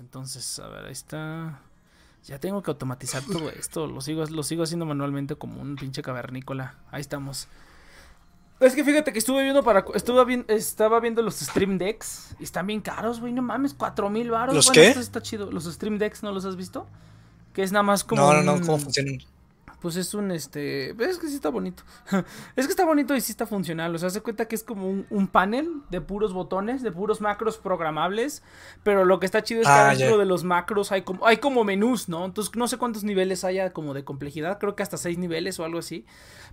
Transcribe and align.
Entonces. 0.00 0.58
A 0.58 0.68
ver, 0.68 0.86
ahí 0.86 0.92
está. 0.92 1.60
Ya 2.24 2.40
tengo 2.40 2.62
que 2.62 2.70
automatizar 2.70 3.22
todo 3.22 3.50
esto. 3.50 3.86
Lo 3.86 4.00
sigo, 4.00 4.24
lo 4.26 4.42
sigo 4.42 4.64
haciendo 4.64 4.84
manualmente 4.86 5.36
como 5.36 5.60
un 5.62 5.76
pinche 5.76 6.02
cavernícola. 6.02 6.74
Ahí 6.90 7.00
estamos. 7.00 7.46
Es 8.58 8.74
que 8.74 8.82
fíjate 8.84 9.12
que 9.12 9.18
estuve 9.18 9.42
viendo 9.42 9.62
para. 9.62 9.84
Estuve 9.94 10.24
bien, 10.24 10.44
estaba 10.48 10.98
viendo 11.00 11.22
los 11.22 11.36
Stream 11.36 11.78
Decks. 11.78 12.34
Y 12.40 12.44
están 12.44 12.66
bien 12.66 12.80
caros, 12.80 13.20
güey. 13.20 13.32
No 13.32 13.42
mames, 13.42 13.74
cuatro 13.74 14.08
mil 14.10 14.30
baros. 14.30 14.54
¿Los 14.54 14.66
bueno, 14.66 14.80
qué? 14.82 14.88
esto 14.88 15.00
está 15.00 15.20
chido. 15.22 15.50
Los 15.52 15.64
Stream 15.66 15.98
Decks, 15.98 16.22
¿no 16.22 16.32
los 16.32 16.44
has 16.46 16.56
visto? 16.56 16.86
Que 17.52 17.62
es 17.62 17.70
nada 17.70 17.82
más 17.82 18.02
como. 18.02 18.22
No, 18.22 18.32
no, 18.32 18.42
no, 18.42 18.54
un- 18.54 18.60
¿cómo 18.60 18.78
funcionan? 18.78 19.18
Pues 19.86 19.94
es 19.94 20.14
un 20.14 20.32
este. 20.32 20.90
Es 20.98 21.16
que 21.16 21.28
sí 21.28 21.36
está 21.36 21.48
bonito. 21.48 21.84
es 22.56 22.66
que 22.66 22.72
está 22.72 22.84
bonito 22.84 23.14
y 23.14 23.20
sí 23.20 23.30
está 23.30 23.46
funcional. 23.46 23.94
O 23.94 23.98
sea, 23.98 24.10
se 24.10 24.20
cuenta 24.20 24.48
que 24.48 24.56
es 24.56 24.64
como 24.64 24.90
un, 24.90 25.06
un 25.10 25.28
panel 25.28 25.70
de 25.90 26.00
puros 26.00 26.32
botones, 26.32 26.82
de 26.82 26.90
puros 26.90 27.20
macros 27.20 27.56
programables. 27.56 28.42
Pero 28.82 29.04
lo 29.04 29.20
que 29.20 29.26
está 29.26 29.44
chido 29.44 29.60
es 29.60 29.68
que 29.68 29.72
Ah, 29.72 29.94
dentro 29.94 30.18
de 30.18 30.24
los 30.24 30.42
macros 30.42 30.90
hay 30.90 31.02
como, 31.02 31.24
hay 31.24 31.36
como 31.36 31.62
menús, 31.62 32.08
¿no? 32.08 32.24
Entonces 32.24 32.56
no 32.56 32.66
sé 32.66 32.78
cuántos 32.78 33.04
niveles 33.04 33.44
haya 33.44 33.72
como 33.72 33.94
de 33.94 34.02
complejidad. 34.02 34.58
Creo 34.58 34.74
que 34.74 34.82
hasta 34.82 34.96
seis 34.96 35.18
niveles 35.18 35.60
o 35.60 35.64
algo 35.64 35.78
así. 35.78 36.04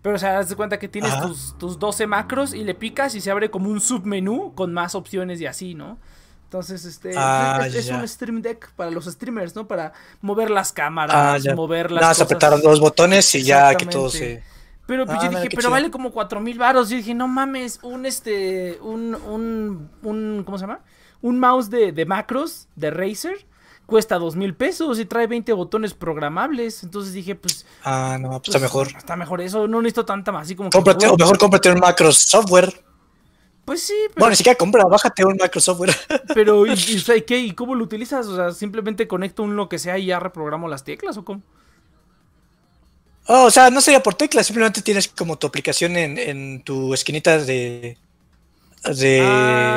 Pero 0.04 0.18
o 0.18 0.20
sea, 0.20 0.38
haz 0.38 0.50
de 0.50 0.56
cuenta 0.56 0.78
que 0.78 0.88
tienes 0.88 1.20
tus, 1.20 1.58
tus 1.58 1.80
12 1.80 2.06
macros 2.06 2.54
y 2.54 2.64
le 2.64 2.76
picas 2.76 3.16
y 3.16 3.22
se 3.22 3.32
abre 3.32 3.50
como 3.50 3.72
un 3.72 3.82
submenú 3.82 4.54
con 4.54 4.74
más 4.74 4.94
opciones 4.94 5.42
y 5.42 5.48
así, 5.48 5.74
¿no? 5.74 5.98
Entonces, 6.54 6.86
este, 6.86 7.16
Ah, 7.18 7.66
es, 7.66 7.90
un 7.90 8.08
stream 8.08 8.44
deck 8.44 8.72
para 8.76 8.92
los 8.92 9.06
streamers, 9.06 9.56
¿no? 9.56 9.68
Para 9.68 9.92
mover 10.22 10.52
las 10.52 10.72
cámaras, 10.72 11.44
Ah, 11.48 11.56
mover 11.56 11.90
las 11.90 12.02
Nada, 12.02 12.14
se 12.14 12.22
apretaron 12.22 12.62
dos 12.62 12.80
botones 12.80 13.34
y 13.34 13.42
ya 13.42 13.74
que 13.74 13.88
todo 13.88 14.08
se. 14.08 14.44
Pero 14.86 15.08
pues 15.08 15.18
Ah, 15.18 15.24
yo 15.24 15.30
mira, 15.30 15.42
dije, 15.42 15.50
pero 15.50 15.62
chido. 15.62 15.72
vale 15.72 15.90
como 15.90 16.12
cuatro 16.12 16.40
mil 16.42 16.60
baros. 16.60 16.90
Yo 16.90 16.98
dije, 16.98 17.16
no 17.16 17.28
mames, 17.28 17.80
un 17.82 18.06
este, 18.06 18.78
un, 18.84 19.16
un, 19.16 19.90
un, 20.04 20.44
¿cómo 20.46 20.60
se 20.60 20.66
llama? 20.68 20.82
Un 21.24 21.40
mouse 21.40 21.72
de, 21.72 21.92
de 21.92 22.06
macros, 22.06 22.68
de 22.76 22.92
Razer, 22.92 23.48
cuesta 23.88 24.20
dos 24.20 24.36
mil 24.36 24.54
pesos 24.54 25.00
y 25.00 25.06
trae 25.06 25.26
20 25.26 25.54
botones 25.54 25.96
programables. 25.96 26.84
Entonces 26.84 27.14
dije, 27.14 27.34
pues, 27.34 27.66
Ah, 27.84 28.20
no, 28.22 28.30
pues 28.30 28.42
pues, 28.42 28.48
está 28.50 28.60
mejor. 28.60 28.88
Está 28.96 29.16
mejor 29.16 29.42
eso, 29.42 29.68
no 29.68 29.82
necesito 29.82 30.06
tanta 30.06 30.32
más, 30.32 30.44
así 30.44 30.56
como 30.56 30.70
que, 30.70 30.78
Cómprate, 30.78 31.08
o 31.08 31.18
mejor 31.18 31.40
cómprate 31.40 31.72
un 31.72 31.80
macro 31.80 32.12
software. 32.12 32.72
Pues 33.66 33.82
sí, 33.82 33.94
pero, 34.10 34.16
Bueno, 34.18 34.32
ni 34.32 34.36
siquiera 34.36 34.58
compra, 34.58 34.84
bájate 34.86 35.24
un 35.24 35.38
macro 35.38 35.62
software. 35.62 35.96
pero 36.34 36.66
¿y, 36.66 36.72
y, 36.88 36.98
o 36.98 37.00
sea, 37.00 37.16
¿y 37.16 37.22
qué? 37.22 37.40
¿Y 37.40 37.52
cómo 37.54 37.76
lo 37.76 37.84
utilizas? 37.84 38.28
O 38.28 38.36
sea, 38.36 38.52
simplemente 38.52 39.08
conecto 39.08 39.44
un 39.44 39.56
lo 39.56 39.70
que 39.70 39.80
sea 39.80 39.98
y 39.98 40.08
ya 40.08 40.20
reprogramo 40.20 40.68
las 40.68 40.84
teclas 40.84 41.16
o 41.18 41.24
cómo? 41.24 41.42
Oh, 43.28 43.46
o 43.46 43.52
sea, 43.52 43.70
no 43.70 43.80
sería 43.80 44.04
por 44.04 44.16
teclas, 44.16 44.48
simplemente 44.48 44.82
tienes 44.82 45.08
como 45.08 45.38
tu 45.38 45.48
aplicación 45.48 45.96
en, 45.96 46.18
en 46.18 46.62
tu 46.62 46.94
esquinita 46.94 47.38
de. 47.38 47.98
de 48.84 49.22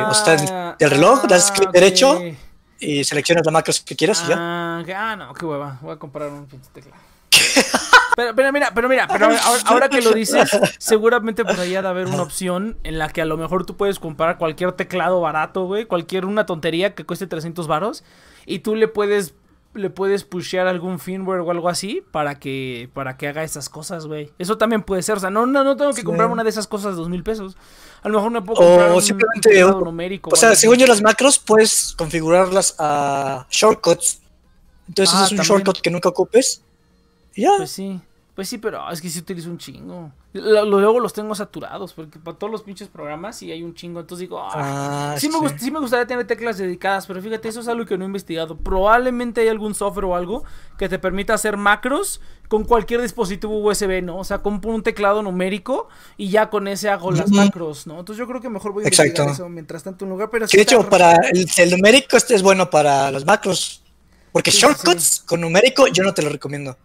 o 0.08 0.14
sea, 0.14 0.36
del, 0.36 0.76
del 0.80 0.90
reloj, 0.90 1.22
das 1.28 1.52
clic 1.52 1.68
Ah, 1.68 1.72
derecho 1.72 2.10
ok. 2.18 2.34
y 2.80 3.04
seleccionas 3.04 3.46
la 3.46 3.52
macro 3.52 3.72
que 3.84 3.94
quieras 3.94 4.20
y 4.26 4.30
ya. 4.30 4.36
Ah, 4.36 4.84
ah, 4.96 5.14
no, 5.16 5.32
qué 5.32 5.46
hueva. 5.46 5.78
Voy 5.80 5.92
a 5.92 5.96
comprar 5.96 6.28
un 6.30 6.46
pinche 6.46 6.68
teclado. 6.74 7.00
Pero, 8.16 8.34
pero 8.34 8.50
mira, 8.52 8.72
pero 8.74 8.88
mira, 8.88 9.06
pero 9.06 9.26
ahora, 9.26 9.38
ahora 9.66 9.88
que 9.88 10.00
lo 10.02 10.12
dices, 10.12 10.50
seguramente 10.78 11.44
por 11.44 11.60
ahí 11.60 11.76
ha 11.76 11.82
de 11.82 11.88
haber 11.88 12.06
una 12.06 12.22
opción 12.22 12.78
en 12.82 12.98
la 12.98 13.08
que 13.10 13.20
a 13.22 13.26
lo 13.26 13.36
mejor 13.36 13.64
tú 13.66 13.76
puedes 13.76 13.98
comprar 14.00 14.38
cualquier 14.38 14.72
teclado 14.72 15.20
barato, 15.20 15.66
güey, 15.66 15.84
cualquier 15.84 16.24
una 16.24 16.46
tontería 16.46 16.94
que 16.94 17.04
cueste 17.04 17.26
300 17.28 17.66
varos 17.68 18.02
y 18.46 18.60
tú 18.60 18.74
le 18.74 18.88
puedes 18.88 19.34
le 19.74 19.90
puedes 19.90 20.24
pushear 20.24 20.66
algún 20.66 20.98
firmware 20.98 21.40
o 21.40 21.50
algo 21.50 21.68
así 21.68 22.02
para 22.10 22.38
que 22.38 22.88
para 22.94 23.18
que 23.18 23.28
haga 23.28 23.44
esas 23.44 23.68
cosas, 23.68 24.06
güey. 24.06 24.32
Eso 24.38 24.56
también 24.56 24.82
puede 24.82 25.02
ser, 25.02 25.18
o 25.18 25.20
sea, 25.20 25.28
no 25.28 25.44
no, 25.44 25.62
no 25.64 25.76
tengo 25.76 25.90
que 25.90 26.00
Sí. 26.00 26.02
comprar 26.06 26.30
una 26.30 26.42
de 26.42 26.48
esas 26.48 26.66
cosas 26.66 26.92
de 26.92 26.96
dos 26.96 27.10
mil 27.10 27.22
pesos. 27.22 27.58
A 28.02 28.08
lo 28.08 28.14
mejor 28.16 28.30
me 28.30 28.40
puedo 28.40 28.62
comprar 28.66 28.90
O 28.92 28.96
un 28.96 29.02
simplemente. 29.02 29.62
O, 29.64 29.80
numérico. 29.82 30.30
o 30.32 30.36
sea, 30.36 30.54
según 30.54 30.78
yo, 30.78 30.86
las 30.86 31.02
macros 31.02 31.38
puedes 31.38 31.94
configurarlas 31.98 32.74
a 32.78 33.46
shortcuts. 33.50 34.22
Entonces 34.88 35.14
Ah, 35.14 35.24
es 35.26 35.32
un 35.32 35.36
también. 35.36 35.56
shortcut 35.58 35.80
que 35.82 35.90
nunca 35.90 36.08
ocupes. 36.08 36.62
Y 37.36 37.42
ya. 37.42 37.50
Pues 37.58 37.70
sí, 37.70 38.00
pues 38.34 38.48
sí, 38.48 38.58
pero 38.58 38.90
es 38.90 39.00
que 39.00 39.08
sí 39.08 39.18
utilizo 39.20 39.48
un 39.48 39.56
chingo. 39.58 40.10
Luego 40.34 41.00
los 41.00 41.14
tengo 41.14 41.34
saturados, 41.34 41.94
porque 41.94 42.18
para 42.18 42.36
todos 42.36 42.50
los 42.50 42.62
pinches 42.62 42.88
programas 42.88 43.36
sí 43.38 43.50
hay 43.50 43.62
un 43.62 43.74
chingo. 43.74 44.00
Entonces 44.00 44.20
digo, 44.28 44.38
ah, 44.38 45.12
Ah, 45.14 45.16
sí, 45.18 45.30
me 45.30 45.58
sí 45.58 45.70
me 45.70 45.78
gustaría 45.80 46.06
tener 46.06 46.26
teclas 46.26 46.58
dedicadas, 46.58 47.06
pero 47.06 47.22
fíjate, 47.22 47.48
eso 47.48 47.60
es 47.60 47.68
algo 47.68 47.86
que 47.86 47.96
no 47.96 48.04
he 48.04 48.06
investigado. 48.08 48.56
Probablemente 48.58 49.40
hay 49.40 49.48
algún 49.48 49.74
software 49.74 50.04
o 50.04 50.14
algo 50.16 50.44
que 50.76 50.90
te 50.90 50.98
permita 50.98 51.32
hacer 51.32 51.56
macros 51.56 52.20
con 52.48 52.64
cualquier 52.64 53.00
dispositivo 53.00 53.56
USB, 53.58 54.02
¿no? 54.02 54.18
O 54.18 54.24
sea, 54.24 54.42
compro 54.42 54.70
un 54.72 54.82
teclado 54.82 55.22
numérico 55.22 55.88
y 56.18 56.28
ya 56.28 56.50
con 56.50 56.68
ese 56.68 56.90
hago 56.90 57.10
las 57.12 57.30
macros, 57.30 57.86
¿no? 57.86 57.98
Entonces 58.00 58.18
yo 58.18 58.26
creo 58.28 58.42
que 58.42 58.50
mejor 58.50 58.72
voy 58.72 58.84
a 58.84 58.88
Exacto. 58.88 59.22
investigar 59.22 59.34
eso 59.34 59.48
mientras 59.48 59.82
tanto 59.82 60.04
en 60.04 60.10
lugar, 60.10 60.28
pero 60.30 60.46
sí 60.46 60.58
de 60.58 60.62
hecho, 60.64 60.82
ra- 60.82 60.90
para 60.90 61.12
el, 61.32 61.46
el 61.56 61.70
numérico 61.70 62.18
este 62.18 62.34
es 62.34 62.42
bueno 62.42 62.68
para 62.68 63.10
los 63.10 63.24
macros. 63.24 63.82
Porque 64.32 64.50
Sí, 64.50 64.58
sí, 64.58 64.62
shortcuts 64.66 65.22
con 65.26 65.40
numérico 65.40 65.86
yo 65.86 66.02
no 66.02 66.12
te 66.12 66.20
lo 66.20 66.28
recomiendo. 66.28 66.76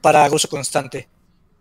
Para 0.00 0.28
uso 0.30 0.48
constante. 0.48 1.08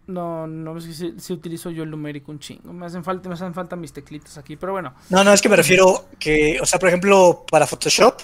No, 0.07 0.47
no, 0.47 0.75
es 0.77 0.86
que 0.86 0.94
sí, 0.94 1.13
sí 1.18 1.33
utilizo 1.33 1.69
yo 1.69 1.83
el 1.83 1.91
numérico 1.91 2.31
un 2.31 2.39
chingo. 2.39 2.74
Me 2.74 2.86
hacen 2.88 3.03
falta, 3.03 3.30
me 3.30 3.36
hacen 3.36 3.53
falta 3.53 3.75
mis 3.75 3.94
teclitas 3.94 4.38
aquí, 4.39 4.56
pero 4.56 4.71
bueno. 4.71 4.94
No, 5.09 5.24
no, 5.24 5.31
es 5.33 5.41
que 5.41 5.50
me 5.50 5.56
refiero 5.56 6.07
que, 6.19 6.57
o 6.59 6.65
sea, 6.65 6.80
por 6.80 6.89
ejemplo, 6.89 7.45
para 7.51 7.68
Photoshop, 7.68 8.19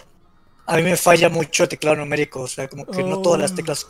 a 0.65 0.75
mí 0.77 0.81
me 0.83 0.97
falla 0.97 1.29
mucho 1.29 1.63
el 1.63 1.69
teclado 1.69 1.97
numérico. 1.97 2.41
O 2.41 2.47
sea, 2.47 2.67
como 2.67 2.85
que 2.87 3.03
no 3.03 3.21
todas 3.21 3.39
las 3.41 3.51
Oh. 3.51 3.55
teclas 3.55 3.87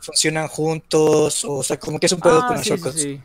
funcionan 0.00 0.48
juntos. 0.48 1.46
O 1.48 1.62
sea, 1.62 1.78
como 1.78 1.98
que 1.98 2.06
es 2.06 2.12
un 2.12 2.20
pedo 2.20 2.42
Ah, 2.42 2.46
con 2.46 2.56
los 2.56 2.64
sí, 2.66 2.70
sí, 2.70 2.76
shortcuts. 2.76 3.00
sí. 3.02 3.22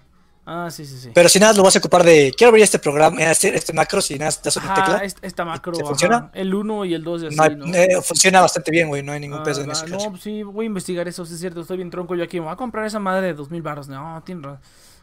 Ah, 0.51 0.71
sí, 0.71 0.83
sí, 0.83 0.97
sí. 0.99 1.11
Pero 1.13 1.29
si 1.29 1.39
nada, 1.39 1.53
lo 1.53 1.61
vas 1.61 1.75
a 1.75 1.79
ocupar 1.79 2.03
de, 2.03 2.33
quiero 2.35 2.49
abrir 2.49 2.63
este 2.63 2.79
programa, 2.79 3.21
este, 3.21 3.55
este 3.55 3.71
macro, 3.71 4.01
si 4.01 4.17
nada, 4.17 4.31
das 4.43 4.55
una 4.57 4.65
Ajá, 4.73 4.83
tecla. 4.83 4.97
est- 5.05 5.19
esta 5.21 5.45
macro, 5.45 5.73
¿Te 5.73 5.81
ajá, 5.81 5.89
funciona? 5.89 6.31
el 6.33 6.55
1 6.55 6.85
y 6.85 6.95
el 6.95 7.03
2 7.03 7.21
y 7.21 7.27
así, 7.27 7.35
No 7.35 7.43
hay- 7.43 7.55
¿no? 7.55 7.65
eh, 7.75 8.01
funciona 8.03 8.41
bastante 8.41 8.71
bien, 8.71 8.87
güey, 8.87 9.03
no 9.03 9.11
hay 9.11 9.19
ningún 9.19 9.41
Ah, 9.41 9.43
peso 9.43 9.61
en 9.61 9.69
ese 9.69 9.85
no, 9.85 9.97
caso. 9.97 10.13
sí, 10.19 10.41
voy 10.41 10.65
a 10.65 10.67
investigar 10.67 11.07
eso, 11.07 11.23
sí 11.23 11.35
es 11.35 11.39
cierto, 11.39 11.61
estoy 11.61 11.77
bien 11.77 11.91
tronco 11.91 12.15
yo 12.15 12.23
aquí, 12.23 12.39
me 12.39 12.45
voy 12.45 12.53
a 12.53 12.55
comprar 12.55 12.85
esa 12.87 12.97
madre 12.97 13.27
de 13.27 13.33
dos 13.35 13.51
mil 13.51 13.61
baros, 13.61 13.87
no, 13.89 14.23
tiene 14.25 14.47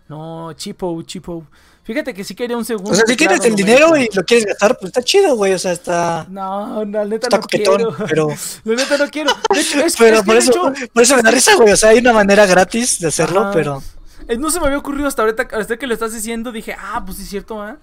no, 0.09 0.53
chipo, 0.55 1.01
chipo, 1.03 1.45
fíjate 1.85 2.13
que 2.15 2.23
sí 2.25 2.35
quería 2.35 2.57
un 2.57 2.65
segundo 2.65 2.91
O 2.93 2.95
sea, 2.95 3.05
si 3.07 3.17
tienes 3.17 3.41
teclado 3.41 3.57
el 3.61 3.65
dinero 3.67 3.97
y 3.97 4.09
lo 4.15 4.25
quieres 4.25 4.47
gastar, 4.47 4.77
pues 4.79 4.91
está 4.91 5.03
chido, 5.03 5.35
güey, 5.37 5.53
o 5.53 5.59
sea, 5.59 5.73
está... 5.73 6.27
No, 6.29 6.85
la 6.85 7.05
neta 7.05 7.27
Está 7.27 7.37
no 7.39 7.43
coquetón, 7.43 7.77
quiero, 7.77 7.97
pero- 8.09 8.29
la 8.65 8.75
neta 8.77 8.97
no 8.99 9.11
quiero, 9.11 9.33
de 9.53 9.61
hecho, 9.61 9.81
es, 9.85 9.97
Pero 9.99 10.17
es 10.19 10.23
por 10.25 10.37
eso, 10.37 10.51
hecho, 10.51 10.89
por 10.93 11.03
eso 11.05 11.17
me 11.17 11.23
da 11.23 11.31
risa, 11.31 11.55
güey, 11.57 11.73
o 11.73 11.77
sea, 11.77 11.91
hay 11.91 11.99
una 11.99 12.13
manera 12.13 12.47
gratis 12.47 12.99
de 13.01 13.09
hacerlo, 13.09 13.41
Ajá. 13.43 13.51
pero... 13.53 13.83
Eh, 14.29 14.37
No 14.39 14.51
se 14.51 14.61
me 14.61 14.67
había 14.67 14.79
ocurrido 14.79 15.07
hasta 15.09 15.23
ahorita, 15.23 15.49
hasta 15.53 15.77
que 15.77 15.87
lo 15.87 15.95
estás 15.95 16.13
diciendo, 16.13 16.53
dije, 16.53 16.75
ah, 16.79 17.03
pues 17.05 17.19
sí 17.19 17.25
es 17.25 17.29
cierto, 17.31 17.61
¿ah? 17.63 17.77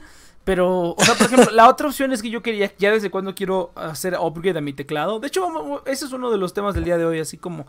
Pero, 0.44 0.92
o 0.92 1.04
sea, 1.06 1.16
por 1.16 1.28
ejemplo, 1.28 1.52
la 1.54 1.70
otra 1.70 1.88
opción 1.88 2.12
es 2.12 2.22
que 2.22 2.30
yo 2.30 2.42
quería, 2.44 2.72
ya 2.78 2.92
desde 2.92 3.10
cuando 3.10 3.34
quiero 3.34 3.72
hacer 3.76 4.18
upgrade 4.20 4.58
a 4.58 4.62
mi 4.62 4.74
teclado. 4.74 5.20
De 5.20 5.28
hecho, 5.28 5.82
ese 5.86 6.06
es 6.06 6.12
uno 6.12 6.32
de 6.32 6.38
los 6.38 6.54
temas 6.54 6.76
del 6.76 6.84
día 6.84 6.98
de 6.98 7.06
hoy, 7.06 7.20
así 7.20 7.38
como, 7.38 7.66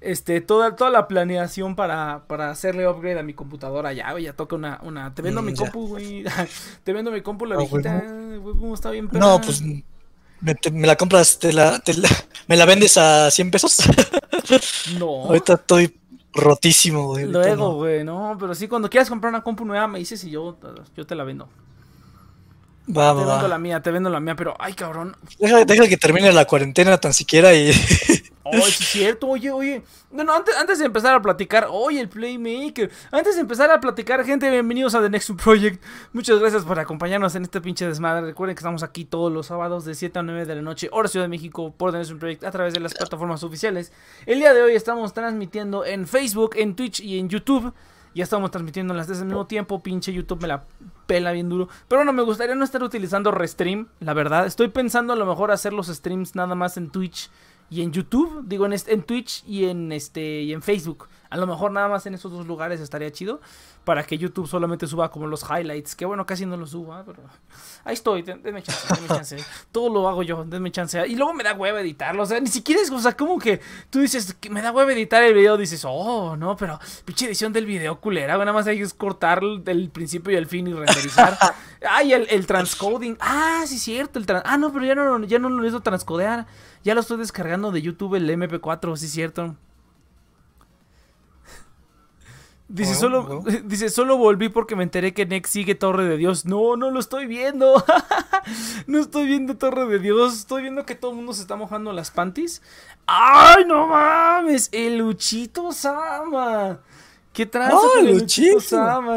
este, 0.00 0.40
toda, 0.40 0.74
toda 0.74 0.90
la 0.90 1.06
planeación 1.06 1.76
para, 1.76 2.24
para 2.26 2.50
hacerle 2.50 2.88
upgrade 2.88 3.18
a 3.20 3.22
mi 3.22 3.32
computadora. 3.32 3.92
Ya, 3.92 4.18
ya 4.18 4.32
toca 4.32 4.56
una, 4.56 4.80
una, 4.82 5.14
te 5.14 5.22
vendo 5.22 5.40
Mm, 5.40 5.46
mi 5.46 5.52
ya. 5.54 5.58
compu, 5.58 5.86
güey, 5.88 6.24
te 6.84 6.92
vendo 6.92 7.12
mi 7.12 7.20
compu, 7.22 7.46
la 7.46 7.54
Ah, 7.54 7.58
viejita, 7.58 8.00
güey, 8.00 8.38
güey, 8.38 8.54
cómo 8.58 8.74
está 8.74 8.90
bien 8.90 9.08
No, 9.12 9.36
perra. 9.36 9.40
pues 9.44 9.62
me, 10.40 10.54
te- 10.56 10.70
me 10.72 10.86
la 10.88 10.96
compras, 10.96 11.38
te 11.38 11.52
la, 11.52 11.78
te 11.78 11.94
la- 11.94 12.08
me 12.48 12.56
la 12.56 12.66
vendes 12.66 12.98
a 12.98 13.30
100 13.30 13.50
pesos. 13.52 13.78
No. 14.98 15.24
Ahorita 15.24 15.54
estoy 15.54 15.98
rotísimo, 16.36 17.06
güey. 17.08 17.26
Luego, 17.26 17.56
no. 17.56 17.74
güey, 17.74 18.04
no, 18.04 18.36
pero 18.38 18.54
sí, 18.54 18.68
cuando 18.68 18.88
quieras 18.90 19.08
comprar 19.08 19.30
una 19.30 19.42
compu 19.42 19.64
nueva, 19.64 19.86
me 19.88 19.98
dices 19.98 20.22
y 20.24 20.30
yo, 20.30 20.56
yo 20.96 21.06
te 21.06 21.14
la 21.14 21.24
vendo. 21.24 21.48
Va, 22.88 23.14
Te 23.16 23.24
va, 23.24 23.26
vendo 23.26 23.42
va. 23.42 23.48
la 23.48 23.58
mía, 23.58 23.82
te 23.82 23.90
vendo 23.90 24.08
la 24.10 24.20
mía, 24.20 24.36
pero, 24.36 24.54
ay, 24.60 24.74
cabrón, 24.74 25.16
Deja, 25.40 25.64
deja 25.64 25.88
que 25.88 25.96
termine 25.96 26.32
la 26.32 26.44
cuarentena 26.44 26.98
tan 26.98 27.12
siquiera 27.12 27.52
y... 27.54 27.72
Sí 28.52 28.58
es 28.58 28.74
cierto, 28.76 29.28
oye, 29.28 29.50
oye. 29.50 29.82
Bueno, 30.10 30.32
antes, 30.32 30.56
antes 30.56 30.78
de 30.78 30.86
empezar 30.86 31.14
a 31.14 31.22
platicar, 31.22 31.68
oye, 31.70 32.00
el 32.00 32.08
Playmaker. 32.08 32.90
Antes 33.10 33.34
de 33.34 33.40
empezar 33.40 33.70
a 33.70 33.80
platicar, 33.80 34.24
gente, 34.24 34.50
bienvenidos 34.50 34.94
a 34.94 35.00
The 35.00 35.10
Next 35.10 35.30
Project. 35.42 35.82
Muchas 36.12 36.38
gracias 36.38 36.64
por 36.64 36.78
acompañarnos 36.78 37.34
en 37.34 37.42
este 37.42 37.60
pinche 37.60 37.86
desmadre. 37.86 38.26
Recuerden 38.26 38.54
que 38.54 38.60
estamos 38.60 38.82
aquí 38.82 39.04
todos 39.04 39.32
los 39.32 39.46
sábados 39.46 39.84
de 39.84 39.94
7 39.94 40.18
a 40.18 40.22
9 40.22 40.44
de 40.44 40.54
la 40.54 40.62
noche, 40.62 40.88
hora 40.92 41.08
Ciudad 41.08 41.24
de 41.24 41.28
México, 41.28 41.74
por 41.76 41.92
The 41.92 41.98
Next 41.98 42.12
Project, 42.14 42.44
a 42.44 42.50
través 42.50 42.74
de 42.74 42.80
las 42.80 42.94
plataformas 42.94 43.42
oficiales. 43.42 43.92
El 44.26 44.38
día 44.38 44.54
de 44.54 44.62
hoy 44.62 44.74
estamos 44.74 45.12
transmitiendo 45.12 45.84
en 45.84 46.06
Facebook, 46.06 46.52
en 46.56 46.76
Twitch 46.76 47.00
y 47.00 47.18
en 47.18 47.28
YouTube. 47.28 47.72
Ya 48.14 48.24
estamos 48.24 48.50
transmitiendo 48.50 48.94
las 48.94 49.06
tres 49.06 49.20
al 49.20 49.26
mismo 49.26 49.46
tiempo. 49.46 49.82
Pinche 49.82 50.10
YouTube 50.12 50.40
me 50.40 50.48
la 50.48 50.64
pela 51.06 51.32
bien 51.32 51.50
duro. 51.50 51.68
Pero 51.86 51.98
bueno, 51.98 52.14
me 52.14 52.22
gustaría 52.22 52.54
no 52.54 52.64
estar 52.64 52.82
utilizando 52.82 53.30
Restream, 53.30 53.88
la 54.00 54.14
verdad. 54.14 54.46
Estoy 54.46 54.68
pensando 54.68 55.12
a 55.12 55.16
lo 55.16 55.26
mejor 55.26 55.50
hacer 55.50 55.74
los 55.74 55.88
streams 55.88 56.34
nada 56.34 56.54
más 56.54 56.78
en 56.78 56.88
Twitch 56.88 57.28
y 57.70 57.82
en 57.82 57.92
YouTube, 57.92 58.42
digo 58.46 58.66
en, 58.66 58.72
este- 58.72 58.92
en 58.94 59.02
Twitch 59.02 59.42
y 59.46 59.64
en 59.66 59.92
este 59.92 60.42
y 60.42 60.52
en 60.52 60.62
Facebook. 60.62 61.08
A 61.28 61.36
lo 61.36 61.46
mejor 61.48 61.72
nada 61.72 61.88
más 61.88 62.06
en 62.06 62.14
esos 62.14 62.30
dos 62.30 62.46
lugares 62.46 62.80
estaría 62.80 63.10
chido 63.10 63.40
para 63.84 64.04
que 64.04 64.16
YouTube 64.18 64.46
solamente 64.48 64.86
suba 64.86 65.10
como 65.10 65.26
los 65.26 65.44
highlights, 65.48 65.94
que 65.96 66.04
bueno, 66.06 66.24
casi 66.26 66.46
no 66.46 66.56
los 66.56 66.70
suba, 66.70 67.04
pero 67.04 67.20
ahí 67.84 67.94
estoy, 67.94 68.22
den- 68.22 68.42
denme 68.42 68.62
chance, 68.62 68.86
denme 68.94 69.08
chance. 69.08 69.36
Todo 69.72 69.92
lo 69.92 70.08
hago 70.08 70.22
yo, 70.22 70.44
denme 70.44 70.70
chance. 70.70 71.04
Y 71.06 71.16
luego 71.16 71.34
me 71.34 71.42
da 71.44 71.54
hueva 71.54 71.80
editarlo, 71.80 72.22
o 72.22 72.26
sea, 72.26 72.38
ni 72.40 72.46
siquiera 72.48 72.80
es, 72.80 72.90
o 72.90 72.98
sea, 73.00 73.16
como 73.16 73.38
que 73.38 73.60
tú 73.90 74.00
dices 74.00 74.34
que 74.34 74.50
me 74.50 74.62
da 74.62 74.70
hueva 74.72 74.92
editar 74.92 75.22
el 75.24 75.34
video, 75.34 75.56
dices, 75.56 75.84
"Oh, 75.84 76.36
no, 76.36 76.56
pero 76.56 76.78
pinche 77.04 77.26
edición 77.26 77.52
del 77.52 77.66
video 77.66 78.00
culera, 78.00 78.38
nada 78.38 78.52
más 78.52 78.66
hay 78.68 78.78
que 78.80 78.88
cortar 78.96 79.40
del 79.62 79.90
principio 79.90 80.32
y 80.32 80.36
el 80.36 80.46
fin 80.46 80.66
y 80.68 80.72
renderizar." 80.72 81.36
Ay, 81.88 82.12
el, 82.12 82.26
el 82.30 82.46
transcoding. 82.46 83.16
Ah, 83.20 83.64
sí, 83.66 83.78
cierto. 83.78 84.18
El 84.18 84.26
tran- 84.26 84.42
ah, 84.44 84.56
no, 84.58 84.72
pero 84.72 84.84
ya 84.84 84.94
no, 84.94 85.22
ya 85.24 85.38
no 85.38 85.48
lo 85.48 85.56
necesito 85.60 85.82
transcodear. 85.82 86.46
Ya 86.86 86.94
lo 86.94 87.00
estoy 87.00 87.18
descargando 87.18 87.72
de 87.72 87.82
YouTube 87.82 88.14
el 88.14 88.30
MP4, 88.30 88.96
sí 88.96 89.06
es 89.06 89.10
cierto. 89.10 89.56
Dice, 92.68 92.94
solo, 92.94 93.42
dice, 93.64 93.88
solo 93.88 94.16
volví 94.16 94.50
porque 94.50 94.76
me 94.76 94.84
enteré 94.84 95.12
que 95.12 95.26
Nex 95.26 95.50
sigue 95.50 95.74
Torre 95.74 96.04
de 96.04 96.16
Dios. 96.16 96.44
No, 96.44 96.76
no 96.76 96.92
lo 96.92 97.00
estoy 97.00 97.26
viendo. 97.26 97.84
no 98.86 99.00
estoy 99.00 99.26
viendo 99.26 99.56
Torre 99.56 99.86
de 99.86 99.98
Dios. 99.98 100.34
Estoy 100.34 100.62
viendo 100.62 100.86
que 100.86 100.94
todo 100.94 101.10
el 101.10 101.16
mundo 101.16 101.32
se 101.32 101.42
está 101.42 101.56
mojando 101.56 101.92
las 101.92 102.12
panties. 102.12 102.62
¡Ay, 103.04 103.64
no 103.64 103.88
mames! 103.88 104.68
El 104.70 104.98
Luchito 104.98 105.72
Sama. 105.72 106.78
¿Qué 107.36 107.46
con 107.50 107.98
el 107.98 108.18
Luchito 108.20 108.60
Sama? 108.60 109.14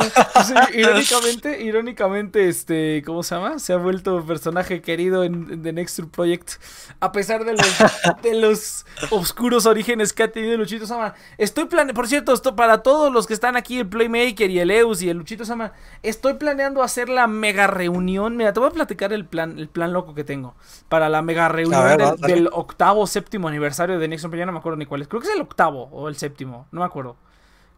irónicamente, 0.73 1.63
irónicamente, 1.63 2.49
este, 2.49 3.01
¿cómo 3.05 3.23
se 3.23 3.33
llama? 3.33 3.59
Se 3.59 3.71
ha 3.71 3.77
vuelto 3.77 4.25
personaje 4.25 4.81
querido 4.81 5.23
en, 5.23 5.61
The 5.61 5.71
Next 5.71 6.01
Project. 6.11 6.61
A 6.99 7.13
pesar 7.13 7.45
de 7.45 7.53
los, 7.53 7.63
de 8.21 8.33
los 8.33 8.85
oscuros 9.09 9.65
orígenes 9.65 10.11
que 10.11 10.23
ha 10.23 10.31
tenido 10.33 10.57
Luchito 10.57 10.85
Sama. 10.85 11.13
Estoy 11.37 11.67
planeando, 11.67 11.93
por 11.93 12.09
cierto, 12.09 12.33
esto 12.33 12.57
para 12.57 12.83
todos 12.83 13.09
los 13.09 13.25
que 13.25 13.33
están 13.33 13.55
aquí, 13.55 13.79
el 13.79 13.87
Playmaker 13.87 14.49
y 14.49 14.59
el 14.59 14.69
Eus 14.69 15.01
y 15.01 15.09
el 15.09 15.15
Luchito 15.15 15.45
Sama. 15.45 15.71
Estoy 16.03 16.33
planeando 16.33 16.83
hacer 16.83 17.07
la 17.07 17.25
mega 17.25 17.67
reunión. 17.67 18.35
Mira, 18.35 18.51
te 18.51 18.59
voy 18.59 18.67
a 18.67 18.73
platicar 18.73 19.13
el 19.13 19.27
plan, 19.27 19.57
el 19.57 19.69
plan 19.69 19.93
loco 19.93 20.13
que 20.13 20.25
tengo. 20.25 20.55
Para 20.89 21.07
la 21.07 21.21
mega 21.21 21.47
reunión 21.47 22.17
del, 22.17 22.49
octavo, 22.51 23.07
séptimo 23.07 23.47
aniversario 23.47 23.97
de 23.97 24.09
Next 24.09 24.25
Project. 24.25 24.39
Ya 24.39 24.45
no 24.45 24.51
me 24.51 24.59
acuerdo 24.59 24.75
ni 24.75 24.85
cuál 24.85 25.03
es. 25.03 25.07
Creo 25.07 25.21
que 25.21 25.29
es 25.29 25.35
el 25.35 25.41
octavo 25.41 25.83
o 25.93 26.09
el 26.09 26.17
séptimo. 26.17 26.67
No 26.73 26.81
me 26.81 26.85
acuerdo. 26.85 27.15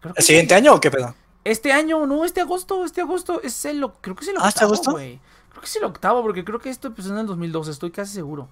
¿El 0.04 0.24
siguiente 0.24 0.56
año 0.56 0.74
o 0.74 0.80
qué 0.80 0.90
pedo? 0.90 1.16
Este 1.44 1.72
año, 1.72 2.06
no, 2.06 2.24
este 2.24 2.42
agosto, 2.42 2.86
este 2.86 3.02
agosto 3.02 3.42
es 3.42 3.66
el, 3.66 3.86
creo 4.02 4.16
que 4.16 4.24
es 4.24 4.30
el 4.30 4.38
octavo, 4.38 4.46
¿Ah, 4.46 4.50
este 4.50 4.64
agosto? 4.64 4.92
Creo 4.94 5.62
que 5.62 5.66
es 5.66 5.76
el 5.76 5.84
octavo, 5.84 6.22
porque 6.22 6.44
creo 6.44 6.60
que 6.60 6.70
esto 6.70 6.88
empezó 6.88 7.12
en 7.12 7.20
el 7.20 7.28
2012, 7.28 7.72
estoy 7.72 7.92
casi 7.92 8.14
seguro. 8.14 8.48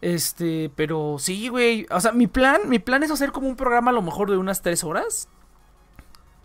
Este, 0.00 0.70
pero 0.76 1.16
sí, 1.18 1.48
güey, 1.48 1.86
o 1.90 2.00
sea, 2.00 2.12
mi 2.12 2.26
plan, 2.26 2.68
mi 2.68 2.78
plan 2.78 3.02
es 3.02 3.10
hacer 3.10 3.32
como 3.32 3.48
un 3.48 3.56
programa 3.56 3.90
a 3.90 3.94
lo 3.94 4.02
mejor 4.02 4.30
de 4.30 4.36
unas 4.36 4.62
tres 4.62 4.84
horas. 4.84 5.28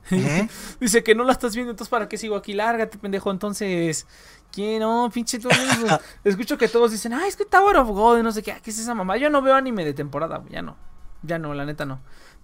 Dice 0.80 1.04
que 1.04 1.14
no 1.14 1.24
la 1.24 1.34
estás 1.34 1.54
viendo, 1.54 1.72
entonces 1.72 1.90
¿para 1.90 2.10
qué 2.10 2.18
sigo 2.18 2.36
aquí? 2.36 2.54
Lárgate, 2.54 2.98
pendejo. 2.98 3.30
Entonces, 3.32 4.08
¿quién 4.52 4.80
no? 4.80 5.10
Pinche 5.14 5.40
todo 5.40 5.52
Escucho 6.24 6.58
que 6.58 6.68
todos 6.68 6.92
dicen, 6.92 7.14
ah, 7.14 7.28
es 7.28 7.36
que 7.36 7.46
Tower 7.46 7.78
of 7.78 7.90
God, 7.90 8.24
no 8.24 8.32
sé 8.32 8.42
qué, 8.42 8.56
¿qué 8.64 8.72
es 8.72 8.80
esa 8.80 8.94
mamá? 8.96 9.18
Yo 9.18 9.30
no 9.30 9.42
veo 9.42 9.56
anime 9.56 9.86
de 9.86 9.94
temporada, 9.94 10.44
ya 10.50 10.62
no. 10.62 10.76
Ya 11.22 11.38
no, 11.38 11.54
la 11.54 11.66
neta 11.66 11.86
no. 11.86 12.00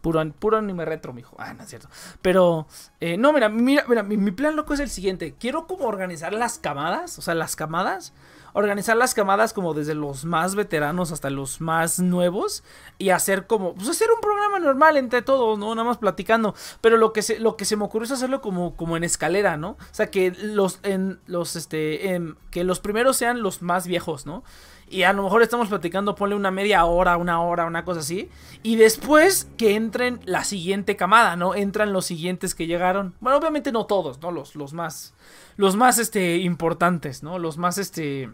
Puro, 0.05 0.23
puro 0.33 0.57
anime 0.57 0.85
retro, 0.85 1.13
mijo. 1.13 1.35
Ah, 1.39 1.55
no 1.55 1.63
es 1.63 1.69
cierto. 1.69 1.87
Pero, 2.21 2.67
eh, 2.99 3.17
no, 3.17 3.33
mira, 3.33 3.49
mira, 3.49 3.85
mira, 3.87 4.03
mi, 4.03 4.29
plan 4.29 4.55
loco 4.55 4.75
es 4.75 4.79
el 4.79 4.91
siguiente. 4.91 5.33
Quiero 5.39 5.65
como 5.65 5.85
organizar 5.85 6.31
las 6.31 6.59
camadas, 6.59 7.17
o 7.17 7.23
sea, 7.23 7.33
las 7.33 7.55
camadas. 7.55 8.13
Organizar 8.53 8.95
las 8.97 9.15
camadas 9.15 9.51
como 9.51 9.73
desde 9.73 9.95
los 9.95 10.23
más 10.23 10.53
veteranos 10.53 11.11
hasta 11.11 11.31
los 11.31 11.59
más 11.59 11.97
nuevos. 11.97 12.63
Y 12.99 13.09
hacer 13.09 13.47
como, 13.47 13.73
pues 13.73 13.89
hacer 13.89 14.09
un 14.13 14.21
programa 14.21 14.59
normal 14.59 14.95
entre 14.97 15.23
todos, 15.23 15.57
¿no? 15.57 15.73
Nada 15.73 15.87
más 15.87 15.97
platicando. 15.97 16.53
Pero 16.81 16.97
lo 16.97 17.11
que 17.11 17.23
se, 17.23 17.39
lo 17.39 17.57
que 17.57 17.65
se 17.65 17.75
me 17.75 17.85
ocurrió 17.85 18.05
es 18.05 18.11
hacerlo 18.11 18.41
como, 18.41 18.75
como 18.75 18.97
en 18.97 19.03
escalera, 19.03 19.57
¿no? 19.57 19.69
O 19.69 19.77
sea, 19.89 20.11
que 20.11 20.29
los, 20.39 20.81
en, 20.83 21.19
los, 21.25 21.55
este, 21.55 22.21
que 22.51 22.63
los 22.63 22.79
primeros 22.79 23.17
sean 23.17 23.41
los 23.41 23.63
más 23.63 23.87
viejos, 23.87 24.27
¿no? 24.27 24.43
Y 24.89 25.03
a 25.03 25.13
lo 25.13 25.23
mejor 25.23 25.41
estamos 25.41 25.69
platicando, 25.69 26.15
ponle 26.15 26.35
una 26.35 26.51
media 26.51 26.85
hora, 26.85 27.17
una 27.17 27.41
hora, 27.41 27.65
una 27.65 27.83
cosa 27.83 28.01
así. 28.01 28.29
Y 28.61 28.75
después 28.75 29.49
que 29.57 29.75
entren 29.75 30.19
la 30.25 30.43
siguiente 30.43 30.95
camada, 30.95 31.35
¿no? 31.35 31.55
Entran 31.55 31.91
los 31.91 32.05
siguientes 32.05 32.53
que 32.53 32.67
llegaron. 32.67 33.15
Bueno, 33.19 33.37
obviamente 33.37 33.71
no 33.71 33.87
todos, 33.87 34.21
¿no? 34.21 34.31
Los, 34.31 34.55
los 34.55 34.73
más. 34.73 35.13
Los 35.57 35.75
más 35.75 35.97
este. 35.97 36.37
importantes, 36.37 37.23
¿no? 37.23 37.39
Los 37.39 37.57
más 37.57 37.77
este. 37.77 38.29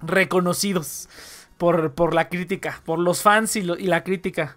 reconocidos. 0.00 1.08
Por, 1.58 1.92
por 1.92 2.12
la 2.12 2.28
crítica. 2.28 2.80
Por 2.84 2.98
los 2.98 3.22
fans 3.22 3.54
y, 3.54 3.60
y 3.60 3.86
la 3.86 4.02
crítica. 4.02 4.56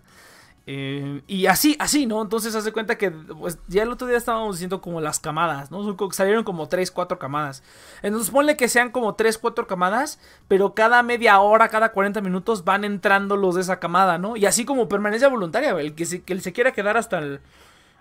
Eh, 0.68 1.22
y 1.28 1.46
así, 1.46 1.76
así, 1.80 2.08
¿no? 2.08 2.24
Entonces 2.24 2.56
hace 2.56 2.72
cuenta 2.72 2.98
que 2.98 3.12
pues, 3.12 3.60
ya 3.68 3.84
el 3.84 3.92
otro 3.92 4.08
día 4.08 4.18
estábamos 4.18 4.56
diciendo 4.56 4.82
como 4.82 5.00
las 5.00 5.20
camadas, 5.20 5.70
¿no? 5.70 5.96
Salieron 6.12 6.44
como 6.44 6.68
3, 6.68 6.90
4 6.90 7.20
camadas. 7.20 7.62
Entonces 8.02 8.32
ponle 8.32 8.58
que 8.58 8.68
sean 8.68 8.92
como 8.92 9.14
3, 9.14 9.38
4 9.38 9.68
camadas, 9.68 10.20
pero 10.48 10.74
cada 10.74 11.04
media 11.04 11.40
hora, 11.40 11.70
cada 11.70 11.92
40 11.92 12.22
minutos 12.22 12.64
van 12.64 12.84
entrando 12.84 13.38
los 13.38 13.56
de 13.56 13.62
esa 13.62 13.80
camada, 13.80 14.18
¿no? 14.18 14.36
Y 14.38 14.48
así 14.48 14.66
como 14.66 14.90
permanencia 14.90 15.28
voluntaria, 15.28 15.70
el 15.72 15.94
que 15.94 16.06
se, 16.06 16.24
que 16.24 16.40
se 16.40 16.52
quiera 16.52 16.72
quedar 16.72 16.98
hasta 16.98 17.20
el, 17.20 17.42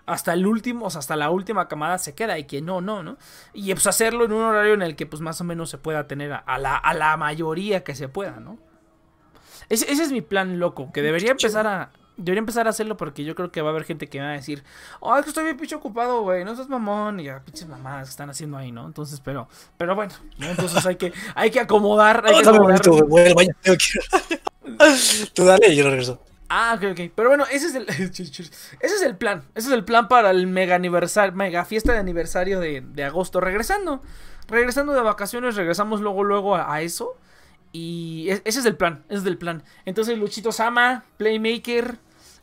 hasta 0.07 0.33
el 0.33 0.47
último, 0.47 0.87
o 0.87 0.89
sea, 0.89 0.99
hasta 0.99 1.15
la 1.15 1.29
última 1.29 1.67
camada 1.67 1.99
se 1.99 2.15
queda 2.15 2.39
y 2.39 2.45
que 2.45 2.63
no, 2.63 2.81
no, 2.81 3.03
¿no? 3.03 3.17
Y 3.53 3.71
pues 3.73 3.85
hacerlo 3.85 4.25
en 4.25 4.33
un 4.33 4.41
horario 4.41 4.73
en 4.73 4.81
el 4.81 4.95
que 4.95 5.05
pues 5.05 5.21
más 5.21 5.39
o 5.39 5.43
menos 5.43 5.69
se 5.69 5.77
pueda 5.77 6.07
tener 6.07 6.33
a, 6.33 6.57
la, 6.57 6.75
a 6.77 6.93
la 6.95 7.15
mayoría 7.15 7.83
que 7.83 7.93
se 7.93 8.07
pueda, 8.07 8.39
¿no? 8.39 8.57
Ese, 9.69 9.91
ese 9.91 10.01
es 10.01 10.11
mi 10.11 10.21
plan 10.21 10.59
loco, 10.59 10.91
que 10.91 11.03
debería 11.03 11.31
empezar 11.31 11.67
a 11.67 11.91
Debería 12.17 12.39
empezar 12.39 12.67
a 12.67 12.69
hacerlo 12.69 12.97
porque 12.97 13.23
yo 13.23 13.35
creo 13.35 13.51
que 13.51 13.61
va 13.61 13.69
a 13.69 13.71
haber 13.71 13.83
gente 13.83 14.07
que 14.07 14.19
va 14.19 14.29
a 14.29 14.33
decir, 14.33 14.63
oh, 14.99 15.17
es 15.17 15.23
que 15.23 15.29
estoy 15.29 15.43
bien 15.43 15.57
pinche 15.57 15.75
ocupado, 15.75 16.21
güey, 16.21 16.45
no 16.45 16.55
seas 16.55 16.69
mamón, 16.69 17.19
y 17.19 17.29
a 17.29 17.39
pinches 17.39 17.67
mamadas 17.67 18.07
que 18.07 18.11
están 18.11 18.29
haciendo 18.29 18.57
ahí, 18.57 18.71
¿no? 18.71 18.85
Entonces, 18.85 19.19
pero, 19.19 19.47
pero 19.77 19.95
bueno, 19.95 20.13
entonces 20.39 20.85
hay 20.85 20.95
que, 20.95 21.13
hay 21.35 21.51
que 21.51 21.59
acomodar, 21.59 22.23
hay 22.25 22.41
que 22.41 22.49
acomodar. 22.49 22.81
Tú 25.33 25.45
dale 25.45 25.69
y 25.69 25.75
yo 25.75 25.89
regreso. 25.89 26.21
Ah, 26.49 26.77
ok, 26.77 26.91
ok. 26.91 27.11
Pero 27.15 27.29
bueno, 27.29 27.45
ese 27.51 27.67
es 27.67 27.75
el. 27.75 27.87
ese 27.89 28.23
es 28.79 29.01
el 29.01 29.17
plan. 29.17 29.43
Ese 29.55 29.69
es 29.69 29.73
el 29.73 29.83
plan 29.83 30.07
para 30.07 30.31
el 30.31 30.47
mega 30.47 30.75
aniversario. 30.75 31.33
Mega 31.33 31.65
fiesta 31.65 31.93
de 31.93 31.99
aniversario 31.99 32.59
de, 32.59 32.81
de 32.81 33.03
agosto. 33.03 33.41
Regresando. 33.41 34.01
Regresando 34.47 34.93
de 34.93 35.01
vacaciones. 35.01 35.55
Regresamos 35.55 36.01
luego, 36.01 36.23
luego 36.23 36.55
a 36.55 36.81
eso. 36.81 37.17
Y 37.71 38.27
ese 38.29 38.59
es 38.59 38.65
el 38.65 38.77
plan. 38.77 39.03
Ese 39.09 39.19
es 39.19 39.25
el 39.25 39.37
plan. 39.37 39.63
Entonces, 39.85 40.17
Luchito 40.17 40.51
Sama, 40.51 41.03
Playmaker, 41.17 41.97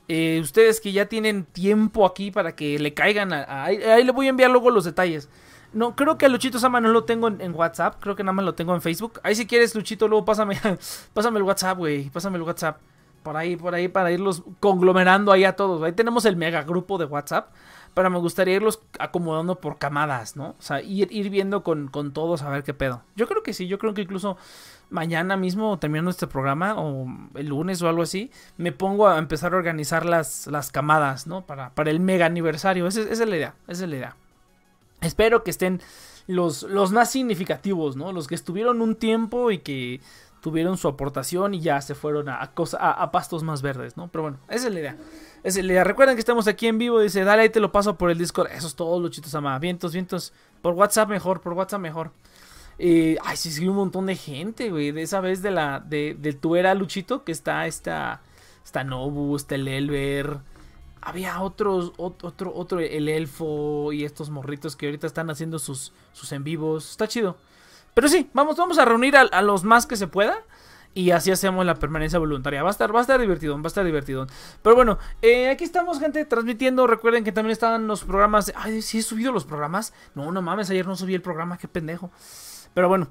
eh, 0.09 0.41
ustedes 0.43 0.81
que 0.81 0.93
ya 0.93 1.07
tienen 1.07 1.45
tiempo 1.45 2.05
aquí 2.07 2.31
para 2.31 2.55
que 2.55 2.79
le 2.79 2.95
caigan 2.95 3.33
a, 3.33 3.65
ahí, 3.65 4.05
le 4.05 4.13
voy 4.13 4.27
a 4.27 4.31
enviar 4.31 4.51
luego 4.51 4.71
los 4.71 4.85
detalles. 4.85 5.29
No, 5.73 5.97
creo 5.97 6.19
que 6.19 6.27
a 6.27 6.29
Luchito 6.29 6.59
Sama 6.59 6.81
no 6.81 6.89
lo 6.89 7.05
tengo 7.05 7.29
en, 7.29 7.55
WhatsApp, 7.55 7.97
creo 8.01 8.15
que 8.15 8.23
nada 8.23 8.35
más 8.35 8.45
lo 8.45 8.55
tengo 8.55 8.75
en 8.75 8.83
Facebook. 8.83 9.21
Ahí 9.23 9.35
si 9.35 9.47
quieres, 9.47 9.75
Luchito, 9.75 10.07
luego 10.07 10.25
pásame, 10.25 10.59
pásame 11.15 11.39
el 11.39 11.45
WhatsApp, 11.45 11.79
güey, 11.79 12.11
pásame 12.11 12.37
el 12.37 12.43
WhatsApp. 12.43 12.79
Por 13.23 13.37
ahí, 13.37 13.57
por 13.57 13.75
ahí, 13.75 13.89
para 13.89 14.11
irlos 14.11 14.43
conglomerando 14.61 15.33
ahí 15.33 15.45
a 15.45 15.55
todos. 15.55 15.83
Ahí 15.83 15.93
tenemos 15.93 16.25
el 16.25 16.37
mega 16.37 16.63
grupo 16.63 16.99
de 16.99 17.05
WhatsApp. 17.05 17.53
Pero 17.95 18.09
me 18.09 18.19
gustaría 18.19 18.57
irlos 18.57 18.81
acomodando 18.99 19.61
por 19.61 19.79
camadas, 19.79 20.37
¿no? 20.37 20.51
O 20.59 20.63
sea, 20.63 20.81
ir, 20.81 21.31
viendo 21.31 21.63
con, 21.63 21.89
con 21.89 22.13
todos 22.13 22.43
a 22.43 22.49
ver 22.49 22.63
qué 22.63 22.73
pedo. 22.73 23.03
Yo 23.17 23.29
creo 23.29 23.43
que 23.43 23.53
sí, 23.53 23.67
yo 23.67 23.79
creo 23.79 23.93
que 23.93 24.03
incluso 24.03 24.39
mañana 24.93 25.37
mismo, 25.37 25.79
terminando 25.79 26.11
este 26.11 26.27
programa, 26.27 26.75
o 26.81 27.07
el 27.35 27.49
lunes 27.49 27.83
o 27.83 27.89
algo 27.89 28.03
así, 28.03 28.31
me 28.57 28.73
pongo 28.73 29.09
a 29.09 29.19
empezar 29.19 29.55
a 29.55 29.57
organizar 29.57 30.07
las, 30.07 30.47
las 30.47 30.71
camadas, 30.71 31.27
¿no? 31.27 31.45
Para, 31.45 31.75
para 31.75 31.91
el 31.91 32.01
mega 32.01 32.27
aniversario. 32.27 32.87
Esa, 32.87 33.01
es 33.01 33.19
la 33.19 33.37
idea, 33.37 33.55
esa 33.69 33.85
es 33.85 33.91
la 33.91 33.97
idea. 33.97 34.17
Espero 35.01 35.43
que 35.43 35.51
estén 35.51 35.81
los, 36.27 36.63
los 36.63 36.93
más 36.93 37.11
significativos, 37.11 37.97
¿no? 37.97 38.13
Los 38.13 38.29
que 38.29 38.35
estuvieron 38.35 38.81
un 38.81 38.95
tiempo 38.95 39.51
y 39.51 39.59
que 39.59 40.01
tuvieron 40.41 40.77
su 40.77 40.89
aportación 40.89 41.55
y 41.55 41.61
ya 41.61 41.81
se 41.81 41.95
fueron 41.95 42.29
a, 42.29 42.41
a, 42.43 43.13
pastos 43.13 43.43
más 43.43 43.63
verdes, 43.63 43.97
¿no? 43.97 44.09
Pero 44.09 44.23
bueno, 44.23 44.39
esa 44.49 44.69
es 44.69 44.75
la 44.75 44.81
idea. 44.81 44.97
Idea. 45.45 45.85
Recuerden 45.85 46.17
que 46.17 46.21
estamos 46.21 46.47
aquí 46.47 46.69
en 46.69 46.79
vivo. 46.79 47.01
Dice, 47.01 47.25
dale, 47.25 47.43
ahí 47.43 47.49
te 47.51 47.61
lo 47.61 47.73
paso 47.73 47.97
por 47.97 48.11
el 48.11 48.19
Discord. 48.19 48.51
Eso 48.53 48.67
es 48.67 48.75
todo, 48.75 49.01
Luchitos 49.01 49.35
Ama. 49.35 49.59
Vientos, 49.59 49.93
vientos. 49.93 50.33
Por 50.61 50.75
WhatsApp 50.75 51.09
mejor, 51.09 51.41
por 51.41 51.53
WhatsApp 51.55 51.81
mejor. 51.81 52.13
Eh, 52.79 53.17
ay, 53.25 53.37
sí, 53.37 53.51
sí, 53.51 53.67
un 53.67 53.77
montón 53.77 54.07
de 54.07 54.17
gente, 54.17 54.71
güey. 54.71 54.93
De 54.93 55.03
esa 55.03 55.21
vez 55.21 55.43
de 55.43 55.51
la. 55.51 55.81
De, 55.81 56.17
de 56.19 56.33
tu 56.33 56.57
era 56.57 56.75
Luchito, 56.75 57.25
que 57.25 57.33
está 57.33 57.67
esta. 57.67 58.21
Está 58.65 58.85
Nobu, 58.85 59.37
está 59.37 59.57
el 59.57 59.67
Elber. 59.67 60.39
Había 61.01 61.41
otros, 61.43 61.93
otro, 61.97 62.55
otro, 62.55 62.79
el 62.79 63.09
elfo 63.09 63.93
y 63.93 64.05
estos 64.05 64.31
morritos 64.31 64.77
que 64.77 64.87
ahorita 64.87 65.09
están 65.09 65.31
haciendo 65.31 65.59
sus, 65.59 65.93
sus 66.13 66.31
en 66.31 66.45
vivos. 66.45 66.93
Está 66.93 67.09
chido. 67.09 67.37
Pero 67.95 68.09
sí, 68.09 68.31
vamos, 68.33 68.57
vamos 68.57 68.79
a 68.79 68.85
reunir 68.85 69.17
a, 69.17 69.43
los 69.43 69.65
más 69.65 69.87
que 69.87 69.97
se 69.97 70.07
pueda. 70.07 70.39
Y 70.95 71.11
así 71.11 71.31
hacemos 71.31 71.65
la 71.65 71.75
permanencia 71.75 72.19
voluntaria. 72.19 72.63
Va 72.63 72.69
a 72.69 72.73
estar, 72.73 72.95
va 72.95 72.99
a 72.99 73.03
estar 73.03 73.21
divertido, 73.21 73.57
va 73.57 73.65
a 73.65 73.69
estar 73.69 73.85
divertido. 73.85 74.27
Pero 74.63 74.77
bueno, 74.77 74.99
eh, 75.23 75.49
aquí 75.49 75.65
estamos, 75.65 75.99
gente, 75.99 76.25
transmitiendo. 76.27 76.87
Recuerden 76.87 77.25
que 77.25 77.33
también 77.33 77.53
están 77.53 77.87
los 77.87 78.05
programas. 78.05 78.53
Ay, 78.57 78.83
sí 78.83 78.99
he 78.99 79.03
subido 79.03 79.33
los 79.33 79.45
programas. 79.45 79.95
No, 80.15 80.31
no 80.31 80.43
mames, 80.43 80.69
ayer 80.71 80.87
no 80.87 80.95
subí 80.97 81.15
el 81.15 81.23
programa, 81.23 81.57
qué 81.57 81.69
pendejo. 81.69 82.11
Pero 82.75 82.89
bueno. 82.89 83.09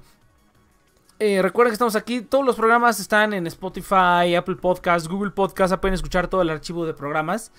Eh, 1.18 1.40
recuerden 1.40 1.70
que 1.70 1.74
estamos 1.74 1.94
aquí. 1.94 2.20
Todos 2.20 2.44
los 2.44 2.56
programas 2.56 2.98
están 2.98 3.32
en 3.32 3.46
Spotify, 3.46 4.34
Apple 4.36 4.56
Podcasts, 4.56 5.08
Google 5.08 5.30
Podcasts. 5.30 5.76
Pueden 5.78 5.94
escuchar 5.94 6.26
todo 6.26 6.42
el 6.42 6.50
archivo 6.50 6.84
de 6.84 6.94
programas. 6.94 7.52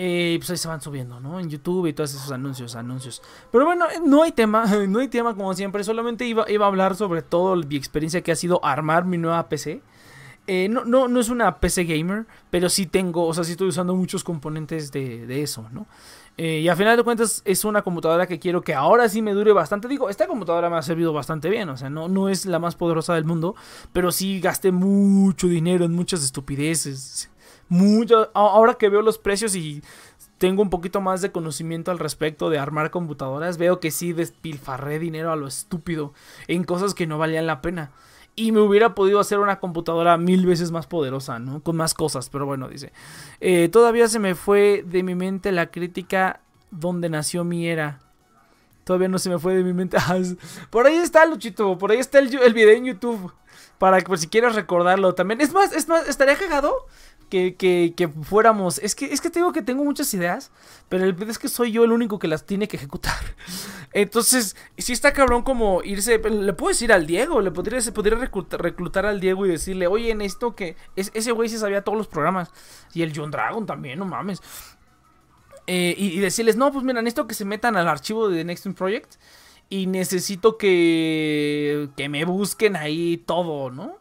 Eh, 0.00 0.36
pues 0.38 0.48
ahí 0.50 0.56
se 0.56 0.68
van 0.68 0.80
subiendo, 0.80 1.18
¿no? 1.18 1.40
En 1.40 1.50
YouTube 1.50 1.88
y 1.88 1.92
todos 1.92 2.14
esos 2.14 2.30
anuncios, 2.30 2.76
anuncios. 2.76 3.20
Pero 3.50 3.64
bueno, 3.64 3.86
no 4.06 4.22
hay 4.22 4.30
tema, 4.30 4.64
no 4.88 5.00
hay 5.00 5.08
tema 5.08 5.34
como 5.34 5.52
siempre. 5.54 5.82
Solamente 5.82 6.24
iba, 6.24 6.48
iba 6.48 6.66
a 6.66 6.68
hablar 6.68 6.94
sobre 6.94 7.20
todo 7.20 7.56
mi 7.56 7.74
experiencia 7.74 8.22
que 8.22 8.30
ha 8.30 8.36
sido 8.36 8.64
armar 8.64 9.04
mi 9.04 9.18
nueva 9.18 9.48
PC. 9.48 9.82
Eh, 10.46 10.68
no, 10.68 10.84
no, 10.84 11.08
no 11.08 11.18
es 11.18 11.30
una 11.30 11.58
PC 11.58 11.82
gamer, 11.82 12.26
pero 12.48 12.68
sí 12.68 12.86
tengo, 12.86 13.26
o 13.26 13.34
sea, 13.34 13.42
sí 13.42 13.52
estoy 13.52 13.68
usando 13.68 13.94
muchos 13.96 14.22
componentes 14.22 14.92
de, 14.92 15.26
de 15.26 15.42
eso, 15.42 15.68
¿no? 15.72 15.86
Eh, 16.38 16.60
y 16.60 16.68
a 16.68 16.76
final 16.76 16.96
de 16.96 17.02
cuentas 17.02 17.42
es 17.44 17.64
una 17.64 17.82
computadora 17.82 18.28
que 18.28 18.38
quiero 18.38 18.62
que 18.62 18.72
ahora 18.72 19.08
sí 19.08 19.20
me 19.20 19.32
dure 19.32 19.50
bastante. 19.50 19.88
Digo, 19.88 20.08
esta 20.08 20.28
computadora 20.28 20.70
me 20.70 20.76
ha 20.76 20.82
servido 20.82 21.12
bastante 21.12 21.50
bien. 21.50 21.68
O 21.68 21.76
sea, 21.76 21.90
no, 21.90 22.08
no 22.08 22.28
es 22.28 22.46
la 22.46 22.60
más 22.60 22.76
poderosa 22.76 23.16
del 23.16 23.24
mundo. 23.24 23.56
Pero 23.92 24.12
sí 24.12 24.38
gasté 24.38 24.70
mucho 24.70 25.48
dinero 25.48 25.84
en 25.84 25.92
muchas 25.92 26.22
estupideces. 26.22 27.28
Mucho, 27.68 28.30
ahora 28.34 28.74
que 28.74 28.88
veo 28.88 29.02
los 29.02 29.18
precios 29.18 29.54
y 29.54 29.82
tengo 30.38 30.62
un 30.62 30.70
poquito 30.70 31.00
más 31.00 31.20
de 31.20 31.32
conocimiento 31.32 31.90
al 31.90 31.98
respecto 31.98 32.48
de 32.48 32.58
armar 32.58 32.90
computadoras, 32.90 33.58
veo 33.58 33.80
que 33.80 33.90
sí 33.90 34.12
despilfarré 34.12 34.98
dinero 34.98 35.32
a 35.32 35.36
lo 35.36 35.46
estúpido 35.46 36.12
en 36.46 36.64
cosas 36.64 36.94
que 36.94 37.06
no 37.06 37.18
valían 37.18 37.46
la 37.46 37.60
pena 37.60 37.90
y 38.38 38.52
me 38.52 38.60
hubiera 38.60 38.94
podido 38.94 39.18
hacer 39.18 39.40
una 39.40 39.58
computadora 39.58 40.16
mil 40.16 40.46
veces 40.46 40.70
más 40.70 40.86
poderosa, 40.86 41.40
¿no? 41.40 41.60
Con 41.60 41.74
más 41.74 41.92
cosas, 41.92 42.30
pero 42.30 42.46
bueno, 42.46 42.68
dice. 42.68 42.92
Eh, 43.40 43.68
todavía 43.68 44.06
se 44.06 44.20
me 44.20 44.36
fue 44.36 44.84
de 44.86 45.02
mi 45.02 45.16
mente 45.16 45.50
la 45.50 45.72
crítica 45.72 46.40
donde 46.70 47.08
nació 47.08 47.42
mi 47.42 47.66
era. 47.66 47.98
Todavía 48.84 49.08
no 49.08 49.18
se 49.18 49.28
me 49.28 49.40
fue 49.40 49.56
de 49.56 49.64
mi 49.64 49.72
mente. 49.72 49.96
Por 50.70 50.86
ahí 50.86 50.94
está, 50.94 51.26
Luchito. 51.26 51.76
Por 51.78 51.90
ahí 51.90 51.98
está 51.98 52.20
el, 52.20 52.28
video 52.28 52.70
en 52.70 52.84
YouTube. 52.84 53.32
Para 53.76 54.00
que 54.00 54.16
si 54.16 54.28
quieres 54.28 54.54
recordarlo 54.54 55.16
también. 55.16 55.40
Es 55.40 55.52
más, 55.52 55.72
es 55.72 55.88
más, 55.88 56.08
estaría 56.08 56.36
cagado 56.36 56.86
que, 57.28 57.54
que, 57.54 57.94
que, 57.96 58.08
fuéramos. 58.08 58.78
Es 58.78 58.94
que, 58.94 59.06
es 59.06 59.20
que 59.20 59.30
te 59.30 59.38
digo 59.38 59.52
que 59.52 59.62
tengo 59.62 59.84
muchas 59.84 60.12
ideas, 60.14 60.50
pero 60.88 61.04
el 61.04 61.16
es 61.28 61.38
que 61.38 61.48
soy 61.48 61.72
yo 61.72 61.84
el 61.84 61.92
único 61.92 62.18
que 62.18 62.28
las 62.28 62.46
tiene 62.46 62.68
que 62.68 62.76
ejecutar. 62.76 63.14
Entonces, 63.92 64.56
si 64.76 64.92
está 64.92 65.12
cabrón 65.12 65.42
como 65.42 65.82
irse. 65.82 66.18
Le 66.18 66.52
puedo 66.52 66.68
decir 66.68 66.92
al 66.92 67.06
Diego, 67.06 67.40
le 67.40 67.50
podría, 67.50 67.80
se 67.80 67.92
reclutar, 67.92 69.06
al 69.06 69.20
Diego 69.20 69.46
y 69.46 69.50
decirle, 69.50 69.86
oye, 69.86 70.10
en 70.10 70.20
esto 70.20 70.54
que. 70.54 70.76
Es, 70.96 71.10
ese 71.14 71.32
güey 71.32 71.48
sí 71.48 71.58
sabía 71.58 71.82
todos 71.82 71.98
los 71.98 72.08
programas. 72.08 72.50
Y 72.94 73.02
el 73.02 73.12
John 73.14 73.30
Dragon 73.30 73.66
también, 73.66 73.98
no 73.98 74.04
mames. 74.04 74.40
Eh, 75.66 75.94
y, 75.98 76.18
decirles, 76.18 76.56
no, 76.56 76.72
pues 76.72 76.84
mira, 76.84 77.00
esto 77.00 77.26
que 77.26 77.34
se 77.34 77.44
metan 77.44 77.76
al 77.76 77.88
archivo 77.88 78.28
de 78.28 78.44
Next 78.44 78.66
Project. 78.68 79.16
Y 79.70 79.86
necesito 79.86 80.56
que. 80.56 81.90
que 81.96 82.08
me 82.08 82.24
busquen 82.24 82.76
ahí 82.76 83.18
todo, 83.18 83.70
¿no? 83.70 83.97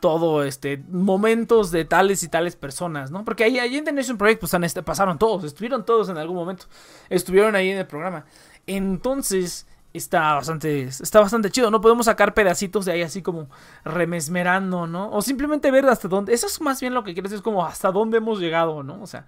Todo, 0.00 0.42
este, 0.44 0.82
momentos 0.88 1.70
de 1.70 1.84
tales 1.84 2.22
y 2.22 2.28
tales 2.28 2.56
personas, 2.56 3.10
¿no? 3.10 3.24
Porque 3.24 3.44
ahí, 3.44 3.58
ahí 3.58 3.76
en 3.76 3.84
The 3.84 3.92
Nation 3.92 4.18
Project, 4.18 4.40
pues 4.40 4.54
este, 4.54 4.82
pasaron 4.82 5.18
todos, 5.18 5.44
estuvieron 5.44 5.84
todos 5.84 6.08
en 6.08 6.18
algún 6.18 6.36
momento, 6.36 6.66
estuvieron 7.08 7.54
ahí 7.54 7.70
en 7.70 7.78
el 7.78 7.86
programa. 7.86 8.24
Entonces, 8.66 9.66
está 9.92 10.34
bastante, 10.34 10.84
está 10.84 11.20
bastante 11.20 11.50
chido, 11.50 11.70
¿no? 11.70 11.80
Podemos 11.80 12.06
sacar 12.06 12.34
pedacitos 12.34 12.84
de 12.84 12.92
ahí 12.92 13.02
así 13.02 13.22
como 13.22 13.48
remesmerando, 13.84 14.86
¿no? 14.86 15.10
O 15.10 15.22
simplemente 15.22 15.70
ver 15.70 15.86
hasta 15.86 16.08
dónde, 16.08 16.32
eso 16.32 16.46
es 16.46 16.60
más 16.60 16.80
bien 16.80 16.94
lo 16.94 17.04
que 17.04 17.12
quieres, 17.12 17.32
es 17.32 17.42
como 17.42 17.64
hasta 17.64 17.92
dónde 17.92 18.18
hemos 18.18 18.40
llegado, 18.40 18.82
¿no? 18.82 19.02
O 19.02 19.06
sea, 19.06 19.26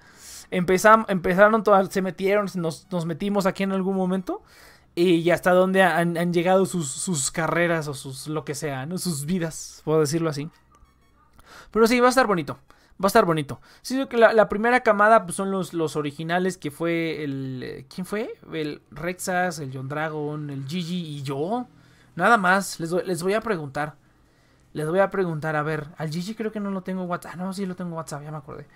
empezamos, 0.51 1.07
empezaron 1.09 1.63
todas, 1.63 1.89
se 1.89 2.03
metieron, 2.03 2.49
nos, 2.57 2.87
nos 2.91 3.07
metimos 3.07 3.47
aquí 3.47 3.63
en 3.63 3.73
algún 3.73 3.97
momento. 3.97 4.43
Y 4.95 5.31
hasta 5.31 5.53
dónde 5.53 5.83
han, 5.83 6.19
han 6.19 6.35
llegado 6.35 6.67
sus, 6.67 6.91
sus, 6.91 7.31
carreras 7.31 7.89
o 7.89 7.95
sus 7.95 8.29
lo 8.29 8.45
que 8.45 8.55
sea, 8.55 8.85
¿no? 8.85 8.99
Sus 8.99 9.25
vidas, 9.25 9.81
puedo 9.87 10.01
decirlo 10.01 10.29
así. 10.29 10.51
Pero 11.73 11.87
sí, 11.87 11.99
va 11.99 12.07
a 12.07 12.11
estar 12.11 12.27
bonito. 12.27 12.59
Va 13.03 13.07
a 13.07 13.09
estar 13.09 13.25
bonito. 13.25 13.61
Sí, 13.81 14.07
que 14.07 14.17
la, 14.17 14.49
primera 14.49 14.81
camada 14.83 15.25
pues, 15.25 15.35
son 15.35 15.51
los, 15.51 15.73
los 15.73 15.97
originales 15.97 16.59
que 16.59 16.71
fue 16.71 17.25
el... 17.25 17.87
¿Quién 17.93 18.07
fue? 18.07 18.35
El 18.53 18.83
Rexas, 18.91 19.59
el 19.59 19.73
John 19.75 19.89
Dragon, 19.89 20.51
el 20.51 20.67
Gigi 20.67 21.17
y 21.17 21.23
yo. 21.23 21.67
Nada 22.15 22.37
más. 22.37 22.79
Les, 22.79 22.93
les 22.93 23.23
voy 23.23 23.35
a 23.35 23.41
preguntar. 23.41 23.97
Les 24.75 24.89
voy 24.89 25.01
a 25.01 25.11
preguntar, 25.11 25.55
a 25.55 25.63
ver, 25.63 25.89
al 25.99 26.11
Gigi 26.11 26.35
creo 26.35 26.51
que 26.51 26.61
no 26.61 26.71
lo 26.71 26.83
tengo 26.83 27.05
WhatsApp. 27.05 27.35
No, 27.37 27.53
sí 27.53 27.67
lo 27.67 27.77
tengo 27.77 27.97
WhatsApp, 27.97 28.23
ya 28.23 28.31
me 28.31 28.39
acordé. 28.39 28.67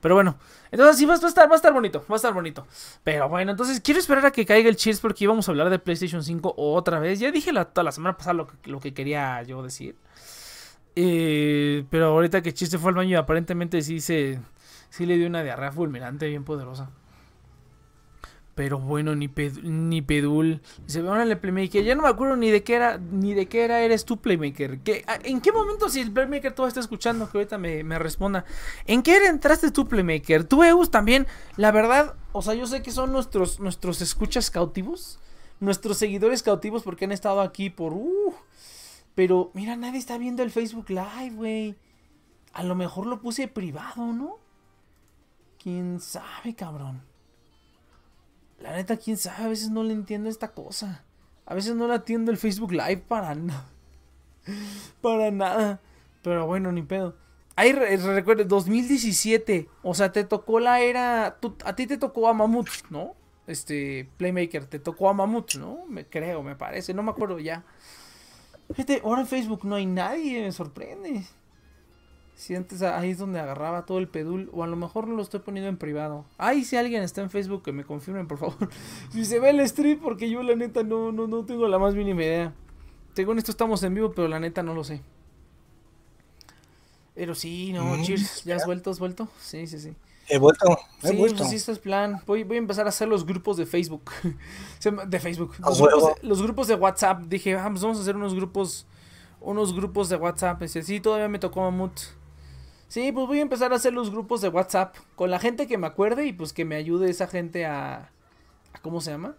Pero 0.00 0.14
bueno, 0.14 0.36
entonces 0.70 0.98
sí 0.98 1.06
va, 1.06 1.14
a 1.14 1.16
estar, 1.16 1.48
va 1.48 1.54
a 1.54 1.56
estar 1.56 1.72
bonito, 1.72 2.04
va 2.10 2.14
a 2.14 2.16
estar 2.16 2.34
bonito. 2.34 2.66
Pero 3.02 3.28
bueno, 3.28 3.52
entonces 3.52 3.80
quiero 3.80 3.98
esperar 3.98 4.26
a 4.26 4.30
que 4.32 4.44
caiga 4.44 4.68
el 4.68 4.76
Cheers 4.76 5.00
porque 5.00 5.24
íbamos 5.24 5.48
a 5.48 5.52
hablar 5.52 5.70
de 5.70 5.78
PlayStation 5.78 6.22
5 6.22 6.54
otra 6.58 6.98
vez. 6.98 7.20
Ya 7.20 7.30
dije 7.30 7.52
la, 7.52 7.70
la 7.74 7.92
semana 7.92 8.16
pasada 8.16 8.34
lo 8.34 8.48
lo 8.64 8.80
que 8.80 8.92
quería 8.92 9.42
yo 9.44 9.62
decir. 9.62 9.96
Eh, 10.98 11.84
pero 11.90 12.06
ahorita 12.06 12.42
que 12.42 12.54
Chiste 12.54 12.78
fue 12.78 12.88
al 12.90 12.96
baño, 12.96 13.18
aparentemente 13.18 13.82
sí 13.82 14.00
se. 14.00 14.40
Sí 14.88 15.04
le 15.04 15.18
dio 15.18 15.26
una 15.26 15.42
diarrea 15.42 15.70
fulminante 15.70 16.26
bien 16.26 16.44
poderosa. 16.44 16.90
Pero 18.54 18.78
bueno, 18.78 19.14
ni, 19.14 19.28
ni 19.62 20.00
Pedul. 20.00 20.62
Dice, 20.86 21.02
órale, 21.02 21.36
Playmaker. 21.36 21.84
Ya 21.84 21.94
no 21.94 22.02
me 22.02 22.08
acuerdo 22.08 22.36
ni 22.36 22.50
de 22.50 22.62
qué 22.62 22.76
era, 22.76 22.96
ni 22.96 23.34
de 23.34 23.46
qué 23.46 23.64
era 23.64 23.82
eres 23.82 24.06
tú, 24.06 24.16
Playmaker. 24.16 24.78
¿Qué, 24.78 25.04
¿En 25.24 25.42
qué 25.42 25.52
momento, 25.52 25.90
si 25.90 26.00
el 26.00 26.10
Playmaker 26.10 26.54
todo 26.54 26.66
está 26.66 26.80
escuchando, 26.80 27.30
que 27.30 27.36
ahorita 27.36 27.58
me, 27.58 27.84
me, 27.84 27.98
responda? 27.98 28.46
¿En 28.86 29.02
qué 29.02 29.16
era 29.16 29.28
entraste 29.28 29.70
tú, 29.70 29.86
Playmaker? 29.86 30.44
Tú, 30.44 30.64
Eus, 30.64 30.90
también. 30.90 31.26
La 31.58 31.70
verdad, 31.70 32.14
o 32.32 32.40
sea, 32.40 32.54
yo 32.54 32.66
sé 32.66 32.80
que 32.80 32.90
son 32.90 33.12
nuestros, 33.12 33.60
nuestros 33.60 34.00
escuchas 34.00 34.50
cautivos. 34.50 35.18
Nuestros 35.60 35.98
seguidores 35.98 36.42
cautivos 36.42 36.82
porque 36.82 37.04
han 37.04 37.12
estado 37.12 37.42
aquí 37.42 37.68
por. 37.68 37.92
Uh, 37.92 38.34
pero, 39.16 39.50
mira, 39.54 39.76
nadie 39.76 39.98
está 39.98 40.18
viendo 40.18 40.42
el 40.42 40.50
Facebook 40.50 40.90
Live, 40.90 41.34
güey. 41.34 41.74
A 42.52 42.62
lo 42.62 42.74
mejor 42.74 43.06
lo 43.06 43.22
puse 43.22 43.48
privado, 43.48 44.12
¿no? 44.12 44.36
¿Quién 45.58 46.00
sabe, 46.00 46.54
cabrón? 46.54 47.02
La 48.60 48.76
neta, 48.76 48.98
quién 48.98 49.16
sabe, 49.16 49.44
a 49.44 49.48
veces 49.48 49.70
no 49.70 49.82
le 49.82 49.94
entiendo 49.94 50.28
esta 50.28 50.52
cosa. 50.52 51.02
A 51.46 51.54
veces 51.54 51.74
no 51.74 51.88
la 51.88 51.96
entiendo 51.96 52.30
el 52.30 52.36
Facebook 52.36 52.72
Live 52.72 53.04
para 53.08 53.34
nada. 53.34 53.70
para 55.00 55.30
nada. 55.30 55.80
Pero 56.22 56.46
bueno, 56.46 56.70
ni 56.70 56.82
pedo. 56.82 57.16
Ahí 57.56 57.72
recuerdo, 57.72 58.44
2017. 58.44 59.66
O 59.82 59.94
sea, 59.94 60.12
te 60.12 60.24
tocó 60.24 60.60
la 60.60 60.80
era. 60.80 61.38
a 61.64 61.74
ti 61.74 61.86
te 61.86 61.96
tocó 61.96 62.28
a 62.28 62.34
Mamut, 62.34 62.68
¿no? 62.90 63.14
Este, 63.46 64.10
Playmaker, 64.18 64.66
te 64.66 64.78
tocó 64.78 65.08
a 65.08 65.14
Mamut, 65.14 65.54
¿no? 65.54 65.86
Me 65.88 66.04
creo, 66.04 66.42
me 66.42 66.54
parece. 66.54 66.92
No 66.92 67.02
me 67.02 67.12
acuerdo 67.12 67.38
ya. 67.38 67.64
Fíjate, 68.72 69.00
ahora 69.04 69.20
en 69.20 69.26
Facebook 69.26 69.64
no 69.64 69.76
hay 69.76 69.86
nadie, 69.86 70.42
me 70.42 70.52
sorprende. 70.52 71.24
Si 72.34 72.54
antes 72.54 72.82
ahí 72.82 73.10
es 73.10 73.18
donde 73.18 73.40
agarraba 73.40 73.86
todo 73.86 73.98
el 73.98 74.08
pedul, 74.08 74.50
o 74.52 74.62
a 74.62 74.66
lo 74.66 74.76
mejor 74.76 75.08
lo 75.08 75.22
estoy 75.22 75.40
poniendo 75.40 75.70
en 75.70 75.78
privado. 75.78 76.26
Ay, 76.36 76.64
si 76.64 76.76
alguien 76.76 77.02
está 77.02 77.22
en 77.22 77.30
Facebook, 77.30 77.62
que 77.62 77.72
me 77.72 77.84
confirmen, 77.84 78.26
por 78.26 78.38
favor. 78.38 78.68
si 79.10 79.24
se 79.24 79.40
ve 79.40 79.50
el 79.50 79.66
stream, 79.66 80.00
porque 80.00 80.28
yo 80.28 80.42
la 80.42 80.54
neta 80.54 80.82
no, 80.82 81.12
no, 81.12 81.26
no 81.26 81.44
tengo 81.46 81.66
la 81.66 81.78
más 81.78 81.94
mínima 81.94 82.22
idea. 82.22 82.52
Según 83.14 83.38
esto 83.38 83.50
estamos 83.50 83.82
en 83.84 83.94
vivo, 83.94 84.12
pero 84.12 84.28
la 84.28 84.38
neta 84.38 84.62
no 84.62 84.74
lo 84.74 84.84
sé. 84.84 85.00
Pero 87.14 87.34
sí, 87.34 87.72
no, 87.72 87.96
mm, 87.96 88.02
cheers. 88.02 88.44
¿Ya 88.44 88.56
has 88.56 88.66
vuelto? 88.66 88.90
¿Has 88.90 88.98
vuelto? 88.98 89.28
Sí, 89.40 89.66
sí, 89.66 89.78
sí. 89.78 89.94
He 90.28 90.38
vuelto, 90.38 90.78
he 91.02 91.08
sí, 91.08 91.16
vuelto. 91.16 91.38
Pues 91.38 91.50
sí, 91.50 91.56
esto 91.56 91.72
es 91.72 91.78
plan. 91.78 92.20
Voy, 92.26 92.42
voy 92.42 92.56
a 92.56 92.58
empezar 92.58 92.86
a 92.86 92.88
hacer 92.88 93.06
los 93.06 93.24
grupos 93.24 93.56
de 93.56 93.66
Facebook. 93.66 94.10
de 95.06 95.20
Facebook. 95.20 95.54
Los 96.22 96.42
grupos, 96.42 96.66
de 96.66 96.74
WhatsApp. 96.74 97.22
Dije, 97.26 97.54
ah, 97.56 97.68
pues 97.70 97.82
vamos 97.82 97.98
a 97.98 98.02
hacer 98.02 98.16
unos 98.16 98.34
grupos. 98.34 98.86
Unos 99.40 99.74
grupos 99.74 100.08
de 100.08 100.16
WhatsApp. 100.16 100.60
Dice, 100.60 100.82
sí, 100.82 101.00
todavía 101.00 101.28
me 101.28 101.38
tocó 101.38 101.60
Mamut. 101.60 102.00
Sí, 102.88 103.12
pues 103.12 103.26
voy 103.26 103.38
a 103.38 103.42
empezar 103.42 103.72
a 103.72 103.76
hacer 103.76 103.92
los 103.92 104.10
grupos 104.10 104.40
de 104.40 104.48
WhatsApp. 104.48 104.96
Con 105.14 105.30
la 105.30 105.38
gente 105.38 105.68
que 105.68 105.78
me 105.78 105.86
acuerde 105.86 106.26
y 106.26 106.32
pues 106.32 106.52
que 106.52 106.64
me 106.64 106.74
ayude 106.74 107.08
esa 107.08 107.28
gente 107.28 107.64
a. 107.64 108.10
a 108.72 108.78
¿Cómo 108.82 109.00
se 109.00 109.12
llama? 109.12 109.36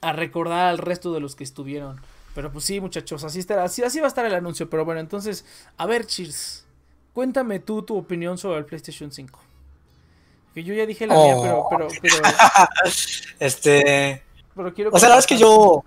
A 0.00 0.12
recordar 0.12 0.68
al 0.68 0.78
resto 0.78 1.12
de 1.12 1.20
los 1.20 1.34
que 1.36 1.44
estuvieron. 1.44 2.00
Pero 2.34 2.50
pues 2.50 2.64
sí, 2.64 2.80
muchachos, 2.80 3.24
así 3.24 3.38
estará. 3.38 3.64
Así, 3.64 3.82
así 3.82 4.00
va 4.00 4.06
a 4.06 4.08
estar 4.08 4.24
el 4.24 4.34
anuncio. 4.34 4.70
Pero 4.70 4.84
bueno, 4.84 5.00
entonces, 5.00 5.44
a 5.76 5.86
ver, 5.86 6.06
cheers. 6.06 6.63
Cuéntame 7.14 7.60
tú 7.60 7.82
tu 7.82 7.96
opinión 7.96 8.36
sobre 8.36 8.58
el 8.58 8.64
PlayStation 8.64 9.10
5. 9.10 9.38
Que 10.52 10.64
yo 10.64 10.74
ya 10.74 10.84
dije 10.84 11.06
la 11.06 11.14
mía, 11.14 11.36
pero, 11.40 11.66
pero, 11.70 11.88
pero. 12.02 12.16
este. 13.38 14.22
Pero 14.54 14.74
quiero 14.74 14.90
o 14.92 14.98
sea, 14.98 15.08
la 15.08 15.14
verdad 15.14 15.18
es 15.20 15.26
que 15.26 15.38
yo. 15.38 15.84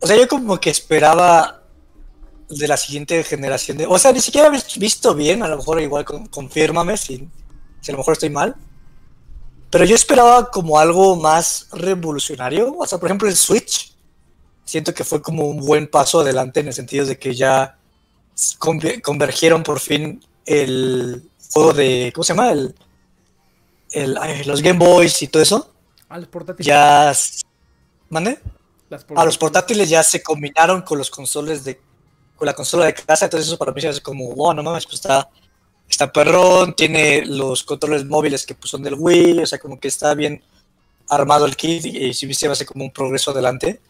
O 0.00 0.06
sea, 0.06 0.16
yo 0.16 0.26
como 0.28 0.58
que 0.58 0.70
esperaba 0.70 1.62
de 2.48 2.68
la 2.68 2.78
siguiente 2.78 3.22
generación 3.22 3.76
de. 3.76 3.86
O 3.86 3.98
sea, 3.98 4.12
ni 4.12 4.20
siquiera 4.20 4.48
he 4.48 4.78
visto 4.78 5.14
bien, 5.14 5.42
a 5.42 5.48
lo 5.48 5.58
mejor 5.58 5.80
igual 5.80 6.04
confírmame 6.30 6.96
si, 6.96 7.28
si 7.80 7.90
a 7.90 7.92
lo 7.92 7.98
mejor 7.98 8.12
estoy 8.12 8.30
mal. 8.30 8.56
Pero 9.70 9.84
yo 9.84 9.94
esperaba 9.94 10.50
como 10.50 10.78
algo 10.78 11.16
más 11.16 11.68
revolucionario. 11.72 12.74
O 12.78 12.86
sea, 12.86 12.98
por 12.98 13.08
ejemplo, 13.08 13.28
el 13.28 13.36
Switch. 13.36 13.94
Siento 14.64 14.92
que 14.92 15.04
fue 15.04 15.22
como 15.22 15.46
un 15.46 15.64
buen 15.64 15.86
paso 15.86 16.20
adelante 16.20 16.60
en 16.60 16.68
el 16.68 16.74
sentido 16.74 17.06
de 17.06 17.18
que 17.18 17.34
ya 17.34 17.77
convergieron 18.58 19.62
por 19.62 19.80
fin 19.80 20.24
el 20.46 21.22
juego 21.52 21.72
de. 21.72 22.12
¿Cómo 22.14 22.24
se 22.24 22.34
llama? 22.34 22.52
El, 22.52 22.74
el 23.92 24.14
los 24.46 24.62
Game 24.62 24.78
Boys 24.78 25.22
y 25.22 25.28
todo 25.28 25.42
eso. 25.42 25.72
A 26.08 26.18
los 26.18 26.28
portátiles. 26.28 26.66
Ya. 26.66 27.12
¿Mande? 28.08 28.38
A 29.16 29.24
los 29.24 29.36
portátiles 29.36 29.88
ya 29.88 30.02
se 30.02 30.22
combinaron 30.22 30.82
con 30.82 30.98
los 30.98 31.10
consoles 31.10 31.64
de. 31.64 31.80
con 32.36 32.46
la 32.46 32.54
consola 32.54 32.86
de 32.86 32.94
casa. 32.94 33.26
Entonces, 33.26 33.48
eso 33.48 33.58
para 33.58 33.72
mí 33.72 33.80
es 33.82 34.00
como, 34.00 34.34
wow, 34.34 34.54
no 34.54 34.62
mames, 34.62 34.84
pues 34.84 34.96
está. 34.96 35.28
Está 35.88 36.12
perrón, 36.12 36.74
tiene 36.74 37.24
los 37.24 37.64
controles 37.64 38.04
móviles 38.04 38.44
que 38.44 38.54
pues, 38.54 38.70
son 38.70 38.82
del 38.82 38.94
Wii, 38.94 39.40
o 39.40 39.46
sea, 39.46 39.58
como 39.58 39.80
que 39.80 39.88
está 39.88 40.14
bien 40.14 40.42
armado 41.08 41.46
el 41.46 41.56
kit 41.56 41.86
y, 41.86 42.12
si 42.12 42.32
se 42.34 42.46
va 42.46 42.52
a 42.52 42.56
ser 42.56 42.66
como 42.66 42.84
un 42.84 42.90
progreso 42.90 43.30
adelante. 43.30 43.80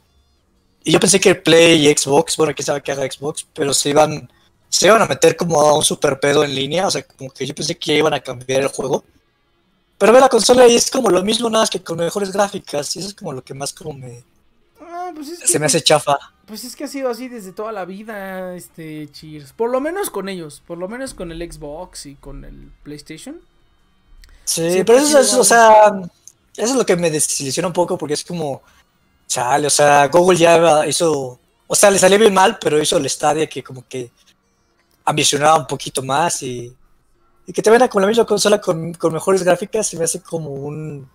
Y 0.84 0.92
yo 0.92 1.00
pensé 1.00 1.18
que 1.18 1.34
Play 1.34 1.88
y 1.88 1.92
Xbox, 1.92 2.36
bueno, 2.36 2.54
quién 2.54 2.64
sabe 2.64 2.82
que 2.82 2.92
haga 2.92 3.10
Xbox, 3.10 3.46
pero 3.52 3.74
se 3.74 3.90
iban 3.90 4.30
se 4.68 4.86
iban 4.86 5.02
a 5.02 5.06
meter 5.06 5.36
como 5.36 5.60
a 5.60 5.76
un 5.76 5.84
super 5.84 6.20
pedo 6.20 6.44
en 6.44 6.54
línea, 6.54 6.86
o 6.86 6.90
sea, 6.90 7.02
como 7.02 7.30
que 7.30 7.46
yo 7.46 7.54
pensé 7.54 7.76
que 7.76 7.96
iban 7.96 8.14
a 8.14 8.20
cambiar 8.20 8.62
el 8.62 8.68
juego. 8.68 9.04
Pero 9.96 10.12
ve 10.12 10.20
la 10.20 10.28
consola 10.28 10.66
y 10.66 10.76
es 10.76 10.90
como 10.90 11.10
lo 11.10 11.22
mismo, 11.24 11.50
nada 11.50 11.62
más 11.62 11.70
que 11.70 11.82
con 11.82 11.98
mejores 11.98 12.30
gráficas, 12.30 12.94
y 12.94 13.00
eso 13.00 13.08
es 13.08 13.14
como 13.14 13.32
lo 13.32 13.42
que 13.42 13.54
más 13.54 13.72
como 13.72 13.92
me... 13.92 14.22
Ah, 14.80 15.10
pues 15.14 15.38
se 15.44 15.58
me 15.58 15.66
hace 15.66 15.80
chafa. 15.80 16.16
Pues 16.46 16.64
es 16.64 16.76
que 16.76 16.84
ha 16.84 16.88
sido 16.88 17.10
así 17.10 17.28
desde 17.28 17.52
toda 17.52 17.72
la 17.72 17.84
vida, 17.84 18.54
este 18.54 19.08
Cheers. 19.10 19.52
Por 19.52 19.70
lo 19.70 19.80
menos 19.80 20.08
con 20.08 20.28
ellos, 20.28 20.62
por 20.66 20.78
lo 20.78 20.88
menos 20.88 21.14
con 21.14 21.32
el 21.32 21.52
Xbox 21.52 22.06
y 22.06 22.14
con 22.14 22.44
el 22.44 22.70
PlayStation. 22.84 23.40
Sí, 24.44 24.82
pero 24.86 24.98
eso, 24.98 25.18
es, 25.18 25.34
o 25.34 25.44
sea, 25.44 25.92
eso 26.56 26.72
es 26.72 26.74
lo 26.74 26.86
que 26.86 26.96
me 26.96 27.10
desilusiona 27.10 27.66
un 27.66 27.74
poco 27.74 27.98
porque 27.98 28.14
es 28.14 28.24
como, 28.24 28.62
chale, 29.26 29.66
o 29.66 29.70
sea, 29.70 30.06
Google 30.08 30.38
ya 30.38 30.86
hizo, 30.86 31.38
o 31.66 31.74
sea, 31.74 31.90
le 31.90 31.98
salió 31.98 32.18
bien 32.18 32.32
mal, 32.32 32.58
pero 32.58 32.80
hizo 32.80 32.96
el 32.96 33.10
Stadia 33.10 33.46
que 33.46 33.62
como 33.62 33.86
que 33.86 34.10
ambicionaba 35.08 35.56
un 35.56 35.66
poquito 35.66 36.02
más 36.02 36.42
y, 36.42 36.74
y 37.46 37.52
que 37.52 37.62
te 37.62 37.70
venga 37.70 37.88
con 37.88 38.02
la 38.02 38.08
misma 38.08 38.26
consola 38.26 38.60
con, 38.60 38.92
con 38.94 39.12
mejores 39.12 39.42
gráficas 39.42 39.86
se 39.86 39.96
me 39.96 40.04
hace 40.04 40.20
como 40.20 40.50
un, 40.50 41.08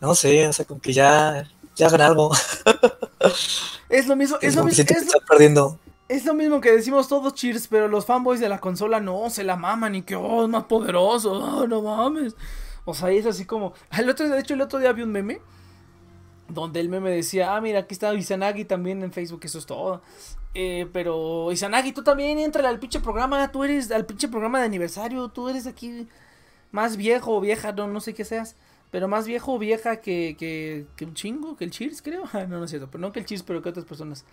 no 0.00 0.14
sé, 0.14 0.48
o 0.48 0.52
sea, 0.52 0.64
como 0.64 0.80
que 0.80 0.92
ya 0.92 1.46
ya 1.76 1.86
hagan 1.86 2.00
algo. 2.00 2.32
Es 3.88 4.06
lo 4.06 4.16
mismo, 4.16 4.38
es, 4.40 4.56
lo 4.56 4.64
mismo. 4.64 4.84
Es 6.08 6.24
lo, 6.24 6.32
mismo 6.32 6.60
que 6.62 6.72
decimos 6.72 7.08
todos 7.08 7.34
cheers, 7.34 7.68
pero 7.68 7.88
los 7.88 8.06
fanboys 8.06 8.40
de 8.40 8.48
la 8.48 8.58
consola 8.58 9.00
no 9.00 9.28
se 9.28 9.44
la 9.44 9.56
maman 9.56 9.94
y 9.94 10.02
que 10.02 10.16
oh, 10.16 10.44
es 10.44 10.48
más 10.48 10.64
poderoso, 10.64 11.32
oh, 11.32 11.66
no 11.66 11.82
mames. 11.82 12.34
O 12.86 12.94
sea, 12.94 13.10
es 13.10 13.26
así 13.26 13.44
como. 13.44 13.74
El 13.96 14.08
otro, 14.08 14.26
de 14.30 14.40
hecho, 14.40 14.54
el 14.54 14.62
otro 14.62 14.78
día 14.78 14.94
vi 14.94 15.02
un 15.02 15.12
meme 15.12 15.42
donde 16.48 16.80
el 16.80 16.88
meme 16.88 17.10
decía, 17.10 17.54
ah, 17.54 17.60
mira, 17.60 17.80
aquí 17.80 17.92
está 17.92 18.14
Izanagi 18.14 18.64
también 18.64 19.02
en 19.02 19.12
Facebook, 19.12 19.40
eso 19.44 19.58
es 19.58 19.66
todo. 19.66 20.00
Eh, 20.54 20.86
pero 20.92 21.50
Izanagi, 21.50 21.92
tú 21.92 22.02
también 22.02 22.38
entra 22.38 22.68
al 22.68 22.78
pinche 22.78 23.00
programa, 23.00 23.50
tú 23.50 23.64
eres 23.64 23.90
al 23.90 24.04
pinche 24.04 24.28
programa 24.28 24.58
de 24.58 24.66
aniversario, 24.66 25.28
tú 25.28 25.48
eres 25.48 25.66
aquí 25.66 26.06
más 26.72 26.96
viejo 26.96 27.36
o 27.36 27.40
vieja, 27.40 27.72
no, 27.72 27.86
no 27.88 28.00
sé 28.00 28.14
qué 28.14 28.24
seas. 28.24 28.56
Pero 28.90 29.08
más 29.08 29.26
viejo 29.26 29.54
o 29.54 29.58
vieja 29.58 30.02
que, 30.02 30.36
que, 30.38 31.04
un 31.04 31.14
chingo, 31.14 31.56
que 31.56 31.64
el 31.64 31.70
Cheers, 31.70 32.02
creo. 32.02 32.24
no, 32.34 32.58
no 32.58 32.64
es 32.64 32.70
cierto. 32.70 32.90
Pero 32.90 33.00
no 33.00 33.12
que 33.12 33.20
el 33.20 33.26
Cheers, 33.26 33.42
pero 33.42 33.62
que 33.62 33.70
otras 33.70 33.86
personas. 33.86 34.26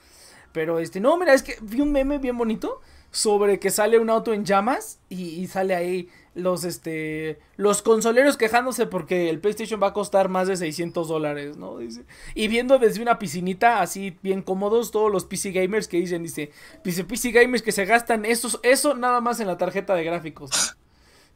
Pero 0.52 0.80
este, 0.80 1.00
no, 1.00 1.18
mira, 1.18 1.34
es 1.34 1.44
que 1.44 1.58
vi 1.62 1.80
un 1.80 1.92
meme 1.92 2.18
bien 2.18 2.38
bonito 2.38 2.82
sobre 3.12 3.60
que 3.60 3.70
sale 3.70 4.00
un 4.00 4.10
auto 4.10 4.34
en 4.34 4.46
llamas 4.46 5.00
y, 5.10 5.48
sale 5.48 5.76
ahí 5.76 6.10
los, 6.36 6.64
este, 6.64 7.40
los 7.58 7.82
consoleros 7.82 8.38
quejándose 8.38 8.86
porque 8.86 9.30
el 9.30 9.40
PlayStation 9.40 9.82
va 9.82 9.88
a 9.88 9.94
costar 9.94 10.30
más 10.30 10.48
de 10.48 10.58
600 10.58 11.08
dólares, 11.08 11.58
¿no? 11.58 11.78
Dice. 11.78 12.04
Y 12.36 12.48
viendo 12.48 12.80
desde 12.80 13.02
una 13.02 13.20
piscinita 13.20 13.82
así 13.82 14.18
bien 14.22 14.42
cómodos 14.42 14.92
todos 14.92 15.12
los 15.12 15.26
PC 15.26 15.52
gamers 15.52 15.88
que 15.88 15.98
dicen, 15.98 16.24
dice, 16.24 16.52
dice 16.84 17.04
PC 17.04 17.32
gamers 17.32 17.64
que 17.64 17.72
se 17.72 17.86
gastan 17.86 18.26
eso, 18.26 18.60
eso 18.64 18.96
nada 18.96 19.22
más 19.22 19.40
en 19.40 19.48
la 19.48 19.58
tarjeta 19.58 19.96
de 19.96 20.04
gráficos. 20.04 20.76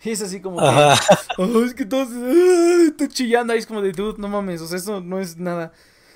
Y 0.03 0.11
es 0.11 0.21
así 0.21 0.41
como 0.41 0.59
que. 0.59 1.65
es 1.65 1.73
que 1.73 1.85
todos. 1.85 2.09
está 2.87 3.07
chillando 3.07 3.53
ahí. 3.53 3.59
Es 3.59 3.65
como 3.65 3.81
de, 3.81 3.93
dude, 3.93 4.19
no 4.19 4.27
mames. 4.27 4.61
O 4.61 4.67
sea, 4.67 4.77
eso 4.77 4.99
no 4.99 5.19
es 5.19 5.37
nada. 5.37 5.71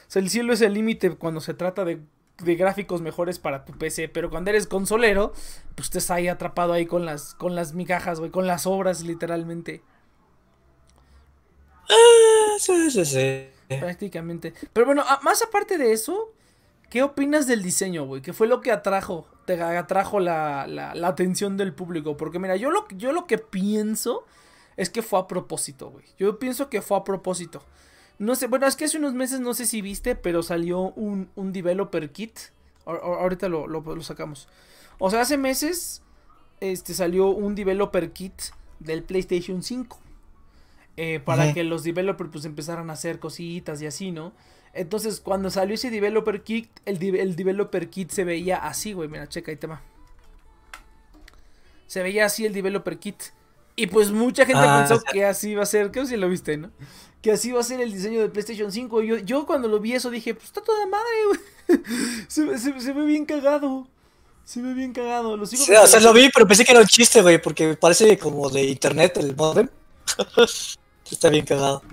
O 0.07 0.11
sea, 0.11 0.21
el 0.21 0.29
cielo 0.29 0.53
es 0.53 0.61
el 0.61 0.73
límite 0.73 1.11
cuando 1.11 1.39
se 1.39 1.53
trata 1.53 1.85
de, 1.85 2.01
de, 2.43 2.55
gráficos 2.55 3.01
mejores 3.01 3.39
para 3.39 3.65
tu 3.65 3.73
PC. 3.73 4.09
Pero 4.09 4.29
cuando 4.29 4.49
eres 4.49 4.67
consolero, 4.67 5.33
pues 5.75 5.87
estás 5.87 6.11
ahí 6.11 6.27
atrapado 6.27 6.73
ahí 6.73 6.85
con 6.85 7.05
las, 7.05 7.33
con 7.35 7.55
las 7.55 7.73
migajas, 7.73 8.19
güey. 8.19 8.31
Con 8.31 8.47
las 8.47 8.65
obras, 8.65 9.01
literalmente. 9.01 9.81
Ah, 11.89 12.57
sí, 12.59 12.91
sí, 12.91 13.05
sí. 13.05 13.47
Prácticamente. 13.79 14.53
Pero 14.73 14.85
bueno, 14.85 15.03
más 15.23 15.41
aparte 15.41 15.77
de 15.77 15.93
eso, 15.93 16.33
¿qué 16.89 17.03
opinas 17.03 17.47
del 17.47 17.63
diseño, 17.63 18.05
güey? 18.05 18.21
¿Qué 18.21 18.33
fue 18.33 18.47
lo 18.47 18.61
que 18.61 18.71
atrajo? 18.71 19.27
te 19.47 19.63
atrajo 19.63 20.19
la, 20.19 20.67
la, 20.67 21.07
atención 21.07 21.55
del 21.55 21.73
público. 21.73 22.17
Porque 22.17 22.37
mira, 22.37 22.57
yo 22.57 22.69
lo, 22.69 22.85
yo 22.89 23.13
lo 23.13 23.25
que 23.25 23.37
pienso 23.37 24.25
es 24.75 24.89
que 24.89 25.01
fue 25.01 25.19
a 25.19 25.27
propósito, 25.27 25.89
güey. 25.89 26.05
Yo 26.19 26.37
pienso 26.37 26.69
que 26.69 26.81
fue 26.81 26.97
a 26.97 27.03
propósito. 27.05 27.63
No 28.19 28.35
sé, 28.35 28.47
bueno, 28.47 28.65
es 28.65 28.75
que 28.75 28.85
hace 28.85 28.97
unos 28.97 29.13
meses, 29.13 29.39
no 29.39 29.53
sé 29.53 29.65
si 29.65 29.81
viste, 29.81 30.15
pero 30.15 30.41
salió 30.41 30.91
un, 30.93 31.29
un 31.35 31.53
developer 31.53 32.11
kit. 32.11 32.39
ahorita 32.85 33.47
lo, 33.47 33.67
lo, 33.67 34.01
sacamos. 34.01 34.47
O 34.97 35.11
sea, 35.11 35.21
hace 35.21 35.37
meses 35.37 36.01
este, 36.59 36.93
salió 36.93 37.27
un 37.27 37.53
developer 37.53 38.11
kit 38.11 38.33
del 38.79 39.03
PlayStation 39.03 39.61
5. 39.61 39.99
Eh, 40.99 41.19
para 41.19 41.53
que 41.53 41.63
los 41.63 41.83
developers 41.83 42.31
pues 42.31 42.45
empezaran 42.45 42.89
a 42.89 42.93
hacer 42.93 43.19
cositas 43.19 43.79
y 43.83 43.85
así, 43.85 44.09
¿no? 44.11 44.33
Entonces, 44.73 45.19
cuando 45.21 45.51
salió 45.51 45.75
ese 45.75 45.91
developer 45.91 46.41
kit, 46.43 46.71
el, 46.85 47.03
el 47.15 47.35
developer 47.35 47.87
kit 47.91 48.09
se 48.09 48.23
veía 48.23 48.57
así, 48.57 48.93
güey. 48.93 49.07
Mira, 49.07 49.29
checa 49.29 49.51
ahí 49.51 49.57
tema. 49.57 49.83
Se 51.85 52.01
veía 52.01 52.25
así 52.25 52.47
el 52.47 52.53
developer 52.53 52.97
kit. 52.97 53.21
Y 53.75 53.87
pues 53.87 54.11
mucha 54.11 54.43
gente 54.45 54.63
ah, 54.65 54.79
pensó 54.87 55.03
que 55.03 55.23
así 55.23 55.51
iba 55.51 55.61
a 55.61 55.67
ser, 55.67 55.91
creo 55.91 56.03
que 56.03 56.09
si 56.09 56.17
lo 56.17 56.27
viste, 56.27 56.57
¿no? 56.57 56.71
Que 57.27 57.33
así 57.33 57.49
iba 57.49 57.59
a 57.59 57.63
ser 57.63 57.81
el 57.81 57.91
diseño 57.91 58.21
de 58.21 58.29
PlayStation 58.29 58.71
5. 58.71 59.01
Yo, 59.01 59.17
yo 59.17 59.45
cuando 59.45 59.67
lo 59.67 59.81
vi 59.81 59.91
eso 59.91 60.09
dije, 60.09 60.33
pues 60.33 60.45
está 60.45 60.61
toda 60.61 60.85
madre, 60.85 61.05
güey. 61.27 61.81
Se, 62.29 62.93
ve 62.93 63.05
bien 63.05 63.25
cagado. 63.25 63.85
Se 64.45 64.61
ve 64.61 64.73
bien 64.73 64.93
cagado. 64.93 65.35
Lo 65.35 65.45
sigo 65.45 65.65
sí, 65.65 65.73
o 65.73 65.87
sea, 65.87 65.99
lo 65.99 66.13
vi, 66.13 66.29
pero 66.33 66.47
pensé 66.47 66.63
que 66.63 66.71
era 66.71 66.79
un 66.79 66.87
chiste, 66.87 67.21
güey, 67.21 67.41
porque 67.41 67.73
parece 67.73 68.17
como 68.17 68.49
de 68.49 68.63
internet 68.63 69.17
el 69.17 69.35
modem. 69.35 69.67
está 71.11 71.27
bien 71.27 71.43
cagado. 71.43 71.83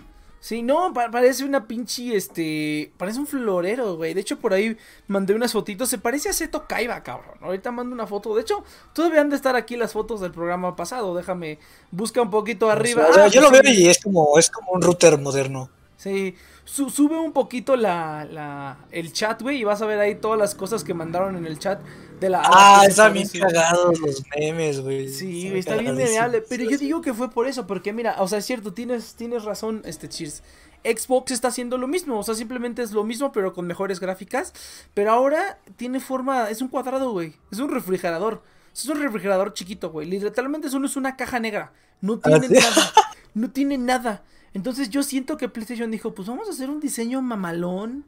Sí, 0.44 0.60
no, 0.60 0.92
parece 0.92 1.42
una 1.42 1.66
pinche, 1.66 2.14
este, 2.14 2.92
parece 2.98 3.18
un 3.18 3.26
florero, 3.26 3.96
güey. 3.96 4.12
De 4.12 4.20
hecho, 4.20 4.38
por 4.38 4.52
ahí 4.52 4.76
mandé 5.06 5.34
unas 5.34 5.52
fotitos. 5.52 5.88
Se 5.88 5.96
parece 5.96 6.28
a 6.28 6.34
Seto 6.34 6.66
Kaiba, 6.68 7.02
cabrón. 7.02 7.38
Ahorita 7.40 7.72
mando 7.72 7.94
una 7.94 8.06
foto. 8.06 8.34
De 8.34 8.42
hecho, 8.42 8.62
todavía 8.92 9.22
han 9.22 9.30
de 9.30 9.36
estar 9.36 9.56
aquí 9.56 9.74
las 9.78 9.94
fotos 9.94 10.20
del 10.20 10.32
programa 10.32 10.76
pasado. 10.76 11.16
Déjame, 11.16 11.58
busca 11.90 12.20
un 12.20 12.28
poquito 12.28 12.68
arriba. 12.68 13.06
O 13.08 13.14
sea, 13.14 13.28
yo 13.28 13.40
lo 13.40 13.50
veo 13.50 13.62
y 13.64 13.86
es 13.86 14.02
como, 14.02 14.38
es 14.38 14.50
como 14.50 14.72
un 14.72 14.82
router 14.82 15.18
moderno. 15.18 15.70
Sí, 15.96 16.36
sube 16.64 17.18
un 17.18 17.32
poquito 17.32 17.76
la, 17.76 18.24
la, 18.24 18.78
el 18.90 19.12
chat, 19.12 19.40
güey, 19.42 19.58
y 19.58 19.64
vas 19.64 19.82
a 19.82 19.86
ver 19.86 19.98
ahí 19.98 20.14
todas 20.16 20.38
las 20.38 20.54
cosas 20.54 20.84
que 20.84 20.94
mandaron 20.94 21.36
en 21.36 21.46
el 21.46 21.58
chat 21.58 21.80
de 22.20 22.30
la... 22.30 22.42
Ah, 22.44 22.84
están 22.86 23.12
bien 23.12 23.28
cagados 23.28 23.98
los 24.00 24.22
memes, 24.36 24.80
güey. 24.80 25.08
Sí, 25.08 25.52
está 25.54 25.76
bien 25.76 25.94
memeable, 25.94 26.42
pero 26.42 26.64
yo 26.64 26.78
digo 26.78 27.00
que 27.02 27.14
fue 27.14 27.30
por 27.30 27.46
eso, 27.46 27.66
porque 27.66 27.92
mira, 27.92 28.16
o 28.18 28.28
sea, 28.28 28.38
es 28.38 28.46
cierto, 28.46 28.72
tienes, 28.72 29.14
tienes 29.14 29.44
razón, 29.44 29.82
este 29.84 30.08
Cheers. 30.08 30.42
Xbox 30.84 31.32
está 31.32 31.48
haciendo 31.48 31.78
lo 31.78 31.88
mismo, 31.88 32.18
o 32.18 32.22
sea, 32.22 32.34
simplemente 32.34 32.82
es 32.82 32.92
lo 32.92 33.04
mismo, 33.04 33.32
pero 33.32 33.54
con 33.54 33.66
mejores 33.66 34.00
gráficas. 34.00 34.52
Pero 34.92 35.12
ahora 35.12 35.58
tiene 35.76 35.98
forma, 35.98 36.50
es 36.50 36.60
un 36.60 36.68
cuadrado, 36.68 37.10
güey, 37.10 37.34
es 37.50 37.58
un 37.58 37.70
refrigerador. 37.70 38.42
Es 38.74 38.86
un 38.86 39.00
refrigerador 39.00 39.54
chiquito, 39.54 39.90
güey. 39.90 40.08
Literalmente 40.08 40.68
solo 40.68 40.86
es 40.86 40.96
una 40.96 41.16
caja 41.16 41.38
negra. 41.38 41.72
No 42.00 42.20
ah, 42.24 42.40
tiene 42.40 42.48
nada. 42.48 42.92
No 43.32 43.50
tiene 43.50 43.78
nada. 43.78 44.22
Entonces 44.54 44.88
yo 44.88 45.02
siento 45.02 45.36
que 45.36 45.48
PlayStation 45.48 45.90
dijo, 45.90 46.14
pues 46.14 46.28
vamos 46.28 46.48
a 46.48 46.52
hacer 46.52 46.70
un 46.70 46.80
diseño 46.80 47.20
mamalón 47.20 48.04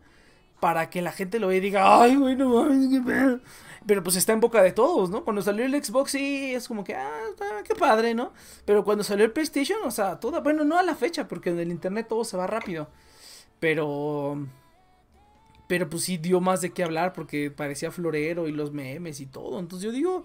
para 0.61 0.89
que 0.91 1.03
la 1.03 1.13
gente 1.13 1.39
lo 1.39 1.49
vea 1.49 1.59
y 1.59 1.61
diga, 1.61 2.01
ay, 2.03 2.17
güey, 2.17 2.37
no 2.37 2.49
mames, 2.49 2.89
qué 2.91 3.01
pedo. 3.01 3.41
Pero 3.87 4.03
pues 4.03 4.17
está 4.17 4.33
en 4.33 4.41
boca 4.41 4.63
de 4.63 4.73
todos, 4.73 5.11
¿no? 5.11 5.25
Cuando 5.25 5.43
salió 5.43 5.65
el 5.65 5.85
Xbox 5.85 6.13
sí 6.13 6.55
es 6.55 6.67
como 6.67 6.85
que, 6.85 6.95
ah, 6.95 7.21
qué 7.65 7.75
padre, 7.75 8.15
¿no? 8.15 8.33
Pero 8.65 8.85
cuando 8.85 9.05
salió 9.05 9.25
el 9.25 9.33
PlayStation, 9.33 9.79
o 9.85 9.91
sea, 9.91 10.19
toda, 10.19 10.41
bueno, 10.41 10.65
no 10.65 10.79
a 10.79 10.83
la 10.83 10.95
fecha, 10.95 11.29
porque 11.29 11.51
en 11.51 11.59
el 11.61 11.71
internet 11.71 12.07
todo 12.09 12.25
se 12.25 12.37
va 12.37 12.47
rápido. 12.47 12.89
Pero... 13.61 14.47
Pero 15.69 15.91
pues 15.91 16.05
sí 16.05 16.17
dio 16.17 16.41
más 16.41 16.61
de 16.61 16.71
qué 16.71 16.85
hablar 16.85 17.13
porque 17.13 17.51
parecía 17.51 17.91
florero 17.91 18.47
y 18.49 18.53
los 18.53 18.73
memes 18.73 19.21
y 19.21 19.27
todo. 19.27 19.59
Entonces 19.59 19.85
yo 19.85 19.93
digo, 19.93 20.25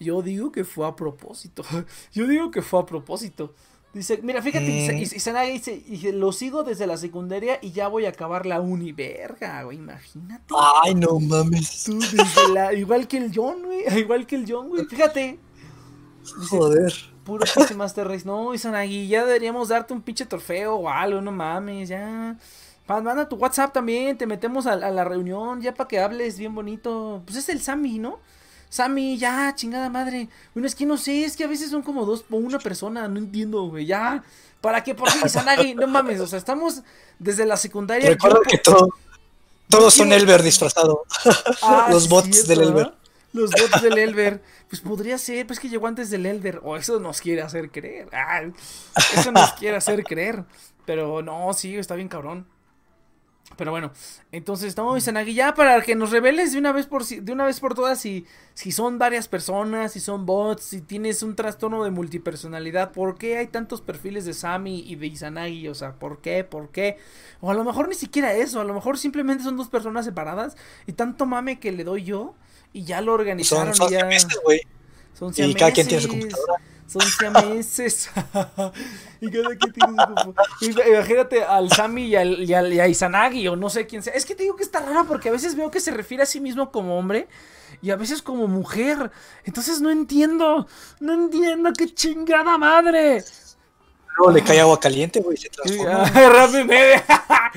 yo 0.00 0.22
digo 0.22 0.50
que 0.52 0.64
fue 0.64 0.86
a 0.86 0.96
propósito. 0.96 1.62
Yo 2.12 2.26
digo 2.26 2.50
que 2.50 2.62
fue 2.62 2.80
a 2.80 2.86
propósito. 2.86 3.54
Dice, 3.94 4.20
mira, 4.22 4.42
fíjate, 4.42 4.66
y 4.66 5.02
Izanagi 5.02 5.52
dice, 5.52 6.12
lo 6.12 6.30
sigo 6.30 6.62
desde 6.62 6.86
la 6.86 6.98
secundaria 6.98 7.58
y 7.62 7.72
ya 7.72 7.88
voy 7.88 8.04
a 8.04 8.10
acabar 8.10 8.44
la 8.44 8.60
uni, 8.60 8.92
verga, 8.92 9.62
güey, 9.62 9.78
imagínate. 9.78 10.54
Ay, 10.82 10.94
no 10.94 11.18
mames. 11.18 11.84
Tú 11.84 11.98
desde 11.98 12.52
la, 12.52 12.74
igual 12.74 13.08
que 13.08 13.16
el 13.16 13.32
John, 13.34 13.62
güey, 13.64 13.84
igual 13.98 14.26
que 14.26 14.36
el 14.36 14.44
John, 14.46 14.68
güey, 14.68 14.84
fíjate. 14.84 15.38
Joder. 16.50 16.92
Puro 17.24 17.44
pinche 17.54 17.74
Master 17.74 18.06
Race. 18.06 18.26
No, 18.26 18.52
Izanagi, 18.52 19.08
ya 19.08 19.24
deberíamos 19.24 19.68
darte 19.68 19.94
un 19.94 20.02
pinche 20.02 20.26
trofeo 20.26 20.76
o 20.76 20.88
algo, 20.90 21.22
no 21.22 21.32
mames, 21.32 21.88
ya. 21.88 22.36
Manda 22.86 23.28
tu 23.28 23.36
WhatsApp 23.36 23.72
también, 23.72 24.16
te 24.16 24.26
metemos 24.26 24.66
a, 24.66 24.72
a 24.72 24.90
la 24.90 25.04
reunión, 25.04 25.60
ya 25.60 25.74
para 25.74 25.88
que 25.88 25.98
hables 25.98 26.38
bien 26.38 26.54
bonito. 26.54 27.22
Pues 27.24 27.38
es 27.38 27.48
el 27.48 27.60
Sammy, 27.60 27.98
¿no? 27.98 28.20
Sammy, 28.68 29.16
ya, 29.16 29.54
chingada 29.54 29.88
madre. 29.88 30.28
Bueno, 30.54 30.66
es 30.66 30.74
que 30.74 30.86
no 30.86 30.96
sé, 30.96 31.24
es 31.24 31.36
que 31.36 31.44
a 31.44 31.48
veces 31.48 31.70
son 31.70 31.82
como 31.82 32.04
dos 32.04 32.24
o 32.30 32.36
una 32.36 32.58
persona, 32.58 33.08
no 33.08 33.18
entiendo, 33.18 33.62
güey, 33.68 33.86
ya. 33.86 34.22
¿Para 34.60 34.82
qué? 34.82 34.94
Por 34.94 35.10
fin, 35.10 35.28
Sanagi, 35.28 35.74
no 35.74 35.86
mames, 35.86 36.20
o 36.20 36.26
sea, 36.26 36.38
estamos 36.38 36.82
desde 37.18 37.46
la 37.46 37.56
secundaria. 37.56 38.08
Recuerdo 38.08 38.42
que 38.42 38.58
todo, 38.58 38.88
todos 39.68 39.94
son 39.94 40.12
Elber 40.12 40.42
disfrazado. 40.42 41.04
Ah, 41.62 41.88
Los 41.92 42.08
bots 42.08 42.46
del 42.48 42.62
Elber. 42.62 42.92
Los 43.32 43.50
bots 43.50 43.82
del 43.82 43.98
Elber. 43.98 44.42
Pues 44.68 44.80
podría 44.80 45.16
ser, 45.18 45.46
pues 45.46 45.60
que 45.60 45.68
llegó 45.68 45.86
antes 45.86 46.10
del 46.10 46.26
Elber. 46.26 46.60
O 46.64 46.76
eso 46.76 46.98
nos 46.98 47.20
quiere 47.20 47.42
hacer 47.42 47.70
creer. 47.70 48.08
Ah, 48.12 48.42
eso 49.14 49.30
nos 49.32 49.52
quiere 49.52 49.76
hacer 49.76 50.02
creer. 50.04 50.44
Pero 50.84 51.22
no, 51.22 51.52
sí, 51.52 51.76
está 51.76 51.94
bien 51.94 52.08
cabrón. 52.08 52.46
Pero 53.58 53.72
bueno, 53.72 53.90
entonces 54.30 54.68
estamos 54.68 54.94
diciendo 54.94 55.18
aquí 55.18 55.34
ya 55.34 55.52
para 55.52 55.82
que 55.82 55.96
nos 55.96 56.12
reveles 56.12 56.52
de 56.52 56.58
una 56.58 56.70
vez 56.70 56.86
por 56.86 57.04
de 57.04 57.32
una 57.32 57.44
vez 57.44 57.58
por 57.58 57.74
todas 57.74 58.00
si, 58.00 58.24
si 58.54 58.70
son 58.70 59.00
varias 59.00 59.26
personas, 59.26 59.92
si 59.92 59.98
son 59.98 60.26
bots, 60.26 60.62
si 60.62 60.80
tienes 60.80 61.24
un 61.24 61.34
trastorno 61.34 61.82
de 61.82 61.90
multipersonalidad, 61.90 62.92
¿por 62.92 63.18
qué 63.18 63.36
hay 63.36 63.48
tantos 63.48 63.80
perfiles 63.80 64.24
de 64.24 64.32
Sami 64.32 64.84
y 64.86 64.94
de 64.94 65.08
Izanagi? 65.08 65.66
O 65.66 65.74
sea, 65.74 65.94
¿por 65.94 66.20
qué? 66.20 66.44
¿Por 66.44 66.70
qué? 66.70 66.98
O 67.40 67.50
a 67.50 67.54
lo 67.54 67.64
mejor 67.64 67.88
ni 67.88 67.96
siquiera 67.96 68.32
eso, 68.32 68.60
a 68.60 68.64
lo 68.64 68.74
mejor 68.74 68.96
simplemente 68.96 69.42
son 69.42 69.56
dos 69.56 69.68
personas 69.68 70.04
separadas 70.04 70.56
y 70.86 70.92
tanto 70.92 71.26
mame 71.26 71.58
que 71.58 71.72
le 71.72 71.82
doy 71.82 72.04
yo 72.04 72.34
y 72.72 72.84
ya 72.84 73.00
lo 73.00 73.12
organizaron 73.12 73.74
son, 73.74 73.88
y 73.88 73.94
ya. 73.94 74.08
son 75.18 75.32
y 75.36 75.54
cada 75.54 75.72
quien 75.72 75.88
tiene 75.88 76.00
su 76.00 76.08
computadora 76.08 76.62
son 76.88 77.02
siameses. 77.02 78.10
y 79.20 79.30
cada 79.30 79.56
quien 79.56 79.72
tiene 79.72 79.96
su 80.60 80.70
Imagínate 80.88 81.44
al 81.44 81.70
Sami 81.70 82.06
y, 82.06 82.16
al, 82.16 82.42
y, 82.42 82.50
y, 82.50 82.80
a 82.80 82.88
Izanagi 82.88 83.46
o 83.48 83.56
no 83.56 83.70
sé 83.70 83.86
quién 83.86 84.02
sea. 84.02 84.14
Es 84.14 84.24
que 84.24 84.34
te 84.34 84.42
digo 84.42 84.56
que 84.56 84.64
está 84.64 84.80
raro 84.80 85.06
porque 85.06 85.28
a 85.28 85.32
veces 85.32 85.54
veo 85.54 85.70
que 85.70 85.80
se 85.80 85.90
refiere 85.90 86.22
a 86.22 86.26
sí 86.26 86.40
mismo 86.40 86.72
como 86.72 86.98
hombre 86.98 87.28
y 87.82 87.90
a 87.90 87.96
veces 87.96 88.22
como 88.22 88.48
mujer. 88.48 89.10
Entonces 89.44 89.80
no 89.80 89.90
entiendo. 89.90 90.66
No 90.98 91.12
entiendo 91.12 91.72
qué 91.76 91.94
chingada 91.94 92.56
madre 92.58 93.22
le 94.32 94.42
cae 94.42 94.60
agua 94.60 94.78
caliente, 94.80 95.20
güey, 95.20 95.36
se 95.36 95.48
transforma. 95.48 96.04
Rápido 96.28 96.64
media. 96.64 97.04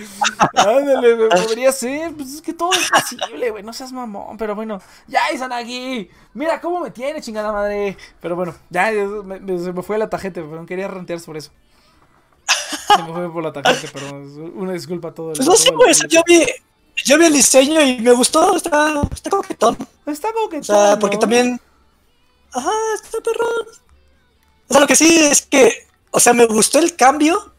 Ándale, 0.54 1.28
podría 1.30 1.71
ser. 1.71 2.13
Pues 2.13 2.36
es 2.36 2.41
que 2.41 2.54
todo 2.54 2.71
es 2.74 2.89
posible, 2.89 3.50
güey. 3.50 3.63
No 3.63 3.74
seas 3.74 3.91
mamón. 3.91 4.38
Pero 4.38 4.56
bueno, 4.56 4.82
ya, 5.08 5.32
Izanagi. 5.34 6.10
Mira 6.34 6.62
cómo 6.62 6.80
me 6.80 6.91
tiene, 6.91 7.21
chingada 7.21 7.52
madre. 7.52 7.97
Pero 8.21 8.36
bueno, 8.36 8.56
ya 8.69 8.91
se 8.91 9.74
me 9.74 9.82
fue 9.82 9.97
la 9.97 10.10
tajete, 10.10 10.41
pero 10.43 10.65
quería 10.65 10.88
rantear 10.88 11.19
sobre 11.19 11.39
eso. 11.39 11.52
Se 12.95 13.04
me 13.04 13.13
fue 13.13 13.32
por 13.32 13.43
la 13.43 13.52
tajete, 13.52 13.88
perdón. 13.88 14.54
Una 14.56 14.74
disculpa 14.74 15.10
a 15.10 15.13
todos. 15.13 15.38
Pues 15.38 15.47
no 15.47 15.56
sé, 15.56 15.71
güey. 15.71 15.93
Yo 16.10 16.21
vi, 16.26 16.45
yo 17.04 17.17
vi 17.17 17.26
el 17.26 17.34
diseño 17.34 17.82
y 17.82 18.00
me 18.00 18.12
gustó. 18.12 18.56
Está, 18.56 19.02
está 19.13 19.30
coquetón. 19.30 19.78
Está 20.06 20.32
coquetón. 20.32 20.62
O 20.62 20.63
sea, 20.63 21.00
porque 21.00 21.17
también. 21.17 21.60
Ajá, 22.54 22.71
está 22.95 23.19
perrón. 23.21 23.67
O 24.67 24.74
sea, 24.74 24.82
lo 24.82 24.88
que 24.88 24.95
sí 24.95 25.19
es 25.19 25.41
que 25.41 25.90
o 26.12 26.19
sea, 26.19 26.34
me 26.34 26.45
gustó 26.45 26.80
el 26.80 26.95
cambio, 26.95 27.54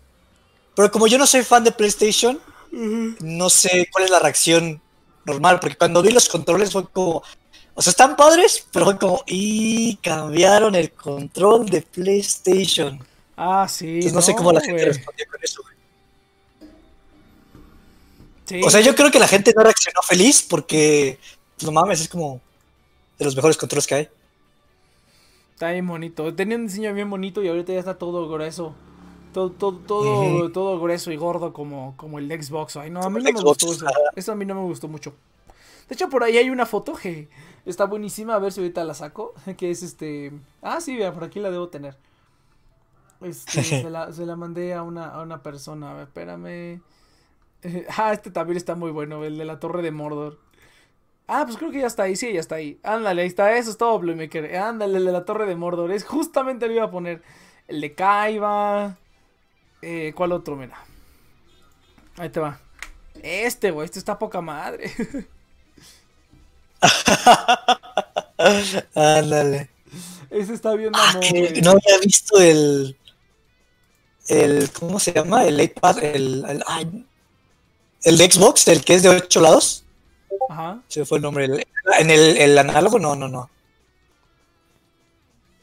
pero 0.77 0.91
como 0.91 1.07
yo 1.07 1.19
no 1.19 1.27
soy 1.27 1.43
fan 1.43 1.65
de 1.65 1.73
PlayStation, 1.73 2.41
no 2.71 3.51
sé 3.51 3.89
cuál 3.91 4.05
es 4.05 4.11
la 4.11 4.19
reacción 4.19 4.81
normal, 5.25 5.61
porque 5.61 5.77
cuando 5.77 6.03
vi 6.03 6.11
los 6.11 6.29
controles 6.29 6.73
fue 6.73 6.89
como, 6.89 7.23
o 7.75 7.83
sea, 7.83 7.91
están 7.91 8.17
padres, 8.17 8.67
pero 8.73 8.85
fue 8.85 8.99
como, 8.99 9.23
y 9.27 9.97
cambiaron 9.97 10.75
el 10.75 10.93
control 10.93 11.67
de 11.67 11.83
PlayStation. 11.83 13.05
Ah, 13.37 13.67
sí. 13.69 14.01
no, 14.13 14.21
sé 14.23 14.35
cómo 14.35 14.53
la 14.53 14.61
gente 14.61 14.85
respondió 14.85 15.27
con 15.31 15.41
eso. 15.43 15.63
O 18.65 18.71
sea, 18.71 18.81
yo 18.81 18.95
creo 18.95 19.11
que 19.11 19.19
la 19.19 19.29
gente 19.29 19.55
no 19.57 19.63
reaccionó 19.63 20.03
feliz 20.03 20.45
porque, 20.47 21.19
pues, 21.57 21.65
no 21.65 21.73
mames, 21.73 22.03
es 22.03 22.09
como 22.09 22.41
de 23.19 23.25
los 23.25 23.35
mejores 23.35 23.57
controles 23.57 23.87
que 23.87 23.95
hay. 23.95 24.09
Está 25.63 25.71
bien 25.71 25.87
bonito. 25.87 26.35
Tenía 26.35 26.57
un 26.57 26.67
diseño 26.67 26.93
bien 26.93 27.09
bonito 27.09 27.41
y 27.41 27.47
ahorita 27.47 27.73
ya 27.73 27.79
está 27.79 27.97
todo 27.97 28.29
grueso. 28.29 28.75
Todo, 29.33 29.53
todo, 29.53 29.79
todo, 29.79 30.51
todo 30.51 30.81
grueso 30.81 31.13
y 31.13 31.17
gordo 31.17 31.53
como, 31.53 31.97
como 31.97 32.19
el 32.19 32.29
Xbox. 32.29 32.75
Ay, 32.79 32.91
no, 32.91 33.01
a 33.01 33.09
mí 33.09 33.23
no 33.23 33.33
me 33.33 33.41
gustó 33.41 33.73
eso. 33.73 33.87
Eso 34.17 34.33
a 34.33 34.35
mí 34.35 34.45
no 34.45 34.57
me 34.57 34.63
gustó 34.63 34.89
mucho. 34.89 35.15
De 35.89 35.95
hecho, 35.95 36.09
por 36.09 36.25
ahí 36.25 36.37
hay 36.37 36.51
una 36.51 36.67
foto 36.67 36.95
que 36.95 37.29
está 37.65 37.85
buenísima. 37.85 38.35
A 38.35 38.41
ver 38.41 38.51
si 38.51 38.59
ahorita 38.59 38.83
la 38.83 38.95
saco. 38.95 39.35
Que 39.57 39.71
es 39.71 39.85
este. 39.85 40.33
Ah, 40.63 40.81
sí, 40.81 40.97
vea, 40.97 41.15
por 41.15 41.23
aquí 41.23 41.39
la 41.39 41.53
debo 41.53 41.69
tener. 41.69 41.97
Este, 43.21 43.63
se, 43.63 43.89
la, 43.89 44.13
se 44.13 44.27
la 44.27 44.35
mandé 44.35 44.75
a 44.75 44.83
una, 44.83 45.11
a 45.11 45.23
una 45.23 45.45
persona. 45.45 45.93
A 45.93 45.95
ver, 45.95 46.03
espérame. 46.09 46.83
ah, 47.97 48.13
este 48.13 48.33
también 48.33 48.57
está 48.57 48.75
muy 48.75 48.91
bueno. 48.91 49.23
El 49.23 49.39
de 49.39 49.45
la 49.45 49.61
Torre 49.61 49.83
de 49.83 49.93
Mordor. 49.93 50.41
Ah, 51.35 51.47
pues 51.47 51.57
creo 51.57 51.71
que 51.71 51.81
ya 51.81 51.87
está 51.87 52.03
ahí, 52.03 52.15
sí, 52.15 52.31
ya 52.31 52.41
está 52.41 52.57
ahí. 52.57 52.79
Ándale, 52.83 53.23
ahí 53.23 53.29
está, 53.29 53.57
eso 53.57 53.71
es 53.71 53.79
todo, 53.79 53.99
Bluemaker. 53.99 54.55
Ándale, 54.55 54.99
el 54.99 55.07
de 55.07 55.13
la 55.13 55.25
Torre 55.25 55.47
de 55.47 55.57
Mordor. 55.57 55.91
Es 55.91 56.05
justamente 56.05 56.67
lo 56.67 56.75
iba 56.75 56.85
a 56.85 56.91
poner. 56.91 57.23
El 57.69 57.81
de 57.81 57.95
Kaiba. 57.95 58.99
Eh, 59.81 60.13
¿Cuál 60.15 60.33
otro? 60.33 60.57
Mira. 60.57 60.77
Ahí 62.19 62.29
te 62.29 62.39
va. 62.39 62.61
Este, 63.23 63.71
güey, 63.71 63.87
este 63.87 63.99
está 63.99 64.19
poca 64.19 64.43
madre. 64.43 64.93
Ándale. 68.95 69.71
Ese 70.29 70.53
está 70.53 70.75
bien 70.75 70.93
ah, 70.95 71.19
No 71.63 71.71
había 71.71 71.99
visto 72.05 72.39
el. 72.39 72.95
El. 74.29 74.71
¿Cómo 74.73 75.01
se 75.01 75.15
llama? 75.15 75.47
El 75.47 75.59
iPad. 75.63 76.05
El. 76.05 76.45
El, 76.45 76.63
el 78.03 78.19
Xbox, 78.19 78.69
el 78.69 78.85
que 78.85 78.97
es 78.97 79.03
de 79.03 79.09
8 79.09 79.41
lados. 79.41 79.83
Ajá. 80.49 80.83
Se 80.89 81.05
fue 81.05 81.19
el 81.19 81.23
nombre. 81.23 81.45
¿En 81.99 82.11
el, 82.11 82.37
el, 82.37 82.59
análogo? 82.59 82.99
No, 82.99 83.15
no, 83.15 83.29
no. 83.29 83.51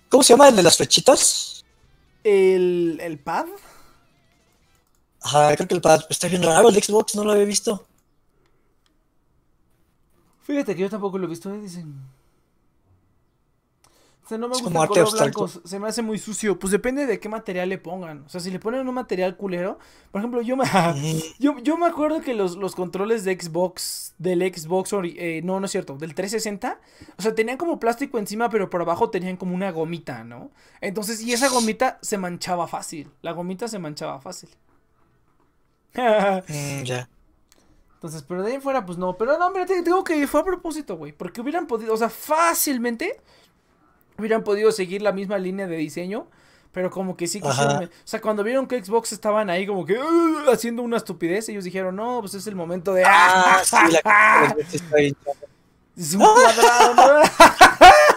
¿Cómo 0.09 0.23
se 0.23 0.33
llama 0.33 0.49
el 0.49 0.55
de 0.55 0.63
las 0.63 0.77
flechitas? 0.77 1.63
¿El, 2.23 2.99
el 3.01 3.19
pad? 3.19 3.45
Ajá, 5.21 5.55
creo 5.55 5.67
que 5.67 5.75
el 5.75 5.81
pad. 5.81 6.01
Está 6.09 6.27
bien 6.27 6.43
raro 6.43 6.69
el 6.69 6.83
Xbox, 6.83 7.15
no 7.15 7.23
lo 7.23 7.31
había 7.31 7.45
visto. 7.45 7.85
Fíjate 10.43 10.75
que 10.75 10.81
yo 10.81 10.89
tampoco 10.89 11.17
lo 11.17 11.25
he 11.25 11.29
visto, 11.29 11.53
¿eh? 11.53 11.59
dicen 11.59 11.93
no 14.37 14.47
me 14.47 14.55
gusta 14.55 14.81
el 14.81 14.87
color 14.87 15.11
blanco, 15.11 15.47
se 15.47 15.79
me 15.79 15.87
hace 15.87 16.01
muy 16.01 16.17
sucio. 16.19 16.59
Pues 16.59 16.71
depende 16.71 17.05
de 17.05 17.19
qué 17.19 17.29
material 17.29 17.69
le 17.69 17.77
pongan. 17.77 18.23
O 18.25 18.29
sea, 18.29 18.39
si 18.39 18.51
le 18.51 18.59
ponen 18.59 18.87
un 18.87 18.93
material 18.93 19.35
culero, 19.37 19.79
por 20.11 20.19
ejemplo, 20.19 20.41
yo 20.41 20.55
me 20.55 20.65
yo, 21.39 21.77
me 21.77 21.85
acuerdo 21.85 22.21
que 22.21 22.33
los, 22.33 22.55
los 22.55 22.75
controles 22.75 23.23
de 23.23 23.39
Xbox, 23.39 24.13
del 24.17 24.41
Xbox, 24.41 24.93
eh, 25.03 25.41
no, 25.43 25.59
no 25.59 25.65
es 25.65 25.71
cierto, 25.71 25.97
del 25.97 26.13
360, 26.13 26.79
o 27.17 27.21
sea, 27.21 27.33
tenían 27.33 27.57
como 27.57 27.79
plástico 27.79 28.19
encima, 28.19 28.49
pero 28.49 28.69
por 28.69 28.81
abajo 28.81 29.09
tenían 29.09 29.37
como 29.37 29.55
una 29.55 29.71
gomita, 29.71 30.23
¿no? 30.23 30.51
Entonces, 30.81 31.21
y 31.21 31.33
esa 31.33 31.49
gomita 31.49 31.99
se 32.01 32.17
manchaba 32.17 32.67
fácil. 32.67 33.11
La 33.21 33.31
gomita 33.31 33.67
se 33.67 33.79
manchaba 33.79 34.19
fácil. 34.21 34.49
Mm, 35.95 36.83
ya. 36.83 37.09
Entonces, 37.99 38.23
pero 38.23 38.43
de 38.43 38.53
ahí 38.53 38.61
fuera, 38.61 38.85
pues 38.85 38.97
no. 38.97 39.17
Pero 39.17 39.37
no, 39.37 39.47
hombre, 39.47 39.65
te 39.65 39.81
digo 39.81 40.05
que 40.05 40.25
fue 40.25 40.39
a 40.39 40.45
propósito, 40.45 40.95
güey. 40.95 41.11
Porque 41.11 41.41
hubieran 41.41 41.67
podido, 41.67 41.93
o 41.93 41.97
sea, 41.97 42.09
fácilmente 42.09 43.19
hubieran 44.19 44.43
podido 44.43 44.71
seguir 44.71 45.01
la 45.01 45.11
misma 45.11 45.37
línea 45.37 45.67
de 45.67 45.77
diseño, 45.77 46.27
pero 46.71 46.91
como 46.91 47.17
que 47.17 47.27
sí 47.27 47.41
quisieron. 47.41 47.85
O 47.85 47.89
sea, 48.03 48.21
cuando 48.21 48.43
vieron 48.43 48.67
que 48.67 48.83
Xbox 48.83 49.11
estaban 49.11 49.49
ahí 49.49 49.65
como 49.65 49.85
que 49.85 49.99
haciendo 50.51 50.83
una 50.83 50.97
estupidez, 50.97 51.49
ellos 51.49 51.63
dijeron, 51.63 51.95
no, 51.95 52.19
pues 52.21 52.35
es 52.35 52.47
el 52.47 52.55
momento 52.55 52.93
de. 52.93 53.03
¡Ah! 53.05 53.61
sí, 53.63 53.75
la 54.03 54.55
es 55.97 56.13
un 56.13 56.21
cuadrado, 56.21 56.93
¿no? 56.95 57.21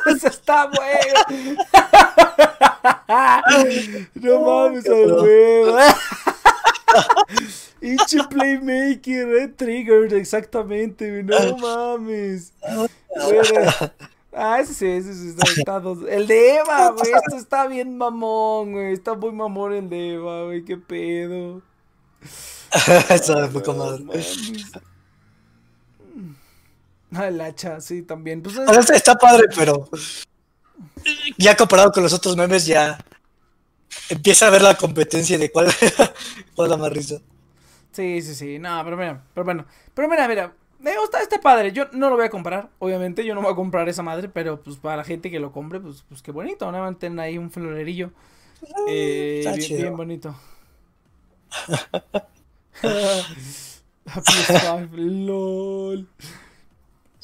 Eso 0.14 0.28
está 0.28 0.66
bueno. 0.66 1.56
no 4.14 4.40
mames, 4.40 4.86
al 4.86 5.12
huevo. 5.12 5.78
Inche 7.80 8.18
Playmaker, 8.28 9.28
eh, 9.36 9.48
Triggered, 9.48 10.12
exactamente, 10.12 11.22
no 11.22 11.56
mames. 11.56 12.52
Ah, 14.34 14.60
ese 14.60 14.72
sí, 14.72 14.86
ese 14.86 15.14
sí 15.14 15.28
está, 15.28 15.82
El 16.08 16.26
de 16.26 16.56
Eva, 16.56 16.90
güey. 16.96 17.12
Esto 17.12 17.36
está 17.36 17.66
bien 17.66 17.98
mamón, 17.98 18.72
güey. 18.72 18.92
Está 18.94 19.14
muy 19.14 19.32
mamón 19.32 19.74
el 19.74 19.90
de 19.90 20.14
Eva, 20.14 20.44
güey. 20.44 20.64
Qué 20.64 20.76
pedo. 20.78 21.60
Eso 23.10 23.48
fue 23.50 23.62
como. 23.62 23.98
Ah, 27.14 27.28
el 27.28 27.40
hacha, 27.40 27.80
sí, 27.80 28.02
también. 28.02 28.42
Pues 28.42 28.56
está 28.90 29.16
padre, 29.16 29.48
pero. 29.54 29.88
Ya 31.36 31.54
comparado 31.56 31.92
con 31.92 32.02
los 32.02 32.12
otros 32.14 32.36
memes, 32.36 32.64
ya. 32.64 32.98
Empieza 34.08 34.46
a 34.46 34.50
ver 34.50 34.62
la 34.62 34.76
competencia 34.76 35.36
de 35.36 35.50
cuál, 35.50 35.66
cuál 36.54 36.66
es 36.66 36.70
la 36.70 36.76
más 36.78 36.92
risa. 36.92 37.16
Sí, 37.92 38.22
sí, 38.22 38.34
sí. 38.34 38.58
No, 38.58 38.80
pero 38.82 38.96
mira, 38.96 39.22
pero 39.34 39.44
bueno. 39.44 39.66
Pero 39.92 40.08
mira, 40.08 40.26
mira. 40.26 40.54
Me 40.82 40.98
gusta 40.98 41.22
este 41.22 41.38
padre. 41.38 41.72
Yo 41.72 41.86
no 41.92 42.10
lo 42.10 42.16
voy 42.16 42.26
a 42.26 42.30
comprar, 42.30 42.68
obviamente. 42.80 43.24
Yo 43.24 43.34
no 43.34 43.42
voy 43.42 43.52
a 43.52 43.54
comprar 43.54 43.88
esa 43.88 44.02
madre, 44.02 44.28
pero 44.28 44.60
pues 44.60 44.78
para 44.78 44.96
la 44.96 45.04
gente 45.04 45.30
que 45.30 45.38
lo 45.38 45.52
compre, 45.52 45.78
pues, 45.78 46.04
pues 46.08 46.22
qué 46.22 46.32
bonito. 46.32 46.70
¿no? 46.70 46.80
Van 46.80 46.94
a 46.94 46.98
tener 46.98 47.20
ahí 47.20 47.38
un 47.38 47.52
florerillo. 47.52 48.10
Eh, 48.88 49.44
bien, 49.56 49.80
bien, 49.80 49.96
bonito. 49.96 50.34
LOL. 54.92 56.08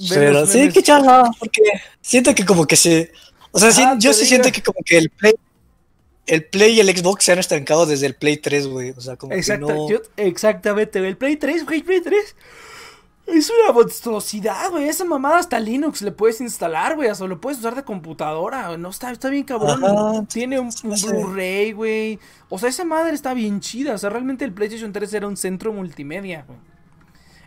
Pero 0.08 0.46
sí, 0.46 0.68
qué 0.68 0.80
charla, 0.80 1.28
porque 1.40 1.60
siento 2.00 2.32
que 2.32 2.44
como 2.44 2.64
que 2.64 2.76
se... 2.76 3.10
O 3.50 3.58
sea, 3.58 3.90
ah, 3.90 3.96
yo 3.98 4.12
sí 4.12 4.24
siento 4.24 4.52
que 4.52 4.62
como 4.62 4.78
que 4.84 4.98
el 4.98 5.10
Play 5.10 5.34
el 6.28 6.44
Play 6.44 6.74
y 6.74 6.80
el 6.80 6.96
Xbox 6.96 7.24
se 7.24 7.32
han 7.32 7.38
estancado 7.38 7.86
desde 7.86 8.06
el 8.06 8.14
Play 8.14 8.36
3, 8.36 8.68
güey. 8.68 8.90
O 8.90 9.00
sea, 9.00 9.16
como 9.16 9.34
que 9.34 9.58
no... 9.58 9.88
exactamente, 10.16 11.00
el 11.00 11.16
Play 11.16 11.36
3, 11.36 11.64
güey, 11.64 11.82
Play 11.82 12.02
3 12.02 12.36
es 13.32 13.50
una 13.50 13.72
monstruosidad, 13.72 14.70
güey. 14.70 14.88
Esa 14.88 15.04
mamada 15.04 15.38
hasta 15.38 15.60
Linux 15.60 16.02
le 16.02 16.12
puedes 16.12 16.40
instalar, 16.40 16.96
güey. 16.96 17.08
Hasta 17.08 17.26
lo 17.26 17.40
puedes 17.40 17.58
usar 17.58 17.74
de 17.74 17.84
computadora. 17.84 18.76
No, 18.76 18.88
está, 18.88 19.10
está 19.10 19.28
bien 19.28 19.44
cabrón. 19.44 20.26
Tiene 20.26 20.58
un, 20.58 20.70
Blu-ray, 20.82 21.72
güey. 21.72 22.18
O 22.48 22.58
sea, 22.58 22.68
esa 22.68 22.84
madre 22.84 23.14
está 23.14 23.34
bien 23.34 23.60
chida. 23.60 23.94
O 23.94 23.98
sea, 23.98 24.10
realmente 24.10 24.44
el 24.44 24.52
PlayStation 24.52 24.92
3 24.92 25.14
era 25.14 25.28
un 25.28 25.36
centro 25.36 25.72
multimedia, 25.72 26.44
güey. 26.46 26.58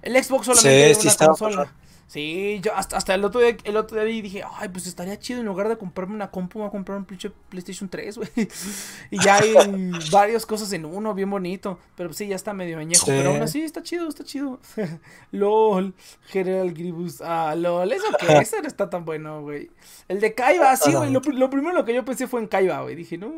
El 0.02 0.24
Xbox 0.24 0.48
solamente 0.48 0.96
sí, 0.96 1.08
una 1.08 1.28
consola. 1.28 1.74
Sí, 2.12 2.60
yo 2.62 2.76
hasta, 2.76 2.98
hasta 2.98 3.16
el 3.16 3.24
otro 3.24 3.40
día, 3.40 3.56
el 3.64 3.78
otro 3.78 4.04
día 4.04 4.22
dije, 4.22 4.44
ay, 4.58 4.68
pues 4.68 4.86
estaría 4.86 5.18
chido 5.18 5.40
en 5.40 5.46
lugar 5.46 5.70
de 5.70 5.78
comprarme 5.78 6.14
una 6.14 6.30
compu, 6.30 6.60
voy 6.60 6.68
a 6.68 6.70
comprar 6.70 6.98
un 6.98 7.06
pinche 7.06 7.32
PlayStation 7.48 7.88
3, 7.88 8.18
güey. 8.18 8.30
y 9.12 9.24
ya 9.24 9.38
hay 9.38 9.54
varias 10.12 10.46
cosas 10.46 10.74
en 10.74 10.84
uno, 10.84 11.14
bien 11.14 11.30
bonito. 11.30 11.80
Pero 11.96 12.10
pues 12.10 12.18
sí, 12.18 12.28
ya 12.28 12.36
está 12.36 12.52
medio 12.52 12.80
añejo. 12.80 13.06
Pero 13.06 13.30
aún 13.30 13.42
así 13.42 13.62
está 13.62 13.82
chido, 13.82 14.10
está 14.10 14.26
chido. 14.26 14.60
LOL, 15.32 15.94
General 16.26 16.74
Grievous. 16.74 17.22
Ah, 17.22 17.56
LOL, 17.56 17.90
eso 17.94 18.04
que 18.20 18.40
ese 18.40 18.62
no 18.62 18.68
está 18.68 18.90
tan 18.90 19.06
bueno, 19.06 19.44
güey. 19.44 19.72
El 20.10 20.20
de 20.20 20.34
Kaiba, 20.34 20.76
sí, 20.76 20.92
güey. 20.92 21.12
Lo, 21.12 21.22
lo, 21.22 21.50
primero 21.50 21.86
que 21.86 21.94
yo 21.94 22.04
pensé 22.04 22.28
fue 22.28 22.42
en 22.42 22.48
Kaiba, 22.48 22.82
güey. 22.82 22.96
Dije, 22.96 23.18
no. 23.18 23.32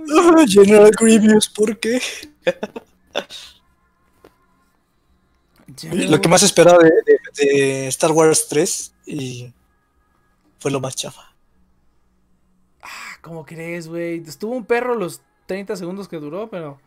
General 0.47 0.89
Grievous, 0.99 1.47
¿por 1.47 1.79
qué? 1.79 2.01
Lo 5.91 6.21
que 6.21 6.29
más 6.29 6.43
esperaba 6.43 6.79
de, 6.79 7.87
Star 7.87 8.11
Wars 8.11 8.47
3 8.49 8.93
y 9.05 9.53
fue 10.59 10.71
lo 10.71 10.79
más 10.79 10.95
chafa. 10.95 11.33
Ah, 12.81 13.17
¿cómo 13.21 13.45
crees, 13.45 13.87
güey? 13.87 14.23
Estuvo 14.25 14.55
un 14.55 14.65
perro 14.65 14.95
los 14.95 15.21
30 15.45 15.75
segundos 15.75 16.07
que 16.07 16.17
duró, 16.17 16.49
pero... 16.49 16.79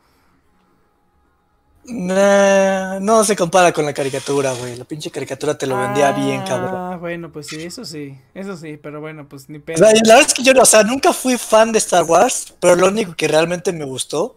no 1.85 3.25
se 3.25 3.37
compara 3.37 3.73
con 3.73 3.85
la 3.85 3.93
caricatura, 3.93 4.53
güey. 4.53 4.77
La 4.77 4.85
pinche 4.85 5.11
caricatura 5.11 5.57
te 5.57 5.67
lo 5.67 5.79
vendía 5.79 6.13
bien, 6.13 6.43
cabrón. 6.43 6.75
Ah, 6.75 6.97
bueno, 6.97 7.33
pues 7.33 7.49
sí, 7.49 7.63
eso 7.63 7.85
sí, 7.85 8.17
eso 8.35 8.57
sí, 8.57 8.77
pero 8.77 9.01
bueno, 9.01 9.29
pues 9.29 9.49
ni 9.49 9.59
pedo. 9.59 9.81
La, 9.81 9.93
verdad 9.93 10.21
es 10.21 10.35
que 10.35 10.43
yo, 10.43 10.53
o 10.61 10.65
sea, 10.65 10.83
nunca 10.83 11.13
fui 11.13 11.37
fan 11.37 11.73
de 11.73 11.79
Star 11.79 12.05
Wars, 12.05 12.55
pero 12.61 12.77
lo 12.77 12.89
único 12.89 13.15
que 13.15 13.29
realmente 13.29 13.73
me 13.73 13.85
gustó 13.85 14.37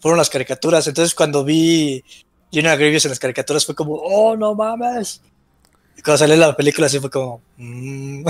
fueron 0.00 0.18
las 0.18 0.30
caricaturas. 0.30 0.86
Entonces, 0.86 1.14
cuando 1.14 1.44
vi 1.44 2.04
General 2.50 2.78
Grievous 2.78 3.04
en 3.04 3.10
las 3.10 3.18
caricaturas 3.18 3.66
fue 3.66 3.74
como, 3.74 3.94
oh, 3.94 4.36
no 4.36 4.54
mames. 4.54 5.20
Y 5.96 6.02
cuando 6.02 6.18
salió 6.18 6.36
la 6.36 6.56
película 6.56 6.86
así 6.86 7.00
fue 7.00 7.10
como, 7.10 7.42
mmm. 7.56 8.24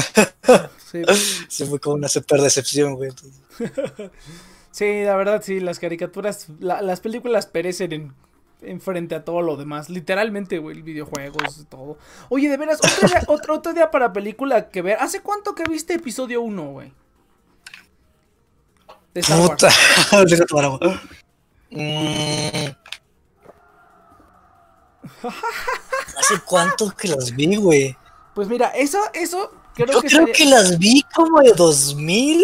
sí. 1.48 1.64
fue 1.66 1.78
como 1.78 1.96
una 1.96 2.09
super 2.09 2.40
decepción, 2.40 2.94
güey. 2.94 3.11
sí, 4.70 5.02
la 5.02 5.16
verdad, 5.16 5.42
sí, 5.44 5.61
las 5.61 5.78
caricaturas, 5.78 6.46
las 6.59 7.00
películas 7.00 7.46
perecen 7.46 8.14
en, 8.62 8.81
frente 8.81 9.14
a 9.14 9.24
todo 9.24 9.42
lo 9.42 9.57
demás. 9.57 9.90
Literalmente, 9.90 10.59
güey, 10.59 10.81
videojuegos, 10.83 11.66
todo. 11.68 11.98
Oye, 12.31 12.48
de 12.48 12.57
veras, 12.57 12.78
otro 12.78 13.09
día, 13.09 13.22
otro, 13.28 13.72
día 13.74 13.90
para 13.90 14.12
película 14.12 14.70
que 14.70 14.83
ver. 14.83 14.96
¿Hace 14.98 15.20
cuánto 15.20 15.54
que 15.54 15.64
viste 15.64 15.94
episodio 15.94 16.40
1, 16.40 16.64
güey? 16.70 16.92
Wars. 19.14 19.66
Mm. 21.70 22.78
¿Hace 25.22 26.40
cuánto 26.44 26.90
que 26.90 27.09
las 27.09 27.35
vi, 27.35 27.57
güey? 27.57 27.96
Pues 28.35 28.48
mira, 28.48 28.68
eso, 28.68 28.98
eso 29.14 29.52
creo 29.74 30.00
Yo 30.00 30.02
creo 30.02 30.26
que 30.33 30.44
las 30.44 30.78
vi 30.78 31.02
como 31.14 31.40
de 31.40 31.52
2000. 31.52 32.40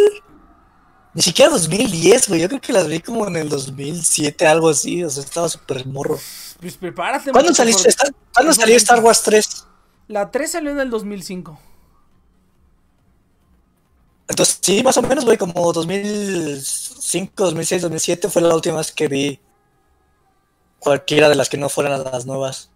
Ni 1.14 1.22
siquiera 1.22 1.52
2010, 1.52 2.28
güey. 2.28 2.40
Yo 2.40 2.48
creo 2.48 2.60
que 2.60 2.72
las 2.72 2.88
vi 2.88 3.00
como 3.00 3.26
en 3.28 3.36
el 3.36 3.48
2007, 3.48 4.46
algo 4.46 4.68
así. 4.68 5.04
O 5.04 5.10
sea, 5.10 5.22
estaba 5.22 5.48
súper 5.48 5.86
morro. 5.86 6.18
Pues 6.60 6.76
prepárate. 6.76 7.30
¿Cuándo, 7.30 7.54
saliste, 7.54 7.94
¿cuándo 8.32 8.52
salió 8.52 8.76
Star 8.76 9.00
Wars 9.00 9.22
3? 9.22 9.66
La 10.08 10.30
3 10.30 10.50
salió 10.50 10.70
en 10.72 10.80
el 10.80 10.90
2005. 10.90 11.58
Entonces, 14.28 14.58
sí, 14.60 14.82
más 14.82 14.96
o 14.96 15.02
menos, 15.02 15.24
güey, 15.24 15.36
como 15.36 15.72
2005, 15.72 17.44
2006, 17.44 17.82
2007 17.82 18.30
fue 18.30 18.42
la 18.42 18.54
última 18.54 18.78
vez 18.78 18.90
que 18.90 19.06
vi 19.06 19.40
cualquiera 20.84 21.28
de 21.28 21.34
las 21.34 21.48
que 21.48 21.56
no 21.56 21.68
fueran 21.68 22.04
las 22.04 22.26
nuevas. 22.26 22.70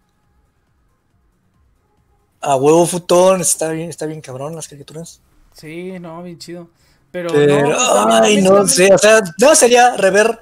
A 2.41 2.55
huevo 2.55 2.85
futón, 2.85 3.41
está 3.41 3.69
bien, 3.69 3.89
está 3.89 4.05
bien 4.05 4.21
cabrón 4.21 4.55
las 4.55 4.67
caricaturas. 4.67 5.21
Sí, 5.53 5.99
no, 5.99 6.21
bien 6.23 6.39
chido. 6.39 6.69
Pero, 7.11 7.29
no, 7.33 8.13
ay, 8.21 8.41
no 8.41 8.67
sé, 8.67 8.93
o 8.93 8.97
sea, 8.97 9.21
no 9.39 9.55
sería 9.55 9.97
rever 9.97 10.39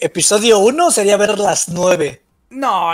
episodio 0.00 0.58
1 0.58 0.90
sería 0.90 1.16
ver 1.16 1.38
las 1.38 1.68
9. 1.68 2.22
No, 2.50 2.90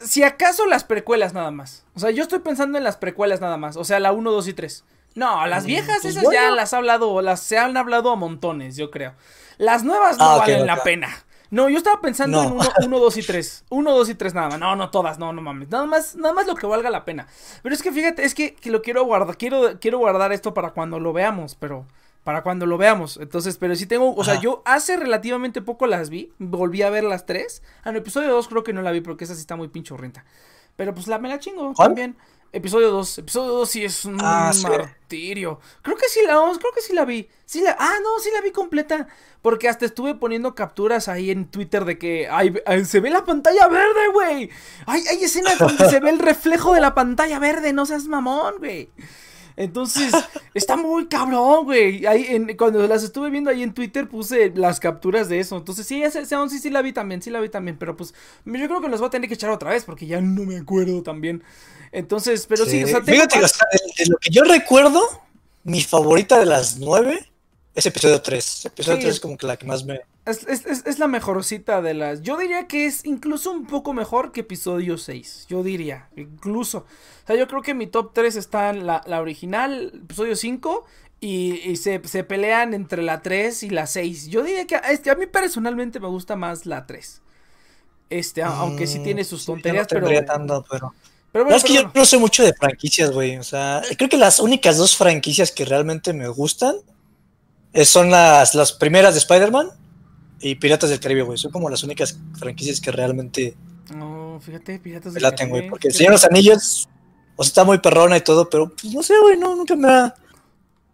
si 0.00 0.22
acaso 0.22 0.66
las 0.66 0.84
precuelas 0.84 1.34
nada 1.34 1.50
más. 1.50 1.84
O 1.94 2.00
sea, 2.00 2.10
yo 2.10 2.22
estoy 2.22 2.38
pensando 2.38 2.78
en 2.78 2.84
las 2.84 2.96
precuelas 2.96 3.40
nada 3.40 3.58
más. 3.58 3.76
O 3.76 3.84
sea, 3.84 4.00
la 4.00 4.12
1, 4.12 4.30
2 4.30 4.48
y 4.48 4.54
3. 4.54 4.84
No, 5.14 5.46
las 5.46 5.64
mm, 5.64 5.66
viejas 5.66 5.98
pues 6.02 6.16
esas 6.16 6.32
ya 6.32 6.50
las 6.50 6.72
ha 6.72 6.78
hablado, 6.78 7.20
las 7.20 7.40
se 7.40 7.58
han 7.58 7.76
hablado 7.76 8.10
a 8.10 8.16
montones, 8.16 8.76
yo 8.76 8.90
creo. 8.90 9.14
Las 9.58 9.84
nuevas 9.84 10.18
no 10.18 10.24
ah, 10.24 10.38
valen 10.38 10.66
la 10.66 10.82
pena. 10.82 11.23
No, 11.54 11.68
yo 11.68 11.78
estaba 11.78 12.00
pensando 12.00 12.42
en 12.42 12.52
1, 12.84 12.98
2 12.98 13.16
y 13.16 13.22
3. 13.22 13.64
1, 13.70 13.92
2 13.92 14.08
y 14.08 14.14
3 14.16 14.34
nada 14.34 14.48
más. 14.48 14.58
No, 14.58 14.74
no 14.74 14.90
todas, 14.90 15.20
no, 15.20 15.32
no 15.32 15.40
mames. 15.40 15.70
Nada 15.70 15.86
más, 15.86 16.16
nada 16.16 16.34
más 16.34 16.48
lo 16.48 16.56
que 16.56 16.66
valga 16.66 16.90
la 16.90 17.04
pena. 17.04 17.28
Pero 17.62 17.72
es 17.72 17.80
que 17.80 17.92
fíjate, 17.92 18.24
es 18.24 18.34
que, 18.34 18.56
lo 18.64 18.82
quiero 18.82 19.04
guardar. 19.04 19.36
Quiero, 19.36 19.78
quiero 19.78 19.98
guardar 19.98 20.32
esto 20.32 20.52
para 20.52 20.70
cuando 20.70 20.98
lo 20.98 21.12
veamos, 21.12 21.54
pero. 21.54 21.86
Para 22.24 22.42
cuando 22.42 22.66
lo 22.66 22.76
veamos. 22.76 23.18
Entonces, 23.18 23.56
pero 23.56 23.76
sí 23.76 23.86
tengo. 23.86 24.16
O 24.16 24.24
sea, 24.24 24.40
yo 24.40 24.62
hace 24.64 24.96
relativamente 24.96 25.62
poco 25.62 25.86
las 25.86 26.10
vi. 26.10 26.32
Volví 26.38 26.82
a 26.82 26.90
ver 26.90 27.04
las 27.04 27.24
3. 27.24 27.62
En 27.84 27.90
el 27.92 27.98
episodio 27.98 28.32
2 28.32 28.48
creo 28.48 28.64
que 28.64 28.72
no 28.72 28.82
la 28.82 28.90
vi 28.90 29.00
porque 29.00 29.22
esa 29.22 29.34
sí 29.34 29.40
está 29.40 29.54
muy 29.54 29.68
pinchorrenta. 29.68 30.24
Pero 30.74 30.92
pues 30.92 31.06
la 31.06 31.18
me 31.18 31.28
la 31.28 31.38
chingo 31.38 31.72
también. 31.76 32.16
Episodio 32.54 32.92
2. 32.92 33.18
Episodio 33.18 33.52
2 33.52 33.68
sí 33.68 33.84
es 33.84 34.04
un 34.04 34.16
ah, 34.20 34.52
martirio. 34.62 35.58
Creo 35.82 35.96
que 35.96 36.08
sí 36.08 36.20
la 36.24 36.34
creo 36.34 36.72
que 36.72 36.82
sí 36.82 36.92
la 36.92 37.04
vi. 37.04 37.28
Sí 37.44 37.60
la, 37.60 37.76
ah, 37.78 37.94
no, 38.00 38.20
sí 38.20 38.30
la 38.32 38.40
vi 38.42 38.52
completa. 38.52 39.08
Porque 39.42 39.68
hasta 39.68 39.84
estuve 39.84 40.14
poniendo 40.14 40.54
capturas 40.54 41.08
ahí 41.08 41.32
en 41.32 41.46
Twitter 41.50 41.84
de 41.84 41.98
que 41.98 42.28
ay, 42.30 42.54
se 42.84 43.00
ve 43.00 43.10
la 43.10 43.24
pantalla 43.24 43.66
verde, 43.66 44.08
güey. 44.12 44.50
Hay, 44.86 45.04
hay 45.08 45.24
escenas 45.24 45.58
donde 45.58 45.88
se 45.90 45.98
ve 45.98 46.10
el 46.10 46.20
reflejo 46.20 46.72
de 46.72 46.80
la 46.80 46.94
pantalla 46.94 47.40
verde. 47.40 47.72
No 47.72 47.86
seas 47.86 48.06
mamón, 48.06 48.54
güey. 48.58 48.88
Entonces, 49.56 50.12
está 50.54 50.76
muy 50.76 51.06
cabrón, 51.06 51.64
güey. 51.64 52.06
Ahí, 52.06 52.26
en, 52.28 52.56
cuando 52.56 52.86
las 52.86 53.02
estuve 53.02 53.30
viendo 53.30 53.50
ahí 53.50 53.62
en 53.62 53.72
Twitter, 53.72 54.08
puse 54.08 54.52
las 54.54 54.80
capturas 54.80 55.28
de 55.28 55.40
eso. 55.40 55.56
Entonces, 55.56 55.86
sí, 55.86 56.02
ese, 56.02 56.20
ese 56.20 56.36
sí, 56.48 56.58
sí 56.58 56.70
la 56.70 56.82
vi 56.82 56.92
también, 56.92 57.22
sí 57.22 57.30
la 57.30 57.40
vi 57.40 57.48
también. 57.48 57.76
Pero 57.78 57.96
pues, 57.96 58.14
yo 58.44 58.52
creo 58.52 58.80
que 58.80 58.88
las 58.88 59.00
voy 59.00 59.08
a 59.08 59.10
tener 59.10 59.28
que 59.28 59.34
echar 59.34 59.50
otra 59.50 59.70
vez 59.70 59.84
porque 59.84 60.06
ya 60.06 60.20
no 60.20 60.44
me 60.44 60.56
acuerdo 60.56 61.02
también. 61.02 61.42
Entonces, 61.94 62.46
pero 62.48 62.66
sí, 62.66 62.82
o 62.82 62.88
sea, 62.88 63.02
Fíjate, 63.02 63.38
o 63.38 63.46
sea, 63.46 63.68
de, 63.70 64.06
lo 64.10 64.16
que 64.16 64.30
yo 64.30 64.42
recuerdo, 64.42 65.00
mi 65.62 65.80
favorita 65.80 66.40
de 66.40 66.46
las 66.46 66.78
nueve 66.78 67.30
es 67.72 67.86
episodio 67.86 68.20
3. 68.20 68.66
Episodio 68.66 68.98
3 68.98 69.14
es 69.14 69.20
como 69.20 69.36
que 69.36 69.46
la 69.46 69.56
que 69.56 69.64
más 69.64 69.84
me. 69.84 70.00
Es, 70.26 70.44
es, 70.48 70.66
es, 70.66 70.98
la 70.98 71.06
mejorcita 71.06 71.82
de 71.82 71.94
las. 71.94 72.22
Yo 72.22 72.36
diría 72.36 72.66
que 72.66 72.86
es 72.86 73.04
incluso 73.04 73.52
un 73.52 73.68
poco 73.68 73.92
mejor 73.92 74.32
que 74.32 74.40
episodio 74.40 74.98
6. 74.98 75.46
Yo 75.48 75.62
diría, 75.62 76.08
incluso. 76.16 76.78
O 76.78 77.26
sea, 77.28 77.36
yo 77.36 77.46
creo 77.46 77.62
que 77.62 77.74
mi 77.74 77.86
top 77.86 78.12
3 78.12 78.34
están 78.34 78.86
la, 78.86 79.00
la 79.06 79.20
original, 79.20 79.92
episodio 79.94 80.34
5. 80.34 80.84
Y, 81.20 81.76
se, 81.76 82.02
se, 82.06 82.24
pelean 82.24 82.74
entre 82.74 83.02
la 83.02 83.22
3 83.22 83.62
y 83.62 83.70
la 83.70 83.86
6. 83.86 84.26
Yo 84.26 84.42
diría 84.42 84.66
que 84.66 84.80
este, 84.90 85.10
a 85.10 85.14
mí 85.14 85.26
personalmente 85.26 86.00
me 86.00 86.08
gusta 86.08 86.34
más 86.34 86.66
la 86.66 86.86
3. 86.86 87.22
Este, 88.10 88.42
aunque 88.42 88.88
sí 88.88 88.98
mm, 88.98 89.04
tiene 89.04 89.24
sus 89.24 89.46
tonterías, 89.46 89.86
pero... 89.88 90.06
pero 90.68 90.92
es 91.50 91.64
que 91.64 91.74
yo 91.74 91.90
no 91.92 92.04
sé 92.04 92.16
mucho 92.18 92.44
de 92.44 92.54
franquicias, 92.54 93.10
güey. 93.10 93.36
O 93.36 93.42
sea, 93.42 93.82
creo 93.96 94.08
que 94.08 94.16
las 94.16 94.38
únicas 94.38 94.76
dos 94.76 94.96
franquicias 94.96 95.50
que 95.50 95.64
realmente 95.64 96.12
me 96.12 96.28
gustan 96.28 96.76
eh, 97.72 97.84
son 97.84 98.10
las, 98.10 98.54
las 98.54 98.72
primeras 98.72 99.14
de 99.14 99.18
Spider-Man 99.18 99.68
y 100.40 100.54
Piratas 100.54 100.90
del 100.90 101.00
Caribe, 101.00 101.22
güey. 101.22 101.36
Son 101.36 101.50
como 101.50 101.68
las 101.68 101.82
únicas 101.82 102.18
franquicias 102.38 102.80
que 102.80 102.92
realmente. 102.92 103.56
No, 103.94 104.40
fíjate, 104.40 104.78
Piratas 104.78 105.12
del 105.14 105.22
Caribe. 105.22 105.36
Caribe. 105.36 105.58
güey. 105.58 105.70
Porque 105.70 105.88
el 105.88 105.94
Señor 105.94 106.12
los 106.12 106.24
Anillos, 106.24 106.88
o 107.34 107.42
sea, 107.42 107.48
está 107.48 107.64
muy 107.64 107.78
perrona 107.78 108.16
y 108.16 108.20
todo, 108.20 108.48
pero 108.48 108.68
pues, 108.68 108.92
no 108.94 109.02
sé, 109.02 109.14
güey, 109.20 109.36
no, 109.36 109.56
nunca 109.56 109.74
me 109.74 109.88
ha 109.88 110.14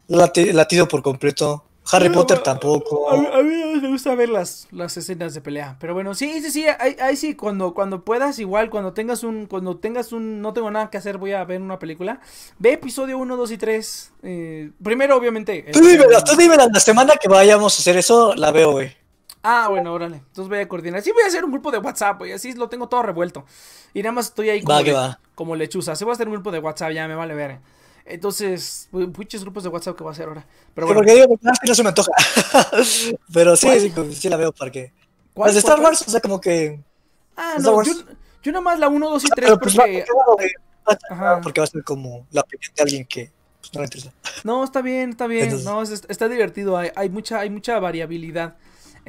latido 0.08 0.88
por 0.88 1.02
completo. 1.02 1.64
Harry 1.92 2.08
Potter 2.08 2.38
tampoco. 2.38 3.10
A, 3.10 3.42
mí 3.42 3.69
me 3.80 3.88
gusta 3.88 4.14
ver 4.14 4.28
las, 4.28 4.68
las 4.70 4.96
escenas 4.96 5.34
de 5.34 5.40
pelea. 5.40 5.76
Pero 5.80 5.94
bueno, 5.94 6.14
sí, 6.14 6.40
sí, 6.42 6.50
sí, 6.50 6.66
ahí, 6.78 7.16
sí, 7.16 7.34
cuando, 7.34 7.74
cuando 7.74 8.04
puedas, 8.04 8.38
igual, 8.38 8.70
cuando 8.70 8.92
tengas 8.92 9.24
un, 9.24 9.46
cuando 9.46 9.76
tengas 9.76 10.12
un, 10.12 10.40
no 10.40 10.52
tengo 10.52 10.70
nada 10.70 10.90
que 10.90 10.98
hacer, 10.98 11.18
voy 11.18 11.32
a 11.32 11.44
ver 11.44 11.60
una 11.60 11.78
película. 11.78 12.20
Ve 12.58 12.72
episodio 12.74 13.18
1, 13.18 13.36
2 13.36 13.50
y 13.50 13.58
3. 13.58 14.12
Eh, 14.22 14.70
primero, 14.82 15.16
obviamente. 15.16 15.66
Tú 15.72 15.80
dime, 15.80 16.56
la 16.56 16.80
semana 16.80 17.14
que 17.16 17.28
vayamos 17.28 17.76
a 17.76 17.80
hacer 17.80 17.96
eso, 17.96 18.34
la 18.34 18.52
veo, 18.52 18.72
güey. 18.72 19.00
Ah, 19.42 19.68
bueno, 19.70 19.92
órale. 19.92 20.16
Entonces 20.16 20.48
voy 20.48 20.58
a 20.58 20.68
coordinar. 20.68 21.02
Sí, 21.02 21.12
voy 21.12 21.22
a 21.22 21.26
hacer 21.26 21.44
un 21.44 21.50
grupo 21.50 21.70
de 21.70 21.78
WhatsApp, 21.78 22.18
güey. 22.18 22.32
Así 22.32 22.52
lo 22.52 22.68
tengo 22.68 22.88
todo 22.88 23.02
revuelto. 23.02 23.46
Y 23.94 24.02
nada 24.02 24.12
más 24.12 24.26
estoy 24.26 24.50
ahí 24.50 24.62
como, 24.62 24.78
como 25.34 25.56
lechuza. 25.56 25.96
Sí, 25.96 26.04
voy 26.04 26.12
a 26.12 26.14
hacer 26.14 26.28
un 26.28 26.34
grupo 26.34 26.50
de 26.50 26.58
WhatsApp, 26.58 26.92
ya 26.92 27.08
me 27.08 27.14
vale 27.14 27.34
ver. 27.34 27.58
Entonces, 28.10 28.88
muchos 28.90 29.42
grupos 29.42 29.62
de 29.62 29.68
WhatsApp 29.68 29.96
que 29.96 30.02
voy 30.02 30.10
a 30.10 30.12
hacer 30.12 30.28
ahora. 30.28 30.46
Pero 30.74 30.86
bueno. 30.86 31.00
Porque 31.00 31.14
digo, 31.14 31.38
que 31.38 31.68
no 31.68 31.74
se 31.74 31.82
me 31.82 31.88
antoja. 31.88 32.12
Pero 33.32 33.56
sí, 33.56 33.68
sí, 33.80 33.92
sí, 34.14 34.28
la 34.28 34.36
veo 34.36 34.52
porque. 34.52 34.92
¿Cuál, 35.34 35.48
Las 35.48 35.54
de 35.54 35.60
Star 35.60 35.80
Wars, 35.80 36.02
o 36.06 36.10
sea, 36.10 36.20
como 36.20 36.40
que. 36.40 36.80
Ah, 37.36 37.56
no, 37.60 37.82
yo, 37.82 37.92
yo 38.42 38.52
nada 38.52 38.62
más 38.62 38.78
la 38.78 38.88
1, 38.88 39.10
2 39.10 39.24
y 39.24 39.28
3 39.28 39.50
pues 39.60 39.74
porque. 39.76 40.04
Ajá. 41.10 41.40
Porque 41.42 41.60
va 41.60 41.64
a 41.64 41.68
ser 41.68 41.84
como 41.84 42.26
la 42.32 42.40
opinión 42.40 42.72
de 42.74 42.82
alguien 42.82 43.04
que 43.04 43.30
pues, 43.60 43.72
no 43.74 43.80
le 43.80 43.84
interesa. 43.86 44.12
No, 44.44 44.64
está 44.64 44.82
bien, 44.82 45.10
está 45.10 45.26
bien. 45.26 45.62
no, 45.64 45.82
está 45.82 46.28
divertido. 46.28 46.76
Hay, 46.76 46.90
hay, 46.96 47.08
mucha, 47.08 47.40
hay 47.40 47.50
mucha 47.50 47.78
variabilidad. 47.78 48.56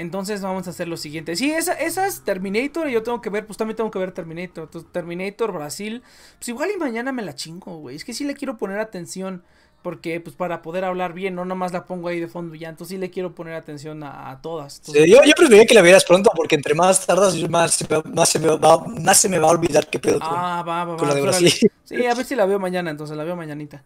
Entonces 0.01 0.41
vamos 0.41 0.65
a 0.65 0.71
hacer 0.71 0.87
lo 0.87 0.97
siguiente. 0.97 1.35
Sí, 1.35 1.51
esa, 1.51 1.73
es 1.73 2.23
Terminator 2.23 2.89
y 2.89 2.93
yo 2.93 3.03
tengo 3.03 3.21
que 3.21 3.29
ver, 3.29 3.45
pues 3.45 3.55
también 3.57 3.75
tengo 3.75 3.91
que 3.91 3.99
ver 3.99 4.11
Terminator. 4.11 4.63
Entonces, 4.63 4.91
Terminator, 4.91 5.51
Brasil. 5.51 6.01
Pues 6.39 6.49
igual 6.49 6.71
y 6.75 6.79
mañana 6.79 7.11
me 7.11 7.21
la 7.21 7.35
chingo, 7.35 7.77
güey. 7.77 7.95
Es 7.95 8.03
que 8.03 8.13
sí 8.13 8.23
le 8.23 8.33
quiero 8.33 8.57
poner 8.57 8.79
atención. 8.79 9.43
Porque, 9.83 10.19
pues, 10.19 10.35
para 10.35 10.61
poder 10.61 10.85
hablar 10.85 11.13
bien, 11.13 11.33
no 11.33 11.43
nomás 11.43 11.73
la 11.73 11.85
pongo 11.85 12.07
ahí 12.07 12.19
de 12.19 12.27
fondo 12.27 12.53
ya. 12.55 12.69
Entonces 12.69 12.95
sí 12.95 12.97
le 12.99 13.09
quiero 13.09 13.33
poner 13.33 13.53
atención 13.53 14.03
a, 14.03 14.39
todas. 14.41 14.81
yo, 14.85 15.03
yo 15.05 15.33
preferiría 15.35 15.65
que 15.65 15.73
la 15.73 15.81
vieras 15.81 16.05
pronto, 16.05 16.31
porque 16.35 16.55
entre 16.55 16.75
más 16.75 17.05
tardas, 17.05 17.35
más, 17.49 17.79
más, 18.05 18.29
se, 18.29 18.39
me 18.39 18.47
va, 18.57 18.77
más 18.85 19.17
se 19.19 19.29
me 19.29 19.39
va 19.39 19.47
a 19.47 19.51
olvidar 19.51 19.87
qué 19.87 19.97
pedo 19.97 20.19
ah, 20.21 20.63
va, 20.67 20.85
va, 20.85 20.95
va, 20.95 21.33
Sí, 21.33 22.05
a 22.05 22.13
ver 22.13 22.25
si 22.25 22.35
la 22.35 22.45
veo 22.45 22.59
mañana, 22.59 22.91
entonces 22.91 23.17
la 23.17 23.23
veo 23.23 23.35
mañanita. 23.35 23.83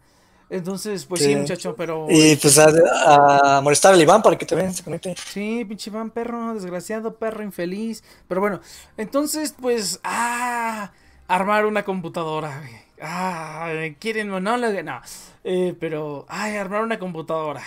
Entonces, 0.48 1.04
pues 1.06 1.22
sí, 1.22 1.34
muchacho, 1.34 1.74
pero. 1.74 2.06
Y 2.08 2.36
pues 2.36 2.58
a, 2.58 3.60
molestar 3.62 3.94
al 3.94 4.00
Iván 4.00 4.22
para 4.22 4.38
que 4.38 4.46
también 4.46 4.72
se 4.72 4.84
conecte. 4.84 5.14
Sí, 5.16 5.64
pinche 5.64 5.90
Iván, 5.90 6.10
perro, 6.10 6.54
desgraciado, 6.54 7.16
perro 7.16 7.42
infeliz. 7.42 8.04
Pero 8.28 8.40
bueno, 8.40 8.60
entonces, 8.96 9.54
pues. 9.60 10.00
¡Ah! 10.04 10.92
Armar 11.28 11.66
una 11.66 11.84
computadora, 11.84 12.62
Ah, 13.02 13.72
quieren 13.98 14.28
monólogo. 14.30 14.80
No. 14.84 15.00
Eh, 15.42 15.74
pero. 15.80 16.24
Ay, 16.28 16.56
armar 16.56 16.82
una 16.82 16.98
computadora. 16.98 17.62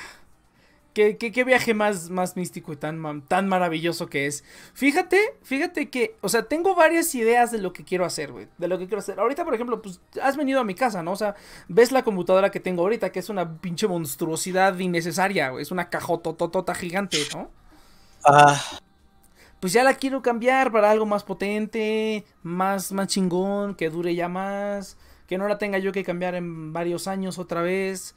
¿Qué, 0.93 1.43
viaje 1.45 1.73
más, 1.73 2.09
más 2.09 2.35
místico 2.35 2.73
y 2.73 2.75
tan, 2.75 3.21
tan 3.27 3.47
maravilloso 3.47 4.07
que 4.07 4.25
es. 4.25 4.43
Fíjate, 4.73 5.35
fíjate 5.43 5.89
que, 5.89 6.15
o 6.21 6.29
sea, 6.29 6.43
tengo 6.43 6.75
varias 6.75 7.13
ideas 7.15 7.51
de 7.51 7.59
lo 7.59 7.73
que 7.73 7.83
quiero 7.83 8.05
hacer, 8.05 8.31
güey. 8.31 8.47
De 8.57 8.67
lo 8.67 8.77
que 8.77 8.87
quiero 8.87 8.99
hacer. 8.99 9.19
Ahorita, 9.19 9.45
por 9.45 9.53
ejemplo, 9.53 9.81
pues 9.81 10.01
has 10.21 10.35
venido 10.35 10.59
a 10.59 10.63
mi 10.63 10.73
casa, 10.73 11.03
¿no? 11.03 11.11
O 11.11 11.15
sea, 11.15 11.35
ves 11.67 11.91
la 11.91 12.03
computadora 12.03 12.49
que 12.49 12.59
tengo 12.59 12.81
ahorita, 12.81 13.11
que 13.11 13.19
es 13.19 13.29
una 13.29 13.61
pinche 13.61 13.87
monstruosidad 13.87 14.77
innecesaria, 14.79 15.49
güey. 15.49 15.61
Es 15.61 15.71
una 15.71 15.89
cajotototota 15.89 16.73
gigante, 16.73 17.19
¿no? 17.33 17.51
Ah. 18.25 18.59
Pues 19.59 19.73
ya 19.73 19.83
la 19.83 19.93
quiero 19.93 20.21
cambiar 20.21 20.71
para 20.71 20.89
algo 20.89 21.05
más 21.05 21.23
potente, 21.23 22.25
más, 22.43 22.91
más 22.91 23.07
chingón, 23.07 23.75
que 23.75 23.89
dure 23.89 24.15
ya 24.15 24.27
más, 24.27 24.97
que 25.27 25.37
no 25.37 25.47
la 25.47 25.57
tenga 25.57 25.77
yo 25.77 25.91
que 25.91 26.03
cambiar 26.03 26.35
en 26.35 26.73
varios 26.73 27.07
años 27.07 27.37
otra 27.37 27.61
vez. 27.61 28.15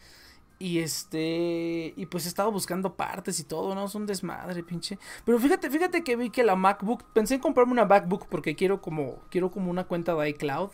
Y 0.63 0.79
este. 0.79 1.93
Y 1.97 2.07
pues 2.07 2.25
he 2.25 2.29
estado 2.29 2.53
buscando 2.53 2.95
partes 2.95 3.41
y 3.41 3.43
todo, 3.43 3.75
¿no? 3.75 3.87
Es 3.87 3.97
un 3.97 4.07
desmadre, 4.07 4.63
pinche. 4.63 4.97
Pero 5.25 5.41
fíjate, 5.41 5.69
fíjate 5.69 6.05
que 6.05 6.15
vi 6.15 6.31
que 6.31 6.45
la 6.45 6.55
MacBook. 6.55 7.03
Pensé 7.13 7.35
en 7.35 7.41
comprarme 7.41 7.73
una 7.73 7.85
MacBook 7.85 8.29
porque 8.29 8.55
quiero 8.55 8.81
como. 8.81 9.17
Quiero 9.29 9.51
como 9.51 9.73
una 9.73 9.83
cuenta 9.89 10.15
de 10.15 10.29
iCloud. 10.29 10.71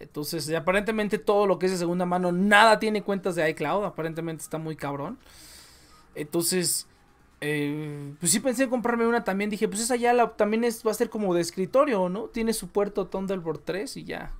Entonces, 0.00 0.50
aparentemente 0.54 1.18
todo 1.18 1.46
lo 1.46 1.58
que 1.58 1.66
es 1.66 1.72
de 1.72 1.76
segunda 1.76 2.06
mano, 2.06 2.32
nada 2.32 2.78
tiene 2.78 3.02
cuentas 3.02 3.34
de 3.34 3.46
iCloud. 3.50 3.84
Aparentemente 3.84 4.42
está 4.42 4.56
muy 4.56 4.74
cabrón. 4.74 5.18
Entonces. 6.14 6.86
Eh, 7.42 8.14
pues 8.18 8.32
sí 8.32 8.40
pensé 8.40 8.62
en 8.62 8.70
comprarme 8.70 9.06
una 9.06 9.22
también. 9.22 9.50
Dije, 9.50 9.68
pues 9.68 9.82
esa 9.82 9.96
ya 9.96 10.28
también 10.30 10.64
es, 10.64 10.82
va 10.82 10.92
a 10.92 10.94
ser 10.94 11.10
como 11.10 11.34
de 11.34 11.42
escritorio, 11.42 12.08
¿no? 12.08 12.28
Tiene 12.28 12.54
su 12.54 12.68
puerto 12.68 13.06
Thunderbolt 13.08 13.66
3 13.66 13.98
y 13.98 14.04
ya. 14.04 14.32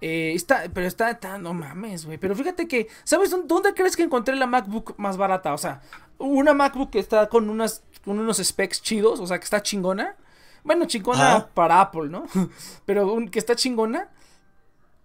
Eh, 0.00 0.32
está, 0.34 0.64
pero 0.72 0.86
está, 0.86 1.10
está, 1.10 1.38
no 1.38 1.54
mames, 1.54 2.04
güey. 2.04 2.18
Pero 2.18 2.34
fíjate 2.34 2.68
que, 2.68 2.88
¿sabes 3.04 3.34
dónde 3.46 3.74
crees 3.74 3.96
que 3.96 4.02
encontré 4.02 4.36
la 4.36 4.46
MacBook 4.46 4.94
más 4.98 5.16
barata? 5.16 5.54
O 5.54 5.58
sea, 5.58 5.80
una 6.18 6.54
MacBook 6.54 6.90
que 6.90 6.98
está 6.98 7.28
con, 7.28 7.48
unas, 7.48 7.82
con 8.04 8.18
unos 8.18 8.38
specs 8.38 8.82
chidos, 8.82 9.20
o 9.20 9.26
sea, 9.26 9.38
que 9.38 9.44
está 9.44 9.62
chingona. 9.62 10.16
Bueno, 10.64 10.84
chingona 10.86 11.48
para 11.54 11.80
Apple, 11.80 12.08
¿no? 12.08 12.24
pero 12.84 13.16
que 13.30 13.38
está 13.38 13.54
chingona, 13.54 14.10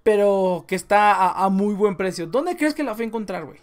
pero 0.03 0.65
que 0.67 0.75
está 0.75 1.31
a, 1.31 1.49
muy 1.49 1.73
buen 1.73 1.95
precio. 1.95 2.27
¿Dónde 2.27 2.57
crees 2.57 2.73
que 2.73 2.83
la 2.83 2.95
fue 2.95 3.05
a 3.05 3.07
encontrar, 3.07 3.45
güey? 3.45 3.59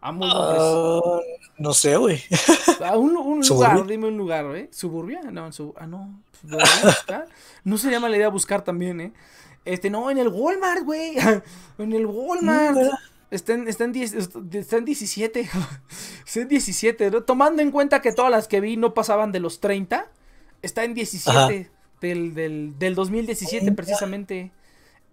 A 0.00 0.12
muy 0.12 0.28
buen 0.28 0.48
precio. 0.50 1.16
Ah, 1.16 1.20
no 1.58 1.72
sé, 1.72 1.96
güey. 1.96 2.22
A 2.84 2.96
un, 2.96 3.12
lugar, 3.42 3.84
dime 3.86 4.06
un 4.06 4.16
lugar, 4.16 4.46
güey. 4.46 4.68
¿Suburbia? 4.70 5.20
No, 5.32 5.46
en 5.46 5.52
su, 5.52 5.74
ah, 5.76 5.86
no. 5.86 6.22
No 7.64 7.76
sería 7.76 7.98
mala 7.98 8.16
idea 8.16 8.28
buscar 8.28 8.62
también, 8.62 9.00
¿eh? 9.00 9.12
Este, 9.68 9.90
no, 9.90 10.10
en 10.10 10.18
el 10.18 10.28
Walmart, 10.28 10.84
güey. 10.84 11.16
en 11.78 11.92
el 11.92 12.06
Walmart. 12.06 12.78
Está 13.30 13.52
en, 13.52 13.68
está, 13.68 13.84
en 13.84 13.92
17. 13.92 14.50
está 14.54 14.76
en 14.76 16.48
17. 16.48 17.10
Tomando 17.26 17.60
en 17.60 17.70
cuenta 17.70 18.00
que 18.00 18.12
todas 18.12 18.30
las 18.30 18.48
que 18.48 18.60
vi 18.60 18.78
no 18.78 18.94
pasaban 18.94 19.30
de 19.30 19.40
los 19.40 19.60
30. 19.60 20.06
Está 20.62 20.84
en 20.84 20.94
17 20.94 21.70
del, 22.00 22.34
del, 22.34 22.78
del 22.78 22.94
2017 22.94 23.72
precisamente. 23.72 24.50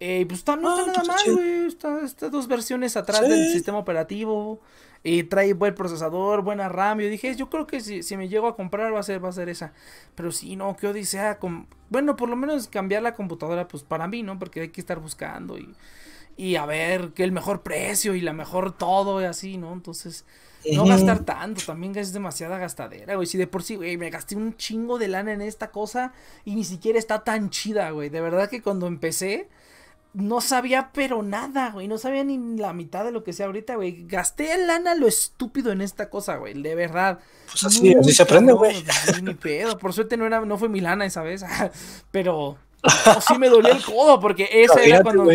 Eh, 0.00 0.24
pues 0.26 0.40
está, 0.40 0.56
no 0.56 0.78
está 0.78 0.90
ah, 0.90 1.04
nada 1.04 1.14
mal, 1.14 1.34
güey. 1.34 1.66
Está, 1.66 2.00
está, 2.04 2.28
dos 2.30 2.48
versiones 2.48 2.96
atrás 2.96 3.20
del 3.20 3.52
sistema 3.52 3.78
operativo. 3.78 4.60
Y 5.08 5.22
trae 5.22 5.54
buen 5.54 5.72
procesador, 5.72 6.42
buena 6.42 6.68
RAM. 6.68 6.98
Yo 6.98 7.08
dije, 7.08 7.36
yo 7.36 7.48
creo 7.48 7.64
que 7.64 7.80
si, 7.80 8.02
si, 8.02 8.16
me 8.16 8.28
llego 8.28 8.48
a 8.48 8.56
comprar 8.56 8.92
va 8.92 8.98
a 8.98 9.04
ser, 9.04 9.24
va 9.24 9.28
a 9.28 9.32
ser 9.32 9.48
esa. 9.48 9.72
Pero 10.16 10.32
si 10.32 10.56
no, 10.56 10.74
que 10.74 10.88
odisea. 10.88 11.38
Con... 11.38 11.68
Bueno, 11.90 12.16
por 12.16 12.28
lo 12.28 12.34
menos 12.34 12.66
cambiar 12.66 13.04
la 13.04 13.14
computadora, 13.14 13.68
pues 13.68 13.84
para 13.84 14.08
mí, 14.08 14.24
¿no? 14.24 14.36
Porque 14.36 14.62
hay 14.62 14.68
que 14.70 14.80
estar 14.80 14.98
buscando 14.98 15.58
y, 15.58 15.76
y 16.36 16.56
a 16.56 16.66
ver 16.66 17.12
que 17.12 17.22
el 17.22 17.30
mejor 17.30 17.62
precio 17.62 18.16
y 18.16 18.20
la 18.20 18.32
mejor 18.32 18.76
todo 18.76 19.22
y 19.22 19.26
así, 19.26 19.58
¿no? 19.58 19.72
Entonces, 19.72 20.24
no 20.72 20.84
gastar 20.84 21.20
tanto, 21.20 21.62
también 21.64 21.96
es 21.96 22.12
demasiada 22.12 22.58
gastadera, 22.58 23.14
güey. 23.14 23.28
Si 23.28 23.38
de 23.38 23.46
por 23.46 23.62
sí, 23.62 23.76
güey, 23.76 23.96
me 23.96 24.10
gasté 24.10 24.34
un 24.34 24.56
chingo 24.56 24.98
de 24.98 25.06
lana 25.06 25.32
en 25.32 25.40
esta 25.40 25.70
cosa 25.70 26.14
y 26.44 26.56
ni 26.56 26.64
siquiera 26.64 26.98
está 26.98 27.22
tan 27.22 27.50
chida, 27.50 27.90
güey. 27.90 28.08
De 28.08 28.20
verdad 28.20 28.50
que 28.50 28.60
cuando 28.60 28.88
empecé 28.88 29.48
no 30.16 30.40
sabía 30.40 30.90
pero 30.94 31.22
nada, 31.22 31.70
güey. 31.72 31.88
No 31.88 31.98
sabía 31.98 32.24
ni 32.24 32.38
la 32.56 32.72
mitad 32.72 33.04
de 33.04 33.12
lo 33.12 33.22
que 33.22 33.34
sea 33.34 33.46
ahorita, 33.46 33.76
güey. 33.76 34.06
Gasté 34.06 34.56
lana 34.66 34.94
lo 34.94 35.06
estúpido 35.06 35.72
en 35.72 35.82
esta 35.82 36.08
cosa, 36.08 36.36
güey. 36.36 36.54
De 36.54 36.74
verdad. 36.74 37.18
Pues 37.44 37.64
así, 37.64 37.94
así 37.94 38.12
se 38.12 38.22
aprende, 38.22 38.54
güey. 38.54 38.82
Ni 39.22 39.34
pedo. 39.34 39.76
Por 39.76 39.92
suerte 39.92 40.16
no 40.16 40.26
era, 40.26 40.40
no 40.40 40.56
fue 40.56 40.70
mi 40.70 40.80
lana 40.80 41.04
esa 41.04 41.22
vez. 41.22 41.44
pero 42.10 42.56
sí 43.28 43.36
me 43.38 43.50
dolió 43.50 43.70
el 43.72 43.84
codo. 43.84 44.18
Porque 44.18 44.48
ese 44.50 44.88
era 44.88 45.02
cuando. 45.02 45.28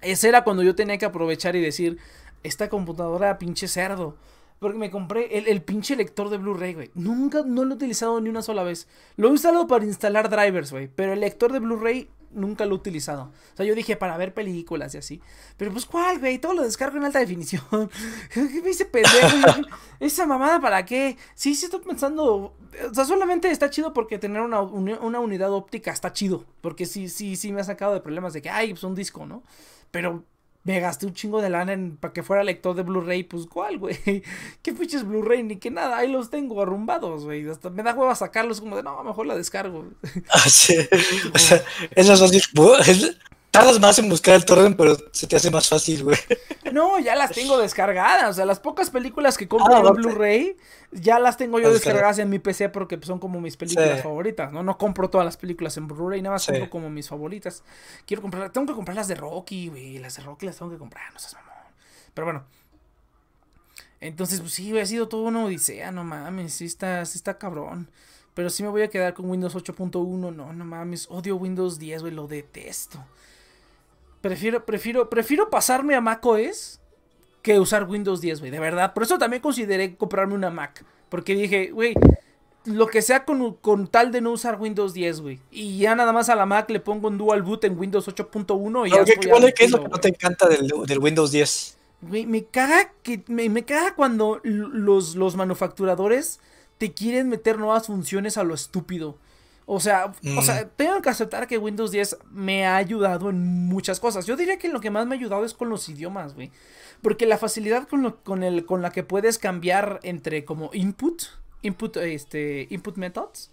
Ese 0.00 0.28
era 0.28 0.44
cuando 0.44 0.62
yo 0.62 0.76
tenía 0.76 0.96
que 0.96 1.06
aprovechar 1.06 1.56
y 1.56 1.60
decir. 1.60 1.98
Esta 2.44 2.68
computadora 2.68 3.36
pinche 3.36 3.66
cerdo. 3.66 4.16
Porque 4.60 4.78
me 4.78 4.92
compré 4.92 5.38
el, 5.38 5.48
el 5.48 5.60
pinche 5.60 5.96
lector 5.96 6.30
de 6.30 6.36
Blu-ray, 6.36 6.74
güey. 6.74 6.90
Nunca, 6.94 7.42
no 7.44 7.64
lo 7.64 7.72
he 7.72 7.76
utilizado 7.76 8.20
ni 8.20 8.28
una 8.28 8.42
sola 8.42 8.62
vez. 8.62 8.86
Lo 9.16 9.28
he 9.28 9.32
usado 9.32 9.66
para 9.66 9.84
instalar 9.84 10.30
drivers, 10.30 10.70
güey. 10.70 10.86
Pero 10.86 11.14
el 11.14 11.20
lector 11.20 11.52
de 11.52 11.58
Blu-ray 11.58 12.08
nunca 12.30 12.64
lo 12.66 12.72
he 12.72 12.78
utilizado. 12.78 13.24
O 13.54 13.56
sea, 13.56 13.66
yo 13.66 13.74
dije 13.74 13.96
para 13.96 14.16
ver 14.16 14.34
películas 14.34 14.94
y 14.94 14.98
así. 14.98 15.22
Pero 15.56 15.72
pues, 15.72 15.86
¿cuál, 15.86 16.18
güey? 16.18 16.38
Todo 16.38 16.54
lo 16.54 16.62
descargo 16.62 16.96
en 16.96 17.04
alta 17.04 17.18
definición. 17.18 17.62
¿Qué 18.32 18.62
me 18.62 18.70
hice 18.70 18.84
pendejo? 18.84 19.62
¿Esa 20.00 20.26
mamada 20.26 20.60
para 20.60 20.84
qué? 20.84 21.16
Sí, 21.34 21.54
sí 21.54 21.66
estoy 21.66 21.80
pensando. 21.80 22.54
O 22.90 22.94
sea, 22.94 23.04
solamente 23.04 23.50
está 23.50 23.70
chido 23.70 23.92
porque 23.92 24.18
tener 24.18 24.42
una, 24.42 24.60
una 24.60 25.20
unidad 25.20 25.52
óptica 25.52 25.90
está 25.90 26.12
chido. 26.12 26.44
Porque 26.60 26.86
sí, 26.86 27.08
sí, 27.08 27.36
sí 27.36 27.52
me 27.52 27.60
ha 27.60 27.64
sacado 27.64 27.94
de 27.94 28.00
problemas 28.00 28.32
de 28.32 28.42
que, 28.42 28.50
ay, 28.50 28.70
pues 28.70 28.84
un 28.84 28.94
disco, 28.94 29.26
¿no? 29.26 29.42
Pero 29.90 30.24
me 30.64 30.80
gasté 30.80 31.06
un 31.06 31.14
chingo 31.14 31.40
de 31.40 31.50
lana 31.50 31.72
en, 31.72 31.96
para 31.96 32.12
que 32.12 32.22
fuera 32.22 32.44
lector 32.44 32.74
de 32.74 32.82
Blu-ray, 32.82 33.22
pues 33.24 33.46
cuál, 33.46 33.78
güey. 33.78 33.96
¿Qué 34.62 34.72
pinches 34.72 35.04
Blu-ray? 35.04 35.42
Ni 35.42 35.56
que 35.56 35.70
nada, 35.70 35.96
ahí 35.96 36.10
los 36.10 36.30
tengo 36.30 36.60
arrumbados, 36.60 37.24
güey. 37.24 37.48
Hasta 37.48 37.70
me 37.70 37.82
da 37.82 37.94
hueva 37.94 38.14
sacarlos 38.14 38.60
como 38.60 38.76
de, 38.76 38.82
no, 38.82 39.02
mejor 39.02 39.26
la 39.26 39.36
descargo. 39.36 39.86
Ah, 40.30 40.48
sí. 40.48 40.76
O 41.34 41.38
sea, 41.38 41.62
esas 41.94 42.18
son 42.18 42.30
Tardas 43.50 43.80
más 43.80 43.98
en 43.98 44.08
buscar 44.08 44.34
el 44.34 44.44
torrent, 44.44 44.76
pero 44.76 44.96
se 45.10 45.26
te 45.26 45.36
hace 45.36 45.50
más 45.50 45.68
fácil, 45.68 46.04
güey. 46.04 46.18
No, 46.72 46.98
ya 46.98 47.16
las 47.16 47.30
tengo 47.30 47.56
descargadas. 47.56 48.28
O 48.28 48.32
sea, 48.34 48.44
las 48.44 48.60
pocas 48.60 48.90
películas 48.90 49.38
que 49.38 49.48
compro 49.48 49.74
ah, 49.74 49.82
en 49.88 49.94
Blu-ray, 49.94 50.56
ya 50.92 51.18
las 51.18 51.38
tengo 51.38 51.58
yo 51.58 51.72
descargadas 51.72 52.18
en 52.18 52.28
mi 52.28 52.38
PC 52.38 52.68
porque 52.68 52.98
son 53.02 53.18
como 53.18 53.40
mis 53.40 53.56
películas 53.56 54.02
favoritas. 54.02 54.52
¿no? 54.52 54.62
No 54.62 54.76
compro 54.76 55.08
todas 55.08 55.24
las 55.24 55.38
películas 55.38 55.78
en 55.78 55.88
Blu-ray, 55.88 56.20
nada 56.20 56.34
más 56.34 56.44
compro 56.44 56.68
como 56.68 56.90
mis 56.90 57.08
favoritas. 57.08 57.64
Quiero 58.06 58.20
comprar, 58.20 58.50
tengo 58.50 58.66
que 58.66 58.74
comprar 58.74 58.96
las 58.96 59.08
de 59.08 59.14
Rocky, 59.14 59.68
güey. 59.68 59.98
Las 59.98 60.16
de 60.16 60.24
Rocky 60.24 60.44
las 60.44 60.58
tengo 60.58 60.70
que 60.70 60.78
comprar, 60.78 61.10
no 61.12 61.18
seas 61.18 61.34
mamón. 61.34 61.72
Pero 62.12 62.26
bueno. 62.26 62.44
Entonces, 64.00 64.40
pues 64.40 64.52
sí, 64.52 64.78
ha 64.78 64.86
sido 64.86 65.08
todo 65.08 65.22
una 65.22 65.44
odisea, 65.44 65.90
no 65.90 66.04
mames. 66.04 66.52
Sí 66.52 66.66
está, 66.66 67.04
sí 67.06 67.16
está 67.16 67.38
cabrón. 67.38 67.90
Pero 68.34 68.50
sí 68.50 68.62
me 68.62 68.68
voy 68.68 68.82
a 68.82 68.88
quedar 68.88 69.14
con 69.14 69.28
Windows 69.28 69.56
8.1. 69.56 70.32
No, 70.32 70.52
no 70.52 70.64
mames. 70.64 71.08
Odio 71.10 71.36
Windows 71.36 71.78
10, 71.78 72.02
güey. 72.02 72.14
Lo 72.14 72.28
detesto. 72.28 73.04
Prefiero, 74.20 74.64
prefiero, 74.64 75.08
prefiero 75.08 75.50
pasarme 75.50 75.94
a 75.94 76.00
macOS 76.00 76.80
que 77.42 77.60
usar 77.60 77.88
Windows 77.88 78.20
10, 78.20 78.40
güey. 78.40 78.50
De 78.50 78.58
verdad. 78.58 78.92
Por 78.94 79.02
eso 79.02 79.18
también 79.18 79.42
consideré 79.42 79.96
comprarme 79.96 80.34
una 80.34 80.50
Mac. 80.50 80.84
Porque 81.08 81.34
dije, 81.34 81.70
güey, 81.70 81.94
lo 82.64 82.86
que 82.88 83.02
sea 83.02 83.24
con, 83.24 83.86
tal 83.88 84.12
de 84.12 84.20
no 84.20 84.32
usar 84.32 84.60
Windows 84.60 84.92
10, 84.92 85.20
güey. 85.20 85.40
Y 85.50 85.78
ya 85.78 85.94
nada 85.94 86.12
más 86.12 86.28
a 86.28 86.34
la 86.34 86.46
Mac 86.46 86.68
le 86.70 86.80
pongo 86.80 87.08
un 87.08 87.18
dual 87.18 87.42
boot 87.42 87.64
en 87.64 87.78
Windows 87.78 88.06
8.1 88.06 88.86
y 88.86 88.90
ya 88.90 89.04
¿Qué, 89.04 89.14
¿qué, 89.14 89.54
¿Qué 89.54 89.64
es 89.64 89.70
lo 89.70 89.82
que 89.82 89.88
no 89.88 89.98
te 89.98 90.08
encanta 90.08 90.48
del, 90.48 90.98
Windows 90.98 91.32
10? 91.32 91.76
Güey, 92.02 92.26
me 92.26 92.44
caga 92.44 92.92
que 93.02 93.22
me, 93.26 93.48
me 93.48 93.64
caga 93.64 93.94
cuando 93.94 94.40
los, 94.44 95.16
los 95.16 95.36
manufacturadores 95.36 96.40
te 96.78 96.92
quieren 96.92 97.28
meter 97.28 97.58
nuevas 97.58 97.86
funciones 97.86 98.36
a 98.36 98.44
lo 98.44 98.54
estúpido. 98.54 99.16
O 99.70 99.80
sea, 99.80 100.14
o 100.36 100.42
sea, 100.42 100.64
mm. 100.64 100.70
tengo 100.76 101.02
que 101.02 101.10
aceptar 101.10 101.46
que 101.46 101.58
Windows 101.58 101.90
10 101.90 102.20
me 102.30 102.66
ha 102.66 102.76
ayudado 102.76 103.28
en 103.28 103.66
muchas 103.66 104.00
cosas. 104.00 104.24
Yo 104.24 104.34
diría 104.34 104.58
que 104.58 104.68
lo 104.68 104.80
que 104.80 104.90
más 104.90 105.06
me 105.06 105.14
ha 105.14 105.18
ayudado 105.18 105.44
es 105.44 105.52
con 105.52 105.68
los 105.68 105.88
idiomas, 105.90 106.34
güey. 106.34 106.50
Porque 107.02 107.26
la 107.26 107.36
facilidad 107.36 107.86
con, 107.86 108.12
con, 108.24 108.42
el, 108.42 108.64
con 108.64 108.80
la 108.80 108.90
que 108.90 109.02
puedes 109.02 109.38
cambiar 109.38 110.00
entre 110.02 110.46
como 110.46 110.70
input 110.72 111.22
input, 111.62 111.96
este, 111.98 112.66
input 112.70 112.96
methods 112.96 113.50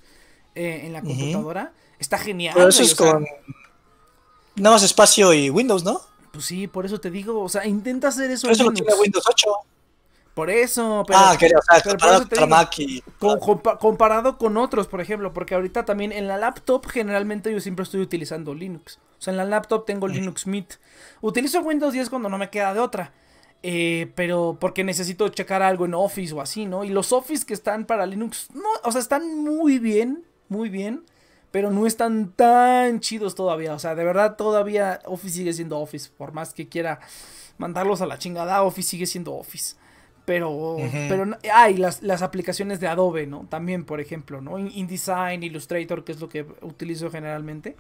eh, 0.55 0.84
en 0.86 0.93
la 0.93 1.01
computadora. 1.01 1.74
Está 1.99 2.18
genial. 2.18 2.53
Pero 2.55 2.70
eso 2.70 2.84
es 2.84 2.95
con. 2.95 3.26
Nada 4.55 4.76
más 4.76 4.84
espacio 4.84 5.34
y 5.34 5.49
Windows, 5.49 5.84
¿no? 5.84 5.99
Pues 6.32 6.45
sí, 6.45 6.68
por 6.68 6.86
eso 6.86 6.99
te 7.01 7.11
digo. 7.11 7.41
O 7.41 7.49
sea, 7.49 7.66
intenta 7.66 8.07
hacer 8.07 8.32
eso. 8.32 8.43
Pero 8.43 8.53
eso 8.53 8.63
lo 8.63 8.72
tiene 8.72 8.93
Windows 8.93 9.26
8. 9.28 9.47
Por 10.36 10.50
eso, 10.50 11.06
pero, 11.08 11.18
ah, 11.18 11.38
que, 11.40 11.46
o 11.46 11.62
sea, 11.62 11.82
con 13.20 13.40
comparado 13.80 14.38
con 14.38 14.58
otros, 14.58 14.86
por 14.86 15.00
ejemplo, 15.00 15.32
porque 15.34 15.56
ahorita 15.56 15.86
también 15.86 16.12
en 16.12 16.28
la 16.28 16.36
laptop 16.36 16.86
generalmente 16.88 17.54
yo 17.54 17.62
siempre 17.62 17.84
estoy 17.84 18.02
utilizando 18.02 18.54
Linux. 18.54 19.00
O 19.18 19.22
sea, 19.22 19.32
en 19.32 19.38
la 19.38 19.46
laptop 19.46 19.86
tengo 19.86 20.10
Linux 20.10 20.46
Mint. 20.46 20.74
Utilizo 21.22 21.62
Windows 21.62 21.94
10 21.94 22.10
cuando 22.10 22.28
no 22.28 22.38
me 22.38 22.50
queda 22.50 22.74
de 22.74 22.82
otra. 22.82 23.14
Eh, 23.64 24.12
pero 24.16 24.58
porque 24.60 24.84
necesito 24.84 25.30
checar 25.30 25.64
algo 25.64 25.86
en 25.86 25.94
Office 25.94 26.34
o 26.34 26.42
así, 26.42 26.66
¿no? 26.66 26.84
Y 26.84 26.90
los 26.90 27.14
Office 27.14 27.46
que 27.46 27.54
están 27.54 27.86
para 27.86 28.06
Linux, 28.06 28.50
no, 28.54 28.68
o 28.84 28.92
sea, 28.92 29.00
están 29.00 29.40
muy 29.40 29.80
bien, 29.80 30.26
muy 30.50 30.68
bien, 30.68 31.06
pero 31.52 31.72
no 31.72 31.88
están 31.88 32.34
tan 32.34 33.00
chidos 33.00 33.36
todavía. 33.36 33.74
O 33.74 33.80
sea, 33.80 33.96
de 33.96 34.04
verdad 34.04 34.36
todavía 34.36 35.00
Office 35.06 35.38
sigue 35.38 35.54
siendo 35.54 35.80
Office, 35.80 36.10
por 36.18 36.34
más 36.34 36.54
que 36.54 36.68
quiera 36.68 37.00
mandarlos 37.58 38.02
a 38.02 38.06
la 38.06 38.20
chingada, 38.20 38.62
Office 38.64 38.90
sigue 38.90 39.06
siendo 39.06 39.34
Office. 39.34 39.78
Pero, 40.26 40.78
pero 41.07 41.38
hay 41.53 41.78
las, 41.78 42.01
las, 42.01 42.23
aplicaciones 42.23 42.80
de 42.80 42.88
Adobe, 42.88 43.28
¿no? 43.28 43.45
También, 43.47 43.86
por 43.86 44.01
ejemplo, 44.01 44.41
¿no? 44.41 44.57
InDesign, 44.57 45.43
Illustrator, 45.43 46.03
que 46.03 46.13
es 46.13 46.19
lo 46.19 46.30
que 46.30 46.45
utilizo 46.61 47.11
generalmente. 47.11 47.76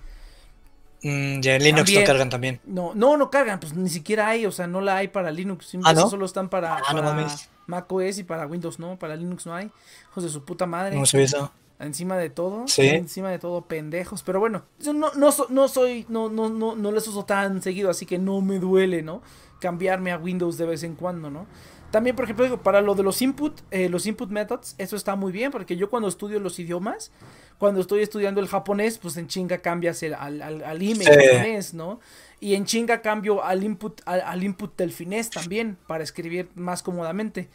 Mm, 1.01 1.39
ya 1.39 1.55
en 1.55 1.63
Linux 1.63 1.93
no 1.93 2.03
cargan 2.03 2.29
también. 2.29 2.59
No, 2.65 2.93
no, 2.95 3.17
no 3.17 3.29
cargan, 3.29 3.59
pues 3.59 3.73
ni 3.75 3.89
siquiera 3.89 4.27
hay, 4.27 4.45
o 4.45 4.51
sea, 4.51 4.67
no 4.67 4.81
la 4.81 4.97
hay 4.97 5.07
para 5.07 5.31
Linux. 5.31 5.77
¿Ah, 5.83 5.95
solo 5.95 6.25
están 6.25 6.49
para, 6.49 6.77
ah, 6.77 7.27
Mac 7.67 7.91
OS 7.91 8.19
y 8.19 8.23
para 8.23 8.47
Windows, 8.47 8.79
no, 8.79 8.97
para 8.97 9.15
Linux 9.15 9.45
no 9.45 9.55
hay. 9.55 9.71
Hijos 10.11 10.23
de 10.23 10.29
su 10.29 10.43
puta 10.43 10.65
madre. 10.65 10.95
No 10.95 11.05
sé 11.05 11.23
eso. 11.23 11.51
Encima 11.77 12.15
de 12.17 12.29
todo, 12.29 12.67
sí. 12.67 12.87
encima 12.87 13.29
de 13.29 13.37
todo 13.37 13.65
pendejos, 13.65 14.23
pero 14.23 14.39
bueno, 14.39 14.63
yo 14.79 14.93
no, 14.93 15.11
no, 15.13 15.29
no 15.49 15.67
soy, 15.67 16.05
no, 16.07 16.29
no, 16.29 16.47
no, 16.47 16.73
no 16.73 16.91
les 16.91 17.05
uso 17.05 17.25
tan 17.25 17.61
seguido, 17.61 17.89
así 17.89 18.05
que 18.05 18.17
no 18.17 18.39
me 18.39 18.59
duele, 18.59 19.01
¿no? 19.01 19.21
Cambiarme 19.59 20.13
a 20.13 20.17
Windows 20.17 20.57
de 20.57 20.65
vez 20.65 20.83
en 20.83 20.95
cuando, 20.95 21.29
¿no? 21.29 21.47
También, 21.95 22.17
por 22.17 22.25
ejemplo, 22.25 22.61
para 22.61 22.81
lo 22.81 22.93
de 22.93 23.03
los 23.03 23.21
input, 23.21 23.61
eh, 23.71 23.87
los 23.87 24.05
input 24.05 24.29
methods, 24.29 24.75
eso 24.77 24.97
está 24.97 25.15
muy 25.15 25.31
bien, 25.31 25.49
porque 25.49 25.77
yo 25.77 25.89
cuando 25.89 26.09
estudio 26.09 26.41
los 26.41 26.59
idiomas, 26.59 27.09
cuando 27.57 27.79
estoy 27.79 28.01
estudiando 28.01 28.41
el 28.41 28.49
japonés, 28.49 28.97
pues 28.97 29.15
en 29.15 29.27
chinga 29.29 29.59
cambias 29.59 30.03
el, 30.03 30.13
al, 30.13 30.41
al, 30.41 30.61
al 30.61 30.81
email 30.81 31.05
japonés, 31.05 31.73
¿no? 31.73 32.01
Y 32.41 32.55
en 32.55 32.65
chinga 32.65 33.01
cambio 33.01 33.45
al 33.45 33.63
input, 33.63 34.01
al, 34.03 34.43
input 34.43 34.75
del 34.75 34.91
finés 34.91 35.29
también, 35.29 35.77
para 35.87 36.03
escribir 36.03 36.49
más 36.55 36.83
cómodamente. 36.83 37.47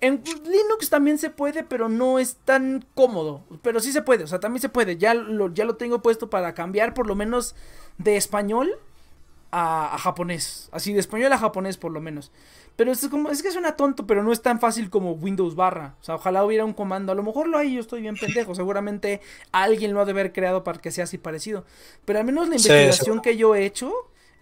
En 0.00 0.22
Linux 0.44 0.90
también 0.90 1.18
se 1.18 1.30
puede, 1.30 1.64
pero 1.64 1.88
no 1.88 2.20
es 2.20 2.36
tan 2.44 2.86
cómodo. 2.94 3.42
Pero 3.62 3.80
sí 3.80 3.90
se 3.90 4.02
puede, 4.02 4.22
o 4.22 4.28
sea, 4.28 4.38
también 4.38 4.62
se 4.62 4.68
puede. 4.68 4.96
Ya 4.96 5.12
lo, 5.12 5.52
ya 5.52 5.64
lo 5.64 5.74
tengo 5.74 6.02
puesto 6.02 6.30
para 6.30 6.54
cambiar 6.54 6.94
por 6.94 7.08
lo 7.08 7.16
menos 7.16 7.56
de 7.98 8.16
español 8.16 8.70
a, 9.50 9.92
a 9.92 9.98
japonés. 9.98 10.68
Así, 10.70 10.92
de 10.92 11.00
español 11.00 11.32
a 11.32 11.38
japonés 11.38 11.76
por 11.78 11.90
lo 11.90 12.00
menos. 12.00 12.30
Pero 12.78 12.92
es, 12.92 13.08
como, 13.08 13.28
es 13.28 13.42
que 13.42 13.50
suena 13.50 13.74
tonto, 13.74 14.06
pero 14.06 14.22
no 14.22 14.30
es 14.30 14.40
tan 14.40 14.60
fácil 14.60 14.88
como 14.88 15.10
Windows 15.10 15.56
barra. 15.56 15.96
O 16.00 16.04
sea, 16.04 16.14
ojalá 16.14 16.44
hubiera 16.44 16.64
un 16.64 16.72
comando. 16.72 17.10
A 17.10 17.16
lo 17.16 17.24
mejor 17.24 17.48
lo 17.48 17.58
hay, 17.58 17.74
yo 17.74 17.80
estoy 17.80 18.02
bien 18.02 18.14
pendejo. 18.20 18.54
Seguramente 18.54 19.20
alguien 19.50 19.92
lo 19.92 20.00
ha 20.00 20.04
de 20.04 20.12
haber 20.12 20.32
creado 20.32 20.62
para 20.62 20.78
que 20.78 20.92
sea 20.92 21.02
así 21.02 21.18
parecido. 21.18 21.64
Pero 22.04 22.20
al 22.20 22.24
menos 22.24 22.48
la 22.48 22.54
investigación 22.54 23.20
que 23.20 23.36
yo 23.36 23.56
he 23.56 23.66
hecho 23.66 23.92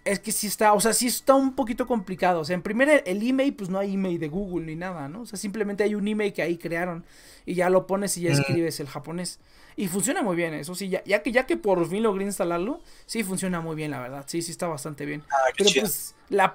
es 0.05 0.19
que 0.19 0.31
sí 0.31 0.45
está, 0.45 0.73
o 0.73 0.79
sea, 0.79 0.93
sí 0.93 1.07
está 1.07 1.33
un 1.33 1.55
poquito 1.55 1.87
complicado. 1.87 2.41
O 2.41 2.45
sea, 2.45 2.53
en 2.53 2.61
primer 2.61 3.01
el 3.07 3.27
email, 3.27 3.55
pues 3.55 3.71
no 3.71 3.79
hay 3.79 3.95
email 3.95 4.19
de 4.19 4.27
Google 4.27 4.67
ni 4.67 4.75
nada, 4.75 5.09
¿no? 5.09 5.21
O 5.21 5.25
sea, 5.25 5.39
simplemente 5.39 5.83
hay 5.83 5.95
un 5.95 6.07
email 6.07 6.31
que 6.31 6.43
ahí 6.43 6.59
crearon 6.59 7.05
y 7.43 7.55
ya 7.55 7.71
lo 7.71 7.87
pones 7.87 8.15
y 8.19 8.21
ya 8.21 8.33
escribes 8.33 8.79
el 8.79 8.87
japonés. 8.87 9.39
Y 9.79 9.87
funciona 9.87 10.23
muy 10.23 10.35
bien, 10.35 10.55
eso 10.55 10.73
sí, 10.73 10.89
ya, 10.89 11.03
ya, 11.03 11.21
que 11.21 11.31
ya 11.31 11.45
que 11.45 11.55
por 11.55 11.87
fin 11.87 12.01
logré 12.01 12.25
instalarlo, 12.25 12.81
sí 13.05 13.23
funciona 13.23 13.61
muy 13.61 13.75
bien, 13.75 13.91
la 13.91 13.99
verdad. 13.99 14.25
Sí, 14.25 14.41
sí 14.41 14.49
está 14.49 14.67
bastante 14.67 15.05
bien. 15.05 15.23
Ah, 15.29 15.35
Pero 15.55 15.69
pues 15.79 16.15
la, 16.29 16.51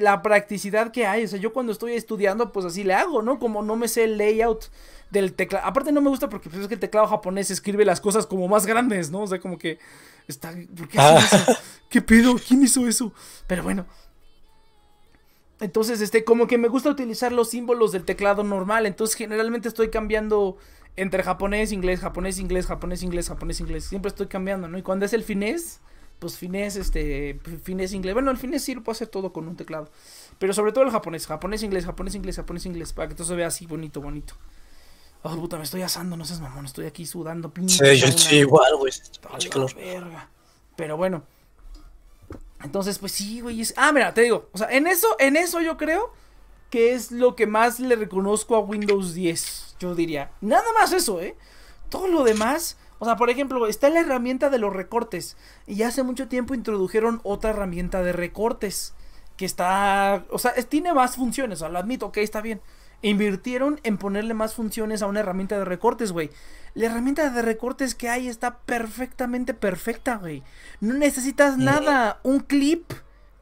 la 0.00 0.22
practicidad 0.22 0.90
que 0.90 1.04
hay, 1.04 1.24
o 1.24 1.28
sea, 1.28 1.38
yo 1.38 1.52
cuando 1.52 1.70
estoy 1.70 1.92
estudiando, 1.92 2.50
pues 2.50 2.64
así 2.64 2.82
le 2.82 2.94
hago, 2.94 3.20
¿no? 3.20 3.38
Como 3.38 3.62
no 3.62 3.76
me 3.76 3.88
sé 3.88 4.04
el 4.04 4.16
layout 4.16 4.70
del 5.10 5.34
teclado. 5.34 5.66
Aparte 5.66 5.92
no 5.92 6.00
me 6.00 6.08
gusta 6.08 6.30
porque 6.30 6.48
pues, 6.48 6.62
es 6.62 6.68
que 6.68 6.74
el 6.74 6.80
teclado 6.80 7.06
japonés 7.06 7.50
escribe 7.50 7.84
las 7.84 8.00
cosas 8.00 8.26
como 8.26 8.48
más 8.48 8.64
grandes, 8.64 9.10
¿no? 9.10 9.20
O 9.20 9.26
sea, 9.26 9.38
como 9.38 9.58
que 9.58 9.78
está 10.26 10.54
¿por 10.74 10.88
qué 10.88 10.98
ah. 10.98 11.18
eso? 11.18 11.58
¿Qué 11.90 12.00
pedo? 12.00 12.36
¿Quién 12.36 12.62
hizo 12.62 12.88
eso? 12.88 13.12
Pero 13.46 13.64
bueno, 13.64 13.84
entonces, 15.62 16.00
este, 16.00 16.24
como 16.24 16.48
que 16.48 16.58
me 16.58 16.66
gusta 16.66 16.90
utilizar 16.90 17.30
los 17.30 17.50
símbolos 17.50 17.92
del 17.92 18.04
teclado 18.04 18.42
normal. 18.42 18.84
Entonces, 18.84 19.14
generalmente 19.14 19.68
estoy 19.68 19.90
cambiando 19.90 20.56
entre 20.96 21.22
japonés, 21.22 21.72
inglés, 21.72 22.00
japonés, 22.00 22.38
inglés, 22.38 22.66
japonés, 22.66 23.02
inglés, 23.02 23.28
japonés, 23.28 23.60
inglés. 23.60 23.84
Siempre 23.84 24.08
estoy 24.10 24.26
cambiando, 24.26 24.68
¿no? 24.68 24.78
Y 24.78 24.82
cuando 24.82 25.06
es 25.06 25.12
el 25.12 25.22
finés, 25.22 25.80
pues 26.18 26.36
finés, 26.36 26.76
este, 26.76 27.40
finés, 27.62 27.92
inglés. 27.92 28.14
Bueno, 28.14 28.30
el 28.30 28.36
finés 28.36 28.62
sí 28.62 28.74
lo 28.74 28.82
puedo 28.82 28.92
hacer 28.92 29.08
todo 29.08 29.32
con 29.32 29.48
un 29.48 29.56
teclado. 29.56 29.90
Pero 30.38 30.52
sobre 30.52 30.72
todo 30.72 30.84
el 30.84 30.90
japonés, 30.90 31.26
japonés, 31.26 31.62
inglés, 31.62 31.86
japonés, 31.86 32.14
inglés, 32.14 32.36
japonés, 32.36 32.66
inglés. 32.66 32.92
Para 32.92 33.08
que 33.08 33.14
todo 33.14 33.26
se 33.26 33.34
vea 33.34 33.46
así 33.46 33.66
bonito, 33.66 34.00
bonito. 34.00 34.34
Oh, 35.22 35.34
puta, 35.36 35.56
me 35.56 35.64
estoy 35.64 35.82
asando, 35.82 36.16
no 36.16 36.24
seas 36.24 36.40
mamón. 36.40 36.66
Estoy 36.66 36.86
aquí 36.86 37.06
sudando, 37.06 37.52
pinche. 37.52 37.94
Sí, 37.94 38.00
yo 38.00 38.08
estoy 38.08 38.38
igual, 38.38 38.76
güey. 38.76 38.92
Pero 40.76 40.96
bueno. 40.96 41.22
Entonces, 42.62 42.98
pues 42.98 43.12
sí, 43.12 43.40
güey. 43.40 43.62
Ah, 43.76 43.92
mira, 43.92 44.12
te 44.12 44.22
digo. 44.22 44.48
O 44.52 44.58
sea, 44.58 44.68
en 44.70 44.86
eso, 44.86 45.16
en 45.18 45.36
eso 45.36 45.60
yo 45.60 45.76
creo 45.76 46.12
que 46.72 46.94
es 46.94 47.12
lo 47.12 47.36
que 47.36 47.46
más 47.46 47.80
le 47.80 47.96
reconozco 47.96 48.56
a 48.56 48.60
Windows 48.60 49.12
10 49.12 49.76
yo 49.78 49.94
diría. 49.94 50.30
Nada 50.40 50.64
más 50.74 50.92
eso, 50.94 51.20
¿eh? 51.20 51.36
Todo 51.90 52.08
lo 52.08 52.24
demás, 52.24 52.78
o 52.98 53.04
sea, 53.04 53.16
por 53.16 53.28
ejemplo, 53.28 53.66
está 53.66 53.90
la 53.90 54.00
herramienta 54.00 54.48
de 54.48 54.56
los 54.56 54.72
recortes. 54.72 55.36
Y 55.66 55.82
hace 55.82 56.02
mucho 56.02 56.28
tiempo 56.28 56.54
introdujeron 56.54 57.20
otra 57.24 57.50
herramienta 57.50 58.02
de 58.02 58.14
recortes. 58.14 58.94
Que 59.36 59.44
está, 59.44 60.24
o 60.30 60.38
sea, 60.38 60.54
tiene 60.54 60.94
más 60.94 61.16
funciones, 61.16 61.58
o 61.58 61.60
sea, 61.60 61.68
lo 61.68 61.78
admito, 61.78 62.06
ok, 62.06 62.16
está 62.18 62.40
bien. 62.40 62.62
Invirtieron 63.02 63.78
en 63.82 63.98
ponerle 63.98 64.32
más 64.32 64.54
funciones 64.54 65.02
a 65.02 65.08
una 65.08 65.20
herramienta 65.20 65.58
de 65.58 65.66
recortes, 65.66 66.10
güey. 66.12 66.30
La 66.72 66.86
herramienta 66.86 67.28
de 67.28 67.42
recortes 67.42 67.94
que 67.94 68.08
hay 68.08 68.28
está 68.28 68.60
perfectamente 68.60 69.52
perfecta, 69.52 70.16
güey. 70.16 70.42
No 70.80 70.94
necesitas 70.94 71.58
nada. 71.58 72.20
Un 72.22 72.40
clip 72.40 72.92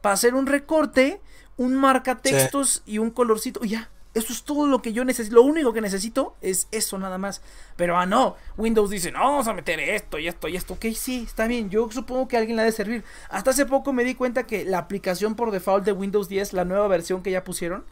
para 0.01 0.15
hacer 0.15 0.35
un 0.35 0.47
recorte, 0.47 1.21
un 1.61 1.75
marca 1.75 2.17
textos 2.17 2.81
y 2.87 2.97
un 2.97 3.11
colorcito. 3.11 3.63
Ya, 3.63 3.89
eso 4.15 4.33
es 4.33 4.43
todo 4.43 4.65
lo 4.67 4.81
que 4.81 4.93
yo 4.93 5.05
necesito. 5.05 5.35
Lo 5.35 5.43
único 5.43 5.73
que 5.73 5.81
necesito 5.81 6.35
es 6.41 6.67
eso 6.71 6.97
nada 6.97 7.19
más. 7.19 7.41
Pero 7.75 7.97
ah, 7.97 8.07
no. 8.07 8.35
Windows 8.57 8.89
dice, 8.89 9.11
no, 9.11 9.19
vamos 9.19 9.47
a 9.47 9.53
meter 9.53 9.79
esto 9.79 10.17
y 10.17 10.27
esto 10.27 10.47
y 10.47 10.55
esto. 10.55 10.73
Ok, 10.73 10.87
sí, 10.95 11.23
está 11.27 11.45
bien. 11.45 11.69
Yo 11.69 11.89
supongo 11.91 12.27
que 12.27 12.35
a 12.35 12.39
alguien 12.39 12.55
le 12.55 12.63
ha 12.63 12.65
de 12.65 12.71
servir. 12.71 13.03
Hasta 13.29 13.51
hace 13.51 13.65
poco 13.67 13.93
me 13.93 14.03
di 14.03 14.15
cuenta 14.15 14.47
que 14.47 14.65
la 14.65 14.79
aplicación 14.79 15.35
por 15.35 15.51
default 15.51 15.85
de 15.85 15.91
Windows 15.91 16.27
10, 16.27 16.53
la 16.53 16.65
nueva 16.65 16.87
versión 16.87 17.21
que 17.21 17.29
ya 17.29 17.43
pusieron, 17.43 17.85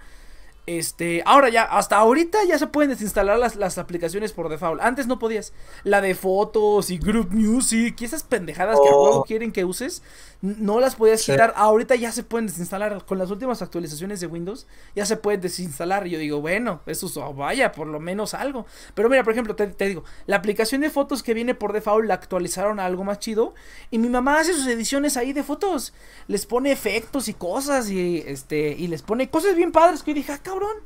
este, 0.70 1.24
ahora 1.26 1.50
ya, 1.50 1.64
hasta 1.64 1.98
ahorita 1.98 2.44
ya 2.48 2.60
se 2.60 2.68
pueden 2.68 2.92
desinstalar 2.92 3.40
las, 3.40 3.56
las, 3.56 3.80
aplicaciones 3.80 4.34
por 4.34 4.50
default. 4.50 4.80
Antes 4.82 5.08
no 5.08 5.18
podías. 5.18 5.52
La 5.84 6.00
de 6.00 6.14
fotos 6.14 6.92
y 6.92 7.00
Group 7.00 7.32
Music 7.32 7.96
y 8.00 8.06
esas 8.06 8.22
pendejadas 8.22 8.80
que 8.80 8.90
a 8.90 8.96
oh. 8.96 9.24
quieren 9.24 9.52
que 9.52 9.66
uses, 9.66 10.04
no 10.42 10.80
las 10.80 10.96
podías 10.96 11.24
quitar. 11.24 11.54
Ahorita 11.56 11.96
ya 11.96 12.12
se 12.12 12.24
pueden 12.24 12.48
desinstalar. 12.48 13.06
Con 13.06 13.18
las 13.18 13.30
últimas 13.30 13.62
actualizaciones 13.62 14.20
de 14.20 14.28
Windows, 14.28 14.68
ya 14.96 15.06
se 15.06 15.18
pueden 15.18 15.42
desinstalar. 15.42 16.08
Y 16.08 16.12
yo 16.12 16.20
digo, 16.20 16.42
bueno, 16.42 16.82
eso 16.86 17.10
oh, 17.22 17.34
vaya, 17.34 17.72
por 17.72 17.88
lo 17.88 18.00
menos 18.00 18.34
algo. 18.34 18.66
Pero 18.94 19.10
mira, 19.10 19.24
por 19.24 19.34
ejemplo, 19.34 19.56
te, 19.56 19.68
te, 19.68 19.88
digo, 19.88 20.04
la 20.28 20.38
aplicación 20.38 20.82
de 20.82 20.90
fotos 20.90 21.24
que 21.24 21.34
viene 21.34 21.56
por 21.56 21.74
default 21.74 22.06
la 22.06 22.14
actualizaron 22.14 22.80
a 22.80 22.86
algo 22.86 23.04
más 23.04 23.20
chido. 23.20 23.54
Y 23.92 23.98
mi 23.98 24.10
mamá 24.10 24.40
hace 24.40 24.54
sus 24.54 24.68
ediciones 24.68 25.18
ahí 25.18 25.34
de 25.34 25.44
fotos. 25.44 25.94
Les 26.28 26.46
pone 26.46 26.72
efectos 26.72 27.28
y 27.28 27.34
cosas. 27.34 27.90
Y 27.90 28.24
este. 28.26 28.72
Y 28.78 28.88
les 28.88 29.02
pone 29.02 29.30
cosas 29.30 29.56
bien 29.56 29.72
padres 29.72 30.04
que 30.04 30.12
yo 30.12 30.16
dije, 30.16 30.32
ah, 30.32 30.40
cabrón. 30.42 30.78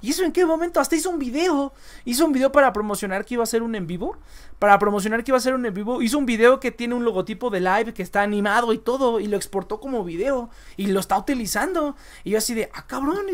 ¿Y 0.00 0.10
eso 0.10 0.24
en 0.24 0.32
qué 0.32 0.44
momento? 0.44 0.80
Hasta 0.80 0.96
hizo 0.96 1.10
un 1.10 1.18
video. 1.18 1.72
Hizo 2.04 2.26
un 2.26 2.32
video 2.32 2.52
para 2.52 2.72
promocionar 2.72 3.24
que 3.24 3.34
iba 3.34 3.42
a 3.42 3.46
ser 3.46 3.62
un 3.62 3.74
en 3.74 3.86
vivo. 3.86 4.16
Para 4.58 4.78
promocionar 4.78 5.24
que 5.24 5.30
iba 5.30 5.38
a 5.38 5.40
ser 5.40 5.54
un 5.54 5.64
en 5.66 5.74
vivo. 5.74 6.02
Hizo 6.02 6.18
un 6.18 6.26
video 6.26 6.60
que 6.60 6.70
tiene 6.70 6.94
un 6.94 7.04
logotipo 7.04 7.50
de 7.50 7.60
live 7.60 7.94
que 7.94 8.02
está 8.02 8.22
animado 8.22 8.72
y 8.72 8.78
todo. 8.78 9.20
Y 9.20 9.26
lo 9.26 9.36
exportó 9.36 9.80
como 9.80 10.04
video. 10.04 10.50
Y 10.76 10.88
lo 10.88 11.00
está 11.00 11.18
utilizando. 11.18 11.96
Y 12.24 12.30
yo 12.30 12.38
así 12.38 12.54
de, 12.54 12.70
ah, 12.74 12.86
cabrón. 12.86 13.26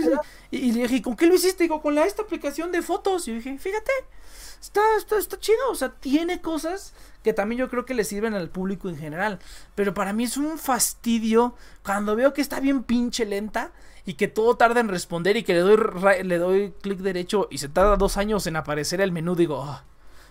Y, 0.51 0.73
le 0.73 0.83
dije, 0.83 1.03
¿con 1.03 1.17
qué 1.17 1.27
lo 1.27 1.35
hiciste? 1.35 1.65
Digo, 1.65 1.83
con 1.83 1.99
esta 1.99 2.23
aplicación 2.23 2.73
de 2.73 2.83
fotos. 2.83 3.27
Y 3.29 3.35
dije, 3.35 3.59
fíjate. 3.59 3.93
Está, 4.61 4.81
está, 4.97 5.19
está 5.19 5.39
chido. 5.39 5.71
O 5.71 5.75
sea, 5.75 5.91
tiene 5.91 6.41
cosas 6.41 6.95
que 7.23 7.33
también 7.33 7.61
yo 7.61 7.69
creo 7.69 7.85
que 7.85 7.95
le 7.95 8.05
sirven 8.05 8.35
al 8.35 8.49
público 8.49 8.89
en 8.89 8.97
general. 8.97 9.39
Pero 9.75 9.95
para 9.95 10.13
mí 10.13 10.25
es 10.25 10.37
un 10.37 10.59
fastidio 10.59 11.55
cuando 11.85 12.17
veo 12.17 12.33
que 12.33 12.41
está 12.41 12.61
bien 12.61 12.83
pinche 12.83 13.25
lenta 13.25 13.73
y 14.05 14.15
que 14.15 14.29
todo 14.29 14.57
tarda 14.57 14.81
en 14.81 14.89
responder 14.89 15.37
y 15.37 15.43
que 15.43 15.55
le 15.55 15.61
doy, 15.61 15.79
le 16.25 16.39
doy 16.39 16.73
clic 16.81 16.99
derecho 16.99 17.49
y 17.51 17.59
se 17.59 17.69
tarda 17.69 17.97
dos 17.97 18.17
años 18.17 18.47
en 18.47 18.57
aparecer 18.57 19.01
el 19.01 19.13
menú, 19.13 19.35
digo, 19.35 19.63
ah, 19.63 19.85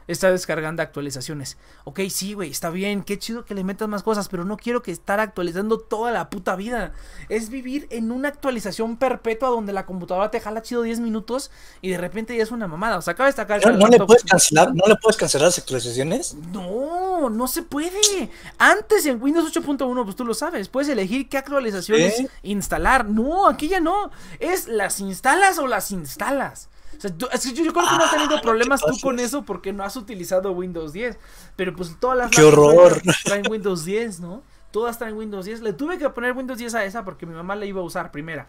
está 0.08 0.32
descargando 0.32 0.82
actualizaciones. 0.82 1.58
Ok, 1.84 2.02
sí, 2.10 2.34
güey, 2.34 2.52
está 2.52 2.70
bien, 2.70 3.04
qué 3.04 3.18
chido 3.20 3.46
que 3.46 3.54
le 3.54 3.64
metas 3.64 3.88
más 3.88 4.04
cosas, 4.04 4.28
pero 4.30 4.46
no 4.46 4.58
quiero 4.58 4.82
que 4.82 4.92
estar 4.92 5.20
actualizando 5.20 5.80
toda 5.80 6.12
la 6.12 6.30
puta 6.30 6.56
vida. 6.56 6.94
Es 7.30 7.50
vivir 7.50 7.88
en 7.92 8.12
una 8.12 8.30
actualización 8.30 8.98
perpetua 8.98 9.50
donde 9.50 9.74
la 9.74 9.86
computadora 9.86 10.32
te 10.32 10.40
jala 10.40 10.62
chido 10.62 10.82
10 10.82 11.00
minutos 11.00 11.52
y 11.82 11.90
de 11.90 11.98
repente 11.98 12.36
ya 12.36 12.44
es 12.44 12.52
una 12.52 12.68
mamada. 12.68 12.98
O 12.98 13.02
sea, 13.02 13.14
acaba 13.14 13.28
de 13.28 13.30
destacar. 13.30 13.78
¿No, 13.78 13.88
le 13.88 14.00
puedes 14.00 14.24
cancelar, 14.24 14.74
¿No 14.74 14.86
le 14.88 14.96
puedes 14.96 15.18
cancelar 15.18 15.48
las 15.48 15.60
actualizaciones? 15.60 16.34
No, 16.52 17.30
no 17.30 17.48
se 17.48 17.64
puede. 17.64 18.30
Antes 18.58 19.06
en 19.06 19.22
Windows 19.22 19.54
8.1, 19.54 20.04
pues 20.04 20.16
tú 20.16 20.26
lo 20.26 20.34
sabes, 20.34 20.70
puedes 20.70 20.90
elegir 20.90 21.30
qué 21.30 21.38
actualizaciones 21.38 22.24
instalar. 22.44 23.08
No, 23.08 23.48
aquí 23.48 23.68
ya 23.68 23.80
no. 23.80 24.12
Es 24.40 24.68
las 24.68 25.00
instalas 25.00 25.58
o 25.58 25.68
las 25.68 25.92
instalas 25.92 26.71
es 27.04 27.44
que 27.44 27.54
yo, 27.54 27.74
creo 27.74 27.74
que 27.74 27.98
no 27.98 28.04
has 28.04 28.12
tenido 28.12 28.38
ah, 28.38 28.42
problemas 28.42 28.82
tú 28.82 29.00
con 29.02 29.20
eso 29.20 29.44
porque 29.44 29.74
no 29.74 29.84
has 29.84 29.96
utilizado 29.96 30.52
Windows 30.52 30.94
10. 30.94 31.18
Pero 31.56 31.76
pues 31.76 31.96
todas 32.00 32.18
las 32.18 32.32
¡Qué 32.32 32.44
horror! 32.44 33.02
traen 33.24 33.50
Windows 33.50 33.86
10, 33.86 34.20
¿no? 34.20 34.44
Todas 34.72 34.98
traen 34.98 35.18
Windows 35.18 35.46
10. 35.46 35.62
Le 35.62 35.74
tuve 35.74 35.98
que 35.98 36.10
poner 36.10 36.34
Windows 36.34 36.60
10 36.60 36.76
a 36.76 36.86
esa 36.86 37.04
porque 37.04 37.26
mi 37.26 37.34
mamá 37.34 37.56
la 37.56 37.66
iba 37.66 37.82
a 37.82 37.84
usar 37.84 38.12
primera. 38.12 38.48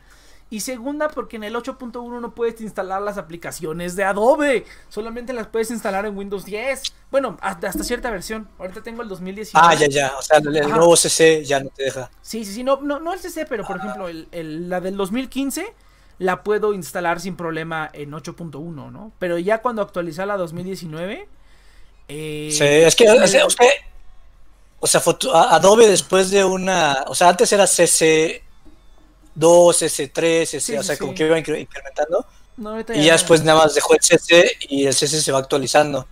Y 0.53 0.61
segunda, 0.61 1.09
porque 1.09 1.37
en 1.37 1.45
el 1.45 1.55
8.1 1.55 2.21
no 2.21 2.35
puedes 2.35 2.61
instalar 2.61 3.01
las 3.01 3.17
aplicaciones 3.17 3.97
de 3.97 4.05
Adobe. 4.05 4.67
Solamente 4.91 5.33
las 5.33 5.47
puedes 5.47 5.71
instalar 5.71 6.05
en 6.05 6.15
Windows 6.15 6.45
10. 6.45 6.83
Bueno, 7.11 7.39
hasta, 7.41 7.73
cierta 7.73 8.11
versión. 8.11 8.51
Ahorita 8.59 8.83
tengo 8.83 9.01
el 9.01 9.09
2019. 9.09 9.67
Ah, 9.67 9.75
ya, 9.75 9.89
ya. 9.89 10.13
O 10.19 10.21
sea, 10.21 10.39
el, 10.39 10.69
nuevo 10.69 10.95
CC 10.95 11.43
ya 11.43 11.61
no 11.61 11.71
te 11.71 11.85
deja. 11.85 12.11
Sí, 12.21 12.45
sí, 12.45 12.53
sí. 12.53 12.65
No, 12.65 12.83
no, 12.83 13.01
no 13.01 13.15
el 13.15 13.21
CC, 13.21 13.47
pero 13.47 13.65
por 13.65 13.79
ejemplo, 13.79 14.09
el, 14.09 14.69
la 14.69 14.83
del 14.83 14.95
2015 14.99 15.73
la 16.23 16.45
puedo 16.45 16.73
instalar 16.73 17.21
sin 17.21 17.37
problema 17.37 17.91
en 17.93 18.13
8.1, 18.13 18.93
¿no? 18.93 19.13
Pero 19.19 19.39
ya 19.39 19.59
cuando 19.59 19.83
actualiza 19.83 20.25
la 20.25 20.37
2019... 20.37 21.29
Eh, 22.09 22.49
sí, 22.53 22.65
es 22.65 22.95
que, 22.95 23.09
o 24.79 24.87
sea, 24.87 25.03
Adobe 25.51 25.89
después 25.89 26.31
de 26.31 26.45
una, 26.45 27.05
o 27.07 27.15
sea, 27.15 27.29
antes 27.29 27.53
era 27.53 27.65
CC2, 27.65 28.41
CC3, 29.35 30.47
CC, 30.47 30.79
o 30.79 30.83
sea, 30.83 30.97
como 30.97 31.15
que 31.15 31.27
iba 31.27 31.39
incrementando. 31.39 32.27
y 32.95 33.05
ya, 33.05 33.13
después 33.13 33.43
nada 33.45 33.65
más 33.65 33.75
dejó 33.75 33.95
el 33.95 34.01
CC 34.01 34.59
y 34.69 34.87
el 34.87 34.95
CC 34.95 35.21
se 35.21 35.33
va 35.33 35.39
actualizando. 35.39 36.07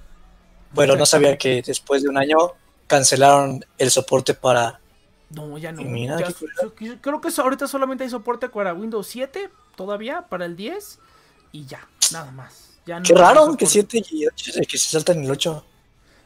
Bueno, 0.73 0.97
no 0.97 1.07
sabía 1.07 1.37
que 1.37 1.63
después 1.63 2.03
de 2.03 2.09
un 2.09 2.19
año 2.19 2.37
cancelaron 2.87 3.65
el 3.79 3.91
soporte 3.91 4.35
para... 4.35 4.81
No, 5.31 5.59
ya 5.59 5.73
no. 5.73 5.83
creo 7.01 7.21
que 7.21 7.29
ahorita 7.37 7.69
solamente 7.69 8.05
hay 8.05 8.11
soporte 8.11 8.49
para 8.49 8.75
Windows 8.75 9.07
7, 9.07 9.51
todavía 9.77 10.23
para 10.23 10.45
el 10.45 10.57
10 10.57 10.99
y 11.53 11.67
ya, 11.67 11.87
nada 12.13 12.31
más. 12.33 12.71
Ya 12.87 13.01
Qué 13.03 13.15
raro 13.15 13.57
que 13.57 13.67
7 13.67 14.03
y 14.11 14.27
8 14.27 14.53
que 14.69 14.79
se 14.79 14.91
saltan 14.91 15.23
el 15.23 15.31
8. 15.31 15.65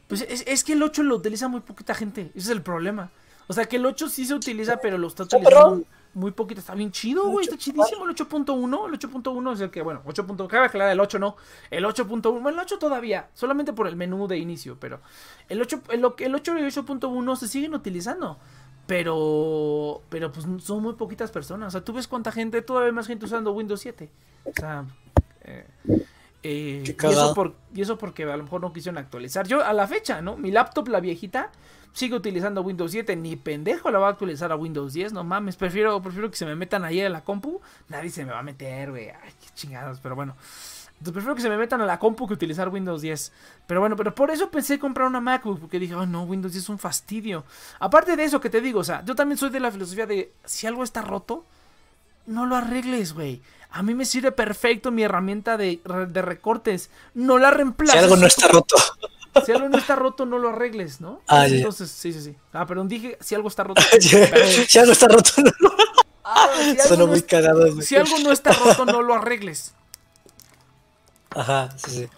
Pues 0.08 0.22
es, 0.22 0.64
que 0.64 0.72
el 0.74 0.82
8 0.82 1.02
lo 1.02 1.16
utiliza 1.16 1.48
muy 1.48 1.60
poquita 1.60 1.94
gente, 1.94 2.30
ese 2.30 2.38
es 2.38 2.48
el 2.48 2.62
problema. 2.62 3.10
O 3.46 3.52
sea 3.52 3.66
que 3.66 3.76
el 3.76 3.84
8 3.84 4.08
sí 4.08 4.24
se 4.24 4.34
utiliza, 4.34 4.78
pero 4.78 4.96
lo 4.96 5.08
está 5.08 5.24
utilizando 5.24 5.84
muy 6.14 6.30
poquito. 6.30 6.60
Está 6.60 6.74
bien 6.74 6.90
chido, 6.90 7.28
güey, 7.28 7.44
está 7.44 7.58
chidísimo 7.58 8.08
el 8.08 8.14
8.1. 8.14 8.88
El 8.88 8.98
8.1 8.98 9.52
es 9.52 9.60
el 9.60 9.70
que, 9.70 9.82
bueno, 9.82 10.02
8. 10.06 10.26
Cabe 10.48 10.66
aclarar, 10.66 10.92
el 10.92 11.00
8 11.00 11.18
no. 11.18 11.36
El 11.70 11.84
8.1, 11.84 12.22
bueno, 12.22 12.48
el 12.48 12.58
8 12.58 12.78
todavía, 12.78 13.28
solamente 13.34 13.72
por 13.72 13.86
el 13.86 13.96
menú 13.96 14.26
de 14.26 14.38
inicio, 14.38 14.78
pero 14.80 15.00
el 15.48 15.60
8, 15.60 15.82
el, 15.90 15.98
el 16.00 16.34
8 16.34 16.58
y 16.58 16.62
8.1 16.62 17.36
se 17.36 17.48
siguen 17.48 17.74
utilizando. 17.74 18.38
Pero, 18.86 20.02
pero 20.10 20.30
pues 20.30 20.46
son 20.62 20.82
muy 20.82 20.94
poquitas 20.94 21.30
personas. 21.30 21.68
O 21.68 21.70
sea, 21.70 21.84
tú 21.84 21.92
ves 21.92 22.06
cuánta 22.06 22.30
gente, 22.30 22.60
todavía 22.62 22.92
más 22.92 23.06
gente 23.06 23.24
usando 23.24 23.52
Windows 23.52 23.80
7. 23.80 24.10
O 24.44 24.52
sea, 24.54 24.84
eh, 25.42 25.66
eh, 26.42 26.84
y, 26.86 26.90
eso 26.90 27.34
por, 27.34 27.54
y 27.74 27.80
eso 27.80 27.96
porque 27.96 28.24
a 28.24 28.36
lo 28.36 28.42
mejor 28.42 28.60
no 28.60 28.72
quisieron 28.72 28.98
actualizar. 28.98 29.48
Yo 29.48 29.64
a 29.64 29.72
la 29.72 29.86
fecha, 29.86 30.20
¿no? 30.20 30.36
Mi 30.36 30.50
laptop, 30.50 30.88
la 30.88 31.00
viejita, 31.00 31.50
sigue 31.94 32.14
utilizando 32.14 32.60
Windows 32.60 32.90
7. 32.90 33.16
Ni 33.16 33.36
pendejo 33.36 33.90
la 33.90 33.98
va 33.98 34.08
a 34.08 34.10
actualizar 34.10 34.52
a 34.52 34.56
Windows 34.56 34.92
10. 34.92 35.14
No 35.14 35.24
mames, 35.24 35.56
prefiero, 35.56 36.00
prefiero 36.02 36.30
que 36.30 36.36
se 36.36 36.44
me 36.44 36.54
metan 36.54 36.84
ahí 36.84 37.00
a 37.00 37.08
la 37.08 37.24
compu. 37.24 37.62
Nadie 37.88 38.10
se 38.10 38.26
me 38.26 38.32
va 38.32 38.40
a 38.40 38.42
meter, 38.42 38.90
güey. 38.90 39.08
Ay, 39.08 39.32
qué 39.40 39.48
chingados, 39.54 40.00
pero 40.00 40.14
bueno. 40.14 40.36
Entonces 40.98 41.12
prefiero 41.12 41.34
que 41.34 41.42
se 41.42 41.50
me 41.50 41.56
metan 41.56 41.80
a 41.80 41.86
la 41.86 41.98
compu 41.98 42.26
que 42.26 42.34
utilizar 42.34 42.68
Windows 42.68 43.02
10. 43.02 43.32
Pero 43.66 43.80
bueno, 43.80 43.96
pero 43.96 44.14
por 44.14 44.30
eso 44.30 44.50
pensé 44.50 44.78
comprar 44.78 45.06
una 45.06 45.20
MacBook. 45.20 45.60
Porque 45.60 45.78
dije, 45.78 45.94
oh 45.94 46.06
no, 46.06 46.22
Windows 46.22 46.52
10 46.52 46.64
es 46.64 46.68
un 46.68 46.78
fastidio. 46.78 47.44
Aparte 47.80 48.16
de 48.16 48.24
eso 48.24 48.40
que 48.40 48.48
te 48.48 48.60
digo, 48.60 48.80
o 48.80 48.84
sea, 48.84 49.04
yo 49.04 49.14
también 49.14 49.36
soy 49.36 49.50
de 49.50 49.60
la 49.60 49.70
filosofía 49.70 50.06
de 50.06 50.32
si 50.44 50.66
algo 50.66 50.82
está 50.82 51.02
roto, 51.02 51.44
no 52.26 52.46
lo 52.46 52.56
arregles, 52.56 53.12
güey. 53.12 53.42
A 53.70 53.82
mí 53.82 53.92
me 53.92 54.04
sirve 54.04 54.30
perfecto 54.32 54.90
mi 54.92 55.02
herramienta 55.02 55.56
de, 55.56 55.80
recortes. 55.84 56.90
No 57.12 57.38
la 57.38 57.50
reemplaces. 57.50 57.98
Si 57.98 58.04
algo 58.04 58.16
no 58.16 58.26
está 58.26 58.48
roto. 58.48 58.76
Si 59.44 59.50
algo 59.50 59.68
no 59.68 59.78
está 59.78 59.96
roto, 59.96 60.26
no 60.26 60.38
lo 60.38 60.50
arregles, 60.50 61.00
¿no? 61.00 61.20
Ah, 61.26 61.48
Entonces, 61.48 61.90
sí, 61.90 62.12
sí, 62.12 62.22
sí. 62.22 62.36
Ah, 62.52 62.66
perdón, 62.66 62.86
dije 62.86 63.18
si 63.20 63.34
algo 63.34 63.48
está 63.48 63.64
roto. 63.64 63.82
si 64.68 64.78
algo 64.78 64.92
está 64.92 65.08
roto, 65.08 65.32
no 65.38 65.50
lo... 65.58 65.74
Ah, 66.22 66.48
si, 66.56 66.96
no, 66.96 67.82
si 67.82 67.96
algo 67.96 68.18
no 68.20 68.32
está 68.32 68.52
roto, 68.52 68.86
no 68.86 69.02
lo 69.02 69.12
arregles. 69.12 69.74
Ajá, 71.34 71.70
sí, 71.76 71.90
sí. 71.90 72.08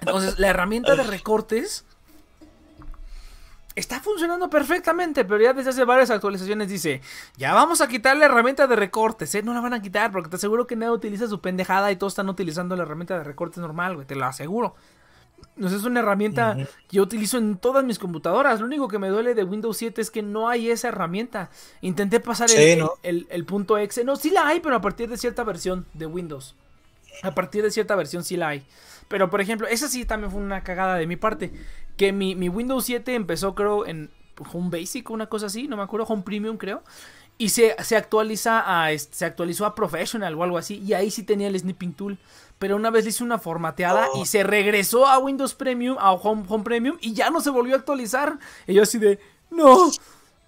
Entonces, 0.00 0.38
la 0.38 0.48
herramienta 0.48 0.94
de 0.96 1.02
recortes 1.04 1.84
está 3.74 4.00
funcionando 4.00 4.50
perfectamente, 4.50 5.24
pero 5.24 5.42
ya 5.42 5.52
desde 5.52 5.70
hace 5.70 5.84
varias 5.84 6.10
actualizaciones 6.10 6.68
dice, 6.68 7.00
ya 7.36 7.54
vamos 7.54 7.80
a 7.80 7.88
quitar 7.88 8.16
la 8.16 8.26
herramienta 8.26 8.66
de 8.66 8.76
recortes, 8.76 9.34
¿eh? 9.34 9.42
No 9.42 9.54
la 9.54 9.60
van 9.60 9.74
a 9.74 9.82
quitar 9.82 10.12
porque 10.12 10.28
te 10.28 10.36
aseguro 10.36 10.66
que 10.66 10.76
nadie 10.76 10.92
utiliza 10.92 11.28
su 11.28 11.40
pendejada 11.40 11.90
y 11.90 11.96
todos 11.96 12.12
están 12.12 12.28
utilizando 12.28 12.76
la 12.76 12.82
herramienta 12.82 13.16
de 13.18 13.24
recortes 13.24 13.58
normal, 13.58 13.94
güey, 13.94 14.06
te 14.06 14.14
lo 14.14 14.26
aseguro. 14.26 14.74
Entonces 15.56 15.80
es 15.80 15.86
una 15.86 16.00
herramienta 16.00 16.56
que 16.88 16.96
yo 16.96 17.02
utilizo 17.02 17.38
en 17.38 17.56
todas 17.56 17.84
mis 17.84 17.98
computadoras. 17.98 18.60
Lo 18.60 18.66
único 18.66 18.88
que 18.88 18.98
me 18.98 19.08
duele 19.08 19.34
de 19.34 19.44
Windows 19.44 19.76
7 19.76 20.00
es 20.00 20.10
que 20.10 20.22
no 20.22 20.48
hay 20.48 20.70
esa 20.70 20.88
herramienta. 20.88 21.50
Intenté 21.80 22.20
pasar 22.20 22.50
el, 22.50 23.26
el, 23.30 23.44
punto 23.46 23.78
exe. 23.78 24.04
No, 24.04 24.16
sí 24.16 24.30
la 24.30 24.46
hay, 24.46 24.60
pero 24.60 24.76
a 24.76 24.80
partir 24.80 25.08
de 25.08 25.16
cierta 25.16 25.42
versión 25.44 25.86
de 25.94 26.06
Windows. 26.06 26.56
A 27.22 27.34
partir 27.34 27.62
de 27.62 27.70
cierta 27.70 27.94
versión 27.96 28.24
sí 28.24 28.36
la 28.36 28.48
hay. 28.48 28.64
Pero 29.08 29.28
por 29.28 29.40
ejemplo, 29.40 29.66
esa 29.66 29.88
sí 29.88 30.04
también 30.04 30.30
fue 30.30 30.40
una 30.40 30.62
cagada 30.62 30.96
de 30.96 31.06
mi 31.06 31.16
parte. 31.16 31.52
Que 31.96 32.12
mi, 32.12 32.48
Windows 32.48 32.84
7 32.84 33.14
empezó 33.14 33.54
creo 33.54 33.86
en 33.86 34.10
Home 34.52 34.70
Basic, 34.70 35.10
una 35.10 35.26
cosa 35.26 35.46
así, 35.46 35.68
no 35.68 35.76
me 35.76 35.82
acuerdo, 35.82 36.06
Home 36.06 36.22
Premium 36.22 36.56
creo. 36.56 36.82
Y 37.36 37.48
se, 37.48 37.74
actualiza 37.96 38.62
a, 38.66 38.96
se 38.96 39.24
actualizó 39.24 39.66
a 39.66 39.74
Professional 39.74 40.34
o 40.34 40.44
algo 40.44 40.58
así. 40.58 40.78
Y 40.78 40.92
ahí 40.92 41.10
sí 41.10 41.22
tenía 41.22 41.48
el 41.48 41.58
Snipping 41.58 41.94
Tool. 41.94 42.18
Pero 42.58 42.76
una 42.76 42.90
vez 42.90 43.04
le 43.04 43.10
hice 43.10 43.24
una 43.24 43.38
formateada 43.38 44.06
y 44.20 44.26
se 44.26 44.42
regresó 44.42 45.06
a 45.06 45.18
Windows 45.18 45.54
Premium, 45.54 45.96
a 45.98 46.12
Home, 46.12 46.44
Home 46.46 46.64
Premium. 46.64 46.98
Y 47.00 47.14
ya 47.14 47.30
no 47.30 47.40
se 47.40 47.48
volvió 47.48 47.74
a 47.74 47.78
actualizar. 47.78 48.38
Y 48.66 48.74
yo 48.74 48.82
así 48.82 48.98
de, 48.98 49.18
no, 49.50 49.90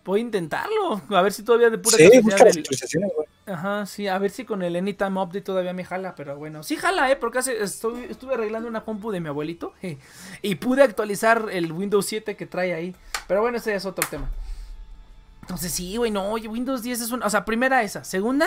voy 0.04 0.20
a 0.20 0.22
intentarlo. 0.22 1.00
A 1.08 1.22
ver 1.22 1.32
si 1.32 1.42
todavía 1.42 1.70
de 1.70 1.78
pura 1.78 1.96
sí, 1.96 2.10
Ajá, 3.44 3.86
sí, 3.86 4.06
a 4.06 4.18
ver 4.18 4.30
si 4.30 4.44
con 4.44 4.62
el 4.62 4.76
Anytime 4.76 5.20
Update 5.20 5.40
todavía 5.40 5.72
me 5.72 5.84
jala, 5.84 6.14
pero 6.14 6.36
bueno, 6.36 6.62
sí 6.62 6.76
jala, 6.76 7.10
¿eh? 7.10 7.16
Porque 7.16 7.40
hace, 7.40 7.60
estoy, 7.60 8.04
estuve 8.04 8.34
arreglando 8.34 8.68
una 8.68 8.84
compu 8.84 9.10
de 9.10 9.18
mi 9.18 9.28
abuelito 9.28 9.74
y 10.42 10.54
pude 10.54 10.82
actualizar 10.84 11.48
el 11.50 11.72
Windows 11.72 12.06
7 12.06 12.36
que 12.36 12.46
trae 12.46 12.72
ahí. 12.72 12.94
Pero 13.26 13.40
bueno, 13.40 13.58
ese 13.58 13.74
es 13.74 13.84
otro 13.84 14.06
tema. 14.08 14.30
Entonces, 15.40 15.72
sí, 15.72 15.96
güey, 15.96 16.12
no, 16.12 16.30
oye, 16.30 16.46
Windows 16.46 16.82
10 16.82 17.00
es 17.00 17.10
una. 17.10 17.26
O 17.26 17.30
sea, 17.30 17.44
primera 17.44 17.82
esa. 17.82 18.04
Segunda, 18.04 18.46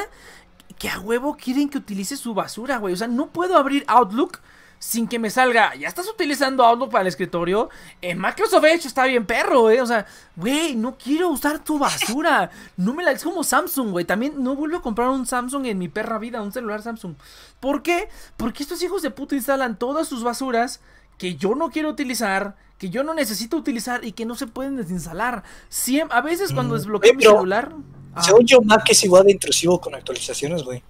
que 0.80 0.90
a 0.90 1.00
huevo 1.00 1.36
quieren 1.36 1.70
que 1.70 1.78
utilice 1.78 2.16
su 2.16 2.34
basura, 2.34 2.78
güey. 2.78 2.94
O 2.94 2.98
sea, 2.98 3.08
no 3.08 3.28
puedo 3.28 3.58
abrir 3.58 3.84
Outlook 3.88 4.40
sin 4.80 5.08
que 5.08 5.20
me 5.20 5.30
salga, 5.30 5.74
ya 5.76 5.88
estás 5.88 6.08
utilizando 6.08 6.64
Outlook 6.64 6.92
para 6.92 7.02
el 7.02 7.08
escritorio. 7.08 7.70
En 8.02 8.20
Microsoft 8.20 8.64
Edge 8.66 8.88
está 8.88 9.06
bien 9.06 9.26
perro, 9.26 9.70
eh. 9.70 9.82
O 9.82 9.86
sea, 9.86 10.06
güey, 10.36 10.76
no 10.76 10.98
quiero 10.98 11.30
usar 11.30 11.64
tu 11.64 11.80
basura. 11.80 12.52
No 12.78 12.94
me 12.94 13.04
la 13.04 13.12
es 13.12 13.24
como 13.24 13.44
Samsung, 13.44 13.92
güey. 13.92 14.06
También 14.06 14.44
no 14.44 14.56
vuelvo 14.56 14.78
a 14.78 14.82
comprar 14.82 15.10
un 15.10 15.26
Samsung 15.26 15.66
en 15.66 15.78
mi 15.78 15.88
perra 15.88 16.20
vida, 16.20 16.42
un 16.42 16.52
celular 16.52 16.82
Samsung. 16.82 17.16
¿Por 17.60 17.82
qué? 17.82 18.10
Porque 18.38 18.64
estos 18.64 18.82
hijos 18.84 19.02
de 19.02 19.12
puta 19.12 19.36
instalan 19.36 19.78
todas 19.78 20.08
sus 20.08 20.24
basuras 20.24 20.82
que 21.18 21.36
yo 21.36 21.56
no 21.56 21.70
quiero 21.70 21.90
utilizar, 21.90 22.56
que 22.78 22.90
yo 22.90 23.04
no 23.04 23.14
necesito 23.14 23.58
utilizar 23.58 24.04
y 24.04 24.12
que 24.12 24.26
no 24.26 24.36
se 24.36 24.48
pueden 24.48 24.76
desinstalar. 24.76 25.44
a 26.10 26.22
veces 26.22 26.54
cuando 26.54 26.76
mm, 26.76 26.78
desbloqueo 26.78 27.14
mi 27.14 27.24
celular. 27.24 27.72
Según 28.22 28.42
ah. 28.42 28.46
yo, 28.46 28.62
Mac 28.62 28.84
es 28.90 29.04
igual 29.04 29.26
de 29.26 29.32
intrusivo 29.32 29.80
con 29.80 29.96
actualizaciones, 29.96 30.64
güey. 30.64 30.84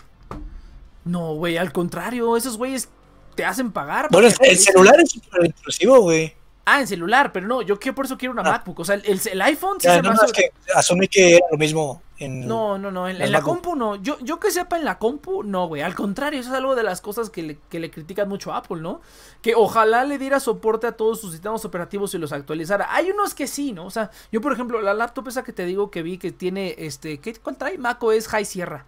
No, 1.03 1.35
güey, 1.35 1.57
al 1.57 1.71
contrario, 1.71 2.35
esos 2.35 2.57
güeyes 2.57 2.89
te 3.35 3.45
hacen 3.45 3.71
pagar. 3.71 4.07
Bueno, 4.11 4.27
el, 4.27 4.57
celular 4.57 4.99
es 4.99 5.11
súper 5.11 5.45
intrusivo, 5.45 5.99
güey. 6.01 6.33
Ah, 6.67 6.81
en 6.81 6.87
celular, 6.87 7.31
pero 7.31 7.45
no, 7.45 7.61
yo 7.61 7.77
por 7.93 8.05
eso 8.05 8.17
quiero 8.17 8.33
una 8.33 8.41
ah. 8.41 8.51
MacBook. 8.53 8.79
O 8.79 8.85
sea, 8.85 8.95
el, 8.95 9.21
el 9.23 9.41
iPhone 9.43 9.79
sí 9.79 9.87
se 9.87 10.01
no, 10.01 10.13
es 10.13 10.31
que 10.31 10.49
asumí 10.73 11.07
que 11.07 11.35
era 11.35 11.45
lo 11.51 11.57
mismo 11.59 12.01
en. 12.17 12.47
No, 12.47 12.79
no, 12.79 12.89
no, 12.89 13.07
en, 13.07 13.31
la 13.31 13.41
compu 13.41 13.75
no. 13.75 13.97
Yo, 13.97 14.17
yo 14.21 14.39
que 14.39 14.49
sepa 14.49 14.75
en 14.77 14.83
la 14.83 14.97
compu, 14.97 15.43
no, 15.43 15.67
güey. 15.67 15.83
Al 15.83 15.93
contrario, 15.93 16.39
eso 16.39 16.49
es 16.49 16.55
algo 16.55 16.73
de 16.73 16.81
las 16.81 17.01
cosas 17.01 17.29
que 17.29 17.43
le, 17.43 17.57
que 17.69 17.79
le 17.79 17.91
critican 17.91 18.27
mucho 18.27 18.51
a 18.51 18.57
Apple, 18.57 18.81
¿no? 18.81 19.01
Que 19.43 19.53
ojalá 19.53 20.05
le 20.05 20.17
diera 20.17 20.39
soporte 20.39 20.87
a 20.87 20.93
todos 20.93 21.21
sus 21.21 21.33
sistemas 21.33 21.63
operativos 21.65 22.15
y 22.15 22.17
los 22.17 22.31
actualizara. 22.31 22.87
Hay 22.95 23.11
unos 23.11 23.35
que 23.35 23.45
sí, 23.45 23.71
¿no? 23.71 23.85
O 23.85 23.91
sea, 23.91 24.09
yo, 24.31 24.41
por 24.41 24.51
ejemplo, 24.51 24.81
la 24.81 24.95
laptop 24.95 25.27
esa 25.27 25.43
que 25.43 25.53
te 25.53 25.65
digo 25.65 25.91
que 25.91 26.01
vi 26.01 26.17
que 26.17 26.31
tiene 26.31 26.73
este. 26.79 27.19
¿qué, 27.19 27.35
¿Cuál 27.35 27.57
trae? 27.57 27.77
macOS 27.77 28.27
High 28.27 28.45
Sierra. 28.45 28.85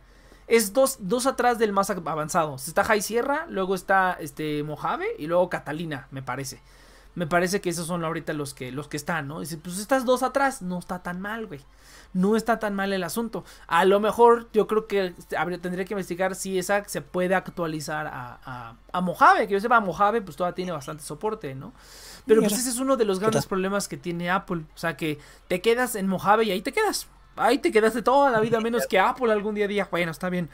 Es 0.47 0.73
dos, 0.73 0.97
dos 1.01 1.25
atrás 1.25 1.59
del 1.59 1.73
más 1.73 1.89
avanzado. 1.89 2.55
Está 2.55 2.83
High 2.85 3.01
Sierra, 3.01 3.45
luego 3.49 3.75
está 3.75 4.17
este 4.19 4.63
Mojave 4.63 5.05
y 5.19 5.27
luego 5.27 5.49
Catalina, 5.49 6.07
me 6.11 6.23
parece. 6.23 6.61
Me 7.15 7.27
parece 7.27 7.61
que 7.61 7.69
esos 7.69 7.87
son 7.87 8.05
ahorita 8.05 8.31
los 8.33 8.53
que, 8.53 8.71
los 8.71 8.87
que 8.87 8.95
están, 8.95 9.27
¿no? 9.27 9.39
Dice, 9.39 9.57
pues 9.57 9.79
estas 9.79 10.05
dos 10.05 10.23
atrás, 10.23 10.61
no 10.61 10.77
está 10.77 11.01
tan 11.01 11.19
mal, 11.19 11.47
güey. 11.47 11.59
No 12.13 12.35
está 12.35 12.59
tan 12.59 12.75
mal 12.75 12.93
el 12.93 13.03
asunto. 13.03 13.43
A 13.65 13.85
lo 13.85 13.99
mejor 13.99 14.47
yo 14.53 14.67
creo 14.67 14.87
que 14.87 15.13
tendría 15.61 15.83
que 15.83 15.95
investigar 15.95 16.35
si 16.35 16.59
esa 16.59 16.85
se 16.85 17.01
puede 17.01 17.33
actualizar 17.35 18.07
a, 18.07 18.75
a, 18.91 19.01
Mojave. 19.01 19.47
Que 19.47 19.53
yo 19.53 19.59
sepa, 19.59 19.79
Mojave 19.79 20.21
pues 20.21 20.37
todavía 20.37 20.55
tiene 20.55 20.71
bastante 20.71 21.03
soporte, 21.03 21.55
¿no? 21.55 21.73
Pero 22.27 22.41
pues 22.41 22.53
ese 22.53 22.69
es 22.69 22.77
uno 22.77 22.97
de 22.97 23.05
los 23.05 23.19
grandes 23.19 23.47
problemas 23.47 23.87
que 23.87 23.97
tiene 23.97 24.29
Apple. 24.29 24.63
O 24.75 24.77
sea 24.77 24.95
que 24.95 25.17
te 25.47 25.59
quedas 25.59 25.95
en 25.95 26.07
Mojave 26.07 26.45
y 26.45 26.51
ahí 26.51 26.61
te 26.61 26.71
quedas 26.71 27.07
ahí 27.37 27.59
te 27.59 27.71
quedaste 27.71 28.01
toda 28.01 28.29
la 28.29 28.39
vida, 28.39 28.59
menos 28.59 28.87
que 28.87 28.99
Apple 28.99 29.31
algún 29.31 29.55
día 29.55 29.67
diga, 29.67 29.87
bueno, 29.89 30.11
está 30.11 30.29
bien. 30.29 30.49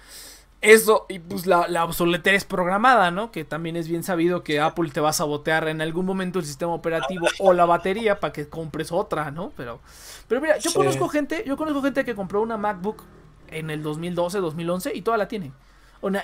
Eso, 0.62 1.06
y 1.10 1.20
pues 1.20 1.46
la, 1.46 1.68
la 1.68 1.84
obsoletera 1.84 2.38
es 2.38 2.46
programada, 2.46 3.12
¿no? 3.12 3.32
Que 3.32 3.44
también 3.44 3.76
es 3.76 3.90
bien 3.90 4.02
sabido 4.02 4.44
que 4.44 4.62
Apple 4.62 4.90
te 4.92 5.02
va 5.02 5.10
a 5.10 5.14
sabotear 5.14 5.68
en 5.68 5.82
algún 5.82 6.06
momento 6.06 6.40
el 6.40 6.46
sistema 6.46 6.74
operativo 6.74 7.28
o 7.40 7.52
la 7.52 7.66
batería 7.66 8.22
para 8.22 8.32
que 8.32 8.48
compres 8.48 8.92
otra, 8.94 9.30
¿no? 9.30 9.52
Pero, 9.58 9.82
pero 10.30 10.40
mira, 10.40 10.58
yo 10.60 10.72
conozco 10.72 11.10
gente, 11.10 11.44
yo 11.46 11.58
conozco 11.58 11.82
gente 11.82 12.06
que 12.06 12.16
compró 12.16 12.42
una 12.42 12.56
MacBook 12.56 13.04
en 13.50 13.72
el 13.72 13.84
2012, 13.84 14.40
2011 14.40 14.96
y 14.96 15.02
toda 15.02 15.18
la 15.18 15.28
tiene. 15.28 15.52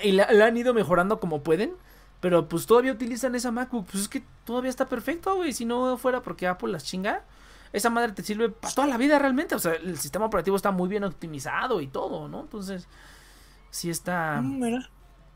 y 0.03 0.12
la, 0.14 0.32
la 0.32 0.45
han 0.45 0.55
ido 0.55 0.74
mejorando 0.74 1.20
como 1.20 1.43
pueden. 1.43 1.74
Pero 2.22 2.49
pues 2.49 2.66
todavía 2.66 2.91
utilizan 2.91 3.36
esa 3.36 3.51
MacBook. 3.51 3.88
Pues 3.91 4.03
es 4.03 4.10
que 4.10 4.24
todavía 4.45 4.70
está 4.70 4.88
perfecto, 4.89 5.36
güey. 5.36 5.53
Si 5.53 5.66
no 5.66 5.97
fuera 5.97 6.22
porque 6.22 6.47
Apple 6.47 6.72
las 6.72 6.84
chinga 6.84 7.24
esa 7.72 7.89
madre 7.89 8.13
te 8.13 8.24
sirve 8.24 8.49
para 8.49 8.74
toda 8.74 8.88
la 8.88 8.97
vida 8.97 9.20
realmente. 9.20 9.55
O 9.55 9.59
sea, 9.59 9.74
el 9.74 9.97
sistema 9.97 10.26
operativo 10.26 10.55
está 10.55 10.72
muy 10.72 10.89
bien 10.89 11.03
optimizado 11.03 11.82
y 11.82 11.88
todo, 11.88 12.28
¿no? 12.28 12.41
Entonces, 12.41 12.88
sí 13.70 13.89
está. 13.89 14.41
Mm, 14.41 14.84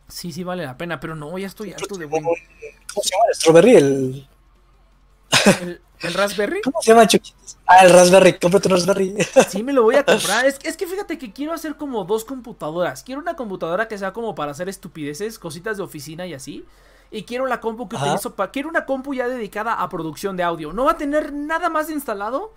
sí, 0.08 0.32
sí 0.32 0.44
vale 0.44 0.66
la 0.66 0.78
pena, 0.78 1.00
pero 1.00 1.16
no, 1.16 1.38
ya 1.38 1.48
estoy 1.48 1.74
harto 1.74 1.96
de 1.96 2.10
¿Cómo 2.10 2.34
se 2.34 3.10
llama 3.10 3.26
el 3.30 3.36
strawberry? 3.36 3.76
El... 3.76 4.28
¿El, 6.02 6.14
Raspberry? 6.14 6.62
¿Cómo 6.62 6.82
se 6.82 6.92
llama, 6.92 7.08
Ah, 7.66 7.86
el 7.86 7.92
Raspberry, 7.92 8.38
cómprate 8.38 8.68
un 8.68 8.74
Raspberry. 8.74 9.16
Sí, 9.50 9.64
me 9.64 9.72
lo 9.72 9.84
voy 9.84 9.96
a 9.96 10.04
comprar. 10.06 10.46
Es, 10.46 10.60
es 10.64 10.76
que 10.76 10.86
fíjate 10.86 11.18
que 11.18 11.32
quiero 11.32 11.54
hacer 11.54 11.76
como 11.76 12.04
dos 12.04 12.26
computadoras. 12.26 13.04
Quiero 13.04 13.22
una 13.22 13.36
computadora 13.36 13.88
que 13.88 13.98
sea 13.98 14.12
como 14.12 14.36
para 14.36 14.52
hacer 14.52 14.68
estupideces, 14.68 15.40
cositas 15.40 15.78
de 15.78 15.84
oficina 15.84 16.28
y 16.28 16.34
así 16.34 16.66
y 17.14 17.24
quiero 17.24 17.46
la 17.46 17.62
compu 17.62 17.88
que 17.88 17.96
utilizo 17.96 18.36
para... 18.36 18.50
Quiero 18.50 18.70
una 18.70 18.86
compu 18.86 19.14
ya 19.14 19.28
dedicada 19.28 19.76
a 19.76 19.88
producción 19.88 20.36
de 20.36 20.42
audio. 20.42 20.74
No 20.74 20.86
va 20.86 20.94
a 20.94 20.98
tener 20.98 21.32
nada 21.32 21.70
más 21.70 21.92
instalado 21.92 22.52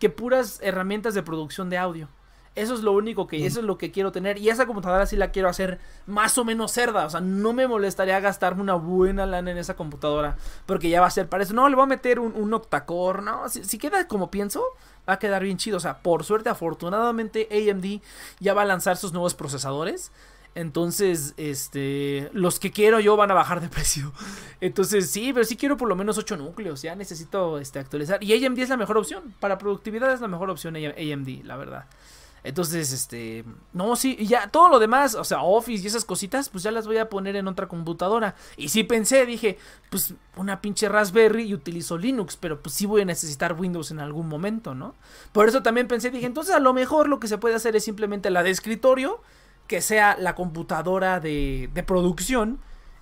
que 0.00 0.10
puras 0.10 0.58
herramientas 0.60 1.14
de 1.14 1.22
producción 1.22 1.70
de 1.70 1.78
audio. 1.78 2.08
Eso 2.56 2.74
es 2.74 2.80
lo 2.80 2.92
único 2.92 3.28
que, 3.28 3.46
eso 3.46 3.60
es 3.60 3.64
lo 3.64 3.78
que 3.78 3.92
quiero 3.92 4.10
tener. 4.10 4.38
Y 4.38 4.50
esa 4.50 4.66
computadora 4.66 5.06
sí 5.06 5.16
la 5.16 5.30
quiero 5.30 5.48
hacer 5.48 5.78
más 6.06 6.36
o 6.36 6.44
menos 6.44 6.72
cerda. 6.72 7.06
O 7.06 7.10
sea, 7.10 7.20
no 7.20 7.52
me 7.52 7.68
molestaría 7.68 8.18
gastarme 8.18 8.60
una 8.60 8.74
buena 8.74 9.24
lana 9.24 9.52
en 9.52 9.56
esa 9.56 9.74
computadora. 9.74 10.36
Porque 10.66 10.90
ya 10.90 11.00
va 11.00 11.06
a 11.06 11.10
ser 11.10 11.28
para 11.28 11.44
eso. 11.44 11.54
No, 11.54 11.68
le 11.68 11.76
voy 11.76 11.84
a 11.84 11.86
meter 11.86 12.18
un, 12.18 12.34
un 12.34 12.52
octacore. 12.52 13.22
No, 13.22 13.48
si, 13.48 13.62
si, 13.62 13.78
queda 13.78 14.08
como 14.08 14.32
pienso, 14.32 14.64
va 15.08 15.14
a 15.14 15.18
quedar 15.20 15.44
bien 15.44 15.58
chido. 15.58 15.76
O 15.76 15.80
sea, 15.80 15.98
por 15.98 16.24
suerte, 16.24 16.48
afortunadamente, 16.50 17.48
AMD 17.52 18.02
ya 18.40 18.52
va 18.52 18.62
a 18.62 18.66
lanzar 18.66 18.96
sus 18.96 19.12
nuevos 19.12 19.34
procesadores. 19.34 20.10
Entonces, 20.54 21.34
este, 21.36 22.28
los 22.32 22.60
que 22.60 22.70
quiero 22.70 23.00
yo 23.00 23.16
van 23.16 23.30
a 23.30 23.34
bajar 23.34 23.60
de 23.60 23.68
precio. 23.70 24.12
Entonces, 24.60 25.10
sí, 25.10 25.32
pero 25.32 25.44
sí 25.44 25.56
quiero 25.56 25.76
por 25.76 25.88
lo 25.88 25.96
menos 25.96 26.18
8 26.18 26.36
núcleos. 26.36 26.82
Ya 26.82 26.94
necesito 26.94 27.58
este, 27.58 27.78
actualizar. 27.78 28.22
Y 28.22 28.44
AMD 28.44 28.58
es 28.58 28.68
la 28.68 28.76
mejor 28.76 28.98
opción. 28.98 29.34
Para 29.40 29.58
productividad 29.58 30.12
es 30.12 30.20
la 30.20 30.28
mejor 30.28 30.50
opción 30.50 30.76
AMD, 30.76 31.44
la 31.44 31.56
verdad. 31.56 31.86
Entonces, 32.44 32.92
este, 32.92 33.44
no, 33.72 33.94
sí, 33.94 34.16
y 34.18 34.26
ya 34.26 34.48
todo 34.48 34.68
lo 34.68 34.80
demás, 34.80 35.14
o 35.14 35.22
sea, 35.22 35.42
Office 35.42 35.84
y 35.84 35.86
esas 35.86 36.04
cositas, 36.04 36.48
pues 36.48 36.64
ya 36.64 36.72
las 36.72 36.88
voy 36.88 36.98
a 36.98 37.08
poner 37.08 37.36
en 37.36 37.46
otra 37.46 37.68
computadora. 37.68 38.34
Y 38.56 38.70
sí 38.70 38.82
pensé, 38.82 39.26
dije, 39.26 39.58
pues 39.90 40.14
una 40.36 40.60
pinche 40.60 40.88
Raspberry 40.88 41.44
y 41.44 41.54
utilizo 41.54 41.96
Linux, 41.96 42.36
pero 42.36 42.60
pues 42.60 42.74
sí 42.74 42.84
voy 42.84 43.02
a 43.02 43.04
necesitar 43.04 43.52
Windows 43.52 43.92
en 43.92 44.00
algún 44.00 44.28
momento, 44.28 44.74
¿no? 44.74 44.96
Por 45.30 45.48
eso 45.48 45.62
también 45.62 45.86
pensé, 45.86 46.10
dije, 46.10 46.26
entonces 46.26 46.52
a 46.52 46.58
lo 46.58 46.72
mejor 46.72 47.08
lo 47.08 47.20
que 47.20 47.28
se 47.28 47.38
puede 47.38 47.54
hacer 47.54 47.76
es 47.76 47.84
simplemente 47.84 48.28
la 48.30 48.42
de 48.42 48.50
escritorio 48.50 49.20
que 49.72 49.80
sea 49.80 50.18
la 50.18 50.34
computadora 50.34 51.18
de, 51.18 51.70
producción 51.86 52.58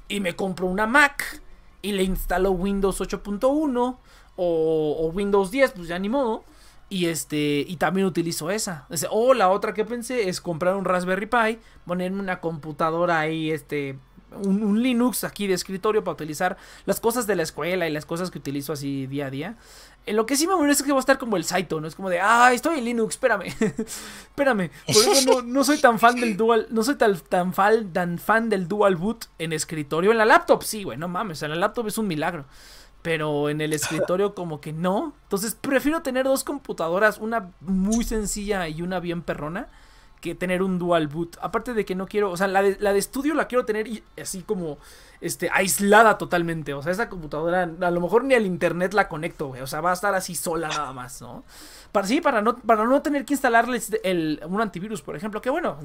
y 0.06 0.20
me 0.20 0.36
compro 0.36 0.68
una 0.68 0.86
Mac 0.86 1.42
y 1.82 1.90
le 1.90 2.04
instalo 2.04 2.52
Windows 2.52 3.00
8.1 3.00 3.96
o, 4.36 5.10
Windows 5.12 5.50
10, 5.50 5.72
pues 5.72 5.88
ya 5.88 5.98
ni 5.98 6.08
modo. 6.08 6.44
Y 6.88 7.06
este, 7.06 7.64
y 7.66 7.74
también 7.74 8.06
utilizo 8.06 8.52
esa. 8.52 8.86
O 9.10 9.34
la 9.34 9.50
otra 9.50 9.74
que 9.74 9.84
pensé 9.84 10.28
es 10.28 10.40
comprar 10.40 10.76
un 10.76 10.84
Raspberry 10.84 11.26
Pi, 11.26 11.58
ponerme 11.86 12.20
una 12.20 12.38
computadora 12.38 13.18
ahí, 13.18 13.50
este, 13.50 13.98
un, 14.44 14.62
un, 14.62 14.82
Linux 14.82 15.24
aquí 15.24 15.46
de 15.46 15.54
escritorio 15.54 16.04
para 16.04 16.14
utilizar 16.14 16.56
las 16.86 17.00
cosas 17.00 17.26
de 17.26 17.36
la 17.36 17.42
escuela 17.42 17.88
y 17.88 17.92
las 17.92 18.06
cosas 18.06 18.30
que 18.30 18.38
utilizo 18.38 18.72
así 18.72 19.06
día 19.06 19.26
a 19.26 19.30
día. 19.30 19.56
En 20.06 20.16
lo 20.16 20.26
que 20.26 20.36
sí 20.36 20.46
me 20.46 20.56
molesta 20.56 20.82
es 20.82 20.86
que 20.86 20.92
va 20.92 20.98
a 20.98 21.00
estar 21.00 21.18
como 21.18 21.36
el 21.36 21.44
Saito, 21.44 21.80
¿no? 21.80 21.86
Es 21.86 21.94
como 21.94 22.08
de, 22.08 22.20
ah, 22.20 22.52
estoy 22.52 22.78
en 22.78 22.84
Linux, 22.84 23.14
espérame. 23.14 23.46
espérame. 23.50 24.70
Por 24.86 24.96
eso 24.96 25.42
no, 25.42 25.64
soy 25.64 25.78
tan 25.78 25.98
fan 25.98 26.16
del 26.16 26.36
dual, 26.36 26.66
no 26.70 26.82
soy 26.82 26.94
tan, 26.94 27.18
tan, 27.20 27.52
fan, 27.52 27.92
tan 27.92 28.18
fan 28.18 28.48
del 28.48 28.66
dual 28.66 28.96
boot 28.96 29.26
en 29.38 29.52
escritorio. 29.52 30.10
En 30.10 30.18
la 30.18 30.24
laptop 30.24 30.62
sí, 30.62 30.84
güey, 30.84 30.96
no 30.96 31.08
mames, 31.08 31.42
en 31.42 31.50
la 31.50 31.56
laptop 31.56 31.88
es 31.88 31.98
un 31.98 32.08
milagro. 32.08 32.46
Pero 33.02 33.48
en 33.48 33.60
el 33.60 33.72
escritorio 33.72 34.34
como 34.34 34.60
que 34.60 34.72
no. 34.72 35.14
Entonces 35.24 35.54
prefiero 35.54 36.02
tener 36.02 36.24
dos 36.24 36.44
computadoras, 36.44 37.18
una 37.18 37.50
muy 37.60 38.04
sencilla 38.04 38.68
y 38.68 38.82
una 38.82 39.00
bien 39.00 39.22
perrona 39.22 39.68
que 40.20 40.34
tener 40.34 40.62
un 40.62 40.78
dual 40.78 41.08
boot. 41.08 41.36
Aparte 41.40 41.74
de 41.74 41.84
que 41.84 41.94
no 41.94 42.06
quiero, 42.06 42.30
o 42.30 42.36
sea, 42.36 42.46
la 42.46 42.62
de, 42.62 42.98
estudio 42.98 43.34
la 43.34 43.48
quiero 43.48 43.64
tener 43.64 43.86
así 44.20 44.42
como 44.42 44.78
este, 45.20 45.50
aislada 45.52 46.18
totalmente. 46.18 46.74
O 46.74 46.82
sea, 46.82 46.92
esa 46.92 47.08
computadora, 47.08 47.62
a 47.62 47.90
lo 47.90 48.00
mejor 48.00 48.24
ni 48.24 48.34
al 48.34 48.46
internet 48.46 48.92
la 48.94 49.08
conecto, 49.08 49.48
güey. 49.48 49.62
O 49.62 49.66
sea, 49.66 49.80
va 49.80 49.90
a 49.90 49.94
estar 49.94 50.14
así 50.14 50.34
sola 50.34 50.68
nada 50.68 50.92
más, 50.92 51.20
¿no? 51.20 51.44
Para, 51.92 52.06
sí, 52.06 52.20
para 52.20 52.42
no, 52.42 52.56
para 52.56 52.84
no 52.84 53.02
tener 53.02 53.24
que 53.24 53.34
instalarles 53.34 53.98
el, 54.04 54.40
un 54.46 54.60
antivirus, 54.60 55.02
por 55.02 55.16
ejemplo. 55.16 55.40
Que 55.40 55.50
bueno, 55.50 55.78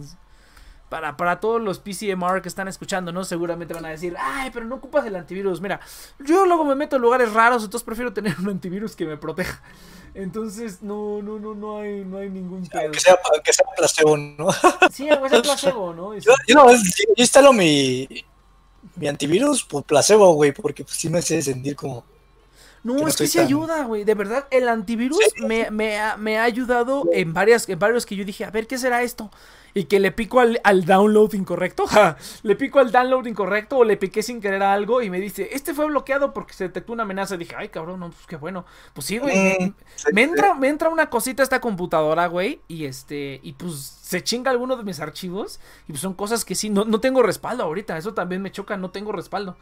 para, 0.89 1.17
para 1.17 1.39
todos 1.39 1.61
los 1.61 1.79
PCMR 1.79 2.41
que 2.41 2.47
están 2.47 2.67
escuchando, 2.67 3.11
¿no? 3.11 3.23
Seguramente 3.23 3.73
van 3.73 3.85
a 3.85 3.89
decir, 3.89 4.15
ay, 4.19 4.51
pero 4.53 4.65
no 4.65 4.75
ocupas 4.75 5.05
el 5.05 5.15
antivirus. 5.15 5.59
Mira, 5.61 5.79
yo 6.19 6.45
luego 6.45 6.63
me 6.63 6.75
meto 6.75 6.95
en 6.97 7.01
lugares 7.01 7.33
raros, 7.33 7.63
entonces 7.63 7.85
prefiero 7.85 8.13
tener 8.13 8.35
un 8.39 8.49
antivirus 8.49 8.95
que 8.95 9.05
me 9.05 9.17
proteja. 9.17 9.61
Entonces, 10.13 10.81
no, 10.81 11.21
no, 11.21 11.39
no, 11.39 11.53
no 11.53 11.79
hay, 11.79 12.05
no 12.05 12.19
hay 12.19 12.29
ningún 12.29 12.65
pedo. 12.67 12.91
Que 12.91 12.99
sea, 12.99 13.17
que 13.43 13.51
sea 13.51 13.65
placebo, 13.75 14.15
¿no? 14.15 14.47
Sí, 14.91 15.09
aunque 15.09 15.29
sea 15.29 15.41
placebo, 15.43 15.93
¿no? 15.93 16.17
Yo, 16.17 16.31
yo, 16.47 16.71
yo, 16.71 17.13
instalo 17.17 17.51
mi, 17.51 18.07
mi 18.95 19.07
antivirus 19.07 19.63
por 19.63 19.83
placebo, 19.83 20.33
güey, 20.33 20.53
porque 20.53 20.85
pues, 20.85 20.95
sí 20.95 21.09
me 21.09 21.19
hace 21.19 21.41
sentir 21.41 21.75
como... 21.75 22.05
No, 22.85 23.07
es 23.07 23.17
que 23.17 23.27
sí 23.27 23.39
ayuda, 23.39 23.83
güey. 23.83 24.03
De 24.03 24.13
verdad, 24.13 24.47
el 24.51 24.69
antivirus 24.69 25.19
me, 25.45 25.71
me, 25.71 25.99
ha, 25.99 26.17
me, 26.17 26.37
ha, 26.37 26.43
ayudado 26.43 27.03
en 27.11 27.33
varias, 27.33 27.67
en 27.67 27.79
varios 27.79 28.05
que 28.05 28.15
yo 28.15 28.23
dije, 28.23 28.45
a 28.45 28.51
ver, 28.51 28.67
¿qué 28.67 28.77
será 28.77 29.01
esto? 29.01 29.31
y 29.77 29.83
que 29.83 29.99
le 29.99 30.13
pico 30.13 30.39
al, 30.39 30.85
download 30.85 31.33
incorrecto. 31.33 31.83
le 32.43 32.55
pico 32.55 32.79
al 32.79 32.93
download 32.93 33.25
incorrecto 33.25 33.79
o 33.79 33.83
le 33.83 33.97
piqué 33.97 34.23
sin 34.23 34.39
querer 34.39 34.63
a 34.63 34.71
algo 34.71 35.01
y 35.01 35.09
me 35.09 35.19
dice, 35.19 35.49
este 35.51 35.73
fue 35.73 35.85
bloqueado 35.87 36.33
porque 36.33 36.53
se 36.53 36.63
detectó 36.63 36.93
una 36.93 37.03
amenaza. 37.03 37.35
Y 37.35 37.39
dije, 37.39 37.55
ay, 37.57 37.67
cabrón, 37.67 37.99
no, 37.99 38.09
pues 38.09 38.25
qué 38.25 38.37
bueno. 38.37 38.65
Pues 38.93 39.05
sí, 39.05 39.17
güey. 39.17 39.35
me, 39.35 39.75
mm, 40.13 40.17
entra, 40.17 40.53
me 40.53 40.69
entra 40.69 40.87
una 40.87 41.09
cosita 41.09 41.43
a 41.43 41.45
esta 41.45 41.59
computadora, 41.59 42.27
güey. 42.27 42.61
Y 42.69 42.85
este, 42.85 43.41
y 43.43 43.51
pues 43.51 43.75
se 43.75 44.23
chinga 44.23 44.49
alguno 44.49 44.77
de 44.77 44.83
mis 44.83 45.01
archivos. 45.01 45.59
Y 45.89 45.91
pues 45.91 45.99
son 45.99 46.13
cosas 46.13 46.45
que 46.45 46.55
sí, 46.55 46.69
no, 46.69 46.85
no 46.85 47.01
tengo 47.01 47.21
respaldo 47.21 47.63
ahorita. 47.63 47.97
Eso 47.97 48.13
también 48.13 48.41
me 48.41 48.53
choca, 48.53 48.77
no 48.77 48.91
tengo 48.91 49.11
respaldo. 49.11 49.57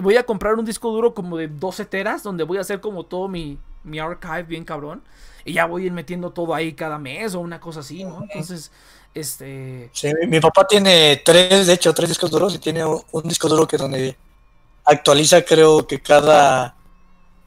Voy 0.00 0.16
a 0.16 0.24
comprar 0.24 0.54
un 0.54 0.64
disco 0.64 0.90
duro 0.90 1.14
como 1.14 1.36
de 1.36 1.48
12 1.48 1.84
teras, 1.84 2.22
donde 2.22 2.44
voy 2.44 2.58
a 2.58 2.62
hacer 2.62 2.80
como 2.80 3.04
todo 3.04 3.28
mi, 3.28 3.58
mi 3.84 3.98
archive 3.98 4.44
bien 4.44 4.64
cabrón. 4.64 5.02
Y 5.44 5.52
ya 5.52 5.66
voy 5.66 5.84
a 5.84 5.86
ir 5.86 5.92
metiendo 5.92 6.30
todo 6.30 6.54
ahí 6.54 6.72
cada 6.72 6.98
mes 6.98 7.34
o 7.34 7.40
una 7.40 7.60
cosa 7.60 7.80
así, 7.80 8.04
¿no? 8.04 8.22
Entonces, 8.22 8.72
este. 9.14 9.90
Sí, 9.92 10.12
mi, 10.26 10.40
papá 10.40 10.66
tiene 10.66 11.22
tres, 11.24 11.66
de 11.66 11.72
hecho, 11.72 11.94
tres 11.94 12.08
discos 12.08 12.30
duros 12.30 12.54
y 12.54 12.58
tiene 12.58 12.84
un, 12.84 13.22
disco 13.24 13.48
duro 13.48 13.66
que 13.66 13.76
donde 13.76 14.16
actualiza, 14.84 15.42
creo 15.42 15.86
que 15.86 16.00
cada. 16.00 16.74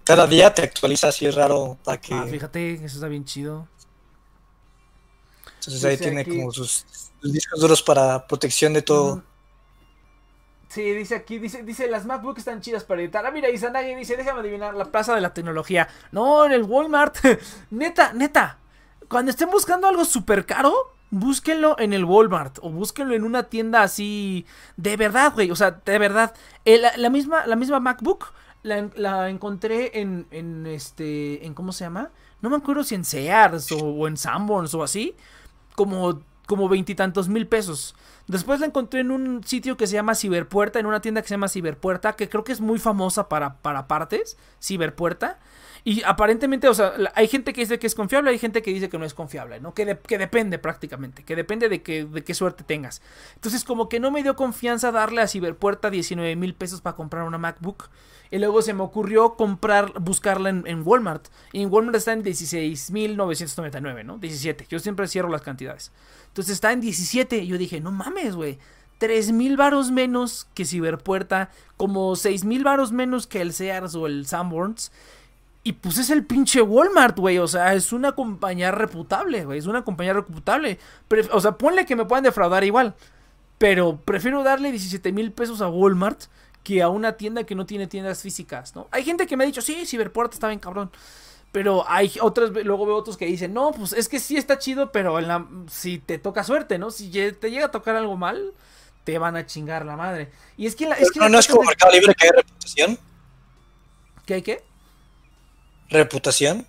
Cada 0.03 0.25
día 0.25 0.51
te 0.51 0.63
actualiza 0.63 1.09
así 1.09 1.27
es 1.27 1.35
raro 1.35 1.77
para 1.83 2.01
que. 2.01 2.13
Ah, 2.13 2.25
fíjate, 2.27 2.73
eso 2.73 2.85
está 2.85 3.07
bien 3.07 3.25
chido. 3.25 3.67
Entonces 5.59 5.83
ahí 5.85 5.97
tiene 5.97 6.25
como 6.25 6.51
sus, 6.51 6.85
discos 7.21 7.59
duros 7.59 7.83
para 7.83 8.25
protección 8.25 8.73
de 8.73 8.81
todo. 8.81 9.21
Sí, 10.69 10.83
dice 10.91 11.15
aquí, 11.15 11.39
dice, 11.39 11.63
dice, 11.63 11.89
las 11.89 12.05
MacBooks 12.05 12.39
están 12.39 12.61
chidas 12.61 12.83
para 12.83 13.01
editar. 13.01 13.25
Ah, 13.25 13.31
mira, 13.31 13.49
Izanagi 13.49 13.95
dice, 13.95 14.15
déjame 14.15 14.41
adivinar, 14.41 14.75
la 14.75 14.85
plaza 14.85 15.15
de 15.15 15.21
la 15.21 15.33
tecnología. 15.33 15.87
No, 16.11 16.45
en 16.45 16.51
el 16.51 16.61
Walmart. 16.63 17.17
neta, 17.71 18.13
neta. 18.13 18.59
Cuando 19.07 19.31
estén 19.31 19.49
buscando 19.49 19.87
algo 19.87 20.05
súper 20.05 20.45
caro, 20.45 20.93
búsquenlo 21.09 21.75
en 21.79 21.93
el 21.93 22.05
Walmart 22.05 22.59
o 22.61 22.69
búsquenlo 22.69 23.15
en 23.15 23.23
una 23.23 23.43
tienda 23.43 23.81
así 23.81 24.45
de 24.77 24.95
verdad, 24.95 25.33
güey. 25.33 25.49
O 25.49 25.55
sea, 25.55 25.71
de 25.71 25.97
verdad. 25.97 26.35
la, 26.65 27.09
misma, 27.09 27.47
la 27.47 27.55
misma 27.55 27.79
MacBook 27.79 28.31
la, 28.61 29.29
encontré 29.29 29.99
en, 29.99 30.27
en 30.29 30.67
este, 30.67 31.47
en 31.47 31.55
cómo 31.55 31.71
se 31.71 31.85
llama. 31.85 32.11
No 32.41 32.51
me 32.51 32.57
acuerdo 32.57 32.83
si 32.83 32.93
en 32.93 33.05
Sears 33.05 33.71
o, 33.71 34.07
en 34.07 34.17
Sanborns 34.17 34.75
o 34.75 34.83
así. 34.83 35.15
Como 35.75 36.19
como 36.49 36.67
veintitantos 36.67 37.29
mil 37.29 37.47
pesos. 37.47 37.95
Después 38.29 38.59
la 38.59 38.67
encontré 38.67 38.99
en 38.99 39.09
un 39.09 39.43
sitio 39.43 39.75
que 39.75 39.87
se 39.87 39.95
llama 39.95 40.13
Ciberpuerta, 40.13 40.79
en 40.79 40.85
una 40.85 41.01
tienda 41.01 41.23
que 41.23 41.27
se 41.27 41.33
llama 41.33 41.49
Ciberpuerta, 41.49 42.13
que 42.13 42.29
creo 42.29 42.43
que 42.43 42.51
es 42.51 42.61
muy 42.61 42.77
famosa 42.77 43.27
para, 43.27 43.55
para 43.55 43.87
partes, 43.87 44.37
Ciberpuerta. 44.61 45.39
Y 45.83 46.03
aparentemente, 46.03 46.67
o 46.67 46.73
sea, 46.75 46.93
hay 47.15 47.27
gente 47.27 47.53
que 47.53 47.61
dice 47.61 47.79
que 47.79 47.87
es 47.87 47.95
confiable, 47.95 48.29
hay 48.29 48.37
gente 48.37 48.61
que 48.61 48.71
dice 48.71 48.87
que 48.87 48.99
no 48.99 49.05
es 49.05 49.15
confiable, 49.15 49.59
¿no? 49.59 49.73
Que, 49.73 49.97
que 49.97 50.19
depende 50.19 50.59
prácticamente, 50.59 51.23
que 51.23 51.35
depende 51.35 51.69
de, 51.69 51.81
que, 51.81 52.05
de 52.05 52.23
qué 52.23 52.35
suerte 52.35 52.63
tengas. 52.63 53.01
Entonces, 53.33 53.63
como 53.63 53.89
que 53.89 53.99
no 53.99 54.11
me 54.11 54.21
dio 54.21 54.35
confianza 54.35 54.91
darle 54.91 55.21
a 55.21 55.27
Ciberpuerta 55.27 55.89
19 55.89 56.35
mil 56.35 56.53
pesos 56.53 56.81
para 56.81 56.95
comprar 56.95 57.23
una 57.23 57.39
MacBook. 57.39 57.89
Y 58.31 58.37
luego 58.37 58.61
se 58.61 58.73
me 58.73 58.83
ocurrió 58.83 59.35
comprar, 59.35 59.93
buscarla 59.99 60.49
en, 60.49 60.83
Walmart. 60.85 61.27
Y 61.51 61.63
en 61.63 61.73
Walmart 61.73 61.95
está 61.95 62.13
en 62.13 62.23
16.999, 62.23 64.05
¿no? 64.05 64.17
17. 64.19 64.67
Yo 64.69 64.77
siempre 64.79 65.07
cierro 65.07 65.29
las 65.29 65.41
cantidades. 65.41 65.91
Entonces 66.27 66.53
está 66.53 66.71
en 66.71 66.81
17. 66.81 67.37
Y 67.37 67.47
yo 67.47 67.57
dije, 67.57 67.79
no 67.79 67.91
mames, 67.91 68.35
güey. 68.35 68.59
3.000 68.99 69.57
varos 69.57 69.89
menos 69.89 70.47
que 70.53 70.65
Ciberpuerta. 70.65 71.49
Como 71.75 72.11
6.000 72.11 72.63
varos 72.63 72.91
menos 72.91 73.25
que 73.25 73.41
el 73.41 73.51
Sears 73.51 73.95
o 73.95 74.05
el 74.05 74.27
Sanborns. 74.27 74.91
Y 75.63 75.73
pues 75.73 75.97
es 75.97 76.11
el 76.11 76.23
pinche 76.23 76.61
Walmart, 76.61 77.17
güey. 77.17 77.39
O 77.39 77.47
sea, 77.47 77.73
es 77.73 77.91
una 77.91 78.11
compañía 78.11 78.71
reputable, 78.71 79.43
güey. 79.45 79.57
Es 79.57 79.65
una 79.65 79.83
compañía 79.83 80.13
reputable. 80.13 80.77
o 81.31 81.41
sea, 81.41 81.53
ponle 81.53 81.87
que 81.87 81.95
me 81.95 82.05
puedan 82.05 82.23
defraudar 82.23 82.63
igual. 82.63 82.93
Pero 83.57 83.97
prefiero 83.97 84.43
darle 84.43 84.69
17 84.69 85.11
mil 85.11 85.31
pesos 85.31 85.61
a 85.61 85.67
Walmart 85.67 86.25
que 86.63 86.81
a 86.81 86.89
una 86.89 87.13
tienda 87.13 87.43
que 87.43 87.55
no 87.55 87.65
tiene 87.65 87.87
tiendas 87.87 88.21
físicas, 88.21 88.75
¿no? 88.75 88.87
Hay 88.91 89.03
gente 89.03 89.27
que 89.27 89.37
me 89.37 89.43
ha 89.43 89.47
dicho, 89.47 89.61
sí, 89.61 89.85
Ciberpuerta 89.85 90.35
está 90.35 90.47
bien 90.47 90.59
cabrón. 90.59 90.91
Pero 91.51 91.83
hay 91.87 92.11
otras, 92.21 92.51
luego 92.51 92.85
veo 92.85 92.95
otros 92.95 93.17
que 93.17 93.25
dicen, 93.25 93.53
no, 93.53 93.71
pues 93.71 93.93
es 93.93 94.07
que 94.07 94.19
sí 94.19 94.37
está 94.37 94.59
chido, 94.59 94.91
pero 94.91 95.17
en 95.17 95.27
la, 95.27 95.47
si 95.67 95.97
te 95.97 96.19
toca 96.19 96.43
suerte, 96.43 96.77
¿no? 96.77 96.91
Si 96.91 97.09
te 97.09 97.49
llega 97.49 97.65
a 97.65 97.71
tocar 97.71 97.95
algo 97.95 98.17
mal, 98.17 98.53
te 99.03 99.17
van 99.17 99.35
a 99.35 99.47
chingar 99.47 99.83
la 99.83 99.95
madre. 99.95 100.31
Y 100.57 100.67
es 100.67 100.75
que 100.75 100.85
la, 100.87 100.95
es 100.95 101.09
que 101.09 101.19
no, 101.19 101.27
no 101.27 101.39
es 101.39 101.47
como 101.47 101.63
Mercado 101.63 101.91
Libre 101.91 102.13
que 102.13 102.25
hay 102.25 102.31
reputación. 102.35 102.99
¿Qué 104.27 104.33
hay 104.35 104.41
qué? 104.43 104.63
¿Reputación? 105.89 106.67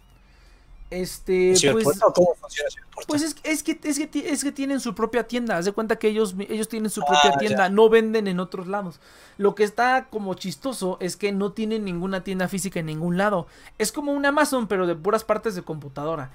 Este, 0.90 1.54
pues, 1.72 2.00
¿Cómo 2.14 2.34
funciona 2.34 2.68
Pues 3.06 3.22
es, 3.22 3.36
es, 3.44 3.62
que, 3.62 3.78
es, 3.84 3.98
que, 3.98 4.28
es 4.28 4.42
que 4.42 4.50
tienen 4.50 4.80
su 4.80 4.92
propia 4.94 5.22
tienda. 5.28 5.56
Haz 5.56 5.64
de 5.64 5.72
cuenta 5.72 5.96
que 5.96 6.08
ellos, 6.08 6.34
ellos 6.48 6.68
tienen 6.68 6.90
su 6.90 7.00
propia 7.02 7.30
ah, 7.32 7.38
tienda, 7.38 7.68
no 7.68 7.88
venden 7.88 8.26
en 8.26 8.40
otros 8.40 8.66
lados. 8.66 8.98
Lo 9.38 9.54
que 9.54 9.62
está 9.62 10.08
como 10.10 10.34
chistoso 10.34 10.98
es 11.00 11.16
que 11.16 11.30
no 11.30 11.52
tienen 11.52 11.84
ninguna 11.84 12.24
tienda 12.24 12.48
física 12.48 12.80
en 12.80 12.86
ningún 12.86 13.16
lado. 13.16 13.46
Es 13.78 13.92
como 13.92 14.12
un 14.12 14.26
Amazon, 14.26 14.66
pero 14.66 14.88
de 14.88 14.96
puras 14.96 15.22
partes 15.22 15.54
de 15.54 15.62
computadora. 15.62 16.32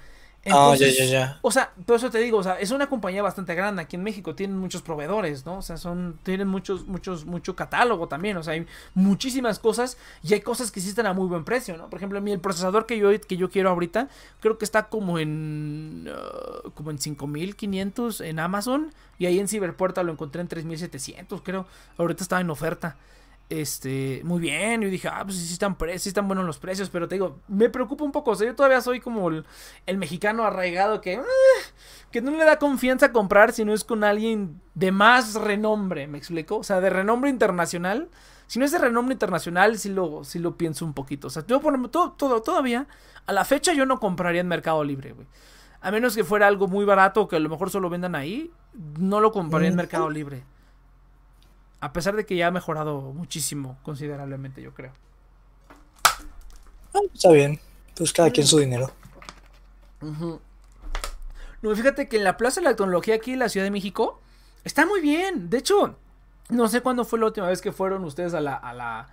Ah, 0.50 0.74
ya, 0.78 0.88
ya, 0.88 1.04
ya. 1.04 1.38
O 1.42 1.50
sea, 1.50 1.72
por 1.84 1.96
eso 1.96 2.10
te 2.10 2.18
digo, 2.18 2.38
o 2.38 2.42
sea, 2.42 2.58
es 2.60 2.70
una 2.70 2.88
compañía 2.88 3.22
bastante 3.22 3.54
grande. 3.54 3.82
Aquí 3.82 3.96
en 3.96 4.02
México 4.02 4.34
tienen 4.34 4.56
muchos 4.56 4.82
proveedores, 4.82 5.44
¿no? 5.44 5.58
O 5.58 5.62
sea, 5.62 5.76
son, 5.76 6.18
tienen 6.22 6.48
muchos, 6.48 6.86
muchos, 6.86 7.24
mucho 7.24 7.56
catálogo 7.56 8.08
también. 8.08 8.36
O 8.36 8.42
sea, 8.42 8.54
hay 8.54 8.66
muchísimas 8.94 9.58
cosas 9.58 9.96
y 10.22 10.34
hay 10.34 10.40
cosas 10.40 10.70
que 10.70 10.80
están 10.80 11.06
a 11.06 11.12
muy 11.12 11.26
buen 11.26 11.44
precio, 11.44 11.76
¿no? 11.76 11.90
Por 11.90 11.98
ejemplo, 11.98 12.18
a 12.18 12.20
mí 12.20 12.32
el 12.32 12.40
procesador 12.40 12.86
que 12.86 12.98
yo, 12.98 13.08
que 13.20 13.36
yo 13.36 13.50
quiero 13.50 13.70
ahorita, 13.70 14.08
creo 14.40 14.58
que 14.58 14.64
está 14.64 14.84
como 14.84 15.18
en, 15.18 16.08
uh, 16.08 16.70
como 16.70 16.90
en 16.90 16.98
5500 16.98 18.20
en 18.20 18.38
Amazon 18.38 18.92
y 19.18 19.26
ahí 19.26 19.38
en 19.38 19.48
Ciberpuerta 19.48 20.02
lo 20.02 20.12
encontré 20.12 20.40
en 20.40 20.48
3700, 20.48 21.40
creo. 21.42 21.66
Ahorita 21.98 22.22
estaba 22.22 22.40
en 22.40 22.50
oferta. 22.50 22.96
Este, 23.48 24.22
muy 24.24 24.40
bien. 24.40 24.82
Yo 24.82 24.88
dije, 24.88 25.08
ah, 25.08 25.22
pues 25.24 25.36
sí 25.36 25.52
están, 25.52 25.76
sí 25.98 26.08
están 26.08 26.26
buenos 26.26 26.44
los 26.44 26.58
precios. 26.58 26.90
Pero 26.90 27.06
te 27.06 27.14
digo, 27.14 27.40
me 27.48 27.68
preocupa 27.68 28.04
un 28.04 28.12
poco. 28.12 28.32
O 28.32 28.34
sea, 28.34 28.46
yo 28.46 28.54
todavía 28.54 28.80
soy 28.80 29.00
como 29.00 29.28
el, 29.28 29.44
mexicano 29.98 30.44
arraigado 30.44 31.00
que, 31.00 31.16
ah, 31.16 31.22
que 32.10 32.20
no 32.20 32.32
le 32.32 32.44
da 32.44 32.58
confianza 32.58 33.12
comprar 33.12 33.52
si 33.52 33.64
no 33.64 33.72
es 33.72 33.84
con 33.84 34.04
alguien 34.04 34.60
de 34.74 34.90
más 34.92 35.34
renombre. 35.34 36.06
¿Me 36.08 36.18
explico? 36.18 36.58
O 36.58 36.64
sea, 36.64 36.80
de 36.80 36.90
renombre 36.90 37.30
internacional. 37.30 38.08
Si 38.48 38.58
no 38.58 38.64
es 38.64 38.72
de 38.72 38.78
renombre 38.78 39.12
internacional, 39.12 39.78
sí 39.78 39.90
lo, 39.90 40.24
sí 40.24 40.38
lo 40.38 40.56
pienso 40.56 40.84
un 40.84 40.94
poquito. 40.94 41.28
O 41.28 41.30
sea, 41.30 41.44
yo 41.46 41.60
por 41.60 41.88
todo, 41.88 42.12
todo, 42.12 42.42
todavía, 42.42 42.86
a 43.26 43.32
la 43.32 43.44
fecha 43.44 43.72
yo 43.72 43.86
no 43.86 43.98
compraría 43.98 44.40
en 44.40 44.48
Mercado 44.48 44.84
Libre, 44.84 45.12
güey. 45.12 45.26
A 45.80 45.90
menos 45.90 46.14
que 46.14 46.24
fuera 46.24 46.46
algo 46.46 46.68
muy 46.68 46.84
barato 46.84 47.28
que 47.28 47.36
a 47.36 47.38
lo 47.38 47.48
mejor 47.48 47.70
solo 47.70 47.90
vendan 47.90 48.14
ahí, 48.14 48.50
no 48.98 49.20
lo 49.20 49.32
compraría 49.32 49.68
en. 49.68 49.76
Mercado 49.76 50.10
Libre. 50.10 50.44
A 51.80 51.92
pesar 51.92 52.16
de 52.16 52.24
que 52.24 52.36
ya 52.36 52.48
ha 52.48 52.50
mejorado 52.50 53.00
muchísimo, 53.00 53.78
considerablemente, 53.82 54.62
yo 54.62 54.72
creo. 54.72 54.92
Ah, 56.94 57.00
está 57.12 57.30
bien. 57.30 57.60
Pues 57.96 58.12
cada 58.12 58.30
quien 58.30 58.46
su 58.46 58.58
dinero. 58.58 58.92
No, 60.00 61.74
fíjate 61.74 62.08
que 62.08 62.16
en 62.16 62.24
la 62.24 62.36
Plaza 62.36 62.60
de 62.60 62.64
la 62.64 62.76
Tecnología 62.76 63.14
aquí 63.16 63.32
en 63.32 63.38
la 63.38 63.48
Ciudad 63.48 63.66
de 63.66 63.70
México 63.70 64.20
está 64.64 64.86
muy 64.86 65.00
bien. 65.00 65.50
De 65.50 65.58
hecho, 65.58 65.96
no 66.48 66.68
sé 66.68 66.80
cuándo 66.80 67.04
fue 67.04 67.18
la 67.18 67.26
última 67.26 67.48
vez 67.48 67.60
que 67.60 67.72
fueron 67.72 68.04
ustedes 68.04 68.34
a 68.34 68.40
la, 68.40 68.54
a 68.54 68.72
la, 68.72 69.08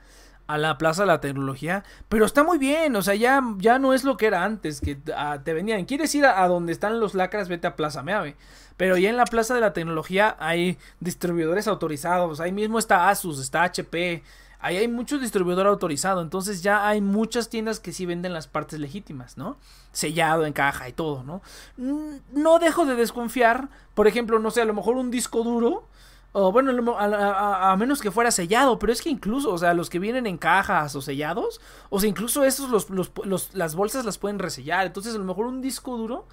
a 0.47 0.57
la 0.57 0.77
Plaza 0.77 1.03
de 1.03 1.07
la 1.07 1.21
Tecnología, 1.21 1.83
pero 2.09 2.25
está 2.25 2.43
muy 2.43 2.57
bien. 2.57 2.95
O 2.95 3.01
sea, 3.01 3.15
ya, 3.15 3.41
ya 3.57 3.79
no 3.79 3.93
es 3.93 4.03
lo 4.03 4.17
que 4.17 4.27
era 4.27 4.43
antes, 4.43 4.81
que 4.81 4.97
ah, 5.15 5.39
te 5.43 5.53
venían. 5.53 5.85
¿Quieres 5.85 6.13
ir 6.15 6.25
a, 6.25 6.47
donde 6.47 6.73
están 6.73 6.99
los 6.99 7.13
lacras? 7.13 7.49
Vete 7.49 7.67
a 7.67 7.75
Plaza 7.75 8.03
Meave. 8.03 8.35
Pero 8.77 8.97
ya 8.97 9.09
en 9.09 9.17
la 9.17 9.25
Plaza 9.25 9.53
de 9.53 9.61
la 9.61 9.73
Tecnología 9.73 10.35
hay 10.39 10.77
distribuidores 10.99 11.67
autorizados. 11.67 12.39
Ahí 12.39 12.51
mismo 12.51 12.79
está 12.79 13.09
Asus, 13.09 13.39
está 13.39 13.63
HP. 13.63 14.23
Ahí 14.59 14.77
hay 14.77 14.87
muchos 14.87 15.21
distribuidores 15.21 15.69
autorizados. 15.69 16.23
Entonces 16.23 16.63
ya 16.63 16.87
hay 16.87 16.99
muchas 16.99 17.49
tiendas 17.49 17.79
que 17.79 17.93
sí 17.93 18.05
venden 18.05 18.33
las 18.33 18.47
partes 18.47 18.79
legítimas, 18.79 19.37
¿no? 19.37 19.57
Sellado 19.91 20.45
en 20.45 20.53
caja 20.53 20.89
y 20.89 20.93
todo, 20.93 21.23
¿no? 21.23 21.41
No 21.77 22.59
dejo 22.59 22.85
de 22.85 22.95
desconfiar. 22.95 23.69
Por 23.93 24.07
ejemplo, 24.07 24.39
no 24.39 24.51
sé, 24.51 24.61
a 24.61 24.65
lo 24.65 24.73
mejor 24.73 24.95
un 24.97 25.11
disco 25.11 25.43
duro 25.43 25.87
o 26.36 26.51
bueno, 26.51 26.97
a, 26.97 27.75
menos 27.77 28.01
que 28.01 28.09
fuera 28.09 28.31
sellado, 28.31 28.79
pero 28.79 28.91
es 28.91 29.03
que 29.03 29.09
incluso, 29.09 29.53
o 29.53 29.57
sea, 29.57 29.75
los 29.75 29.91
que 29.91 29.99
vienen 29.99 30.25
en 30.25 30.39
cajas 30.39 30.95
o 30.95 31.01
sellados, 31.01 31.61
o 31.91 31.99
sea, 31.99 32.09
incluso 32.09 32.43
esos, 32.43 32.89
los, 32.89 33.53
las 33.53 33.75
bolsas 33.75 34.03
las 34.03 34.17
pueden 34.17 34.39
resellar. 34.39 34.88
Entonces, 34.88 35.13
a 35.13 35.19
lo 35.19 35.25
mejor 35.25 35.45
un 35.45 35.61
disco 35.61 35.95
duro 35.95 36.27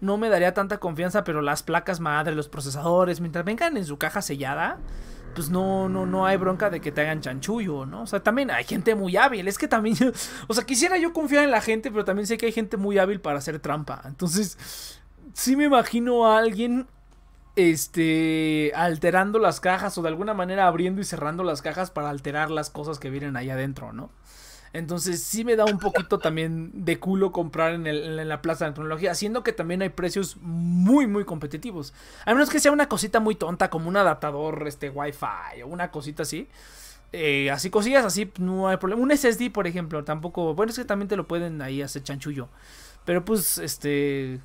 no 0.00 0.16
me 0.16 0.30
daría 0.30 0.54
tanta 0.54 0.78
confianza, 0.78 1.22
pero 1.22 1.42
las 1.42 1.62
placas 1.62 2.00
madre, 2.00 2.34
los 2.34 2.48
procesadores, 2.48 3.20
mientras 3.20 3.44
vengan 3.44 3.76
en 3.76 3.84
su 3.84 3.98
caja 3.98 4.22
sellada, 4.22 4.78
pues 5.34 5.50
no, 5.50 5.86
no, 5.90 6.06
no 6.06 6.24
hay 6.24 6.38
bronca 6.38 6.70
de 6.70 6.80
que 6.80 6.90
te 6.90 7.02
hagan 7.02 7.20
chanchullo, 7.20 7.84
¿no? 7.84 8.02
O 8.02 8.06
sea, 8.06 8.22
también 8.22 8.50
hay 8.50 8.64
gente 8.64 8.94
muy 8.94 9.18
hábil. 9.18 9.48
Es 9.48 9.58
que 9.58 9.68
también, 9.68 9.96
o 10.48 10.54
sea, 10.54 10.64
quisiera 10.64 10.96
yo 10.96 11.12
confiar 11.12 11.44
en 11.44 11.50
la 11.50 11.60
gente, 11.60 11.90
pero 11.90 12.06
también 12.06 12.26
sé 12.26 12.38
que 12.38 12.46
hay 12.46 12.52
gente 12.52 12.78
muy 12.78 12.96
hábil 12.96 13.20
para 13.20 13.38
hacer 13.38 13.58
trampa. 13.58 14.00
Entonces, 14.06 14.98
sí 15.34 15.56
me 15.56 15.64
imagino 15.64 16.26
a 16.26 16.38
alguien 16.38 16.86
este 17.56 18.72
alterando 18.74 19.38
las 19.38 19.60
cajas 19.60 19.96
o 19.98 20.02
de 20.02 20.08
alguna 20.08 20.34
manera 20.34 20.66
abriendo 20.66 21.00
y 21.00 21.04
cerrando 21.04 21.44
las 21.44 21.62
cajas 21.62 21.90
para 21.90 22.10
alterar 22.10 22.50
las 22.50 22.70
cosas 22.70 22.98
que 22.98 23.10
vienen 23.10 23.36
ahí 23.36 23.50
adentro, 23.50 23.92
¿no? 23.92 24.10
Entonces 24.72 25.22
sí 25.22 25.44
me 25.44 25.54
da 25.54 25.66
un 25.66 25.78
poquito 25.78 26.18
también 26.18 26.70
de 26.72 26.98
culo 26.98 27.30
comprar 27.30 27.74
en, 27.74 27.86
el, 27.86 28.18
en 28.18 28.28
la 28.28 28.40
plaza 28.40 28.64
de 28.64 28.72
tecnología, 28.72 29.14
siendo 29.14 29.42
que 29.42 29.52
también 29.52 29.82
hay 29.82 29.90
precios 29.90 30.38
muy 30.40 31.06
muy 31.06 31.24
competitivos. 31.24 31.92
A 32.24 32.32
menos 32.32 32.48
que 32.48 32.58
sea 32.58 32.72
una 32.72 32.88
cosita 32.88 33.20
muy 33.20 33.34
tonta 33.34 33.68
como 33.68 33.88
un 33.88 33.96
adaptador 33.98 34.66
este 34.66 34.88
Wi-Fi 34.88 35.62
o 35.62 35.66
una 35.66 35.90
cosita 35.90 36.22
así. 36.22 36.48
Eh, 37.12 37.50
así 37.50 37.68
cosillas 37.68 38.06
así 38.06 38.32
no 38.38 38.68
hay 38.68 38.78
problema. 38.78 39.02
Un 39.02 39.10
SSD 39.10 39.50
por 39.52 39.66
ejemplo 39.66 40.04
tampoco, 40.04 40.54
bueno 40.54 40.70
es 40.70 40.78
que 40.78 40.84
también 40.86 41.08
te 41.08 41.16
lo 41.16 41.28
pueden 41.28 41.60
ahí 41.60 41.82
hacer 41.82 42.02
chanchullo. 42.02 42.48
Pero 43.04 43.24
pues 43.24 43.58
este 43.58 44.40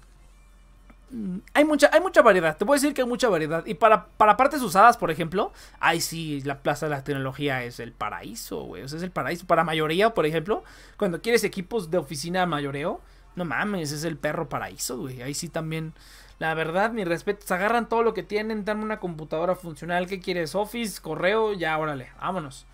hay 1.53 1.63
mucha, 1.63 1.89
hay 1.93 2.01
mucha 2.01 2.21
variedad. 2.21 2.57
Te 2.57 2.65
puedo 2.65 2.79
decir 2.79 2.93
que 2.93 3.01
hay 3.01 3.07
mucha 3.07 3.29
variedad. 3.29 3.65
Y 3.65 3.75
para, 3.75 4.07
para 4.07 4.35
partes 4.35 4.61
usadas, 4.61 4.97
por 4.97 5.09
ejemplo, 5.09 5.53
ay 5.79 6.01
sí, 6.01 6.41
la 6.41 6.59
Plaza 6.59 6.87
de 6.87 6.95
la 6.95 7.03
Tecnología 7.03 7.63
es 7.63 7.79
el 7.79 7.93
paraíso, 7.93 8.63
güey. 8.63 8.83
O 8.83 8.87
sea, 8.87 8.97
es 8.97 9.03
el 9.03 9.11
paraíso. 9.11 9.47
Para 9.47 9.63
mayoría, 9.63 10.13
por 10.13 10.25
ejemplo, 10.25 10.63
cuando 10.97 11.21
quieres 11.21 11.43
equipos 11.43 11.89
de 11.91 11.97
oficina 11.97 12.45
mayoreo, 12.45 13.01
no 13.35 13.45
mames, 13.45 13.91
es 13.91 14.03
el 14.03 14.17
perro 14.17 14.49
paraíso, 14.49 14.97
güey. 14.97 15.21
Ahí 15.21 15.33
sí 15.33 15.47
también. 15.47 15.93
La 16.39 16.53
verdad, 16.53 16.91
mi 16.91 17.03
respeto. 17.03 17.45
Se 17.45 17.53
agarran 17.53 17.87
todo 17.87 18.03
lo 18.03 18.13
que 18.13 18.23
tienen, 18.23 18.65
dan 18.65 18.83
una 18.83 18.99
computadora 18.99 19.55
funcional. 19.55 20.07
¿Qué 20.07 20.19
quieres? 20.19 20.55
Office, 20.55 21.01
correo, 21.01 21.53
ya, 21.53 21.77
órale, 21.77 22.09
vámonos. 22.19 22.65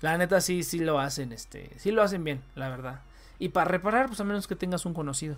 La 0.00 0.16
neta 0.18 0.40
sí, 0.40 0.62
sí 0.62 0.78
lo 0.78 0.98
hacen, 0.98 1.32
este, 1.32 1.70
sí 1.78 1.90
lo 1.90 2.02
hacen 2.02 2.22
bien, 2.24 2.42
la 2.54 2.68
verdad. 2.68 3.00
Y 3.38 3.50
para 3.50 3.68
reparar, 3.70 4.06
pues 4.06 4.20
a 4.20 4.24
menos 4.24 4.46
que 4.46 4.56
tengas 4.56 4.86
un 4.86 4.94
conocido. 4.94 5.36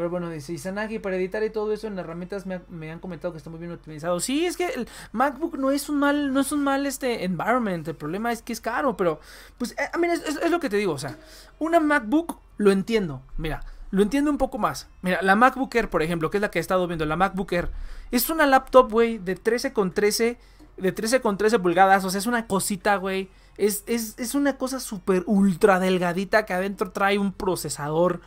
Pero 0.00 0.08
bueno, 0.08 0.30
dice 0.30 0.54
Izanagi, 0.54 0.98
para 0.98 1.16
editar 1.16 1.44
y 1.44 1.50
todo 1.50 1.74
eso 1.74 1.86
en 1.86 1.98
herramientas 1.98 2.46
me, 2.46 2.90
han 2.90 3.00
comentado 3.00 3.34
que 3.34 3.36
está 3.36 3.50
muy 3.50 3.58
bien 3.58 3.70
utilizado. 3.70 4.18
Sí, 4.18 4.46
es 4.46 4.56
que 4.56 4.68
el 4.68 4.88
MacBook 5.12 5.58
no 5.58 5.70
es 5.70 5.90
un 5.90 5.98
mal, 5.98 6.32
no 6.32 6.40
es 6.40 6.52
un 6.52 6.64
mal 6.64 6.86
este 6.86 7.22
environment. 7.22 7.86
El 7.86 7.96
problema 7.96 8.32
es 8.32 8.40
que 8.40 8.54
es 8.54 8.62
caro, 8.62 8.96
pero 8.96 9.20
pues 9.58 9.72
eh, 9.72 9.90
a 9.92 9.98
mí 9.98 10.06
es, 10.06 10.24
es, 10.24 10.50
lo 10.50 10.58
que 10.58 10.70
te 10.70 10.78
digo, 10.78 10.94
o 10.94 10.98
sea, 10.98 11.18
una 11.58 11.80
MacBook 11.80 12.38
lo 12.56 12.72
entiendo. 12.72 13.20
Mira, 13.36 13.62
lo 13.90 14.02
entiendo 14.02 14.30
un 14.30 14.38
poco 14.38 14.56
más. 14.56 14.88
Mira, 15.02 15.20
la 15.20 15.36
MacBook 15.36 15.74
Air, 15.74 15.90
por 15.90 16.02
ejemplo, 16.02 16.30
que 16.30 16.38
es 16.38 16.40
la 16.40 16.50
que 16.50 16.60
he 16.60 16.62
estado 16.62 16.86
viendo, 16.86 17.04
la 17.04 17.16
MacBook 17.16 17.52
Air, 17.52 17.70
es 18.10 18.30
una 18.30 18.46
laptop, 18.46 18.90
güey, 18.90 19.18
de 19.18 19.34
13 19.34 19.74
con 19.74 19.92
13, 19.92 20.38
de 20.78 20.92
13 20.92 21.20
con 21.20 21.36
13 21.36 21.58
pulgadas, 21.58 22.06
o 22.06 22.08
sea, 22.08 22.20
es 22.20 22.26
una 22.26 22.46
cosita, 22.46 22.96
güey. 22.96 23.28
Es, 23.58 23.84
es, 23.86 24.14
es 24.18 24.34
una 24.34 24.56
cosa 24.56 24.80
súper 24.80 25.24
ultra 25.26 25.78
delgadita 25.78 26.46
que 26.46 26.54
adentro 26.54 26.90
trae 26.90 27.18
un 27.18 27.34
procesador 27.34 28.22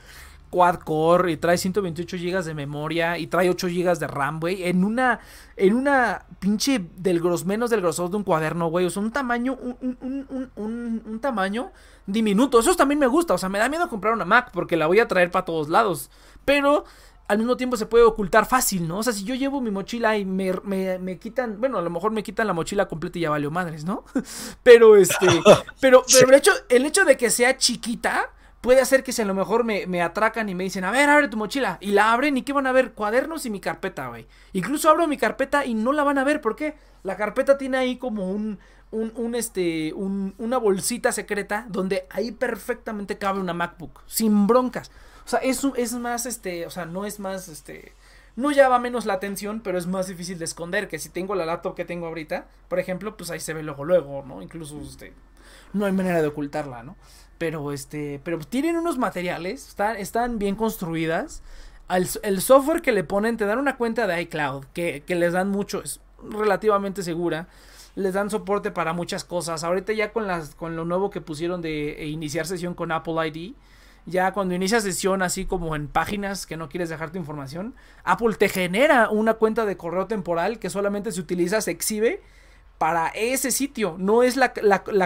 quad 0.54 0.82
core 0.82 1.32
y 1.32 1.38
trae 1.38 1.58
128 1.58 2.16
GB 2.18 2.44
de 2.44 2.54
memoria 2.54 3.18
y 3.18 3.26
trae 3.26 3.50
8 3.50 3.68
GB 3.70 3.98
de 3.98 4.06
RAM, 4.06 4.40
güey, 4.40 4.64
en 4.66 4.84
una 4.84 5.20
en 5.58 5.74
una 5.74 6.28
pinche 6.38 6.80
del 6.96 7.20
gros 7.20 7.44
menos 7.44 7.72
del 7.72 7.82
grosor 7.82 8.12
de 8.12 8.18
un 8.18 8.24
cuaderno, 8.24 8.68
güey, 8.68 8.86
o 8.86 8.92
sea, 8.92 9.02
un 9.02 9.12
tamaño 9.12 9.58
un, 9.60 9.98
un, 10.00 10.52
un, 10.56 11.02
un, 11.08 11.20
tamaño 11.20 11.72
diminuto. 12.06 12.60
Eso 12.60 12.76
también 12.76 13.00
me 13.00 13.08
gusta, 13.08 13.34
o 13.34 13.38
sea, 13.40 13.50
me 13.50 13.58
da 13.58 13.68
miedo 13.68 13.90
comprar 13.90 14.14
una 14.14 14.26
Mac 14.26 14.52
porque 14.54 14.78
la 14.78 14.86
voy 14.86 15.00
a 15.00 15.08
traer 15.08 15.32
para 15.32 15.44
todos 15.44 15.70
lados, 15.70 16.12
pero 16.46 16.86
al 17.28 17.40
mismo 17.40 17.58
tiempo 17.58 17.76
se 17.76 17.88
puede 17.88 18.04
ocultar 18.04 18.46
fácil, 18.46 18.88
¿no? 18.88 19.00
O 19.00 19.04
sea, 19.04 19.12
si 19.12 19.24
yo 19.24 19.34
llevo 19.34 19.60
mi 19.60 19.72
mochila 19.72 20.16
y 20.18 20.24
me, 20.24 20.54
me, 21.00 21.18
quitan, 21.18 21.60
bueno, 21.60 21.80
a 21.80 21.82
lo 21.82 21.90
mejor 21.90 22.12
me 22.12 22.22
quitan 22.22 22.46
la 22.46 22.54
mochila 22.54 22.88
completa 22.88 23.18
y 23.18 23.22
ya 23.22 23.32
valió 23.32 23.50
madres, 23.50 23.86
¿no? 23.86 24.06
pero 24.62 24.98
este, 24.98 25.26
pero, 25.82 26.04
pero 26.12 26.28
el, 26.28 26.34
hecho, 26.36 26.52
el 26.70 26.86
hecho 26.86 27.06
de 27.06 27.18
que 27.18 27.32
sea 27.32 27.58
chiquita 27.58 28.30
puede 28.64 28.80
hacer 28.80 29.04
que 29.04 29.12
si 29.12 29.22
a 29.22 29.26
lo 29.26 29.34
mejor 29.34 29.66
me, 29.66 29.86
me, 29.88 30.02
atracan 30.02 30.48
y 30.48 30.56
me 30.56 30.64
dicen, 30.64 30.86
a 30.86 30.92
ver, 30.92 31.10
abre 31.10 31.28
tu 31.28 31.36
mochila. 31.36 31.78
Y 31.82 31.92
la 31.92 32.14
abren 32.14 32.38
y 32.38 32.44
¿qué 32.44 32.54
van 32.54 32.66
a 32.66 32.72
ver? 32.72 32.94
Cuadernos 32.94 33.46
y 33.46 33.50
mi 33.50 33.60
carpeta, 33.60 34.08
güey. 34.08 34.26
Incluso 34.54 34.90
abro 34.90 35.06
mi 35.06 35.18
carpeta 35.18 35.66
y 35.66 35.74
no 35.74 35.92
la 35.92 36.04
van 36.04 36.18
a 36.18 36.24
ver. 36.24 36.40
¿Por 36.40 36.56
qué? 36.56 36.76
La 37.04 37.18
carpeta 37.18 37.58
tiene 37.58 37.78
ahí 37.78 37.98
como 37.98 38.32
un, 38.32 38.60
un, 38.92 39.12
un 39.18 39.36
este, 39.36 39.92
un, 39.92 40.34
una 40.38 40.58
bolsita 40.58 41.12
secreta 41.12 41.66
donde 41.68 42.08
ahí 42.10 42.32
perfectamente 42.32 43.18
cabe 43.18 43.42
una 43.42 43.54
MacBook. 43.54 44.00
Sin 44.08 44.48
broncas. 44.48 44.92
O 45.26 45.28
sea, 45.28 45.40
es, 45.40 45.62
es 45.76 45.94
más, 45.96 46.26
este, 46.26 46.66
o 46.66 46.70
sea, 46.70 46.86
no 46.86 47.04
es 47.04 47.20
más, 47.20 47.50
este, 47.50 47.92
no 48.38 48.52
llama 48.52 48.80
menos 48.80 49.06
la 49.06 49.16
atención, 49.16 49.60
pero 49.60 49.78
es 49.78 49.88
más 49.88 50.08
difícil 50.08 50.40
de 50.40 50.46
esconder 50.46 50.88
que 50.88 51.00
si 51.00 51.10
tengo 51.10 51.36
la 51.36 51.46
laptop 51.46 51.76
que 51.76 51.84
tengo 51.84 52.08
ahorita, 52.08 52.48
por 52.70 52.80
ejemplo, 52.80 53.18
pues 53.18 53.30
ahí 53.30 53.42
se 53.42 53.54
ve 53.54 53.62
luego, 53.62 53.84
luego, 53.84 54.24
¿no? 54.26 54.42
Incluso, 54.42 54.80
este, 54.80 55.12
no 55.74 55.86
hay 55.86 55.92
manera 55.92 56.22
de 56.22 56.30
ocultarla, 56.30 56.82
¿no? 56.84 56.96
Pero, 57.38 57.72
este, 57.72 58.22
pero 58.24 58.40
tienen 58.40 58.78
unos 58.78 58.98
materiales, 58.98 59.68
están, 59.68 59.98
están 59.98 60.40
bien 60.40 60.56
construidas. 60.56 61.42
el 61.90 62.42
software 62.42 62.82
que 62.82 62.92
le 62.92 63.04
ponen 63.04 63.38
te 63.38 63.46
dan 63.46 63.60
una 63.60 63.78
cuenta 63.78 64.08
de 64.08 64.22
iCloud, 64.22 64.66
que, 64.74 65.04
que 65.06 65.16
les 65.16 65.34
dan 65.34 65.50
mucho, 65.50 65.82
es 65.84 66.00
relativamente 66.30 67.04
segura 67.04 67.48
les 67.96 68.14
dan 68.14 68.30
soporte 68.30 68.72
para 68.72 68.94
muchas 68.94 69.24
cosas. 69.24 69.64
Ahorita 69.64 69.94
ya 69.94 70.12
con 70.12 70.28
las 70.28 70.56
con 70.56 70.76
lo 70.76 70.86
nuevo 70.86 71.10
que 71.10 71.22
pusieron 71.22 71.62
de 71.62 72.06
iniciar 72.08 72.48
sesión 72.48 72.74
con 72.74 72.92
Apple 72.92 73.28
ID, 73.28 73.54
ya 74.06 74.34
cuando 74.34 74.54
inicias 74.56 74.84
sesión 74.84 75.22
así 75.22 75.46
como 75.46 75.76
en 75.76 75.88
páginas 75.88 76.46
que 76.46 76.58
no 76.58 76.70
quieres 76.70 76.90
dejar 76.90 77.12
tu 77.12 77.18
información, 77.18 77.76
Apple 78.04 78.36
te 78.36 78.50
genera 78.50 79.10
una 79.10 79.36
cuenta 79.36 79.66
de 79.66 79.78
correo 79.78 80.08
temporal 80.08 80.60
que 80.60 80.70
solamente 80.70 81.12
se 81.12 81.22
utiliza, 81.22 81.62
se 81.62 81.72
exhibe 81.72 82.22
para 82.78 83.08
ese 83.10 83.52
sitio. 83.52 83.96
No 83.98 84.24
es 84.24 84.36
la, 84.36 84.54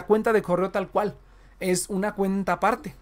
cuenta 0.07 0.33
de 0.33 0.41
correo 0.41 0.71
tal 0.71 0.87
cual, 0.89 1.15
es 1.59 1.89
una 1.89 2.13
cuenta 2.13 2.53
aparte. 2.53 2.95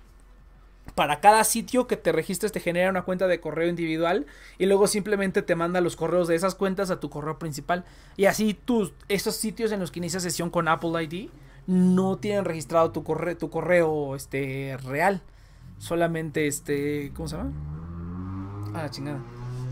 Para 0.94 1.20
cada 1.20 1.44
sitio 1.44 1.88
que 1.88 1.98
te 1.98 2.12
registres 2.12 2.52
te 2.52 2.60
genera 2.60 2.90
una 2.90 3.02
cuenta 3.02 3.28
de 3.28 3.40
correo 3.40 3.68
individual 3.68 4.28
y 4.58 4.66
luego 4.66 4.88
simplemente 4.88 5.42
te 5.42 5.56
manda 5.56 5.82
los 5.82 5.96
correos 5.96 6.28
de 6.28 6.36
esas 6.36 6.56
cuentas 6.56 6.90
a 6.90 7.00
tu 7.00 7.10
correo 7.10 7.38
principal. 7.38 7.86
Y 8.16 8.26
así 8.26 8.54
tus, 8.54 8.94
esos 9.10 9.36
sitios 9.36 9.72
en 9.72 9.80
los 9.80 9.92
que 9.92 10.00
inicias 10.00 10.24
sesión 10.24 10.50
con 10.50 10.68
Apple 10.68 11.04
ID 11.04 11.30
no 11.68 12.18
tienen 12.18 12.46
registrado 12.46 12.92
tu 12.92 13.04
correo, 13.04 13.36
tu 13.36 13.50
correo 13.50 14.16
este, 14.16 14.78
real 14.84 15.22
solamente 15.78 16.48
este. 16.48 17.12
¿Cómo 17.16 17.28
se 17.28 17.38
llama? 17.38 17.52
Ah, 18.74 18.84
la 18.84 18.90
chingada. 18.90 19.20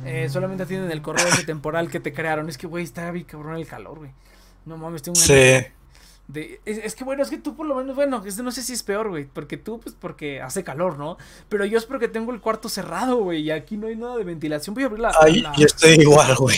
Eh, 0.06 0.28
solamente 0.30 0.66
tienen 0.66 0.92
el 0.92 1.02
correo 1.02 1.28
ese 1.28 1.44
temporal 1.46 1.90
que 1.90 2.00
te 2.00 2.14
crearon. 2.14 2.50
Es 2.50 2.58
que, 2.58 2.68
güey, 2.68 2.84
está 2.84 3.10
bien 3.12 3.26
cabrón 3.26 3.56
el 3.56 3.68
calor, 3.68 4.00
güey. 4.00 4.12
No 4.66 4.78
mames, 4.78 5.02
tengo 5.02 5.18
una. 5.18 5.26
Sí. 5.26 5.66
De, 6.34 6.60
es, 6.66 6.96
que 6.96 7.04
bueno, 7.04 7.22
es 7.22 7.30
que 7.30 7.38
tú 7.38 7.56
por 7.56 7.68
lo 7.68 7.76
menos, 7.76 7.96
bueno, 7.96 8.24
no 8.44 8.52
sé 8.52 8.64
si 8.64 8.74
es 8.74 8.82
peor, 8.82 9.10
güey, 9.10 9.26
porque 9.26 9.56
tú, 9.56 9.80
pues 9.80 9.96
porque 10.00 10.42
hace 10.42 10.64
calor, 10.64 10.98
¿no? 10.98 11.18
Pero 11.48 11.64
yo 11.64 11.78
es 11.78 11.86
porque 11.86 12.08
tengo 12.08 12.34
el 12.34 12.42
cuarto 12.42 12.70
cerrado, 12.70 13.18
güey, 13.18 13.42
y 13.42 13.52
aquí 13.52 13.78
no 13.78 13.86
hay 13.86 13.96
nada 13.96 14.18
de 14.18 14.24
ventilación. 14.24 14.74
Voy 14.74 14.84
a 14.84 14.88
abrir 14.88 15.00
la. 15.00 15.12
Ay, 15.22 15.44
yo 15.56 15.68
estoy 15.68 15.92
igual, 16.02 16.36
güey. 16.36 16.58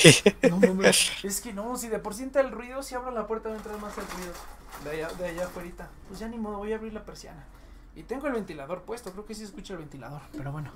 No 0.49 0.59
mames, 0.59 1.11
es 1.23 1.41
que 1.41 1.51
no, 1.51 1.77
si 1.77 1.89
de 1.89 1.99
por 1.99 2.13
sí 2.13 2.23
entra 2.23 2.41
el 2.41 2.51
ruido, 2.51 2.81
si 2.83 2.95
abro 2.95 3.11
la 3.11 3.27
puerta 3.27 3.49
va 3.49 3.55
a 3.55 3.57
entrar 3.57 3.77
más 3.81 3.97
el 3.97 4.05
ruido. 4.15 4.33
De 4.85 4.91
allá, 4.91 5.09
de 5.17 5.25
allá 5.27 5.45
afuera. 5.45 5.89
Pues 6.07 6.19
ya 6.19 6.29
ni 6.29 6.37
modo, 6.37 6.59
voy 6.59 6.71
a 6.71 6.77
abrir 6.77 6.93
la 6.93 7.03
persiana. 7.03 7.45
Y 7.97 8.03
tengo 8.03 8.27
el 8.27 8.33
ventilador 8.33 8.83
puesto, 8.83 9.11
creo 9.11 9.25
que 9.25 9.35
sí 9.35 9.43
escucha 9.43 9.73
el 9.73 9.79
ventilador, 9.79 10.21
pero 10.37 10.51
bueno. 10.51 10.71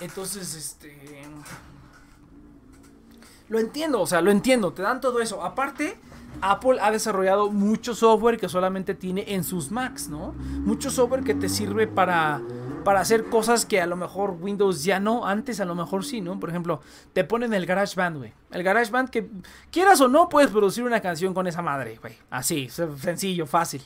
Entonces, 0.00 0.54
este... 0.54 0.96
Lo 3.48 3.60
entiendo, 3.60 4.00
o 4.00 4.06
sea, 4.06 4.20
lo 4.20 4.30
entiendo, 4.30 4.72
te 4.72 4.82
dan 4.82 5.00
todo 5.00 5.20
eso. 5.20 5.44
Aparte, 5.44 5.96
Apple 6.40 6.78
ha 6.80 6.90
desarrollado 6.90 7.50
mucho 7.50 7.94
software 7.94 8.38
que 8.38 8.48
solamente 8.48 8.94
tiene 8.94 9.24
en 9.34 9.44
sus 9.44 9.70
Macs, 9.70 10.08
¿no? 10.08 10.32
Mucho 10.32 10.90
software 10.90 11.22
que 11.24 11.34
te 11.34 11.48
sirve 11.48 11.86
para 11.86 12.40
para 12.86 13.00
hacer 13.00 13.24
cosas 13.24 13.66
que 13.66 13.80
a 13.80 13.86
lo 13.86 13.96
mejor 13.96 14.36
Windows 14.40 14.84
ya 14.84 15.00
no, 15.00 15.26
antes 15.26 15.58
a 15.58 15.64
lo 15.64 15.74
mejor 15.74 16.04
sí, 16.04 16.20
¿no? 16.20 16.38
Por 16.38 16.50
ejemplo, 16.50 16.80
te 17.12 17.24
ponen 17.24 17.52
el 17.52 17.66
GarageBand, 17.66 18.18
güey. 18.18 18.32
El 18.52 18.62
GarageBand 18.62 19.10
que 19.10 19.28
quieras 19.72 20.00
o 20.00 20.06
no 20.06 20.28
puedes 20.28 20.52
producir 20.52 20.84
una 20.84 21.00
canción 21.00 21.34
con 21.34 21.48
esa 21.48 21.62
madre, 21.62 21.98
güey. 22.00 22.14
Así, 22.30 22.68
sencillo, 22.68 23.44
fácil. 23.44 23.82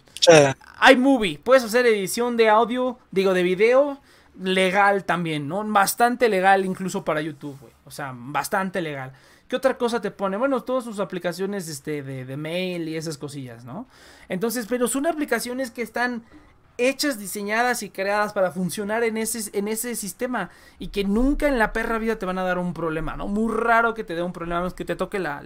Hay 0.78 0.96
movie, 0.98 1.40
puedes 1.42 1.64
hacer 1.64 1.86
edición 1.86 2.36
de 2.36 2.50
audio, 2.50 2.98
digo, 3.10 3.32
de 3.32 3.42
video, 3.42 4.02
legal 4.38 5.04
también, 5.04 5.48
¿no? 5.48 5.64
Bastante 5.64 6.28
legal 6.28 6.66
incluso 6.66 7.02
para 7.02 7.22
YouTube, 7.22 7.58
güey. 7.58 7.72
O 7.86 7.90
sea, 7.90 8.12
bastante 8.14 8.82
legal. 8.82 9.14
¿Qué 9.50 9.56
otra 9.56 9.76
cosa 9.76 10.00
te 10.00 10.12
pone? 10.12 10.36
Bueno, 10.36 10.62
todas 10.62 10.84
sus 10.84 11.00
aplicaciones 11.00 11.66
este, 11.66 12.04
de, 12.04 12.24
de 12.24 12.36
mail 12.36 12.88
y 12.88 12.96
esas 12.96 13.18
cosillas, 13.18 13.64
¿no? 13.64 13.88
Entonces, 14.28 14.66
pero 14.68 14.86
son 14.86 15.08
aplicaciones 15.08 15.72
que 15.72 15.82
están 15.82 16.22
hechas, 16.78 17.18
diseñadas 17.18 17.82
y 17.82 17.90
creadas 17.90 18.32
para 18.32 18.52
funcionar 18.52 19.02
en 19.02 19.16
ese, 19.16 19.58
en 19.58 19.66
ese 19.66 19.96
sistema 19.96 20.50
y 20.78 20.88
que 20.88 21.02
nunca 21.02 21.48
en 21.48 21.58
la 21.58 21.72
perra 21.72 21.98
vida 21.98 22.16
te 22.16 22.26
van 22.26 22.38
a 22.38 22.44
dar 22.44 22.58
un 22.58 22.72
problema, 22.72 23.16
¿no? 23.16 23.26
Muy 23.26 23.52
raro 23.52 23.92
que 23.92 24.04
te 24.04 24.14
dé 24.14 24.22
un 24.22 24.32
problema, 24.32 24.70
que 24.70 24.84
te 24.84 24.94
toque 24.94 25.18
la, 25.18 25.42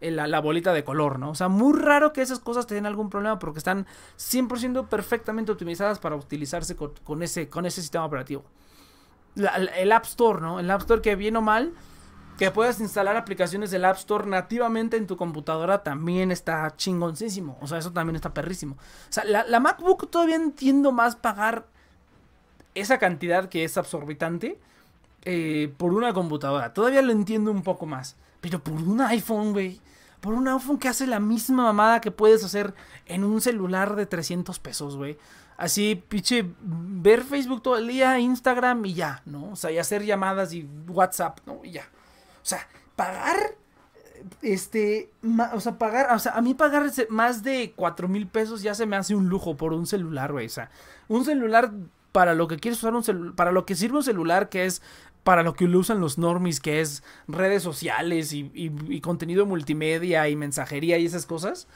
la, 0.00 0.40
bolita 0.40 0.72
de 0.72 0.82
color, 0.82 1.20
¿no? 1.20 1.30
O 1.30 1.36
sea, 1.36 1.46
muy 1.46 1.78
raro 1.78 2.12
que 2.12 2.22
esas 2.22 2.40
cosas 2.40 2.66
te 2.66 2.74
den 2.74 2.84
algún 2.84 3.10
problema 3.10 3.38
porque 3.38 3.58
están 3.58 3.86
100% 4.18 4.88
perfectamente 4.88 5.52
optimizadas 5.52 6.00
para 6.00 6.16
utilizarse 6.16 6.74
con, 6.74 7.22
ese, 7.22 7.48
con 7.48 7.64
ese 7.64 7.80
sistema 7.80 8.06
operativo. 8.06 8.42
el 9.36 9.92
App 9.92 10.04
Store, 10.04 10.40
¿no? 10.40 10.58
El 10.58 10.68
App 10.68 10.80
Store 10.80 11.00
que 11.00 11.14
bien 11.14 11.36
o 11.36 11.42
mal 11.42 11.72
que 12.36 12.50
puedas 12.50 12.80
instalar 12.80 13.16
aplicaciones 13.16 13.70
del 13.70 13.84
App 13.84 13.96
Store 13.96 14.26
nativamente 14.26 14.96
en 14.96 15.06
tu 15.06 15.16
computadora 15.16 15.82
también 15.82 16.30
está 16.30 16.74
chingoncísimo. 16.76 17.56
O 17.60 17.66
sea, 17.66 17.78
eso 17.78 17.92
también 17.92 18.16
está 18.16 18.34
perrísimo. 18.34 18.74
O 18.74 19.12
sea, 19.12 19.24
la, 19.24 19.60
MacBook 19.60 20.10
todavía 20.10 20.36
entiendo 20.36 20.92
más 20.92 21.16
pagar 21.16 21.66
esa 22.74 22.98
cantidad 22.98 23.48
que 23.48 23.64
es 23.64 23.78
absorbitante 23.78 24.58
eh, 25.24 25.72
por 25.78 25.94
una 25.94 26.12
computadora. 26.12 26.74
Todavía 26.74 27.00
lo 27.00 27.12
entiendo 27.12 27.50
un 27.50 27.62
poco 27.62 27.86
más. 27.86 28.16
Pero 28.42 28.62
por 28.62 28.74
un 28.74 29.00
iPhone, 29.00 29.52
güey. 29.52 29.80
Por 30.20 30.34
un 30.34 30.46
iPhone 30.48 30.78
que 30.78 30.88
hace 30.88 31.06
la 31.06 31.20
misma 31.20 31.64
mamada 31.64 32.00
que 32.00 32.10
puedes 32.10 32.44
hacer 32.44 32.74
en 33.06 33.24
un 33.24 33.40
celular 33.40 33.96
de 33.96 34.04
300 34.04 34.58
pesos, 34.58 34.96
güey. 34.96 35.16
Así, 35.56 36.02
pinche, 36.08 36.44
ver 36.60 37.22
Facebook 37.22 37.62
todo 37.62 37.78
el 37.78 37.88
día, 37.88 38.18
Instagram 38.18 38.84
y 38.84 38.92
ya, 38.92 39.22
¿no? 39.24 39.52
O 39.52 39.56
sea, 39.56 39.70
y 39.70 39.78
hacer 39.78 40.04
llamadas 40.04 40.52
y 40.52 40.68
WhatsApp, 40.86 41.40
¿no? 41.46 41.64
Y 41.64 41.72
ya. 41.72 41.88
O 42.46 42.48
sea, 42.48 42.68
pagar 42.94 43.56
este, 44.40 45.10
o 45.52 45.58
sea, 45.58 45.78
pagar, 45.78 46.14
o 46.14 46.18
sea, 46.20 46.32
a 46.32 46.40
mí 46.42 46.54
pagar 46.54 46.88
más 47.08 47.42
de 47.42 47.72
cuatro 47.74 48.06
mil 48.06 48.28
pesos 48.28 48.62
ya 48.62 48.72
se 48.72 48.86
me 48.86 48.94
hace 48.94 49.16
un 49.16 49.28
lujo 49.28 49.56
por 49.56 49.72
un 49.72 49.84
celular, 49.84 50.30
güey. 50.30 50.46
O 50.46 50.50
sea, 50.50 50.70
un 51.08 51.24
celular 51.24 51.72
para 52.12 52.34
lo 52.34 52.46
que 52.46 52.56
quieres 52.56 52.78
usar 52.78 52.94
un 52.94 53.02
celular, 53.02 53.34
para 53.34 53.50
lo 53.50 53.66
que 53.66 53.74
sirve 53.74 53.96
un 53.96 54.04
celular 54.04 54.48
que 54.48 54.64
es 54.64 54.80
para 55.24 55.42
lo 55.42 55.54
que 55.54 55.66
lo 55.66 55.80
usan 55.80 56.00
los 56.00 56.18
normies, 56.18 56.60
que 56.60 56.80
es 56.80 57.02
redes 57.26 57.64
sociales 57.64 58.32
y, 58.32 58.52
y 58.54 59.00
contenido 59.00 59.44
multimedia 59.44 60.28
y 60.28 60.36
mensajería 60.36 60.98
y 60.98 61.06
esas 61.06 61.26
cosas. 61.26 61.66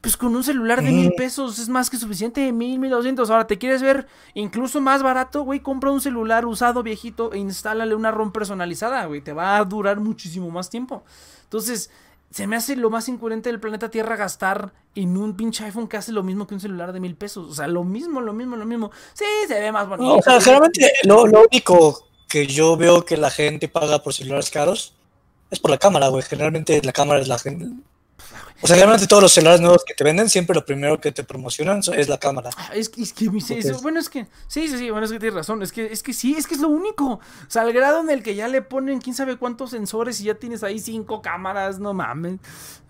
Pues 0.00 0.16
con 0.16 0.36
un 0.36 0.44
celular 0.44 0.82
de 0.82 0.92
mil 0.92 1.12
pesos 1.14 1.58
es 1.58 1.68
más 1.68 1.90
que 1.90 1.96
suficiente, 1.96 2.52
mil, 2.52 2.78
mil 2.78 2.90
doscientos. 2.90 3.30
Ahora, 3.30 3.48
¿te 3.48 3.58
quieres 3.58 3.82
ver 3.82 4.06
incluso 4.34 4.80
más 4.80 5.02
barato, 5.02 5.42
güey? 5.42 5.58
Compra 5.58 5.90
un 5.90 6.00
celular 6.00 6.46
usado, 6.46 6.84
viejito, 6.84 7.32
e 7.32 7.38
instálale 7.38 7.96
una 7.96 8.12
ROM 8.12 8.30
personalizada, 8.30 9.04
güey. 9.06 9.20
Te 9.20 9.32
va 9.32 9.56
a 9.56 9.64
durar 9.64 9.98
muchísimo 9.98 10.50
más 10.50 10.70
tiempo. 10.70 11.02
Entonces, 11.42 11.90
se 12.30 12.46
me 12.46 12.54
hace 12.54 12.76
lo 12.76 12.90
más 12.90 13.08
incoherente 13.08 13.48
del 13.48 13.58
planeta 13.58 13.90
Tierra 13.90 14.14
gastar 14.14 14.72
en 14.94 15.16
un 15.16 15.36
pinche 15.36 15.64
iPhone 15.64 15.88
que 15.88 15.96
hace 15.96 16.12
lo 16.12 16.22
mismo 16.22 16.46
que 16.46 16.54
un 16.54 16.60
celular 16.60 16.92
de 16.92 17.00
mil 17.00 17.16
pesos. 17.16 17.50
O 17.50 17.54
sea, 17.54 17.66
lo 17.66 17.82
mismo, 17.82 18.20
lo 18.20 18.32
mismo, 18.32 18.54
lo 18.54 18.66
mismo. 18.66 18.92
Sí, 19.14 19.24
se 19.48 19.58
ve 19.58 19.72
más 19.72 19.88
bonito. 19.88 20.16
o 20.16 20.22
sea, 20.22 20.40
generalmente 20.40 20.92
lo, 21.04 21.26
lo 21.26 21.44
único 21.50 22.06
que 22.28 22.46
yo 22.46 22.76
veo 22.76 23.04
que 23.04 23.16
la 23.16 23.30
gente 23.30 23.68
paga 23.68 24.02
por 24.02 24.12
celulares 24.12 24.50
caros 24.50 24.94
es 25.50 25.58
por 25.58 25.70
la 25.70 25.78
cámara, 25.78 26.08
güey. 26.08 26.22
Generalmente 26.22 26.80
la 26.84 26.92
cámara 26.92 27.20
es 27.20 27.28
la 27.28 27.38
gente 27.38 27.66
O 28.60 28.66
sea, 28.66 28.76
realmente 28.76 29.06
todos 29.06 29.22
los 29.22 29.32
celulares 29.32 29.60
nuevos 29.60 29.84
que 29.84 29.94
te 29.94 30.02
venden, 30.02 30.28
siempre 30.28 30.54
lo 30.54 30.64
primero 30.64 31.00
que 31.00 31.12
te 31.12 31.22
promocionan 31.22 31.80
es 31.96 32.08
la 32.08 32.18
cámara. 32.18 32.50
Ah, 32.56 32.70
es, 32.74 32.90
es 32.96 33.12
que, 33.12 33.28
bueno, 33.28 34.00
es 34.00 34.08
que, 34.08 34.26
sí, 34.48 34.66
sí, 34.68 34.78
sí, 34.78 34.90
bueno, 34.90 35.06
es 35.06 35.12
que 35.12 35.18
tienes 35.20 35.36
razón, 35.36 35.62
es 35.62 35.70
que, 35.70 35.86
es 35.86 36.02
que 36.02 36.12
sí, 36.12 36.34
es 36.36 36.46
que 36.46 36.54
es 36.54 36.60
lo 36.60 36.68
único. 36.68 37.04
O 37.06 37.20
sea, 37.46 37.62
al 37.62 37.72
grado 37.72 38.00
en 38.00 38.10
el 38.10 38.22
que 38.22 38.34
ya 38.34 38.48
le 38.48 38.62
ponen 38.62 39.00
quién 39.00 39.14
sabe 39.14 39.36
cuántos 39.36 39.70
sensores 39.70 40.20
y 40.20 40.24
ya 40.24 40.34
tienes 40.34 40.64
ahí 40.64 40.80
cinco 40.80 41.22
cámaras, 41.22 41.78
no 41.78 41.94
mames, 41.94 42.40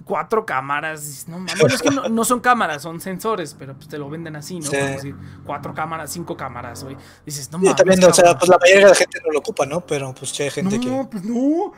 cuatro 0.05 0.47
cámaras, 0.47 1.27
no 1.29 1.39
mames. 1.39 1.75
es 1.75 1.83
que 1.83 1.91
no, 1.91 2.25
son 2.25 2.41
cámaras, 2.41 2.83
son 2.83 3.01
sensores, 3.01 3.55
pero 3.59 3.75
pues 3.75 3.89
te 3.89 3.99
lo 3.99 4.09
venden 4.09 4.37
así, 4.37 4.61
¿no? 4.61 4.71
decir, 4.71 5.15
cuatro 5.45 5.75
cámaras, 5.75 6.11
cinco 6.11 6.37
cámaras, 6.37 6.83
güey. 6.83 6.97
Dices, 7.27 7.51
no 7.53 7.59
mames. 7.59 7.73
Y 7.73 7.77
también, 7.77 8.05
o 8.05 8.15
sea, 8.15 8.39
pues 8.39 8.49
la 8.49 8.59
mayoría 8.59 8.85
de 8.85 8.91
la 8.91 8.97
gente 8.97 9.21
no 9.25 9.33
lo 9.33 9.41
ocupa, 9.41 9.67
¿no? 9.67 9.81
Pero 9.83 10.15
pues 10.15 10.39
hay 10.41 10.51
gente 10.51 10.81
que. 10.81 10.87
No, 10.87 11.11
pues 11.11 11.25
no. 11.25 11.73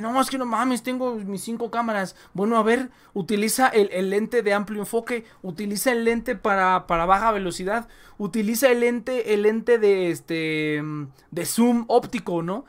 No, 0.00 0.20
es 0.20 0.30
que 0.30 0.38
no 0.38 0.46
mames, 0.46 0.82
tengo 0.82 1.16
mis 1.16 1.42
cinco 1.42 1.70
cámaras. 1.70 2.14
Bueno, 2.32 2.56
a 2.56 2.62
ver, 2.62 2.90
utiliza 3.12 3.68
el, 3.68 4.10
lente 4.10 4.42
de 4.42 4.54
amplio 4.54 4.80
enfoque, 4.80 5.24
utiliza 5.42 5.90
el 5.90 6.04
lente 6.04 6.36
para, 6.36 6.86
para, 6.86 7.06
baja 7.06 7.32
velocidad, 7.32 7.88
utiliza 8.16 8.70
el 8.70 8.80
lente, 8.80 9.34
el 9.34 9.42
lente 9.42 9.78
de 9.78 10.10
este 10.10 10.82
de 11.30 11.46
zoom 11.46 11.84
óptico, 11.88 12.42
¿no? 12.42 12.64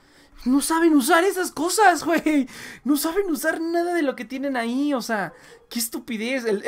No 0.46 0.62
saben 0.62 0.94
usar 0.94 1.24
esas 1.24 1.52
cosas, 1.52 2.04
güey. 2.04 2.48
No 2.84 2.98
saben 2.98 3.32
usar 3.32 3.60
nada 3.62 3.96
de 3.96 4.04
lo 4.04 4.16
que 4.16 4.26
tienen 4.26 4.58
ahí. 4.58 4.94
O 4.94 5.02
sea, 5.02 5.34
qué 5.70 5.80
estupidez. 5.80 6.46
El, 6.46 6.64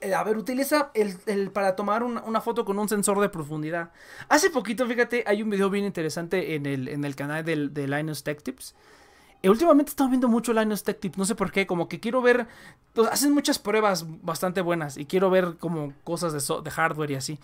el, 0.00 0.14
a 0.14 0.22
ver, 0.22 0.36
utiliza 0.36 0.92
el, 0.94 1.50
para 1.50 1.74
tomar 1.74 2.04
una, 2.04 2.40
foto 2.40 2.64
con 2.64 2.78
un 2.78 2.88
sensor 2.88 3.20
de 3.20 3.28
profundidad. 3.28 3.90
Hace 4.28 4.50
poquito, 4.50 4.86
fíjate, 4.86 5.24
hay 5.26 5.42
un 5.42 5.50
video 5.50 5.68
bien 5.68 5.84
interesante 5.84 6.54
en 6.54 6.66
el, 6.66 6.86
en 6.86 7.04
el 7.04 7.16
canal 7.16 7.44
del, 7.44 7.74
de 7.74 7.88
Linus 7.88 8.22
Tech 8.22 8.40
Tips 8.40 8.74
y 9.40 9.48
últimamente 9.48 9.90
he 9.90 9.92
estado 9.92 10.10
viendo 10.10 10.28
mucho 10.28 10.52
Linus 10.52 10.82
Tech 10.82 10.98
Tips, 10.98 11.18
no 11.18 11.24
sé 11.24 11.34
por 11.34 11.52
qué, 11.52 11.66
como 11.66 11.88
que 11.88 12.00
quiero 12.00 12.20
ver, 12.22 12.46
hacen 13.10 13.32
muchas 13.32 13.58
pruebas 13.58 14.04
bastante 14.22 14.60
buenas 14.60 14.96
y 14.96 15.06
quiero 15.06 15.30
ver 15.30 15.56
como 15.58 15.92
cosas 16.04 16.32
de, 16.32 16.62
de 16.62 16.70
hardware 16.70 17.12
y 17.12 17.14
así. 17.14 17.38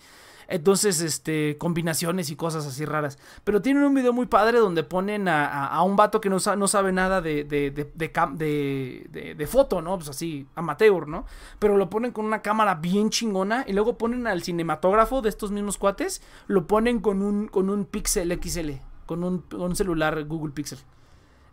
Entonces, 0.47 1.01
este, 1.01 1.57
combinaciones 1.57 2.29
y 2.29 2.35
cosas 2.35 2.65
así 2.65 2.85
raras. 2.85 3.17
Pero 3.43 3.61
tienen 3.61 3.83
un 3.83 3.93
video 3.93 4.13
muy 4.13 4.27
padre 4.27 4.59
donde 4.59 4.83
ponen 4.83 5.27
a, 5.27 5.81
un 5.83 5.95
vato 5.95 6.21
que 6.21 6.29
no, 6.29 6.37
no 6.57 6.67
sabe 6.67 6.91
nada 6.91 7.21
de, 7.21 7.43
de, 7.43 7.71
de, 7.71 9.35
de, 9.35 9.47
foto, 9.47 9.81
¿no? 9.81 9.95
Pues 9.95 10.09
así, 10.09 10.47
amateur, 10.55 11.07
¿no? 11.07 11.25
Pero 11.59 11.77
lo 11.77 11.89
ponen 11.89 12.11
con 12.11 12.25
una 12.25 12.41
cámara 12.41 12.75
bien 12.75 13.09
chingona 13.09 13.65
y 13.67 13.73
luego 13.73 13.97
ponen 13.97 14.27
al 14.27 14.43
cinematógrafo 14.43 15.21
de 15.21 15.29
estos 15.29 15.51
mismos 15.51 15.77
cuates, 15.77 16.21
lo 16.47 16.67
ponen 16.67 16.99
con 16.99 17.21
un, 17.21 17.47
con 17.47 17.69
un 17.69 17.85
Pixel 17.85 18.39
XL, 18.39 18.71
con 19.05 19.23
un, 19.23 19.39
con 19.39 19.61
un 19.61 19.75
celular 19.75 20.23
Google 20.25 20.53
Pixel. 20.53 20.79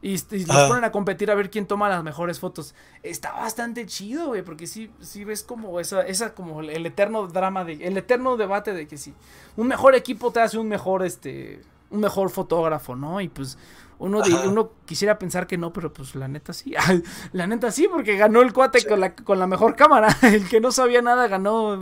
Y, 0.02 0.14
los 0.14 0.68
ponen 0.68 0.82
a 0.82 0.90
competir 0.90 1.30
a 1.30 1.36
ver 1.36 1.48
quién 1.48 1.66
toma 1.66 1.88
las 1.88 2.02
mejores 2.02 2.40
fotos. 2.40 2.74
Está 3.04 3.32
bastante 3.32 3.86
chido, 3.86 4.26
güey, 4.26 4.42
porque 4.42 4.66
sí, 4.66 4.90
sí 5.00 5.24
ves 5.24 5.44
como 5.44 5.78
esa, 5.78 6.02
esa 6.02 6.34
como 6.34 6.60
el 6.60 6.84
eterno 6.84 7.28
drama 7.28 7.64
de, 7.64 7.74
el 7.74 7.96
eterno 7.96 8.36
debate 8.36 8.74
de 8.74 8.88
que 8.88 8.98
sí, 8.98 9.14
un 9.56 9.68
mejor 9.68 9.94
equipo 9.94 10.32
te 10.32 10.40
hace 10.40 10.58
un 10.58 10.66
mejor, 10.68 11.04
este, 11.04 11.62
un 11.90 12.00
mejor 12.00 12.30
fotógrafo, 12.30 12.96
¿no? 12.96 13.20
Y 13.20 13.28
pues 13.28 13.56
uno, 14.02 14.20
uno 14.46 14.72
quisiera 14.84 15.16
pensar 15.18 15.46
que 15.46 15.56
no, 15.56 15.72
pero 15.72 15.92
pues 15.92 16.16
la 16.16 16.26
neta 16.26 16.52
sí. 16.52 16.74
la 17.32 17.46
neta 17.46 17.70
sí, 17.70 17.86
porque 17.88 18.16
ganó 18.16 18.42
el 18.42 18.52
cuate 18.52 18.84
con, 18.84 18.98
la, 18.98 19.14
con 19.14 19.38
la 19.38 19.46
mejor 19.46 19.76
cámara. 19.76 20.08
El 20.22 20.48
que 20.48 20.60
no 20.60 20.72
sabía 20.72 21.02
nada 21.02 21.28
ganó 21.28 21.78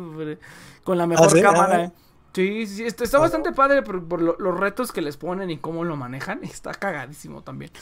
con 0.85 0.99
la 0.99 1.07
mejor 1.07 1.31
ah, 1.39 1.43
cámara. 1.43 1.93
Sí, 2.33 2.67
sí, 2.67 2.85
está, 2.85 3.19
bastante 3.19 3.51
padre 3.53 3.83
por, 3.83 4.23
los 4.23 4.57
retos 4.57 4.93
que 4.93 5.03
les 5.03 5.17
ponen 5.17 5.51
y 5.51 5.59
cómo 5.59 5.85
lo 5.85 5.97
manejan. 5.97 6.43
Está 6.45 6.73
cagadísimo 6.73 7.43
también. 7.43 7.73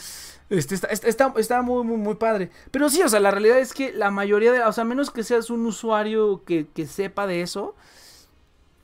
Este, 0.49 0.75
está, 0.75 1.33
está, 1.37 1.63
muy, 1.63 1.85
muy, 1.85 1.99
muy 1.99 2.15
padre. 2.15 2.51
Pero 2.71 2.89
sí, 2.89 3.03
o 3.03 3.09
sea, 3.09 3.21
la 3.21 3.31
realidad 3.31 3.59
es 3.59 3.75
que 3.75 3.93
la 3.93 4.11
mayoría 4.11 4.53
de. 4.53 4.63
O 4.63 4.73
sea, 4.73 4.85
menos 4.85 5.11
que 5.11 5.23
seas 5.23 5.51
un 5.51 5.67
usuario 5.67 6.43
que, 6.45 6.67
sepa 6.87 7.27
de 7.27 7.43
eso. 7.43 7.75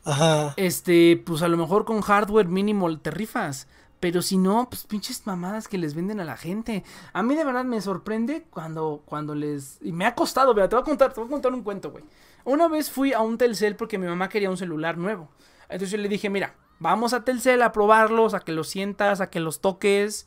Ajá. 0.04 0.52
Este, 0.58 1.22
pues 1.24 1.40
a 1.40 1.48
lo 1.48 1.56
mejor 1.56 1.86
con 1.86 2.02
hardware 2.02 2.48
mínimo 2.48 2.98
te 2.98 3.10
rifas. 3.10 3.66
Pero 4.00 4.20
si 4.20 4.36
no, 4.36 4.68
pues 4.68 4.84
pinches 4.84 5.26
mamadas 5.26 5.66
que 5.66 5.78
les 5.78 5.94
venden 5.94 6.20
a 6.20 6.24
la 6.24 6.36
gente. 6.36 6.84
A 7.14 7.22
mí 7.22 7.34
de 7.34 7.42
verdad 7.42 7.64
me 7.64 7.80
sorprende 7.80 8.44
cuando, 8.50 9.00
cuando 9.06 9.34
les. 9.34 9.78
Y 9.80 9.92
me 9.92 10.04
ha 10.04 10.14
costado, 10.14 10.52
vea, 10.52 10.68
te 10.68 10.76
voy 10.76 10.82
a 10.82 10.84
contar, 10.84 11.14
te 11.14 11.20
voy 11.20 11.28
a 11.28 11.30
contar 11.30 11.54
un 11.54 11.62
cuento, 11.62 11.90
güey. 11.90 12.04
Una 12.44 12.68
vez 12.68 12.90
fui 12.90 13.14
a 13.14 13.20
un 13.20 13.38
Telcel 13.38 13.76
porque 13.76 13.96
mi 13.96 14.06
mamá 14.06 14.28
quería 14.28 14.50
un 14.50 14.58
celular 14.58 14.98
nuevo. 14.98 15.30
Entonces 15.68 15.90
yo 15.90 15.98
le 15.98 16.08
dije, 16.08 16.30
mira, 16.30 16.54
vamos 16.78 17.12
a 17.12 17.24
Telcel 17.24 17.62
a 17.62 17.72
probarlos, 17.72 18.34
a 18.34 18.40
que 18.40 18.52
los 18.52 18.68
sientas, 18.68 19.20
a 19.20 19.30
que 19.30 19.40
los 19.40 19.60
toques 19.60 20.26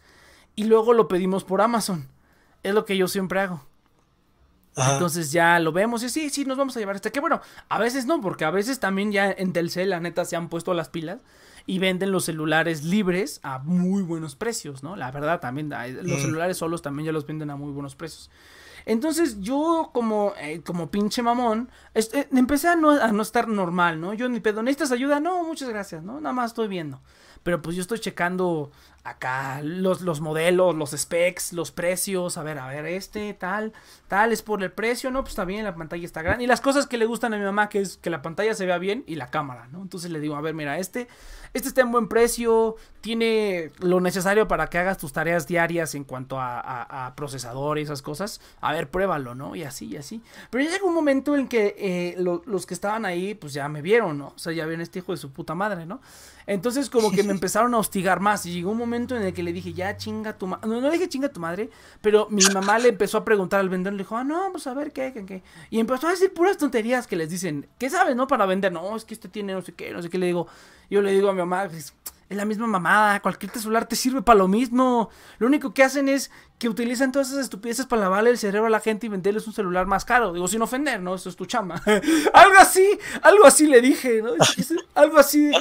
y 0.55 0.65
luego 0.65 0.93
lo 0.93 1.07
pedimos 1.07 1.43
por 1.43 1.61
Amazon. 1.61 2.07
Es 2.63 2.73
lo 2.73 2.85
que 2.85 2.97
yo 2.97 3.07
siempre 3.07 3.39
hago. 3.39 3.63
Entonces 4.75 5.31
ya 5.31 5.59
lo 5.59 5.71
vemos 5.71 6.03
y 6.03 6.09
sí, 6.09 6.29
sí, 6.29 6.45
nos 6.45 6.57
vamos 6.57 6.75
a 6.77 6.79
llevar 6.79 6.95
este. 6.95 7.11
Que 7.11 7.19
bueno, 7.19 7.41
a 7.67 7.79
veces 7.79 8.05
no, 8.05 8.21
porque 8.21 8.45
a 8.45 8.51
veces 8.51 8.79
también 8.79 9.11
ya 9.11 9.31
en 9.31 9.51
Telcel, 9.51 9.89
la 9.89 9.99
neta, 9.99 10.23
se 10.23 10.35
han 10.35 10.49
puesto 10.49 10.73
las 10.75 10.89
pilas 10.89 11.21
y 11.65 11.79
venden 11.79 12.11
los 12.11 12.25
celulares 12.25 12.83
libres 12.83 13.39
a 13.43 13.59
muy 13.59 14.03
buenos 14.03 14.35
precios, 14.35 14.83
¿no? 14.83 14.95
La 14.95 15.11
verdad, 15.11 15.39
también 15.39 15.69
los 15.69 16.19
mm. 16.19 16.21
celulares 16.21 16.57
solos 16.57 16.81
también 16.81 17.07
ya 17.07 17.11
los 17.11 17.25
venden 17.25 17.49
a 17.49 17.55
muy 17.55 17.71
buenos 17.71 17.95
precios. 17.95 18.29
Entonces 18.87 19.41
yo 19.41 19.89
como, 19.91 20.31
eh, 20.39 20.61
como 20.65 20.89
pinche 20.89 21.21
mamón, 21.21 21.69
este, 21.93 22.29
empecé 22.31 22.69
a 22.69 22.77
no, 22.77 22.91
a 22.91 23.11
no 23.11 23.21
estar 23.21 23.49
normal, 23.49 23.99
¿no? 23.99 24.13
Yo 24.13 24.29
ni 24.29 24.39
pedo, 24.39 24.63
¿necesitas 24.63 24.93
ayuda? 24.93 25.19
No, 25.19 25.43
muchas 25.43 25.67
gracias, 25.67 26.03
¿no? 26.03 26.21
Nada 26.21 26.31
más 26.31 26.51
estoy 26.51 26.69
viendo. 26.69 27.01
Pero 27.43 27.61
pues 27.61 27.75
yo 27.75 27.81
estoy 27.81 27.99
checando 27.99 28.71
acá 29.09 29.61
los, 29.63 30.01
los 30.01 30.21
modelos, 30.21 30.75
los 30.75 30.91
specs, 30.91 31.53
los 31.53 31.71
precios, 31.71 32.37
a 32.37 32.43
ver, 32.43 32.59
a 32.59 32.67
ver, 32.67 32.85
este, 32.85 33.33
tal, 33.33 33.73
tal, 34.07 34.31
es 34.31 34.41
por 34.41 34.61
el 34.63 34.71
precio, 34.71 35.11
¿no? 35.11 35.23
Pues 35.23 35.37
bien, 35.45 35.63
la 35.63 35.75
pantalla 35.75 36.05
está 36.05 36.21
grande. 36.21 36.43
Y 36.43 36.47
las 36.47 36.61
cosas 36.61 36.87
que 36.87 36.97
le 36.97 37.05
gustan 37.05 37.33
a 37.33 37.37
mi 37.37 37.43
mamá, 37.43 37.69
que 37.69 37.79
es 37.79 37.97
que 37.97 38.09
la 38.09 38.21
pantalla 38.21 38.53
se 38.53 38.65
vea 38.65 38.77
bien 38.77 39.03
y 39.07 39.15
la 39.15 39.29
cámara, 39.29 39.67
¿no? 39.71 39.81
Entonces 39.81 40.11
le 40.11 40.19
digo, 40.19 40.35
a 40.35 40.41
ver, 40.41 40.53
mira, 40.53 40.77
este, 40.79 41.07
este 41.53 41.69
está 41.69 41.81
en 41.81 41.91
buen 41.91 42.07
precio, 42.07 42.75
tiene 43.01 43.71
lo 43.79 44.01
necesario 44.01 44.47
para 44.47 44.67
que 44.67 44.77
hagas 44.77 44.97
tus 44.97 45.13
tareas 45.13 45.47
diarias 45.47 45.95
en 45.95 46.03
cuanto 46.03 46.37
a, 46.39 47.13
procesador 47.15 47.79
y 47.79 47.83
esas 47.83 48.01
cosas. 48.01 48.41
A 48.61 48.73
ver, 48.73 48.89
pruébalo, 48.89 49.33
¿no? 49.35 49.55
Y 49.55 49.63
así, 49.63 49.87
y 49.87 49.97
así. 49.97 50.21
Pero 50.49 50.63
ya 50.63 50.71
llegó 50.71 50.87
un 50.87 50.93
momento 50.93 51.35
en 51.35 51.47
que 51.47 51.75
eh, 51.77 52.15
los 52.17 52.65
que 52.65 52.73
estaban 52.73 53.05
ahí, 53.05 53.33
pues 53.33 53.53
ya 53.53 53.67
me 53.69 53.81
vieron, 53.81 54.17
¿no? 54.17 54.27
O 54.35 54.37
sea, 54.37 54.53
ya 54.53 54.65
ven 54.65 54.81
este 54.81 54.99
hijo 54.99 55.13
de 55.13 55.17
su 55.17 55.31
puta 55.31 55.55
madre, 55.55 55.85
¿no? 55.85 56.01
Entonces 56.47 56.89
como 56.89 57.11
que 57.11 57.23
me 57.23 57.31
empezaron 57.37 57.73
a 57.73 57.77
hostigar 57.77 58.19
más 58.19 58.45
y 58.45 58.53
llegó 58.53 58.71
un 58.71 58.77
momento 58.77 58.96
en 58.97 59.23
el 59.23 59.33
que 59.33 59.43
le 59.43 59.53
dije, 59.53 59.73
ya 59.73 59.95
chinga 59.97 60.37
tu 60.37 60.47
madre, 60.47 60.67
no, 60.67 60.81
no 60.81 60.87
le 60.87 60.93
dije 60.93 61.09
chinga 61.09 61.29
tu 61.29 61.39
madre, 61.39 61.69
pero 62.01 62.27
mi 62.29 62.43
mamá 62.53 62.79
le 62.79 62.89
empezó 62.89 63.19
a 63.19 63.25
preguntar 63.25 63.59
al 63.59 63.69
vendedor, 63.69 63.93
le 63.93 64.03
dijo, 64.03 64.17
ah, 64.17 64.23
no, 64.23 64.49
pues 64.51 64.67
a 64.67 64.73
ver, 64.73 64.91
¿qué, 64.91 65.13
qué, 65.13 65.25
qué? 65.25 65.43
Y 65.69 65.79
empezó 65.79 66.07
a 66.07 66.11
decir 66.11 66.33
puras 66.33 66.57
tonterías 66.57 67.07
que 67.07 67.15
les 67.15 67.29
dicen, 67.29 67.67
¿qué 67.77 67.89
sabes, 67.89 68.15
no? 68.15 68.27
Para 68.27 68.45
vender, 68.45 68.71
no, 68.71 68.95
es 68.95 69.05
que 69.05 69.13
este 69.13 69.29
tiene 69.29 69.53
no 69.53 69.61
sé 69.61 69.73
qué, 69.73 69.91
no 69.91 70.01
sé 70.01 70.09
qué, 70.09 70.17
le 70.17 70.27
digo, 70.27 70.47
yo 70.89 71.01
le 71.01 71.11
digo 71.11 71.29
a 71.29 71.33
mi 71.33 71.39
mamá, 71.39 71.65
es 72.29 72.35
la 72.35 72.45
misma 72.45 72.67
mamada, 72.67 73.21
cualquier 73.21 73.51
celular 73.53 73.87
te 73.87 73.95
sirve 73.95 74.21
para 74.21 74.39
lo 74.39 74.47
mismo. 74.47 75.09
Lo 75.39 75.47
único 75.47 75.73
que 75.73 75.83
hacen 75.83 76.09
es 76.09 76.29
que 76.57 76.69
utilizan 76.69 77.11
todas 77.11 77.29
esas 77.29 77.41
estupideces 77.41 77.85
para 77.85 78.03
lavarle 78.03 78.31
el 78.31 78.37
cerebro 78.37 78.65
a 78.65 78.71
la 78.71 78.79
gente 78.79 79.05
y 79.05 79.09
venderles 79.09 79.45
un 79.45 79.53
celular 79.53 79.85
más 79.85 80.05
caro. 80.05 80.33
Digo, 80.33 80.47
sin 80.47 80.61
ofender, 80.61 80.99
¿no? 80.99 81.13
Eso 81.13 81.29
es 81.29 81.35
tu 81.35 81.45
chama. 81.45 81.81
algo 82.33 82.57
así, 82.59 82.97
algo 83.21 83.45
así 83.45 83.67
le 83.67 83.79
dije, 83.79 84.23
¿no? 84.23 84.31
algo 84.95 85.19
así. 85.19 85.51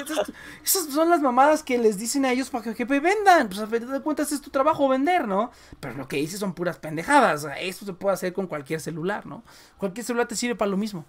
Esas, 0.64 0.86
son 0.86 1.10
las 1.10 1.20
mamadas 1.20 1.62
que 1.62 1.76
les 1.76 1.98
dicen 1.98 2.24
a 2.24 2.32
ellos 2.32 2.48
para 2.48 2.72
que, 2.72 2.84
vendan. 2.84 3.48
Pues 3.48 3.60
a 3.60 3.66
fin 3.66 3.90
de 3.90 4.00
cuentas 4.00 4.32
es 4.32 4.40
tu 4.40 4.48
trabajo 4.48 4.88
vender, 4.88 5.28
¿no? 5.28 5.50
Pero 5.80 5.94
lo 5.94 6.08
que 6.08 6.16
dices 6.16 6.40
son 6.40 6.54
puras 6.54 6.78
pendejadas. 6.78 7.46
Eso 7.60 7.84
se 7.84 7.92
puede 7.92 8.14
hacer 8.14 8.32
con 8.32 8.46
cualquier 8.46 8.80
celular, 8.80 9.26
¿no? 9.26 9.44
Cualquier 9.76 10.06
celular 10.06 10.26
te 10.26 10.36
sirve 10.36 10.54
para 10.54 10.70
lo 10.70 10.78
mismo. 10.78 11.04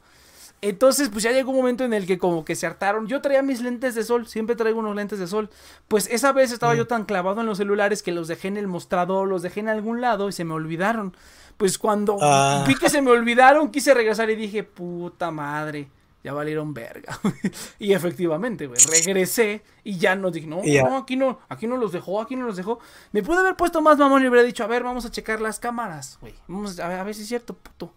Entonces, 0.61 1.09
pues 1.09 1.23
ya 1.23 1.31
llegó 1.31 1.51
un 1.51 1.57
momento 1.57 1.83
en 1.83 1.93
el 1.93 2.07
que 2.07 2.17
como 2.17 2.43
que 2.43 2.55
se 2.55 2.65
hartaron. 2.65 3.07
Yo 3.07 3.21
traía 3.21 3.43
mis 3.43 3.61
lentes 3.61 3.93
de 3.95 4.03
sol, 4.03 4.27
siempre 4.27 4.55
traigo 4.55 4.79
unos 4.79 4.95
lentes 4.95 5.19
de 5.19 5.27
sol. 5.27 5.49
Pues 5.87 6.07
esa 6.11 6.31
vez 6.31 6.51
estaba 6.51 6.75
yo 6.75 6.85
mm. 6.85 6.87
tan 6.87 7.05
clavado 7.05 7.41
en 7.41 7.47
los 7.47 7.57
celulares 7.57 8.01
que 8.01 8.11
los 8.11 8.27
dejé 8.27 8.47
en 8.47 8.57
el 8.57 8.67
mostrador, 8.67 9.27
los 9.27 9.41
dejé 9.41 9.59
en 9.59 9.69
algún 9.69 10.01
lado 10.01 10.29
y 10.29 10.31
se 10.31 10.45
me 10.45 10.53
olvidaron. 10.53 11.15
Pues 11.57 11.77
cuando 11.77 12.17
ah. 12.21 12.63
vi 12.67 12.75
que 12.75 12.89
se 12.89 13.01
me 13.01 13.11
olvidaron, 13.11 13.71
quise 13.71 13.93
regresar 13.93 14.29
y 14.29 14.35
dije, 14.35 14.63
puta 14.63 15.31
madre 15.31 15.89
ya 16.27 16.33
valieron 16.33 16.73
verga. 16.73 17.17
y 17.79 17.93
efectivamente, 17.93 18.67
güey, 18.67 18.81
regresé 18.91 19.61
y 19.85 19.97
ya 19.97 20.13
no 20.13 20.29
dije, 20.29 20.45
no, 20.45 20.61
no, 20.61 20.97
aquí 20.97 21.15
no, 21.15 21.39
aquí 21.47 21.67
no 21.67 21.77
los 21.77 21.93
dejó, 21.93 22.19
aquí 22.19 22.35
no 22.35 22.45
los 22.45 22.57
dejó. 22.57 22.79
Me 23.13 23.23
pude 23.23 23.39
haber 23.39 23.55
puesto 23.55 23.81
más 23.81 23.97
mamón 23.97 24.21
y 24.23 24.27
hubiera 24.27 24.45
dicho, 24.45 24.61
a 24.65 24.67
ver, 24.67 24.83
vamos 24.83 25.05
a 25.05 25.11
checar 25.11 25.39
las 25.39 25.57
cámaras, 25.57 26.17
güey. 26.19 26.33
Vamos 26.49 26.77
a 26.81 26.87
ver, 26.89 26.99
a 26.99 27.03
ver 27.05 27.15
si 27.15 27.21
es 27.21 27.29
cierto, 27.29 27.53
puto. 27.53 27.93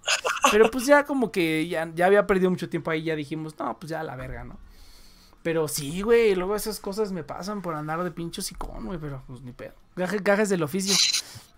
Pero 0.52 0.70
pues 0.70 0.86
ya 0.86 1.02
como 1.02 1.32
que 1.32 1.66
ya, 1.66 1.90
ya 1.92 2.06
había 2.06 2.24
perdido 2.28 2.50
mucho 2.50 2.68
tiempo 2.68 2.92
ahí, 2.92 3.02
ya 3.02 3.16
dijimos, 3.16 3.58
no, 3.58 3.76
pues 3.80 3.90
ya 3.90 4.04
la 4.04 4.14
verga, 4.14 4.44
¿no? 4.44 4.60
Pero 5.42 5.66
sí, 5.66 6.02
güey, 6.02 6.36
luego 6.36 6.54
esas 6.54 6.78
cosas 6.78 7.10
me 7.10 7.24
pasan 7.24 7.62
por 7.62 7.74
andar 7.74 8.04
de 8.04 8.12
pincho 8.12 8.42
con, 8.58 8.86
güey, 8.86 9.00
pero 9.00 9.24
pues 9.26 9.40
ni 9.40 9.50
pedo. 9.50 9.74
Gajes 9.96 10.50
del 10.50 10.62
oficio. 10.62 10.94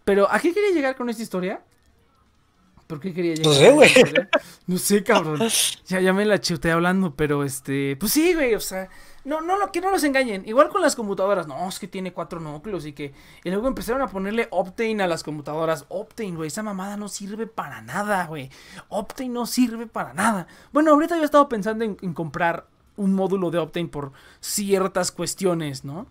Pero, 0.04 0.26
¿a 0.30 0.38
qué 0.38 0.54
quería 0.54 0.70
llegar 0.70 0.96
con 0.96 1.10
esta 1.10 1.22
historia? 1.22 1.62
¿Por 2.86 3.00
qué 3.00 3.14
quería 3.14 3.34
llegar? 3.34 3.46
No 3.46 3.54
sé, 3.54 3.70
güey. 3.72 3.90
No 4.66 4.78
sé, 4.78 5.02
cabrón. 5.02 5.40
Ya, 5.86 6.00
ya 6.00 6.12
me 6.12 6.24
la 6.24 6.40
chuté 6.40 6.70
hablando, 6.70 7.14
pero 7.14 7.44
este. 7.44 7.96
Pues 7.96 8.12
sí, 8.12 8.34
güey, 8.34 8.54
o 8.54 8.60
sea. 8.60 8.88
no, 9.24 9.40
no, 9.40 9.72
que 9.72 9.80
no 9.80 9.90
los 9.90 10.04
engañen. 10.04 10.42
Igual 10.46 10.68
con 10.68 10.82
las 10.82 10.94
computadoras. 10.94 11.46
No, 11.46 11.68
es 11.68 11.78
que 11.78 11.88
tiene 11.88 12.12
cuatro 12.12 12.40
núcleos 12.40 12.86
y 12.86 12.92
que. 12.92 13.12
Y 13.44 13.50
luego 13.50 13.68
empezaron 13.68 14.02
a 14.02 14.08
ponerle 14.08 14.48
Optane 14.50 15.02
a 15.02 15.06
las 15.06 15.22
computadoras. 15.22 15.86
Optane, 15.88 16.32
güey. 16.32 16.48
Esa 16.48 16.62
mamada 16.62 16.96
no 16.96 17.08
sirve 17.08 17.46
para 17.46 17.82
nada, 17.82 18.26
güey. 18.26 18.50
Optane 18.88 19.30
no 19.30 19.46
sirve 19.46 19.86
para 19.86 20.12
nada. 20.14 20.46
Bueno, 20.72 20.92
ahorita 20.92 21.16
yo 21.16 21.22
he 21.22 21.26
estado 21.26 21.48
pensando 21.48 21.84
en, 21.84 21.94
comprar 22.14 22.66
un 22.96 23.14
módulo 23.14 23.50
de 23.50 23.58
Optane 23.58 23.88
por 23.88 24.12
ciertas 24.40 25.12
cuestiones, 25.12 25.84
¿no? 25.84 26.06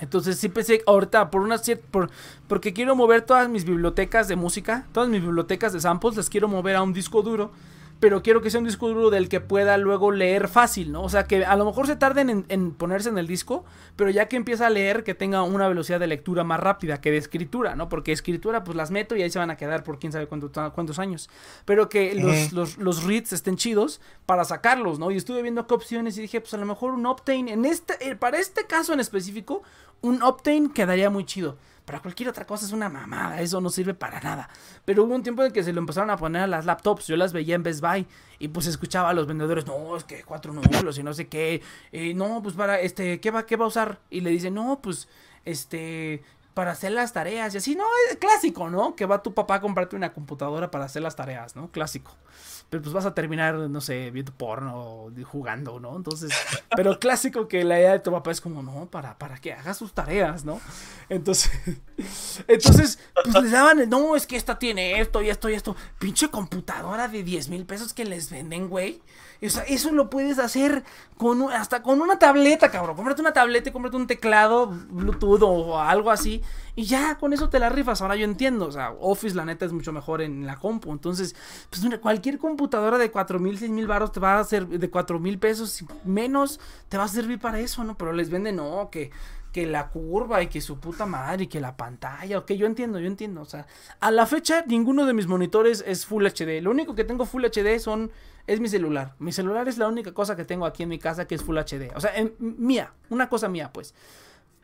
Entonces 0.00 0.38
sí 0.38 0.48
pensé 0.48 0.82
ahorita 0.86 1.30
por 1.30 1.42
una 1.42 1.60
por, 1.90 2.10
porque 2.48 2.72
quiero 2.72 2.96
mover 2.96 3.22
todas 3.22 3.48
mis 3.48 3.64
bibliotecas 3.64 4.28
de 4.28 4.36
música, 4.36 4.86
todas 4.92 5.08
mis 5.08 5.22
bibliotecas 5.22 5.72
de 5.72 5.80
samples 5.80 6.16
las 6.16 6.30
quiero 6.30 6.48
mover 6.48 6.76
a 6.76 6.82
un 6.82 6.92
disco 6.92 7.22
duro 7.22 7.50
pero 8.00 8.22
quiero 8.22 8.40
que 8.40 8.50
sea 8.50 8.60
un 8.60 8.66
disco 8.66 8.88
duro 8.88 9.10
del 9.10 9.28
que 9.28 9.40
pueda 9.40 9.76
luego 9.76 10.10
leer 10.10 10.48
fácil, 10.48 10.90
¿no? 10.90 11.02
O 11.02 11.10
sea, 11.10 11.24
que 11.24 11.44
a 11.44 11.54
lo 11.54 11.66
mejor 11.66 11.86
se 11.86 11.96
tarden 11.96 12.46
en, 12.48 12.72
ponerse 12.72 13.10
en 13.10 13.18
el 13.18 13.26
disco, 13.26 13.66
pero 13.94 14.08
ya 14.08 14.26
que 14.26 14.36
empieza 14.36 14.66
a 14.66 14.70
leer, 14.70 15.04
que 15.04 15.14
tenga 15.14 15.42
una 15.42 15.68
velocidad 15.68 16.00
de 16.00 16.06
lectura 16.06 16.42
más 16.42 16.58
rápida 16.58 17.02
que 17.02 17.10
de 17.10 17.18
escritura, 17.18 17.76
¿no? 17.76 17.90
Porque 17.90 18.12
escritura, 18.12 18.64
pues 18.64 18.74
las 18.74 18.90
meto 18.90 19.16
y 19.16 19.22
ahí 19.22 19.30
se 19.30 19.38
van 19.38 19.50
a 19.50 19.58
quedar 19.58 19.84
por 19.84 19.98
quién 19.98 20.12
sabe 20.12 20.26
cuántos 20.26 20.98
años. 20.98 21.28
Pero 21.66 21.90
que 21.90 22.14
los, 22.14 22.78
los, 22.78 23.04
reads 23.04 23.34
estén 23.34 23.56
chidos 23.56 24.00
para 24.24 24.44
sacarlos, 24.44 24.98
¿no? 24.98 25.10
Y 25.10 25.16
estuve 25.16 25.42
viendo 25.42 25.66
qué 25.66 25.74
opciones 25.74 26.16
y 26.16 26.22
dije, 26.22 26.40
pues 26.40 26.54
a 26.54 26.56
lo 26.56 26.64
mejor 26.64 26.94
un 26.94 27.04
Optane, 27.04 27.52
en 27.52 27.66
este, 27.66 27.94
eh, 28.08 28.16
para 28.16 28.38
este 28.38 28.66
caso 28.66 28.94
en 28.94 29.00
específico, 29.00 29.62
un 30.00 30.22
Optane 30.22 30.70
quedaría 30.72 31.10
muy 31.10 31.26
chido. 31.26 31.58
Para 31.90 32.02
cualquier 32.02 32.28
otra 32.28 32.46
cosa 32.46 32.64
es 32.64 32.70
una 32.70 32.88
mamada, 32.88 33.40
eso 33.40 33.60
no 33.60 33.68
sirve 33.68 33.94
para 33.94 34.20
nada. 34.20 34.48
Pero 34.84 35.02
hubo 35.02 35.12
un 35.12 35.24
tiempo 35.24 35.42
en 35.42 35.52
que 35.52 35.64
se 35.64 35.72
lo 35.72 35.80
empezaron 35.80 36.08
a 36.10 36.16
poner 36.16 36.42
a 36.42 36.46
las 36.46 36.64
laptops, 36.64 37.08
yo 37.08 37.16
las 37.16 37.32
veía 37.32 37.56
en 37.56 37.64
Best 37.64 37.80
Buy 37.80 38.06
y 38.38 38.46
pues 38.46 38.68
escuchaba 38.68 39.10
a 39.10 39.12
los 39.12 39.26
vendedores, 39.26 39.66
no, 39.66 39.96
es 39.96 40.04
que 40.04 40.22
cuatro 40.22 40.52
números 40.52 40.98
y 40.98 41.02
no 41.02 41.12
sé 41.12 41.26
qué, 41.26 41.60
eh, 41.90 42.14
no, 42.14 42.44
pues 42.44 42.54
para, 42.54 42.78
este, 42.78 43.18
¿qué 43.18 43.32
va, 43.32 43.44
qué 43.44 43.56
va 43.56 43.64
a 43.64 43.68
usar? 43.68 43.98
Y 44.08 44.20
le 44.20 44.30
dice, 44.30 44.52
no, 44.52 44.78
pues, 44.80 45.08
este, 45.44 46.22
para 46.54 46.70
hacer 46.70 46.92
las 46.92 47.12
tareas 47.12 47.54
y 47.54 47.58
así, 47.58 47.74
no, 47.74 47.86
es 48.08 48.18
clásico, 48.18 48.70
¿no? 48.70 48.94
Que 48.94 49.04
va 49.04 49.20
tu 49.20 49.34
papá 49.34 49.56
a 49.56 49.60
comprarte 49.60 49.96
una 49.96 50.12
computadora 50.12 50.70
para 50.70 50.84
hacer 50.84 51.02
las 51.02 51.16
tareas, 51.16 51.56
¿no? 51.56 51.72
Clásico 51.72 52.16
pero 52.70 52.84
pues 52.84 52.94
vas 52.94 53.04
a 53.04 53.14
terminar, 53.14 53.56
no 53.56 53.80
sé, 53.80 54.12
viendo 54.12 54.32
porno, 54.32 55.08
jugando, 55.24 55.80
¿no? 55.80 55.96
Entonces, 55.96 56.32
pero 56.76 57.00
clásico 57.00 57.48
que 57.48 57.64
la 57.64 57.80
idea 57.80 57.92
de 57.92 57.98
tu 57.98 58.12
papá 58.12 58.30
es 58.30 58.40
como, 58.40 58.62
no, 58.62 58.86
para, 58.86 59.18
para 59.18 59.38
que 59.38 59.52
haga 59.52 59.74
sus 59.74 59.92
tareas, 59.92 60.44
¿no? 60.44 60.60
Entonces, 61.08 61.50
entonces, 62.46 63.00
pues 63.24 63.42
les 63.42 63.52
daban, 63.52 63.90
no, 63.90 64.14
es 64.14 64.24
que 64.28 64.36
esta 64.36 64.56
tiene 64.58 65.00
esto 65.00 65.20
y 65.20 65.30
esto 65.30 65.50
y 65.50 65.54
esto, 65.54 65.74
pinche 65.98 66.28
computadora 66.30 67.08
de 67.08 67.24
10 67.24 67.48
mil 67.48 67.66
pesos 67.66 67.92
que 67.92 68.04
les 68.04 68.30
venden, 68.30 68.68
güey. 68.68 69.02
O 69.42 69.48
sea, 69.48 69.62
eso 69.62 69.92
lo 69.92 70.10
puedes 70.10 70.38
hacer 70.38 70.84
con 71.16 71.50
hasta 71.50 71.82
con 71.82 72.00
una 72.00 72.18
tableta, 72.18 72.70
cabrón. 72.70 72.96
Cómprate 72.96 73.20
una 73.20 73.32
tableta 73.32 73.70
y 73.70 73.72
cómprate 73.72 73.96
un 73.96 74.06
teclado 74.06 74.66
Bluetooth 74.66 75.42
o 75.42 75.80
algo 75.80 76.10
así. 76.10 76.42
Y 76.76 76.84
ya 76.84 77.16
con 77.16 77.32
eso 77.32 77.48
te 77.48 77.58
la 77.58 77.68
rifas. 77.68 78.02
Ahora 78.02 78.16
yo 78.16 78.24
entiendo. 78.24 78.66
O 78.66 78.72
sea, 78.72 78.92
Office 79.00 79.34
la 79.34 79.44
neta 79.44 79.64
es 79.64 79.72
mucho 79.72 79.92
mejor 79.92 80.20
en 80.20 80.46
la 80.46 80.56
compu. 80.56 80.92
Entonces, 80.92 81.34
pues 81.70 81.82
cualquier 82.00 82.38
computadora 82.38 82.98
de 82.98 83.10
4 83.10 83.38
mil, 83.38 83.58
6 83.58 83.70
mil 83.70 83.86
baros 83.86 84.12
te 84.12 84.20
va 84.20 84.34
a 84.34 84.40
hacer 84.40 84.66
de 84.66 84.90
4 84.90 85.18
mil 85.18 85.38
pesos 85.38 85.84
menos 86.04 86.60
te 86.88 86.98
va 86.98 87.04
a 87.04 87.08
servir 87.08 87.38
para 87.38 87.60
eso, 87.60 87.84
¿no? 87.84 87.96
Pero 87.96 88.12
les 88.12 88.30
venden, 88.30 88.56
no, 88.56 88.88
que 88.90 89.10
que 89.52 89.66
la 89.66 89.88
curva 89.88 90.42
y 90.42 90.48
que 90.48 90.60
su 90.60 90.78
puta 90.78 91.06
madre 91.06 91.44
y 91.44 91.46
que 91.46 91.60
la 91.60 91.76
pantalla, 91.76 92.38
ok, 92.38 92.52
yo 92.52 92.66
entiendo, 92.66 92.98
yo 92.98 93.06
entiendo, 93.06 93.40
o 93.40 93.44
sea, 93.44 93.66
a 93.98 94.10
la 94.10 94.26
fecha 94.26 94.64
ninguno 94.66 95.06
de 95.06 95.12
mis 95.12 95.26
monitores 95.26 95.82
es 95.86 96.06
Full 96.06 96.26
HD, 96.26 96.62
lo 96.62 96.70
único 96.70 96.94
que 96.94 97.04
tengo 97.04 97.26
Full 97.26 97.44
HD 97.44 97.78
son, 97.80 98.10
es 98.46 98.60
mi 98.60 98.68
celular, 98.68 99.14
mi 99.18 99.32
celular 99.32 99.68
es 99.68 99.78
la 99.78 99.88
única 99.88 100.12
cosa 100.12 100.36
que 100.36 100.44
tengo 100.44 100.66
aquí 100.66 100.84
en 100.84 100.88
mi 100.88 100.98
casa 100.98 101.26
que 101.26 101.34
es 101.34 101.42
Full 101.42 101.58
HD, 101.58 101.92
o 101.94 102.00
sea, 102.00 102.12
mía, 102.38 102.92
una 103.08 103.28
cosa 103.28 103.48
mía, 103.48 103.72
pues, 103.72 103.94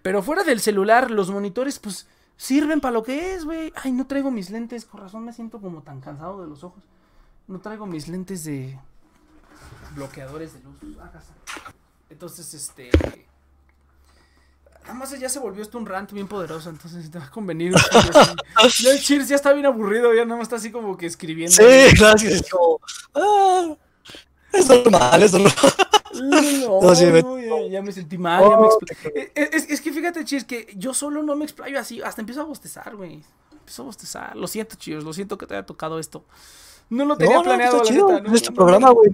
pero 0.02 0.22
fuera 0.22 0.44
del 0.44 0.60
celular, 0.60 1.10
los 1.10 1.30
monitores, 1.30 1.78
pues, 1.78 2.06
sirven 2.36 2.80
para 2.80 2.92
lo 2.92 3.02
que 3.02 3.34
es, 3.34 3.44
güey, 3.44 3.72
ay, 3.76 3.92
no 3.92 4.06
traigo 4.06 4.30
mis 4.30 4.50
lentes, 4.50 4.84
con 4.84 5.00
razón 5.00 5.24
me 5.24 5.32
siento 5.32 5.60
como 5.60 5.82
tan 5.82 6.00
cansado 6.00 6.40
de 6.42 6.48
los 6.48 6.62
ojos, 6.62 6.82
no 7.48 7.60
traigo 7.60 7.86
mis 7.86 8.08
lentes 8.08 8.44
de 8.44 8.78
bloqueadores 9.94 10.52
de 10.52 10.60
luz, 10.60 10.76
entonces, 12.08 12.54
este... 12.54 12.90
Nada 14.86 14.94
más 15.00 15.18
ya 15.18 15.28
se 15.28 15.40
volvió 15.40 15.62
esto 15.62 15.78
un 15.78 15.86
rant 15.86 16.12
bien 16.12 16.28
poderoso, 16.28 16.70
entonces 16.70 17.10
te 17.10 17.18
va 17.18 17.24
a 17.24 17.30
convenir. 17.30 17.74
ya 18.78 18.90
el 18.92 19.00
Cheers 19.00 19.28
ya 19.28 19.34
está 19.34 19.52
bien 19.52 19.66
aburrido, 19.66 20.14
ya 20.14 20.24
nada 20.24 20.36
más 20.36 20.44
está 20.44 20.56
así 20.56 20.70
como 20.70 20.96
que 20.96 21.06
escribiendo. 21.06 21.56
Sí, 21.56 21.96
gracias. 21.98 22.34
Es 22.34 22.48
como, 22.48 22.80
ah, 23.14 23.74
es 24.52 24.68
normal, 24.68 25.22
es 25.24 25.32
normal. 25.32 25.52
No, 26.22 26.94
ya, 27.68 27.82
me 27.82 27.90
sentí 27.90 28.16
mal, 28.16 28.44
ya 28.44 28.56
me 28.56 28.66
oh, 28.68 28.78
eh, 29.12 29.32
es, 29.34 29.68
es, 29.68 29.80
que 29.80 29.92
fíjate, 29.92 30.24
Cheers, 30.24 30.44
que 30.44 30.72
yo 30.76 30.94
solo 30.94 31.20
no 31.24 31.34
me 31.34 31.44
explayo 31.44 31.80
así, 31.80 32.00
hasta 32.00 32.22
empiezo 32.22 32.42
a 32.42 32.44
bostezar, 32.44 32.94
güey. 32.94 33.24
Empiezo 33.50 33.82
a 33.82 33.86
bostezar. 33.86 34.36
Lo 34.36 34.46
siento, 34.46 34.76
Cheers, 34.76 35.02
lo 35.02 35.12
siento 35.12 35.36
que 35.36 35.48
te 35.48 35.54
haya 35.54 35.66
tocado 35.66 35.98
esto. 35.98 36.24
No 36.88 37.04
lo 37.04 37.16
tenía 37.16 37.42
planeado, 37.42 37.82
la 37.82 37.90
neta. 37.90 38.20
No, 38.20 38.34
este 38.34 38.52
programa, 38.52 38.90
güey. 38.90 39.10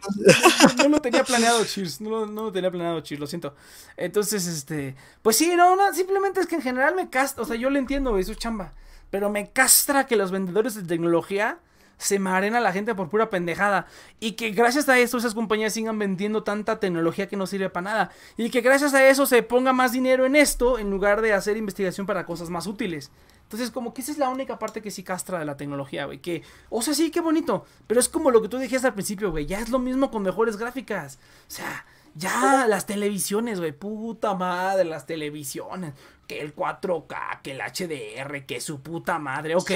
No, 0.77 0.89
lo 0.89 1.01
tenía 1.01 1.25
planeado, 1.25 1.65
Cheers. 1.65 2.01
No, 2.03 2.27
no 2.27 2.45
lo 2.45 2.53
tenía 2.53 2.71
planeado, 2.71 3.01
Cheers, 3.01 3.21
lo 3.21 3.27
siento. 3.27 3.55
Entonces, 3.97 4.47
este. 4.47 4.95
Pues 5.23 5.37
sí, 5.37 5.55
no, 5.57 5.75
no. 5.75 5.93
Simplemente 5.95 6.41
es 6.41 6.47
que 6.47 6.57
en 6.57 6.63
general 6.63 6.95
me 6.95 7.09
castra. 7.09 7.43
O 7.43 7.47
sea, 7.47 7.57
yo 7.57 7.71
le 7.71 7.79
entiendo, 7.79 8.11
güey, 8.11 8.25
su 8.25 8.35
chamba. 8.35 8.73
Pero 9.11 9.31
me 9.31 9.51
castra 9.51 10.07
que 10.07 10.17
los 10.17 10.31
vendedores 10.31 10.75
de 10.75 10.83
tecnología 10.83 11.59
se 12.03 12.19
maren 12.19 12.57
a 12.57 12.61
la 12.61 12.73
gente 12.73 12.95
por 12.95 13.09
pura 13.09 13.31
pendejada. 13.31 13.87
Y 14.21 14.33
que 14.33 14.51
gracias 14.51 14.89
a 14.89 14.99
eso 14.99 15.19
esas 15.19 15.35
compañías 15.35 15.73
sigan 15.73 15.99
vendiendo 15.99 16.43
tanta 16.43 16.81
tecnología 16.81 17.29
que 17.29 17.37
no 17.37 17.47
sirve 17.47 17.71
para 17.71 17.85
nada. 17.85 18.11
Y 18.37 18.51
que 18.51 18.61
gracias 18.61 18.93
a 18.93 19.07
eso 19.07 19.25
se 19.25 19.43
ponga 19.43 19.73
más 19.73 19.93
dinero 19.93 20.27
en 20.27 20.37
esto 20.37 20.79
en 20.79 20.91
lugar 20.91 21.23
de 21.23 21.33
hacer 21.33 21.57
investigación 21.57 22.07
para 22.07 22.27
cosas 22.27 22.51
más 22.51 22.67
útiles. 22.67 23.11
Entonces, 23.53 23.71
como 23.71 23.93
que 23.93 24.01
esa 24.01 24.13
es 24.13 24.17
la 24.17 24.31
única 24.31 24.59
parte 24.59 24.81
que 24.81 24.91
sí 24.91 25.03
castra 25.03 25.39
de 25.39 25.45
la 25.45 25.59
tecnología, 25.59 26.07
güey. 26.07 26.21
Que, 26.21 26.43
o 26.71 26.81
sea, 26.81 26.95
sí, 26.95 27.11
qué 27.11 27.21
bonito. 27.21 27.67
Pero 27.87 28.01
es 28.01 28.09
como 28.09 28.31
lo 28.31 28.41
que 28.41 28.49
tú 28.49 28.57
dijiste 28.57 28.87
al 28.87 28.95
principio, 28.95 29.31
güey. 29.31 29.45
Ya 29.45 29.61
es 29.61 29.69
lo 29.69 29.79
mismo 29.79 30.11
con 30.11 30.23
mejores 30.23 30.57
gráficas. 30.57 31.19
O 31.49 31.51
sea, 31.51 31.85
ya 32.15 32.67
las 32.67 32.87
televisiones, 32.87 33.61
güey. 33.61 33.73
Puta 33.73 34.33
madre, 34.33 34.87
las 34.87 35.05
televisiones. 35.05 35.93
Que 36.27 36.41
el 36.41 36.57
4K, 36.57 37.43
que 37.43 37.51
el 37.51 37.61
HDR, 37.61 38.47
que 38.47 38.59
su 38.63 38.81
puta 38.81 39.19
madre. 39.19 39.55
Ok, 39.55 39.71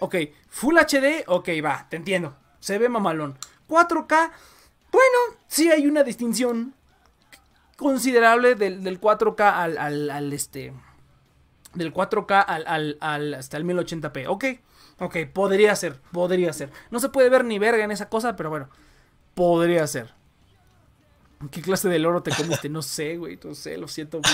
ok. 0.00 0.16
Full 0.50 0.76
HD, 0.76 1.24
ok, 1.26 1.48
va, 1.64 1.86
te 1.88 1.96
entiendo. 1.96 2.36
Se 2.60 2.76
ve 2.76 2.90
mamalón. 2.90 3.38
4K, 3.70 4.30
bueno, 4.92 5.18
sí 5.46 5.70
hay 5.70 5.86
una 5.86 6.02
distinción 6.02 6.74
considerable 7.78 8.54
del, 8.54 8.84
del 8.84 9.00
4K 9.00 9.40
al, 9.40 9.78
al, 9.78 10.10
al 10.10 10.32
este 10.34 10.74
del 11.74 11.92
4K 11.92 12.44
al, 12.46 12.96
al, 13.00 13.34
hasta 13.34 13.56
el 13.56 13.64
1080p. 13.64 14.26
Ok, 14.28 14.44
ok, 14.98 15.16
podría 15.32 15.74
ser, 15.76 16.00
podría 16.12 16.52
ser. 16.52 16.70
No 16.90 17.00
se 17.00 17.08
puede 17.08 17.28
ver 17.28 17.44
ni 17.44 17.58
verga 17.58 17.84
en 17.84 17.90
esa 17.90 18.08
cosa, 18.08 18.36
pero 18.36 18.50
bueno, 18.50 18.68
podría 19.34 19.86
ser. 19.86 20.12
¿Qué 21.50 21.60
clase 21.60 21.88
de 21.88 21.98
loro 21.98 22.22
te 22.22 22.30
comiste? 22.30 22.68
No 22.68 22.80
sé, 22.80 23.16
güey, 23.16 23.38
no 23.42 23.54
sé, 23.54 23.76
lo 23.76 23.88
siento 23.88 24.18
mucho. 24.18 24.30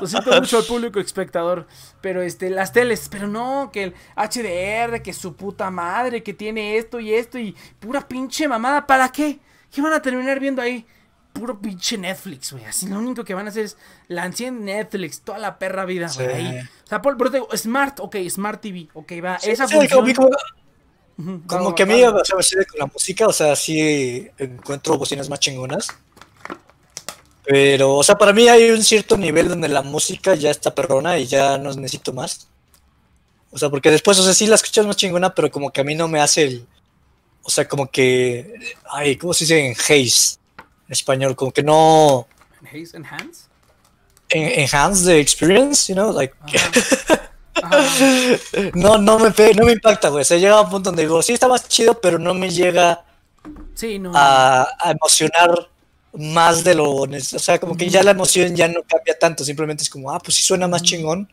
Lo 0.00 0.06
siento 0.06 0.30
mucho 0.38 0.58
al 0.58 0.64
público 0.64 1.00
espectador. 1.00 1.66
Pero 2.00 2.20
este, 2.20 2.50
las 2.50 2.72
teles, 2.72 3.08
pero 3.08 3.26
no, 3.26 3.70
que 3.72 3.84
el 3.84 3.94
HDR, 4.16 5.00
que 5.02 5.14
su 5.14 5.34
puta 5.34 5.70
madre, 5.70 6.22
que 6.22 6.34
tiene 6.34 6.76
esto 6.76 7.00
y 7.00 7.14
esto 7.14 7.38
y 7.38 7.56
pura 7.78 8.06
pinche 8.06 8.48
mamada. 8.48 8.86
¿Para 8.86 9.08
qué? 9.10 9.40
¿Qué 9.70 9.80
van 9.80 9.94
a 9.94 10.02
terminar 10.02 10.38
viendo 10.38 10.60
ahí? 10.60 10.86
Puro 11.38 11.60
pinche 11.60 11.98
Netflix, 11.98 12.52
güey. 12.52 12.64
Así 12.64 12.88
lo 12.88 12.98
único 12.98 13.24
que 13.24 13.34
van 13.34 13.46
a 13.46 13.50
hacer 13.50 13.64
es 13.64 13.76
la 14.08 14.26
en 14.26 14.64
Netflix 14.64 15.20
toda 15.20 15.38
la 15.38 15.58
perra 15.58 15.84
vida, 15.84 16.10
güey. 16.14 16.60
O 16.60 16.88
sea, 16.88 17.02
por, 17.02 17.16
pero 17.16 17.48
Smart, 17.56 18.00
ok, 18.00 18.16
Smart 18.28 18.60
TV, 18.60 18.88
ok, 18.94 19.12
va. 19.24 19.36
esa 19.36 19.68
función... 19.68 20.30
Como, 21.46 21.74
que 21.74 21.84
a 21.84 21.86
mí, 21.86 22.02
o 22.02 22.24
sea, 22.24 22.64
con 22.66 22.78
la 22.78 22.86
música, 22.86 23.26
o 23.26 23.32
sea, 23.32 23.56
sí 23.56 24.28
encuentro 24.36 24.98
bocinas 24.98 25.30
más 25.30 25.40
chingonas. 25.40 25.88
Pero, 27.44 27.94
o 27.94 28.02
sea, 28.02 28.18
para 28.18 28.32
mí 28.32 28.48
hay 28.48 28.70
un 28.70 28.82
cierto 28.82 29.16
nivel 29.16 29.48
donde 29.48 29.68
la 29.68 29.80
música 29.80 30.34
ya 30.34 30.50
está 30.50 30.74
perrona 30.74 31.16
y 31.18 31.26
ya 31.26 31.56
no 31.56 31.72
necesito 31.72 32.12
más. 32.12 32.48
O 33.50 33.58
sea, 33.58 33.70
porque 33.70 33.90
después, 33.90 34.18
o 34.18 34.24
sea, 34.24 34.34
sí 34.34 34.46
la 34.46 34.56
escuchas 34.56 34.84
más 34.84 34.96
chingona, 34.96 35.34
pero 35.34 35.50
como 35.50 35.70
que 35.70 35.80
a 35.80 35.84
mí 35.84 35.94
no 35.94 36.08
me 36.08 36.20
hace 36.20 36.42
el. 36.42 36.66
O 37.42 37.48
sea, 37.48 37.66
como 37.66 37.88
que. 37.90 38.74
Ay, 38.90 39.16
¿cómo 39.16 39.32
se 39.32 39.44
dice 39.44 39.66
en 39.66 39.72
haze? 39.72 40.38
En 40.86 40.92
español, 40.92 41.36
como 41.36 41.52
que 41.52 41.62
no... 41.62 42.26
Enhance? 42.72 43.48
Enhance 44.28 45.04
the 45.04 45.18
experience, 45.18 45.92
you 45.92 45.94
know, 45.94 46.12
like... 46.12 46.34
no, 48.74 48.98
no 48.98 49.18
me, 49.18 49.30
no 49.54 49.66
me 49.66 49.72
impacta, 49.72 50.08
güey. 50.08 50.24
Se 50.24 50.38
llega 50.38 50.58
a 50.58 50.62
un 50.62 50.70
punto 50.70 50.90
donde 50.90 51.02
digo, 51.02 51.22
sí 51.22 51.32
está 51.32 51.48
más 51.48 51.68
chido, 51.68 52.00
pero 52.00 52.18
no 52.18 52.34
me 52.34 52.50
llega 52.50 53.04
sí, 53.74 53.98
no, 53.98 54.12
a, 54.14 54.68
emocionar 54.84 55.68
más 56.12 56.64
de 56.64 56.74
lo... 56.74 56.92
O 56.92 57.20
sea, 57.20 57.58
como 57.58 57.76
que 57.76 57.88
ya 57.88 58.02
la 58.02 58.12
emoción 58.12 58.54
ya 58.54 58.68
no 58.68 58.82
cambia 58.82 59.18
tanto, 59.18 59.44
simplemente 59.44 59.82
es 59.82 59.90
como, 59.90 60.10
ah, 60.10 60.18
pues 60.18 60.36
sí 60.36 60.42
suena 60.42 60.68
más 60.68 60.82
chingón, 60.82 61.32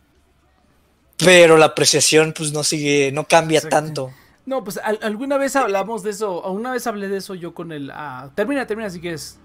pero 1.18 1.58
la 1.58 1.68
apreciación 1.68 2.34
pues 2.36 2.52
no 2.52 2.64
sigue, 2.64 3.12
no 3.12 3.26
cambia 3.26 3.62
tanto. 3.62 4.12
No, 4.46 4.64
pues 4.64 4.78
alguna 4.78 5.38
vez 5.38 5.56
hablamos 5.56 6.04
de 6.04 6.10
eso, 6.10 6.42
una 6.52 6.74
vez 6.74 6.86
hablé 6.86 7.08
de 7.08 7.18
eso 7.18 7.34
yo 7.34 7.54
con 7.54 7.72
el... 7.72 7.92
Ah, 7.92 8.30
termina, 8.36 8.68
termina 8.68 8.90
si 8.90 9.00
quieres. 9.00 9.40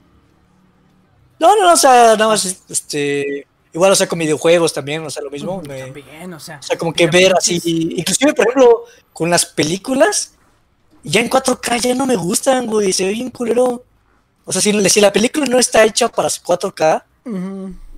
No, 1.39 1.57
no, 1.57 1.73
o 1.73 1.77
sea, 1.77 2.17
nada 2.17 2.29
más, 2.29 2.45
este, 2.69 3.47
igual, 3.73 3.93
o 3.93 3.95
sea, 3.95 4.09
con 4.09 4.19
videojuegos 4.19 4.73
también, 4.73 5.05
o 5.05 5.11
sea, 5.11 5.23
lo 5.23 5.31
mismo. 5.31 5.63
también, 5.63 6.33
o 6.33 6.41
sea. 6.41 6.59
O 6.59 6.63
sea, 6.63 6.77
como 6.77 6.93
que 6.93 7.07
ver 7.07 7.33
así, 7.37 7.61
inclusive, 7.97 8.35
por 8.35 8.47
ejemplo, 8.47 8.85
con 9.13 9.31
las 9.31 9.47
películas, 9.47 10.35
ya 11.03 11.21
en 11.21 11.31
4K 11.31 11.81
ya 11.81 11.95
no 11.95 12.07
me 12.07 12.17
gustan, 12.17 12.67
güey, 12.67 12.93
se 12.93 13.07
ve 13.07 13.13
bien 13.13 13.31
culero. 13.31 13.85
O 14.45 14.53
sea, 14.53 14.61
si, 14.61 14.89
si 14.89 15.01
la 15.01 15.13
película 15.13 15.47
no 15.47 15.59
está 15.59 15.85
hecha 15.85 16.09
para 16.09 16.29
4K, 16.29 17.05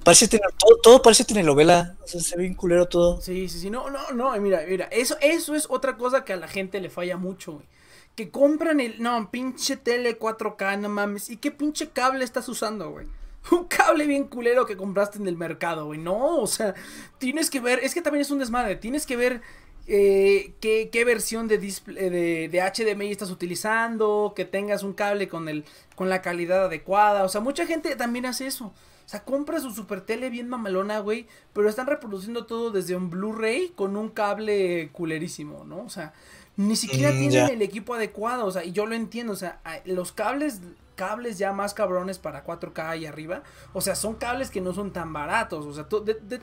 parece 0.04 0.28
tener, 0.28 0.46
todo, 0.58 0.76
todo 0.82 1.02
parece 1.02 1.24
telenovela. 1.24 1.96
O 2.04 2.06
sea, 2.06 2.20
se 2.20 2.36
ve 2.36 2.42
bien 2.42 2.54
culero 2.54 2.86
todo. 2.86 3.20
Sí, 3.20 3.48
sí, 3.48 3.58
sí, 3.60 3.70
no, 3.70 3.88
no, 3.88 4.10
no, 4.12 4.38
mira, 4.40 4.62
mira, 4.68 4.84
eso, 4.90 5.16
eso 5.20 5.54
es 5.54 5.66
otra 5.70 5.96
cosa 5.96 6.24
que 6.24 6.32
a 6.32 6.36
la 6.36 6.48
gente 6.48 6.80
le 6.80 6.90
falla 6.90 7.16
mucho, 7.16 7.52
güey 7.52 7.66
que 8.14 8.30
compran 8.30 8.80
el. 8.80 9.00
No, 9.02 9.30
pinche 9.30 9.76
tele 9.76 10.18
4K, 10.18 10.78
no 10.78 10.88
mames. 10.90 11.30
¿Y 11.30 11.38
qué 11.38 11.50
pinche 11.50 11.88
cable 11.88 12.24
estás 12.24 12.48
usando, 12.48 12.90
güey? 12.90 13.06
Un 13.52 13.64
cable 13.64 14.06
bien 14.06 14.24
culero 14.24 14.66
que 14.66 14.76
compraste 14.76 15.18
en 15.18 15.26
el 15.26 15.36
mercado, 15.36 15.86
güey. 15.86 15.98
No, 15.98 16.38
o 16.38 16.46
sea, 16.46 16.74
tienes 17.18 17.50
que 17.50 17.60
ver. 17.60 17.80
Es 17.82 17.94
que 17.94 18.02
también 18.02 18.22
es 18.22 18.30
un 18.30 18.38
desmadre. 18.38 18.76
Tienes 18.76 19.06
que 19.06 19.16
ver 19.16 19.40
eh, 19.86 20.54
qué, 20.60 20.90
qué, 20.92 21.04
versión 21.04 21.48
de, 21.48 21.58
display, 21.58 22.10
de, 22.10 22.48
de, 22.48 22.60
HDMI 22.60 23.10
estás 23.10 23.30
utilizando. 23.30 24.34
Que 24.36 24.44
tengas 24.44 24.82
un 24.82 24.92
cable 24.92 25.28
con, 25.28 25.48
el, 25.48 25.64
con 25.94 26.08
la 26.08 26.22
calidad 26.22 26.66
adecuada. 26.66 27.24
O 27.24 27.28
sea, 27.28 27.40
mucha 27.40 27.66
gente 27.66 27.96
también 27.96 28.26
hace 28.26 28.46
eso. 28.46 28.66
O 28.66 29.08
sea, 29.10 29.24
compra 29.24 29.58
su 29.58 29.72
super 29.72 30.02
tele 30.02 30.30
bien 30.30 30.48
mamalona, 30.48 31.00
güey. 31.00 31.26
Pero 31.52 31.68
están 31.68 31.86
reproduciendo 31.86 32.46
todo 32.46 32.70
desde 32.70 32.94
un 32.94 33.10
Blu-ray 33.10 33.72
con 33.74 33.96
un 33.96 34.10
cable 34.10 34.90
culerísimo, 34.92 35.64
¿no? 35.64 35.82
O 35.82 35.88
sea, 35.88 36.12
ni 36.56 36.76
siquiera 36.76 37.10
mm, 37.10 37.18
tienen 37.18 37.50
el 37.50 37.62
equipo 37.62 37.94
adecuado, 37.94 38.44
o 38.44 38.50
sea, 38.50 38.64
y 38.64 38.72
yo 38.72 38.86
lo 38.86 38.94
entiendo, 38.94 39.32
o 39.32 39.36
sea, 39.36 39.60
los 39.86 40.12
cables 40.12 40.60
cables 41.00 41.38
ya 41.38 41.54
más 41.54 41.72
cabrones 41.72 42.18
para 42.18 42.44
4K 42.44 42.98
y 42.98 43.06
arriba, 43.06 43.42
o 43.72 43.80
sea, 43.80 43.94
son 43.94 44.16
cables 44.16 44.50
que 44.50 44.60
no 44.60 44.74
son 44.74 44.92
tan 44.92 45.14
baratos, 45.14 45.64
o 45.64 45.72
sea, 45.72 45.86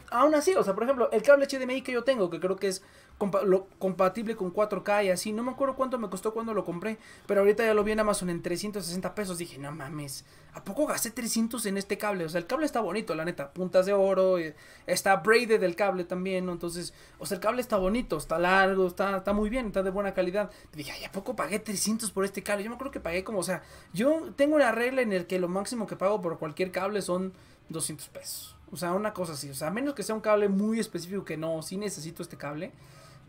aún 0.10 0.34
así, 0.34 0.56
o 0.56 0.64
sea, 0.64 0.74
por 0.74 0.84
ejemplo, 0.84 1.12
el 1.12 1.22
cable 1.22 1.46
HDMI 1.46 1.84
que 1.84 1.92
yo 1.92 2.04
tengo, 2.04 2.32
que 2.32 2.40
creo 2.40 2.56
que 2.56 2.70
es 2.70 2.82
compatible 3.18 4.36
con 4.36 4.54
4K 4.54 5.06
y 5.06 5.10
así. 5.10 5.34
No 5.34 5.44
me 5.44 5.52
acuerdo 5.52 5.76
cuánto 5.76 5.98
me 5.98 6.10
costó 6.10 6.34
cuando 6.34 6.54
lo 6.54 6.64
compré, 6.64 6.98
pero 7.26 7.42
ahorita 7.42 7.66
ya 7.66 7.74
lo 7.74 7.84
vi 7.84 7.92
en 7.92 8.00
Amazon 8.00 8.30
en 8.30 8.42
360 8.42 9.16
pesos. 9.16 9.38
Dije, 9.38 9.58
no 9.58 9.72
mames, 9.72 10.24
¿a 10.54 10.64
poco 10.64 10.86
gasté 10.86 11.10
300 11.10 11.66
en 11.66 11.78
este 11.78 11.98
cable? 11.98 12.26
O 12.26 12.30
sea, 12.30 12.40
el 12.40 12.46
cable 12.46 12.66
está 12.66 12.80
bonito, 12.80 13.16
la 13.16 13.26
neta, 13.26 13.52
puntas 13.52 13.88
de 13.88 13.94
oro, 13.94 14.38
está 14.86 15.16
braided 15.18 15.62
el 15.64 15.76
cable 15.76 16.04
también, 16.04 16.46
¿no? 16.46 16.52
Entonces, 16.52 16.94
o 17.18 17.26
sea, 17.26 17.36
el 17.36 17.42
cable 17.42 17.62
está 17.62 17.78
bonito, 17.78 18.18
está 18.18 18.38
largo, 18.38 18.86
está, 18.86 19.18
está 19.18 19.34
muy 19.34 19.50
bien, 19.50 19.68
está 19.68 19.82
de 19.82 19.90
buena 19.90 20.14
calidad. 20.14 20.52
Dije, 20.74 21.06
¿a 21.06 21.12
poco 21.12 21.36
pagué 21.36 21.58
300 21.60 22.12
por 22.12 22.24
este 22.24 22.44
cable? 22.44 22.64
Yo 22.64 22.70
me 22.70 22.76
acuerdo 22.76 22.92
que 22.92 23.00
pagué 23.00 23.24
como, 23.24 23.40
o 23.40 23.44
sea, 23.44 23.64
yo 23.94 24.32
tengo 24.36 24.56
una 24.56 24.72
regla 24.72 25.02
en 25.02 25.12
el 25.12 25.26
que 25.26 25.40
lo 25.40 25.48
máximo 25.48 25.88
que 25.88 25.96
pago 25.96 26.22
por 26.22 26.38
cualquier 26.38 26.72
cable 26.72 27.02
son 27.02 27.34
200 27.70 28.10
pesos. 28.10 28.56
O 28.72 28.78
sea, 28.78 28.94
una 28.94 29.14
cosa 29.14 29.34
así. 29.34 29.50
O 29.50 29.56
sea, 29.56 29.70
a 29.70 29.72
menos 29.72 29.96
que 29.96 30.04
sea 30.04 30.14
un 30.14 30.22
cable 30.22 30.50
muy 30.50 30.80
específico 30.80 31.24
que 31.26 31.38
no, 31.38 31.62
sí 31.62 31.78
necesito 31.78 32.22
este 32.22 32.38
cable 32.38 32.72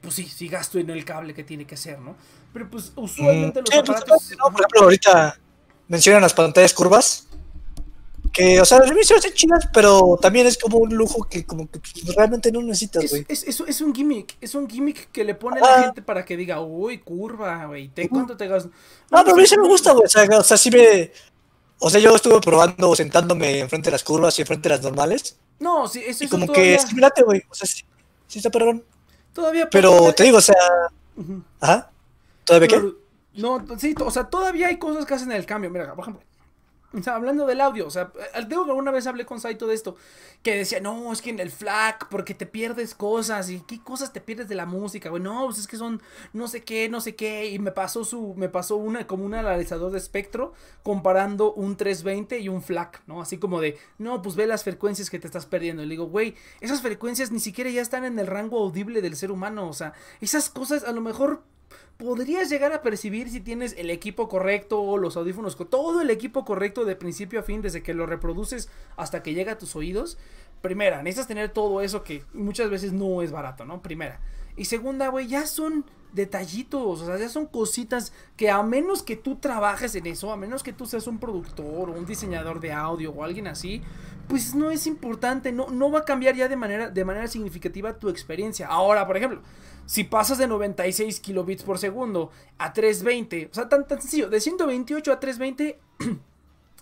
pues 0.01 0.15
sí, 0.15 0.25
sí 0.25 0.49
gasto 0.49 0.79
en 0.79 0.91
el 0.91 1.05
cable 1.05 1.35
que 1.35 1.45
tiene 1.45 1.67
que 1.67 1.77
ser, 1.77 1.99
¿no? 1.99 2.17
Pero 2.53 2.71
pues 2.71 2.93
usualmente 2.97 3.61
mm, 3.61 3.65
los 3.65 3.71
pues, 3.71 3.79
aparatos... 3.81 4.37
por 4.37 4.53
ejemplo, 4.53 4.83
ahorita 4.83 5.39
mencionan 5.89 6.23
las 6.23 6.35
pantallas 6.35 6.73
curvas, 6.75 7.29
que, 8.33 8.61
o 8.61 8.65
sea, 8.65 8.81
mí 8.81 9.03
se 9.03 9.15
hacen 9.15 9.33
chidas, 9.33 9.69
pero 9.73 10.19
también 10.21 10.47
es 10.47 10.59
como 10.59 10.79
un 10.79 10.95
lujo 10.95 11.25
que 11.25 11.45
como 11.45 11.69
que 11.69 11.81
pues, 11.81 12.15
realmente 12.15 12.53
no 12.53 12.63
necesitas, 12.63 13.11
güey. 13.11 13.25
Es, 13.29 13.43
es, 13.43 13.61
es, 13.61 13.81
un 13.81 13.95
gimmick, 13.95 14.37
es 14.41 14.55
un 14.55 14.69
gimmick 14.69 15.11
que 15.11 15.25
le 15.25 15.35
pone 15.35 15.61
a 15.61 15.65
la 15.65 15.83
gente 15.85 16.03
para 16.03 16.25
que 16.25 16.37
diga, 16.37 16.61
uy, 16.61 16.99
curva, 16.99 17.67
güey, 17.67 17.91
¿cuánto 18.09 18.37
te 18.37 18.47
gastas? 18.47 18.71
No, 19.11 19.25
pero 19.25 19.35
a 19.35 19.37
mí 19.37 19.47
sí 19.47 19.57
me 19.59 19.67
gusta, 19.67 19.93
güey, 19.93 20.05
o 20.05 20.09
sea, 20.09 20.29
o 20.39 20.43
sea, 20.43 20.57
sí 20.57 20.71
me... 20.71 21.11
O 21.81 21.91
sea, 21.91 22.01
yo 22.01 22.15
estuve 22.15 22.41
probando 22.41 22.95
sentándome 22.97 23.61
enfrente 23.61 23.87
de 23.87 23.93
las 23.93 24.03
curvas 24.03 24.37
y 24.39 24.43
enfrente 24.43 24.69
de 24.69 24.75
las 24.75 24.85
normales. 24.85 25.39
No, 25.61 25.87
sí, 25.87 26.03
eso 26.05 26.25
es 26.25 26.31
como 26.31 26.53
que, 26.53 26.79
sí, 26.79 26.97
güey, 27.25 27.43
o 27.49 27.55
sea, 27.55 27.67
sí, 27.69 27.85
sí 28.27 28.39
está 28.39 28.51
perdón. 28.51 28.85
Todavía. 29.33 29.69
Pero 29.71 30.13
te 30.13 30.25
digo, 30.25 30.39
o 30.39 30.43
sea. 30.43 30.57
Ajá. 31.61 31.91
¿Todavía 32.45 32.69
qué? 32.69 32.93
No, 33.35 33.65
sí, 33.79 33.95
o 33.99 34.11
sea, 34.11 34.25
todavía 34.25 34.69
hay 34.69 34.79
cosas 34.79 35.07
que 35.07 35.15
hacen 35.15 35.31
el 35.31 35.47
cambio. 35.47 35.71
Mira, 35.71 35.95
por 35.95 36.05
ejemplo, 36.05 36.23
o 36.93 37.03
sea, 37.03 37.17
hablando 37.17 37.45
del 37.45 37.61
audio, 37.61 37.87
o 37.87 37.91
sea, 37.91 38.11
tengo 38.49 38.65
que 38.65 38.71
alguna 38.71 38.91
vez 38.91 39.07
hablé 39.07 39.27
con 39.27 39.41
Saito 39.41 39.67
de 39.67 39.75
esto, 39.75 39.97
que 40.43 40.57
decía, 40.57 40.81
no, 40.81 41.13
es 41.13 41.21
que 41.21 41.29
en 41.31 41.39
el 41.39 41.51
FLAC, 41.51 42.09
porque 42.09 42.33
te 42.33 42.47
pierdes 42.47 42.95
cosas, 42.95 43.51
y 43.51 43.61
qué 43.61 43.83
cosas 43.83 44.13
te 44.13 44.23
pierdes 44.23 44.49
de 44.49 44.55
la 44.55 44.65
música, 44.65 45.11
güey, 45.11 45.23
no, 45.23 45.45
pues 45.45 45.59
es 45.59 45.67
que 45.67 45.77
son 45.77 46.01
no 46.33 46.49
sé 46.49 46.65
qué, 46.65 46.89
no 46.89 47.03
sé 47.03 47.15
qué, 47.15 47.51
y 47.51 47.59
me 47.59 47.73
pasó 47.73 48.05
su, 48.05 48.35
me 48.37 48.49
pasó 48.49 48.77
una, 48.77 49.07
como 49.07 49.25
un 49.25 49.35
analizador 49.35 49.93
de 49.93 49.99
espectro, 49.99 50.55
comparando 50.83 51.53
un 51.53 51.77
320 51.77 52.39
y 52.39 52.49
un 52.49 52.63
FLAC, 52.63 53.03
¿no? 53.07 53.21
Así 53.21 53.37
como 53.37 53.61
de, 53.61 53.79
no, 53.99 54.23
pues 54.23 54.35
ve 54.35 54.47
las 54.47 54.65
frecuencias 54.65 55.11
que 55.11 55.19
te 55.19 55.27
estás 55.27 55.45
perdiendo, 55.45 55.83
y 55.83 55.87
le 55.87 55.91
digo, 55.91 56.07
güey, 56.07 56.35
esas 56.61 56.81
frecuencias 56.81 57.31
ni 57.31 57.41
siquiera 57.41 57.69
ya 57.71 57.83
están 57.83 58.05
en 58.05 58.19
el 58.19 58.27
rango 58.27 58.59
audible 58.59 59.03
del 59.03 59.17
ser 59.17 59.31
humano, 59.31 59.69
o 59.69 59.75
sea, 59.75 59.93
esas 60.23 60.49
cosas 60.49 60.85
a 60.85 60.93
lo 60.93 61.03
mejor 61.03 61.43
podrías 61.99 62.49
llegar 62.49 62.73
a 62.73 62.81
percibir 62.81 63.29
si 63.29 63.41
tienes 63.41 63.75
el 63.77 63.91
equipo 63.91 64.29
correcto, 64.29 64.97
los 64.97 65.17
audífonos, 65.17 65.57
todo 65.69 66.01
el 66.01 66.11
equipo 66.11 66.45
correcto 66.45 66.85
de 66.85 66.97
principio 66.97 67.41
a 67.41 67.43
fin, 67.43 67.61
desde 67.61 67.83
que 67.83 67.93
lo 67.93 68.07
reproduces 68.07 68.71
hasta 68.97 69.23
que 69.23 69.35
llega 69.35 69.53
a 69.53 69.59
tus 69.59 69.77
oídos. 69.77 70.17
Primera, 70.63 71.03
necesitas 71.03 71.27
tener 71.27 71.51
todo 71.51 71.83
eso 71.83 72.05
que 72.05 72.25
muchas 72.33 72.71
veces 72.71 72.93
no 72.93 73.21
es 73.21 73.33
barato, 73.33 73.65
¿no? 73.65 73.83
Primera. 73.83 74.21
Y 74.57 74.65
segunda, 74.65 75.09
güey, 75.09 75.27
ya 75.27 75.47
son 75.47 75.85
detallitos, 76.13 77.01
o 77.01 77.07
sea, 77.07 77.19
ya 77.19 77.29
son 77.29 77.47
cositas 77.47 78.13
que 78.37 78.49
a 78.49 78.63
menos 78.63 79.03
que 79.03 79.17
tú 79.17 79.37
trabajes 79.37 79.95
en 79.95 80.07
eso, 80.07 80.33
a 80.33 80.37
menos 80.37 80.63
que 80.63 80.73
tú 80.73 80.87
seas 80.87 81.07
un 81.07 81.19
productor 81.19 81.91
o 81.91 81.93
un 81.93 82.07
diseñador 82.07 82.61
de 82.61 82.73
audio 82.73 83.13
o 83.13 83.25
alguien 83.25 83.47
así, 83.47 83.83
pues 84.29 84.55
no 84.55 84.71
es 84.71 84.87
importante, 84.87 85.53
no, 85.53 85.69
no 85.69 85.91
va 85.91 86.01
a 86.01 86.05
cambiar 86.05 86.35
ya 86.35 86.49
de 86.49 86.57
manera, 86.57 86.91
de 86.91 87.05
manera 87.05 87.27
significativa 87.27 87.99
tu 87.99 88.09
experiencia. 88.09 88.69
Ahora, 88.69 89.07
por 89.07 89.17
ejemplo, 89.17 89.43
si 89.89 90.05
pasas 90.05 90.37
de 90.37 90.47
96 90.47 91.19
kilobits 91.21 91.63
por 91.63 91.79
segundo 91.79 92.31
a 92.59 92.75
320, 92.75 93.49
o 93.51 93.55
sea, 93.55 93.71
tan, 93.71 93.89
tan 93.89 94.03
sencillo, 94.03 94.29
de 94.29 94.39
128 94.39 95.11
a 95.11 95.19
320 95.19 95.79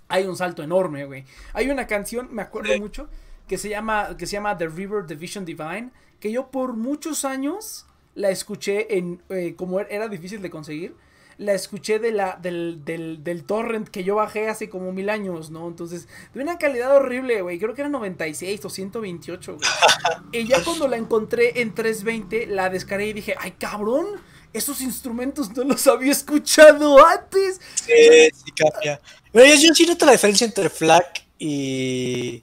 hay 0.09 0.25
un 0.25 0.37
salto 0.37 0.65
enorme, 0.65 1.05
güey. 1.05 1.25
Hay 1.53 1.71
una 1.71 1.87
canción, 1.87 2.29
me 2.33 2.43
acuerdo 2.43 2.77
mucho, 2.81 3.09
que 3.47 3.59
se 3.59 3.69
llama, 3.69 4.17
que 4.17 4.27
se 4.27 4.33
llama 4.33 4.59
The 4.59 4.67
River 4.67 5.07
Division 5.07 5.45
Divine, 5.45 5.93
que 6.19 6.33
yo 6.33 6.49
por 6.51 6.73
muchos 6.73 7.25
años 7.25 7.87
la 8.17 8.31
escuché 8.31 8.99
en, 8.99 9.23
eh, 9.29 9.55
como 9.57 9.79
era 9.79 10.09
difícil 10.09 10.43
de 10.43 10.51
conseguir, 10.51 10.97
la 11.39 11.53
escuché 11.53 11.99
de 11.99 12.13
la, 12.13 12.39
del, 12.41 12.85
del, 12.85 13.23
del, 13.23 13.45
torrent 13.45 13.89
que 13.89 14.05
yo 14.05 14.15
bajé 14.15 14.49
hace 14.49 14.71
como 14.71 14.93
mil 14.93 15.11
años, 15.11 15.51
¿no? 15.51 15.69
Entonces, 15.69 16.09
de 16.33 16.43
una 16.43 16.57
calidad 16.57 16.95
horrible, 16.95 17.43
güey. 17.43 17.59
Creo 17.59 17.75
que 17.75 17.83
era 17.83 17.91
96 17.91 18.65
o 18.65 18.71
128, 18.71 19.57
güey. 19.57 19.69
y 20.33 20.49
ya 20.49 20.65
cuando 20.65 20.89
la 20.89 20.97
encontré 20.97 21.61
en 21.61 21.75
320, 21.75 22.47
la 22.47 22.71
descargué 22.71 23.09
y 23.09 23.13
dije, 23.13 23.35
ay, 23.39 23.53
cabrón, 23.53 24.07
esos 24.53 24.81
instrumentos 24.81 25.55
no 25.55 25.65
los 25.65 25.87
había 25.87 26.13
escuchado 26.13 27.05
antes. 27.05 27.61
Sí, 27.75 27.93
sí 28.33 28.53
cambia. 28.53 29.01
Pero 29.31 29.55
yo, 29.55 29.75
sí 29.75 29.85
noto 29.87 30.07
la 30.07 30.13
diferencia 30.13 30.47
entre 30.47 30.71
FLAC 30.71 31.27
y, 31.39 32.43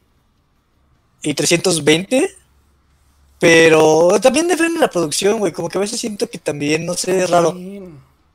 y 1.24 1.34
320. 1.34 2.30
Pero 3.40 4.20
también 4.22 4.48
depende 4.48 4.76
de 4.76 4.80
la 4.80 4.90
producción, 4.90 5.40
güey. 5.40 5.52
Como 5.52 5.68
que 5.68 5.78
a 5.78 5.82
veces 5.82 6.00
siento 6.00 6.30
que 6.30 6.38
también, 6.38 6.86
no 6.86 6.94
sé, 6.94 7.24
es 7.24 7.30
raro. 7.30 7.54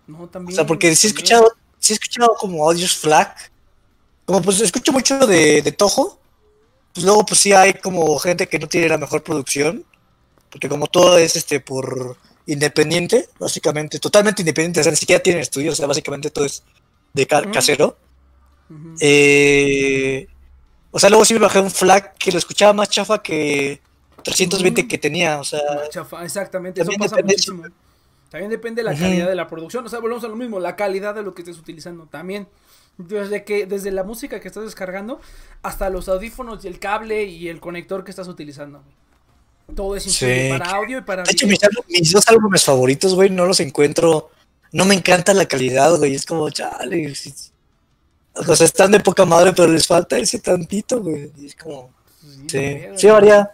No, 0.09 0.27
también. 0.29 0.55
O 0.55 0.57
sea, 0.57 0.67
porque 0.67 0.97
sí 0.97 1.07
he 1.07 1.11
escuchado, 1.11 1.53
sí 1.79 1.93
he 1.93 1.95
escuchado 1.95 2.35
como 2.41 2.69
audios 2.69 2.97
FLAC. 2.97 3.53
Como 4.25 4.43
pues 4.43 4.61
escucho 4.61 4.93
mucho 4.93 5.19
de, 5.27 5.63
de 5.63 5.73
Toho. 5.73 6.19
Pues 6.93 7.05
luego 7.05 7.25
pues 7.25 7.39
sí 7.39 7.53
hay 7.53 7.75
como 7.75 8.19
gente 8.19 8.49
que 8.49 8.59
no 8.59 8.67
tiene 8.67 8.89
la 8.89 8.99
mejor 8.99 9.23
producción. 9.23 9.85
Porque 10.51 10.69
como 10.69 10.87
todo 10.87 11.19
es 11.19 11.37
este 11.37 11.61
por 11.61 12.17
independiente, 12.47 13.29
básicamente, 13.39 13.99
totalmente 13.99 14.43
independiente, 14.43 14.81
o 14.81 14.83
sea, 14.83 14.91
ni 14.91 14.97
siquiera 14.97 15.23
tienen 15.23 15.43
estudios, 15.43 15.75
o 15.75 15.77
sea, 15.77 15.87
básicamente 15.87 16.31
todo 16.31 16.47
es 16.47 16.63
de 17.13 17.27
casero. 17.27 17.97
eh, 19.01 20.27
o 20.91 20.99
sea, 20.99 21.11
luego 21.11 21.27
sí 21.27 21.35
me 21.35 21.41
bajé 21.41 21.61
un 21.61 21.71
FLAC 21.71 22.17
que 22.17 22.33
lo 22.33 22.39
escuchaba 22.39 22.73
más 22.73 22.89
chafa 22.89 23.23
que 23.23 23.83
320 24.25 24.89
que 24.89 24.97
tenía, 24.97 25.39
o 25.39 25.45
sea. 25.45 25.61
Chafa, 25.91 26.25
exactamente, 26.25 26.81
eso 26.81 26.91
pasa 26.99 27.17
muchísimo. 27.23 27.65
También 28.31 28.51
depende 28.51 28.83
de 28.83 28.91
la 28.91 28.99
calidad 28.99 29.29
de 29.29 29.35
la 29.35 29.47
producción. 29.47 29.87
O 29.87 29.89
sea, 29.89 30.01
volvemos 30.01 30.25
a 30.25 30.29
lo 30.29 30.37
mismo, 30.37 30.61
la 30.61 30.77
calidad 30.77 31.15
de 31.15 31.23
lo 31.23 31.35
que 31.35 31.43
estés 31.43 31.59
utilizando. 31.59 32.07
También, 32.07 32.47
desde 32.99 33.45
que, 33.45 33.67
desde 33.67 33.91
la 33.91 34.05
música 34.05 34.41
que 34.41 34.49
estás 34.49 34.65
descargando, 34.65 35.21
hasta 35.63 35.89
los 35.89 36.09
audífonos 36.09 36.65
y 36.65 36.69
el 36.69 36.79
cable 36.79 37.25
y 37.25 37.49
el 37.49 37.61
conector 37.61 38.05
que 38.05 38.11
estás 38.11 38.29
utilizando. 38.29 38.83
Todo 39.75 39.97
es 39.97 40.19
para 40.51 40.71
audio 40.71 40.99
y 40.99 41.03
para. 41.03 41.23
De 41.25 41.33
hecho, 41.33 41.47
mis, 41.47 42.13
dos 42.13 42.27
álbumes 42.29 42.65
favoritos, 42.65 43.15
güey, 43.15 43.31
no 43.31 43.47
los 43.47 43.61
encuentro. 43.61 44.31
No 44.73 44.85
me 44.85 44.95
encanta 44.95 45.33
la 45.35 45.47
calidad, 45.47 45.97
güey. 45.97 46.15
Es 46.15 46.25
como, 46.25 46.49
chale. 46.51 47.13
O 48.35 48.57
sea, 48.57 48.67
están 48.67 48.93
de 48.93 49.01
poca 49.01 49.25
madre, 49.25 49.53
pero 49.55 49.69
les 49.69 49.87
falta 49.87 50.19
ese 50.19 50.39
tantito, 50.39 51.03
güey. 51.03 51.31
Es 51.45 51.55
como. 51.55 51.91
Sí, 52.47 52.81
sí, 52.97 53.07
varía. 53.09 53.51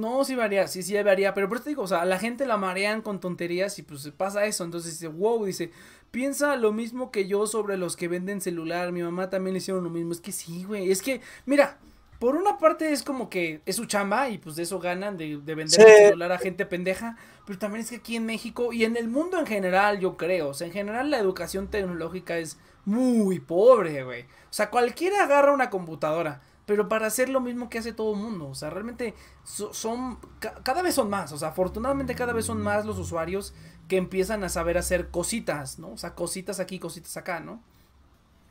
No, 0.00 0.24
sí 0.24 0.34
varía, 0.34 0.66
sí, 0.66 0.82
sí 0.82 1.00
varía, 1.02 1.34
pero 1.34 1.48
por 1.48 1.58
eso 1.58 1.64
te 1.64 1.70
digo, 1.70 1.82
o 1.82 1.86
sea, 1.86 2.04
la 2.04 2.18
gente 2.18 2.46
la 2.46 2.56
marean 2.56 3.02
con 3.02 3.20
tonterías 3.20 3.78
y 3.78 3.82
pues 3.82 4.10
pasa 4.16 4.46
eso, 4.46 4.64
entonces 4.64 4.92
dice, 4.92 5.08
wow, 5.08 5.44
dice, 5.44 5.70
piensa 6.10 6.56
lo 6.56 6.72
mismo 6.72 7.10
que 7.10 7.26
yo 7.26 7.46
sobre 7.46 7.76
los 7.76 7.96
que 7.96 8.08
venden 8.08 8.40
celular. 8.40 8.92
Mi 8.92 9.02
mamá 9.02 9.30
también 9.30 9.54
le 9.54 9.58
hicieron 9.58 9.84
lo 9.84 9.90
mismo. 9.90 10.12
Es 10.12 10.20
que 10.20 10.32
sí, 10.32 10.64
güey. 10.64 10.90
Es 10.90 11.02
que, 11.02 11.20
mira, 11.46 11.78
por 12.18 12.36
una 12.36 12.58
parte 12.58 12.92
es 12.92 13.02
como 13.02 13.30
que 13.30 13.60
es 13.64 13.76
su 13.76 13.86
chamba 13.86 14.28
y 14.28 14.38
pues 14.38 14.56
de 14.56 14.64
eso 14.64 14.78
ganan, 14.78 15.16
de, 15.16 15.36
vender 15.38 15.68
celular 15.68 16.32
a 16.32 16.38
gente 16.38 16.66
pendeja. 16.66 17.16
Pero 17.46 17.58
también 17.58 17.84
es 17.84 17.90
que 17.90 17.96
aquí 17.96 18.16
en 18.16 18.26
México 18.26 18.72
y 18.72 18.84
en 18.84 18.96
el 18.96 19.08
mundo 19.08 19.38
en 19.38 19.46
general, 19.46 20.00
yo 20.00 20.16
creo. 20.16 20.48
O 20.48 20.54
sea, 20.54 20.66
en 20.66 20.72
general 20.72 21.10
la 21.10 21.18
educación 21.18 21.68
tecnológica 21.68 22.38
es 22.38 22.58
muy 22.84 23.40
pobre, 23.40 24.02
güey. 24.02 24.22
O 24.22 24.52
sea, 24.52 24.70
cualquiera 24.70 25.24
agarra 25.24 25.52
una 25.52 25.70
computadora 25.70 26.42
pero 26.66 26.88
para 26.88 27.06
hacer 27.06 27.28
lo 27.28 27.40
mismo 27.40 27.68
que 27.68 27.78
hace 27.78 27.92
todo 27.92 28.14
el 28.14 28.20
mundo. 28.20 28.48
O 28.48 28.54
sea, 28.54 28.70
realmente 28.70 29.14
son, 29.44 30.18
cada 30.62 30.82
vez 30.82 30.94
son 30.94 31.10
más, 31.10 31.32
o 31.32 31.38
sea, 31.38 31.48
afortunadamente 31.48 32.14
cada 32.14 32.32
vez 32.32 32.44
son 32.44 32.60
más 32.62 32.86
los 32.86 32.98
usuarios 32.98 33.54
que 33.88 33.96
empiezan 33.96 34.44
a 34.44 34.48
saber 34.48 34.78
hacer 34.78 35.08
cositas, 35.08 35.78
¿no? 35.78 35.92
O 35.92 35.96
sea, 35.96 36.14
cositas 36.14 36.60
aquí, 36.60 36.78
cositas 36.78 37.16
acá, 37.16 37.40
¿no? 37.40 37.62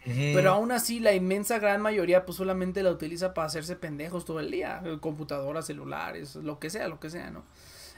Pero 0.06 0.52
aún 0.52 0.72
así, 0.72 0.99
la 0.99 1.14
inmensa 1.14 1.60
gran 1.60 1.81
mayoría, 1.81 2.26
pues 2.26 2.38
solamente 2.38 2.81
la 2.84 2.91
utiliza 2.91 3.34
para 3.34 3.48
hacerse 3.48 3.76
pendejos 3.76 4.26
todo 4.26 4.40
el 4.40 4.49
día. 4.49 4.81
Computadoras, 5.02 5.68
celulares, 5.68 6.36
lo 6.36 6.57
que 6.57 6.69
sea, 6.69 6.88
lo 6.88 6.99
que 6.99 7.10
sea, 7.10 7.30
¿no? 7.31 7.44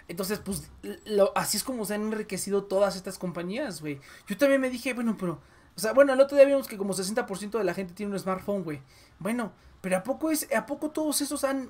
Entonces, 0.08 0.40
pues, 0.40 0.70
así 1.36 1.58
es 1.58 1.64
como 1.64 1.86
se 1.86 1.94
han 1.94 2.02
enriquecido 2.02 2.64
todas 2.64 2.96
estas 2.96 3.18
compañías, 3.18 3.82
güey. 3.82 4.00
Yo 4.28 4.38
también 4.38 4.60
me 4.60 4.70
dije, 4.70 4.94
bueno, 4.94 5.16
pero, 5.18 5.40
o 5.76 5.80
sea, 5.80 5.94
bueno, 5.94 6.12
el 6.12 6.20
otro 6.20 6.36
día 6.36 6.46
vimos 6.46 6.68
que 6.68 6.78
como 6.78 6.94
60% 6.94 7.58
de 7.58 7.64
la 7.64 7.74
gente 7.74 7.94
tiene 7.94 8.12
un 8.12 8.20
smartphone, 8.20 8.64
güey. 8.64 8.82
Bueno, 9.22 9.54
pero 9.82 9.98
¿a 9.98 10.04
poco, 10.04 10.32
es, 10.32 10.48
¿a 10.54 10.66
poco 10.66 10.90
todos 10.90 11.22
esos 11.22 11.44
han, 11.44 11.70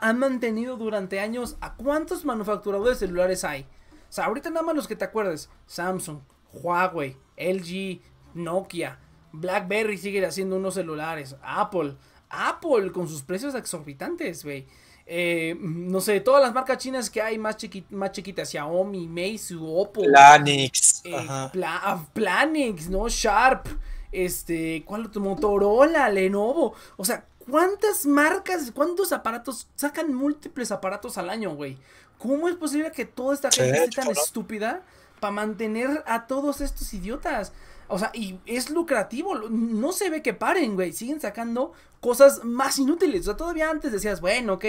han 0.00 0.18
mantenido 0.18 0.76
durante 0.76 1.20
años? 1.20 1.56
¿A 1.60 1.74
cuántos 1.74 2.24
manufacturadores 2.24 2.98
celulares 2.98 3.44
hay? 3.44 3.62
O 3.62 4.12
sea, 4.12 4.24
ahorita 4.24 4.50
nada 4.50 4.66
más 4.66 4.74
los 4.74 4.88
que 4.88 4.96
te 4.96 5.04
acuerdes. 5.04 5.48
Samsung, 5.66 6.18
Huawei, 6.52 7.16
LG, 7.36 8.00
Nokia, 8.34 8.98
BlackBerry 9.30 9.96
sigue 9.96 10.26
haciendo 10.26 10.56
unos 10.56 10.74
celulares. 10.74 11.36
Apple, 11.40 11.96
Apple 12.30 12.90
con 12.90 13.08
sus 13.08 13.22
precios 13.22 13.54
exorbitantes, 13.54 14.42
güey. 14.42 14.66
Eh, 15.06 15.56
no 15.60 16.00
sé, 16.00 16.20
todas 16.20 16.42
las 16.42 16.52
marcas 16.52 16.78
chinas 16.78 17.08
que 17.08 17.22
hay 17.22 17.38
más, 17.38 17.56
más 17.90 18.12
chiquitas, 18.12 18.50
Xiaomi, 18.50 19.06
Meizu, 19.06 19.64
Oppo. 19.64 20.02
Planix. 20.02 21.02
Eh, 21.04 21.14
ah, 21.16 22.04
Planix, 22.12 22.90
¿no? 22.90 23.08
Sharp. 23.08 23.68
Este, 24.12 24.84
¿cuál 24.84 25.06
otro? 25.06 25.20
Motorola, 25.20 26.08
Lenovo. 26.08 26.74
O 26.96 27.04
sea, 27.04 27.24
¿Cuántas 27.50 28.04
marcas, 28.04 28.70
cuántos 28.74 29.10
aparatos 29.12 29.68
sacan 29.74 30.12
múltiples 30.12 30.70
aparatos 30.70 31.16
al 31.16 31.30
año, 31.30 31.54
güey? 31.54 31.78
¿Cómo 32.18 32.48
es 32.48 32.56
posible 32.56 32.92
que 32.92 33.06
toda 33.06 33.34
esta 33.34 33.50
gente 33.50 33.84
esté 33.84 34.02
tan 34.02 34.10
estúpida 34.10 34.82
para 35.18 35.30
mantener 35.30 36.04
a 36.06 36.26
todos 36.26 36.60
estos 36.60 36.92
idiotas? 36.92 37.52
O 37.86 37.98
sea, 37.98 38.10
y 38.12 38.38
es 38.44 38.68
lucrativo, 38.68 39.34
no 39.48 39.92
se 39.92 40.10
ve 40.10 40.20
que 40.20 40.34
paren, 40.34 40.74
güey. 40.74 40.92
Siguen 40.92 41.22
sacando 41.22 41.72
cosas 42.00 42.44
más 42.44 42.78
inútiles. 42.78 43.22
O 43.22 43.24
sea, 43.24 43.36
todavía 43.38 43.70
antes 43.70 43.92
decías, 43.92 44.20
bueno, 44.20 44.54
ok, 44.54 44.64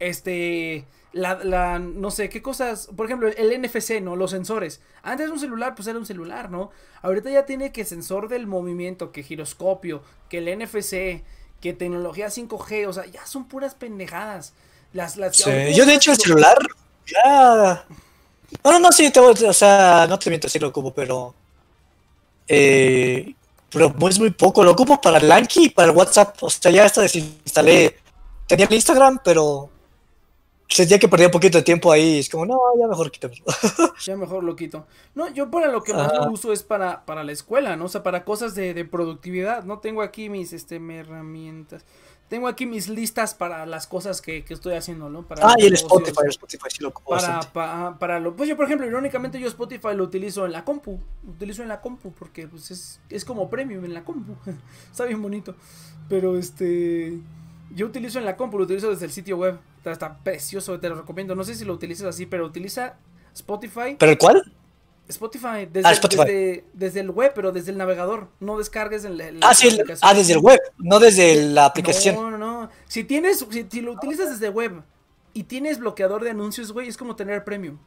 este, 0.00 0.86
la, 1.12 1.42
la, 1.42 1.78
no 1.78 2.10
sé, 2.10 2.28
qué 2.28 2.42
cosas, 2.42 2.88
por 2.94 3.06
ejemplo, 3.06 3.28
el 3.28 3.62
NFC, 3.62 4.00
¿no? 4.02 4.16
Los 4.16 4.32
sensores. 4.32 4.80
Antes 5.02 5.30
un 5.30 5.40
celular, 5.40 5.74
pues 5.74 5.88
era 5.88 5.98
un 5.98 6.06
celular, 6.06 6.50
¿no? 6.50 6.70
Ahorita 7.02 7.30
ya 7.30 7.46
tiene 7.46 7.72
que 7.72 7.84
sensor 7.84 8.28
del 8.28 8.46
movimiento, 8.46 9.10
que 9.10 9.22
giroscopio, 9.22 10.02
que 10.28 10.38
el 10.38 10.58
NFC, 10.58 11.22
que 11.60 11.72
tecnología 11.72 12.28
5G, 12.28 12.86
o 12.86 12.92
sea, 12.92 13.06
ya 13.06 13.26
son 13.26 13.46
puras 13.46 13.74
pendejadas. 13.74 14.52
Las, 14.92 15.16
las 15.16 15.36
Yo 15.36 15.86
de 15.86 15.94
hecho 15.94 16.12
el 16.12 16.18
celular 16.18 16.58
ya... 17.06 17.84
No, 18.64 18.72
no, 18.72 18.78
no, 18.78 18.92
sí, 18.92 19.10
te, 19.10 19.20
o 19.20 19.52
sea, 19.52 20.06
no 20.08 20.18
te 20.18 20.30
miento 20.30 20.48
si 20.48 20.58
lo 20.58 20.68
ocupo, 20.68 20.92
pero... 20.92 21.34
Eh, 22.46 23.34
pero 23.70 23.94
es 24.08 24.18
muy 24.18 24.30
poco, 24.30 24.64
lo 24.64 24.70
ocupo 24.70 24.98
para 25.00 25.18
el 25.18 25.30
Anki 25.30 25.66
y 25.66 25.68
para 25.68 25.90
el 25.90 25.96
WhatsApp, 25.96 26.42
o 26.42 26.50
sea, 26.50 26.70
ya 26.70 26.84
hasta 26.84 27.02
desinstalé... 27.02 27.98
Tenía 28.46 28.64
el 28.64 28.74
Instagram, 28.74 29.20
pero 29.22 29.68
sentía 30.68 30.98
que 30.98 31.08
perdía 31.08 31.26
un 31.26 31.32
poquito 31.32 31.58
de 31.58 31.64
tiempo 31.64 31.90
ahí. 31.90 32.18
Es 32.18 32.28
como, 32.28 32.46
no, 32.46 32.58
ya 32.78 32.86
mejor 32.86 33.10
quítamelo. 33.10 33.44
ya 34.04 34.16
mejor 34.16 34.44
lo 34.44 34.56
quito. 34.56 34.86
No, 35.14 35.28
yo 35.32 35.50
para 35.50 35.68
lo 35.68 35.82
que 35.82 35.94
más 35.94 36.12
lo 36.12 36.30
uso 36.30 36.52
es 36.52 36.62
para, 36.62 37.04
para 37.04 37.24
la 37.24 37.32
escuela, 37.32 37.76
¿no? 37.76 37.86
O 37.86 37.88
sea, 37.88 38.02
para 38.02 38.24
cosas 38.24 38.54
de, 38.54 38.74
de 38.74 38.84
productividad. 38.84 39.64
No 39.64 39.78
tengo 39.78 40.02
aquí 40.02 40.28
mis 40.28 40.52
este, 40.52 40.76
herramientas. 40.76 41.84
Tengo 42.28 42.46
aquí 42.46 42.66
mis 42.66 42.90
listas 42.90 43.32
para 43.32 43.64
las 43.64 43.86
cosas 43.86 44.20
que, 44.20 44.44
que 44.44 44.52
estoy 44.52 44.74
haciendo, 44.74 45.08
¿no? 45.08 45.26
Para 45.26 45.48
ah, 45.48 45.54
y 45.56 45.64
el 45.64 45.72
Spotify, 45.72 46.20
el 46.24 46.30
Spotify 46.30 46.68
sí 46.68 46.82
lo 46.82 46.90
ocupo 46.90 47.10
para, 47.12 47.40
para, 47.40 47.98
para, 47.98 48.20
lo, 48.20 48.36
pues 48.36 48.50
yo, 48.50 48.54
por 48.54 48.66
ejemplo, 48.66 48.86
irónicamente 48.86 49.40
yo 49.40 49.48
Spotify 49.48 49.94
lo 49.94 50.04
utilizo 50.04 50.44
en 50.44 50.52
la 50.52 50.62
compu. 50.62 51.00
Lo 51.24 51.32
utilizo 51.32 51.62
en 51.62 51.68
la 51.68 51.80
compu 51.80 52.12
porque 52.12 52.46
pues 52.46 52.70
es, 52.70 53.00
es 53.08 53.24
como 53.24 53.48
premium 53.48 53.82
en 53.86 53.94
la 53.94 54.04
compu. 54.04 54.34
Está 54.90 55.06
bien 55.06 55.22
bonito. 55.22 55.54
Pero 56.10 56.36
este 56.36 57.18
yo 57.74 57.86
utilizo 57.86 58.18
en 58.18 58.24
la 58.24 58.36
compu, 58.36 58.58
lo 58.58 58.64
utilizo 58.64 58.90
desde 58.90 59.06
el 59.06 59.12
sitio 59.12 59.36
web. 59.36 59.58
Está, 59.84 60.18
precioso, 60.18 60.78
te 60.78 60.88
lo 60.88 60.96
recomiendo. 60.96 61.34
No 61.34 61.44
sé 61.44 61.54
si 61.54 61.64
lo 61.64 61.72
utilizas 61.72 62.06
así, 62.06 62.26
pero 62.26 62.44
utiliza 62.44 62.96
Spotify. 63.34 63.96
¿Pero 63.98 64.12
el 64.12 64.18
cuál? 64.18 64.52
Spotify 65.08 65.66
desde, 65.72 65.88
ah, 65.88 66.26
desde, 66.74 67.00
el 67.00 67.10
web, 67.10 67.32
pero 67.34 67.50
desde 67.50 67.70
el 67.70 67.78
navegador. 67.78 68.28
No 68.40 68.58
descargues 68.58 69.04
en 69.04 69.16
la, 69.16 69.30
ah, 69.40 69.54
sí, 69.54 69.68
ah, 70.02 70.12
desde 70.12 70.34
el 70.34 70.40
web, 70.40 70.60
no 70.76 71.00
desde 71.00 71.46
la 71.46 71.64
aplicación. 71.64 72.14
No, 72.14 72.30
no, 72.30 72.38
no. 72.38 72.70
Si 72.86 73.04
tienes, 73.04 73.44
si, 73.50 73.66
si 73.70 73.80
lo 73.80 73.92
utilizas 73.92 74.28
desde 74.30 74.50
web 74.50 74.82
y 75.32 75.44
tienes 75.44 75.78
bloqueador 75.78 76.22
de 76.24 76.30
anuncios, 76.30 76.72
güey, 76.72 76.88
es 76.88 76.98
como 76.98 77.16
tener 77.16 77.44
premium. 77.44 77.78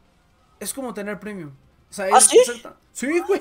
Es 0.58 0.74
como 0.74 0.94
tener 0.94 1.20
premium. 1.20 1.52
¿Ah, 2.12 2.20
sí? 2.20 2.38
Sí, 2.92 3.20
güey. 3.26 3.40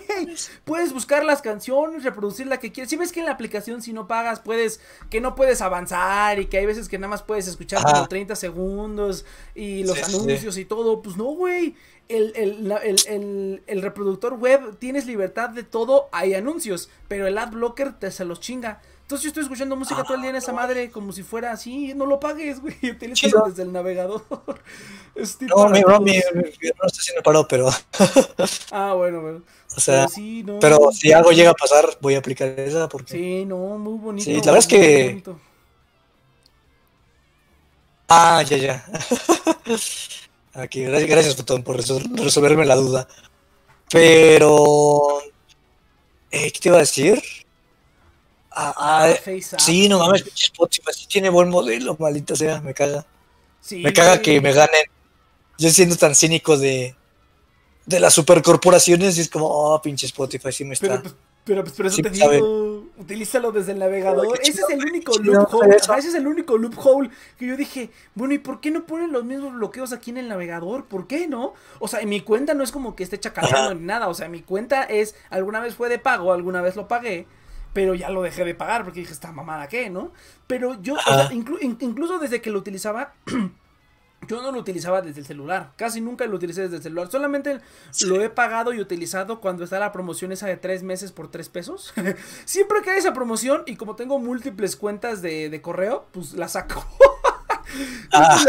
Puedes 0.63 0.93
buscar 0.93 1.25
las 1.25 1.41
canciones, 1.41 2.03
reproducir 2.03 2.47
la 2.47 2.59
que 2.59 2.71
quieras. 2.71 2.89
Si 2.89 2.95
ves 2.95 3.11
que 3.11 3.19
en 3.19 3.25
la 3.25 3.33
aplicación, 3.33 3.81
si 3.81 3.91
no 3.91 4.07
pagas, 4.07 4.39
puedes, 4.39 4.79
que 5.09 5.19
no 5.19 5.35
puedes 5.35 5.61
avanzar 5.61 6.39
y 6.39 6.45
que 6.45 6.57
hay 6.57 6.65
veces 6.65 6.87
que 6.87 6.97
nada 6.97 7.09
más 7.09 7.21
puedes 7.23 7.47
escuchar 7.47 7.83
como 7.83 8.07
30 8.07 8.35
segundos 8.35 9.25
y 9.53 9.83
los 9.83 10.01
anuncios 10.01 10.57
y 10.57 10.65
todo. 10.65 11.01
Pues 11.01 11.17
no, 11.17 11.25
güey. 11.25 11.75
El, 12.07 12.33
el, 12.35 13.63
el, 13.67 13.81
reproductor 13.81 14.33
web 14.33 14.77
tienes 14.79 15.05
libertad 15.05 15.49
de 15.49 15.63
todo, 15.63 16.09
hay 16.11 16.33
anuncios, 16.33 16.89
pero 17.07 17.25
el 17.25 17.37
ad 17.37 17.51
blocker 17.51 17.97
te 17.97 18.11
se 18.11 18.25
los 18.25 18.41
chinga. 18.41 18.81
Entonces 19.11 19.23
yo 19.23 19.27
estoy 19.27 19.43
escuchando 19.43 19.75
música 19.75 20.03
todo 20.05 20.15
el 20.15 20.21
día 20.21 20.29
en 20.29 20.37
esa 20.37 20.53
madre 20.53 20.89
como 20.89 21.11
si 21.11 21.21
fuera 21.21 21.51
así, 21.51 21.93
no 21.93 22.05
lo 22.05 22.17
pagues, 22.17 22.61
güey, 22.61 22.77
utilízalo 22.91 23.43
desde 23.45 23.63
el 23.63 23.73
navegador. 23.73 24.23
no, 25.41 25.67
mi 25.67 25.83
bro, 25.83 25.99
mi, 25.99 26.13
no 26.13 26.87
está 26.87 27.01
haciendo 27.01 27.21
paro, 27.21 27.45
pero... 27.45 27.69
ah, 28.71 28.93
bueno, 28.93 29.19
bueno. 29.19 29.41
O 29.75 29.79
sea, 29.81 30.07
pero, 30.61 30.93
si 30.93 31.11
algo 31.11 31.33
llega 31.33 31.49
a 31.49 31.55
pasar, 31.55 31.89
voy 31.99 32.15
a 32.15 32.19
aplicar 32.19 32.57
esa 32.57 32.87
porque... 32.87 33.11
Sí, 33.11 33.43
no, 33.43 33.57
muy 33.77 33.99
bonito. 33.99 34.23
Sí, 34.23 34.35
la 34.35 34.53
verdad 34.53 34.59
es 34.59 34.67
que... 34.67 35.23
Ah, 38.07 38.43
ya, 38.43 38.55
ya. 38.55 38.85
Aquí, 40.53 40.83
gracias, 40.83 41.09
gracias 41.09 41.35
por, 41.35 41.63
por 41.65 41.75
resolverme 41.75 42.65
la 42.65 42.75
duda. 42.77 43.09
Pero... 43.91 45.19
Eh, 46.31 46.49
¿Qué 46.53 46.59
te 46.61 46.69
iba 46.69 46.77
a 46.77 46.79
decir? 46.79 47.21
Ah, 48.63 48.73
ah, 48.77 49.13
sí, 49.57 49.89
no 49.89 49.97
mames, 49.97 50.23
Spotify 50.35 50.91
sí 50.93 51.07
tiene 51.07 51.29
buen 51.29 51.49
modelo, 51.49 51.97
maldita 51.99 52.35
sea, 52.35 52.61
me 52.61 52.75
caga. 52.75 53.05
me 53.71 53.91
caga 53.91 54.21
que 54.21 54.39
me 54.39 54.53
ganen. 54.53 54.83
Yo 55.57 55.69
siendo 55.71 55.95
tan 55.95 56.13
cínico 56.13 56.57
de, 56.57 56.95
de 57.87 57.99
las 57.99 58.13
supercorporaciones 58.13 59.17
y 59.17 59.21
es 59.21 59.29
como, 59.29 59.47
oh, 59.47 59.81
pinche 59.81 60.05
Spotify, 60.05 60.51
sí 60.51 60.63
me 60.63 60.75
está. 60.75 60.87
Pero, 60.87 61.01
pues, 61.01 61.15
pero, 61.43 61.63
pues, 61.63 61.75
por 61.75 61.85
eso 61.87 62.01
te 62.03 62.09
digo, 62.11 62.85
utilízalo 62.97 63.51
desde 63.51 63.71
el 63.71 63.79
navegador. 63.79 64.39
ese 64.43 64.61
es 64.61 64.69
el 64.69 64.85
único 64.85 65.17
loophole. 65.17 65.75
ese 65.75 66.09
es 66.09 66.13
el 66.13 66.27
único 66.27 66.55
loophole 66.55 67.09
que 67.39 67.47
yo 67.47 67.57
dije, 67.57 67.89
bueno, 68.13 68.35
¿y 68.35 68.37
por 68.37 68.61
qué 68.61 68.69
no 68.69 68.85
ponen 68.85 69.11
los 69.11 69.23
mismos 69.23 69.53
bloqueos 69.53 69.91
aquí 69.91 70.11
en 70.11 70.19
el 70.19 70.27
navegador? 70.27 70.85
¿Por 70.85 71.07
qué 71.07 71.27
no? 71.27 71.55
O 71.79 71.87
sea, 71.87 72.01
en 72.01 72.09
mi 72.09 72.21
cuenta 72.21 72.53
no 72.53 72.63
es 72.63 72.71
como 72.71 72.95
que 72.95 73.03
esté 73.03 73.19
chacaleando 73.19 73.73
ni 73.73 73.85
nada. 73.85 74.07
O 74.07 74.13
sea, 74.13 74.29
mi 74.29 74.41
cuenta 74.41 74.83
es, 74.83 75.15
alguna 75.31 75.59
vez 75.59 75.73
fue 75.73 75.89
de 75.89 75.97
pago, 75.97 76.31
alguna 76.31 76.61
vez 76.61 76.75
lo 76.75 76.87
pagué 76.87 77.25
pero 77.73 77.95
ya 77.95 78.09
lo 78.09 78.21
dejé 78.21 78.43
de 78.43 78.55
pagar 78.55 78.83
porque 78.83 78.99
dije, 79.01 79.13
esta 79.13 79.31
mamada 79.31 79.67
qué, 79.67 79.89
¿no? 79.89 80.11
Pero 80.47 80.81
yo, 80.81 80.95
incluso 81.31 82.19
desde 82.19 82.41
que 82.41 82.49
lo 82.49 82.59
utilizaba, 82.59 83.13
yo 84.27 84.41
no 84.41 84.51
lo 84.51 84.59
utilizaba 84.59 85.01
desde 85.01 85.21
el 85.21 85.25
celular, 85.25 85.71
casi 85.77 86.01
nunca 86.01 86.25
lo 86.25 86.35
utilicé 86.35 86.63
desde 86.63 86.77
el 86.77 86.83
celular, 86.83 87.09
solamente 87.09 87.59
lo 88.05 88.21
he 88.21 88.29
pagado 88.29 88.73
y 88.73 88.79
utilizado 88.79 89.39
cuando 89.39 89.63
está 89.63 89.79
la 89.79 89.91
promoción 89.91 90.31
esa 90.31 90.47
de 90.47 90.57
tres 90.57 90.83
meses 90.83 91.11
por 91.11 91.31
tres 91.31 91.49
pesos. 91.49 91.93
Siempre 92.45 92.81
que 92.81 92.91
hay 92.91 92.99
esa 92.99 93.13
promoción 93.13 93.63
y 93.65 93.75
como 93.75 93.95
tengo 93.95 94.19
múltiples 94.19 94.75
cuentas 94.75 95.21
de, 95.21 95.59
correo, 95.61 96.07
pues 96.11 96.33
la 96.33 96.47
saco. 96.47 96.85
Ah, 98.11 98.43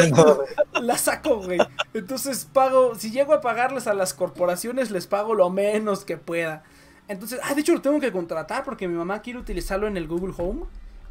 la, 0.80 0.98
saco, 0.98 1.36
güey. 1.36 1.60
Entonces 1.94 2.48
pago, 2.52 2.96
si 2.96 3.12
llego 3.12 3.32
a 3.32 3.40
pagarles 3.40 3.86
a 3.86 3.94
las 3.94 4.14
corporaciones, 4.14 4.90
les 4.90 5.06
pago 5.06 5.34
lo 5.34 5.48
menos 5.48 6.04
que 6.04 6.16
pueda. 6.16 6.64
Entonces, 7.08 7.40
ah, 7.42 7.54
de 7.54 7.60
hecho 7.60 7.74
lo 7.74 7.82
tengo 7.82 8.00
que 8.00 8.12
contratar 8.12 8.64
porque 8.64 8.88
mi 8.88 8.94
mamá 8.94 9.22
quiere 9.22 9.38
utilizarlo 9.38 9.86
en 9.86 9.96
el 9.96 10.06
Google 10.06 10.34
Home. 10.38 10.64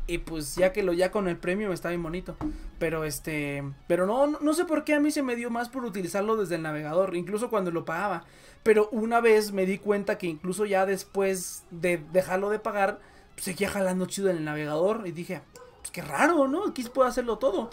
Y 0.07 0.18
pues 0.18 0.55
ya 0.55 0.73
que 0.73 0.84
lo 0.84 0.93
ya 0.93 1.11
con 1.11 1.27
el 1.27 1.38
premio 1.38 1.72
está 1.72 1.89
bien 1.89 2.03
bonito. 2.03 2.35
Pero 2.80 3.03
este, 3.05 3.63
pero 3.88 4.05
no, 4.05 4.27
no 4.27 4.53
sé 4.53 4.65
por 4.65 4.84
qué 4.84 4.95
a 4.95 4.99
mí 4.99 5.11
se 5.11 5.22
me 5.22 5.35
dio 5.35 5.49
más 5.49 5.69
por 5.69 5.85
utilizarlo 5.85 6.35
desde 6.35 6.55
el 6.55 6.63
navegador, 6.63 7.15
incluso 7.15 7.49
cuando 7.49 7.72
lo 7.72 7.85
pagaba. 7.85 8.26
Pero 8.63 8.89
una 8.91 9.22
vez 9.22 9.51
me 9.51 9.65
di 9.65 9.77
cuenta 9.77 10.18
que 10.18 10.27
incluso 10.27 10.65
ya 10.65 10.85
después 10.85 11.63
de 11.72 12.03
dejarlo 12.11 12.49
de 12.49 12.59
pagar, 12.59 12.99
pues 13.35 13.45
seguía 13.45 13.69
jalando 13.69 14.05
chido 14.05 14.30
en 14.30 14.38
el 14.38 14.43
navegador 14.43 15.03
y 15.05 15.11
dije, 15.11 15.41
pues 15.80 15.91
qué 15.91 16.01
raro, 16.01 16.47
¿no? 16.47 16.68
Aquí 16.68 16.84
puedo 16.84 17.07
hacerlo 17.07 17.38
todo. 17.38 17.69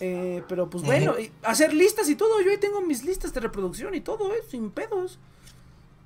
Eh, 0.00 0.42
pero 0.48 0.70
pues 0.70 0.84
bueno, 0.84 1.14
hacer 1.42 1.74
listas 1.74 2.08
y 2.08 2.14
todo. 2.14 2.40
Yo 2.40 2.50
ahí 2.50 2.58
tengo 2.58 2.80
mis 2.80 3.04
listas 3.04 3.32
de 3.34 3.40
reproducción 3.40 3.94
y 3.94 4.00
todo, 4.00 4.32
¿eh? 4.34 4.40
Sin 4.48 4.70
pedos. 4.70 5.18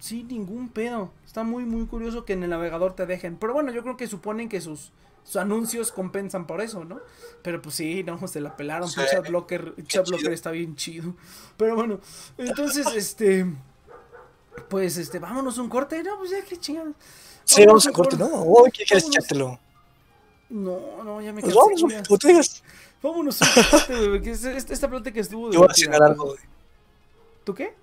Sin 0.05 0.29
ningún 0.29 0.69
pedo. 0.69 1.11
Está 1.25 1.45
muy, 1.45 1.65
muy 1.65 1.87
curioso 1.87 2.27
que 2.27 2.35
en 2.35 2.43
el 2.43 2.51
navegador 2.51 2.95
te 2.95 3.07
dejen. 3.07 3.39
Pero 3.39 3.55
bueno, 3.55 3.73
yo 3.73 3.81
creo 3.81 3.97
que 3.97 4.07
suponen 4.07 4.51
que 4.51 4.61
sus 4.61 4.93
sus 5.25 5.37
anuncios 5.37 5.93
compensan 5.93 6.47
por 6.47 6.61
eso, 6.61 6.85
¿no? 6.85 7.01
Pero 7.41 7.63
pues 7.63 7.77
sí, 7.77 8.05
no, 8.05 8.29
se 8.29 8.43
la 8.43 8.55
pelaron. 8.55 8.87
Sí, 8.87 9.01
chat 9.11 9.27
blocker, 9.27 9.73
chat 9.87 10.07
blocker 10.07 10.35
está 10.35 10.51
bien 10.51 10.77
chido. 10.77 11.15
Pero 11.57 11.75
bueno, 11.75 12.01
entonces, 12.37 12.87
este. 12.95 13.47
Pues 14.69 14.99
este, 14.99 15.21
vámonos 15.21 15.57
un 15.57 15.71
corte. 15.71 16.03
No, 16.03 16.19
pues 16.19 16.33
ya 16.33 16.45
qué 16.45 16.59
chingada. 16.59 16.93
Sí, 17.45 17.65
vamos 17.65 17.87
a 17.87 17.89
un 17.89 17.95
corte, 17.95 18.19
¿no? 18.19 18.27
Uy, 18.43 18.71
¿qué 18.73 18.85
quieres 18.85 19.07
echártelo? 19.07 19.59
No, 20.51 21.03
no, 21.03 21.23
ya 21.23 21.33
me 21.33 21.41
pues 21.41 21.55
cansé. 21.55 21.71
Pues 21.81 21.95
vamos, 21.95 22.21
tú 22.21 22.29
digas. 22.29 22.63
Vámonos 23.03 23.41
un 23.41 23.49
corte, 23.71 24.09
güey. 24.09 24.21
Que 24.21 24.33
esta 24.33 24.91
plática 24.91 25.19
estuvo. 25.19 25.51
Yo 25.51 25.61
voy 25.61 25.69
a 25.71 25.75
cenar 25.75 26.03
algo, 26.03 26.27
güey. 26.27 26.41
¿Tú 27.45 27.55
qué? 27.55 27.75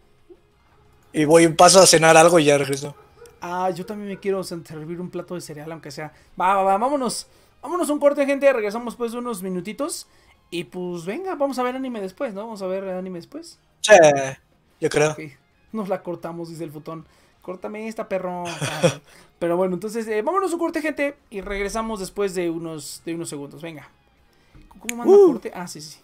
Y 1.13 1.25
voy 1.25 1.45
un 1.45 1.55
paso 1.55 1.79
a 1.79 1.85
cenar 1.85 2.17
algo 2.17 2.39
y 2.39 2.45
ya 2.45 2.57
regreso. 2.57 2.95
Ah, 3.41 3.69
yo 3.71 3.85
también 3.85 4.09
me 4.09 4.19
quiero 4.19 4.43
servir 4.43 5.01
un 5.01 5.09
plato 5.09 5.35
de 5.35 5.41
cereal, 5.41 5.71
aunque 5.71 5.91
sea. 5.91 6.13
Va, 6.39 6.55
va, 6.55 6.63
va, 6.63 6.77
vámonos. 6.77 7.27
Vámonos 7.61 7.89
un 7.89 7.99
corte, 7.99 8.25
gente. 8.25 8.51
Regresamos 8.53 8.95
pues 8.95 9.13
unos 9.13 9.41
minutitos. 9.43 10.07
Y 10.49 10.65
pues 10.65 11.05
venga, 11.05 11.35
vamos 11.35 11.57
a 11.59 11.63
ver 11.63 11.75
anime 11.75 12.01
después, 12.01 12.33
¿no? 12.33 12.41
Vamos 12.41 12.61
a 12.61 12.67
ver 12.67 12.83
anime 12.89 13.19
después. 13.19 13.57
Sí, 13.81 13.93
yo 14.79 14.89
creo. 14.89 15.15
Nos 15.71 15.89
la 15.89 16.03
cortamos, 16.03 16.49
dice 16.49 16.63
el 16.63 16.71
futón. 16.71 17.05
Córtame 17.41 17.87
esta 17.87 18.07
perro. 18.07 18.43
Pero 19.39 19.57
bueno, 19.57 19.73
entonces, 19.73 20.07
eh, 20.07 20.21
vámonos 20.21 20.53
un 20.53 20.59
corte, 20.59 20.81
gente. 20.81 21.15
Y 21.29 21.41
regresamos 21.41 21.99
después 21.99 22.35
de 22.35 22.49
unos, 22.49 23.01
de 23.05 23.15
unos 23.15 23.29
segundos. 23.29 23.61
Venga. 23.61 23.89
¿Cómo 24.79 24.97
manda 24.97 25.13
uh. 25.13 25.31
corte? 25.31 25.51
Ah, 25.55 25.67
sí, 25.67 25.81
sí. 25.81 25.97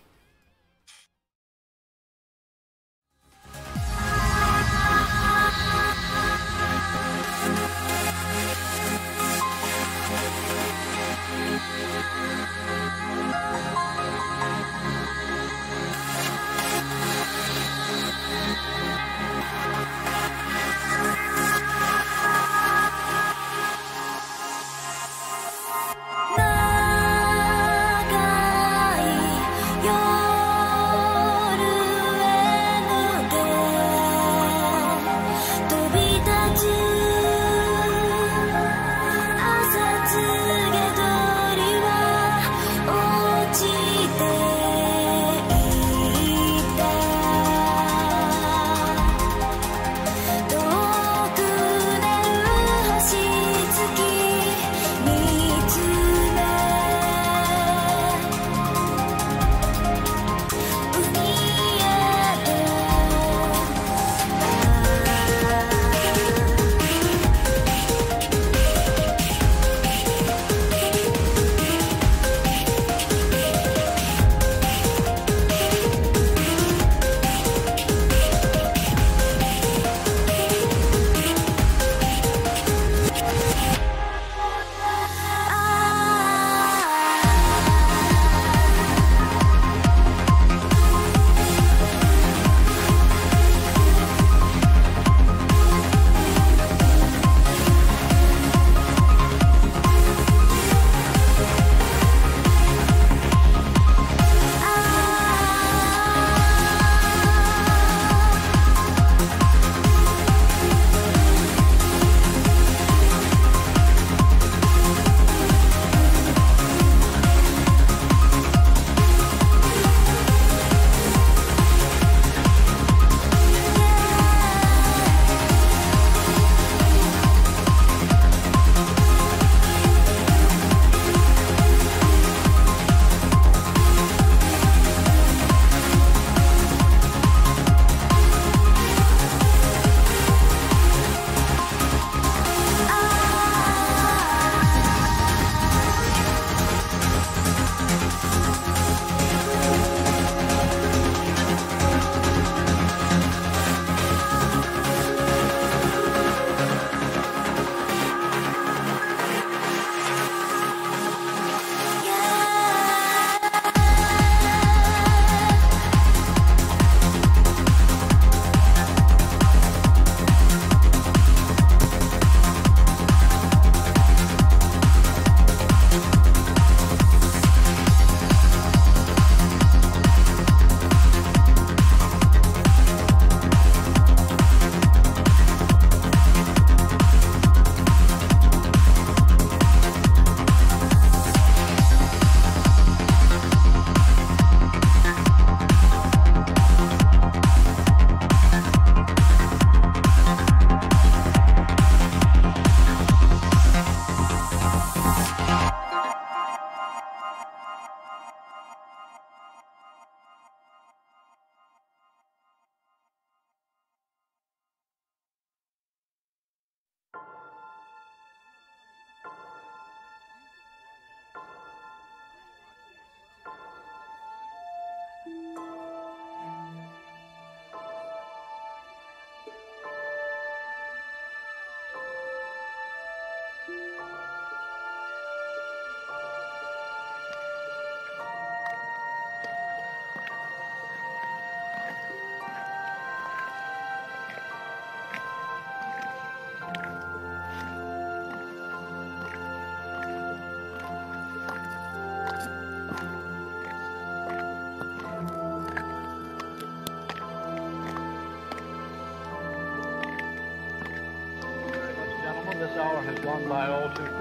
Hour 262.78 263.02
has 263.02 263.20
gone 263.20 263.48
by 263.48 263.68
all 263.68 263.90
too 263.90 264.17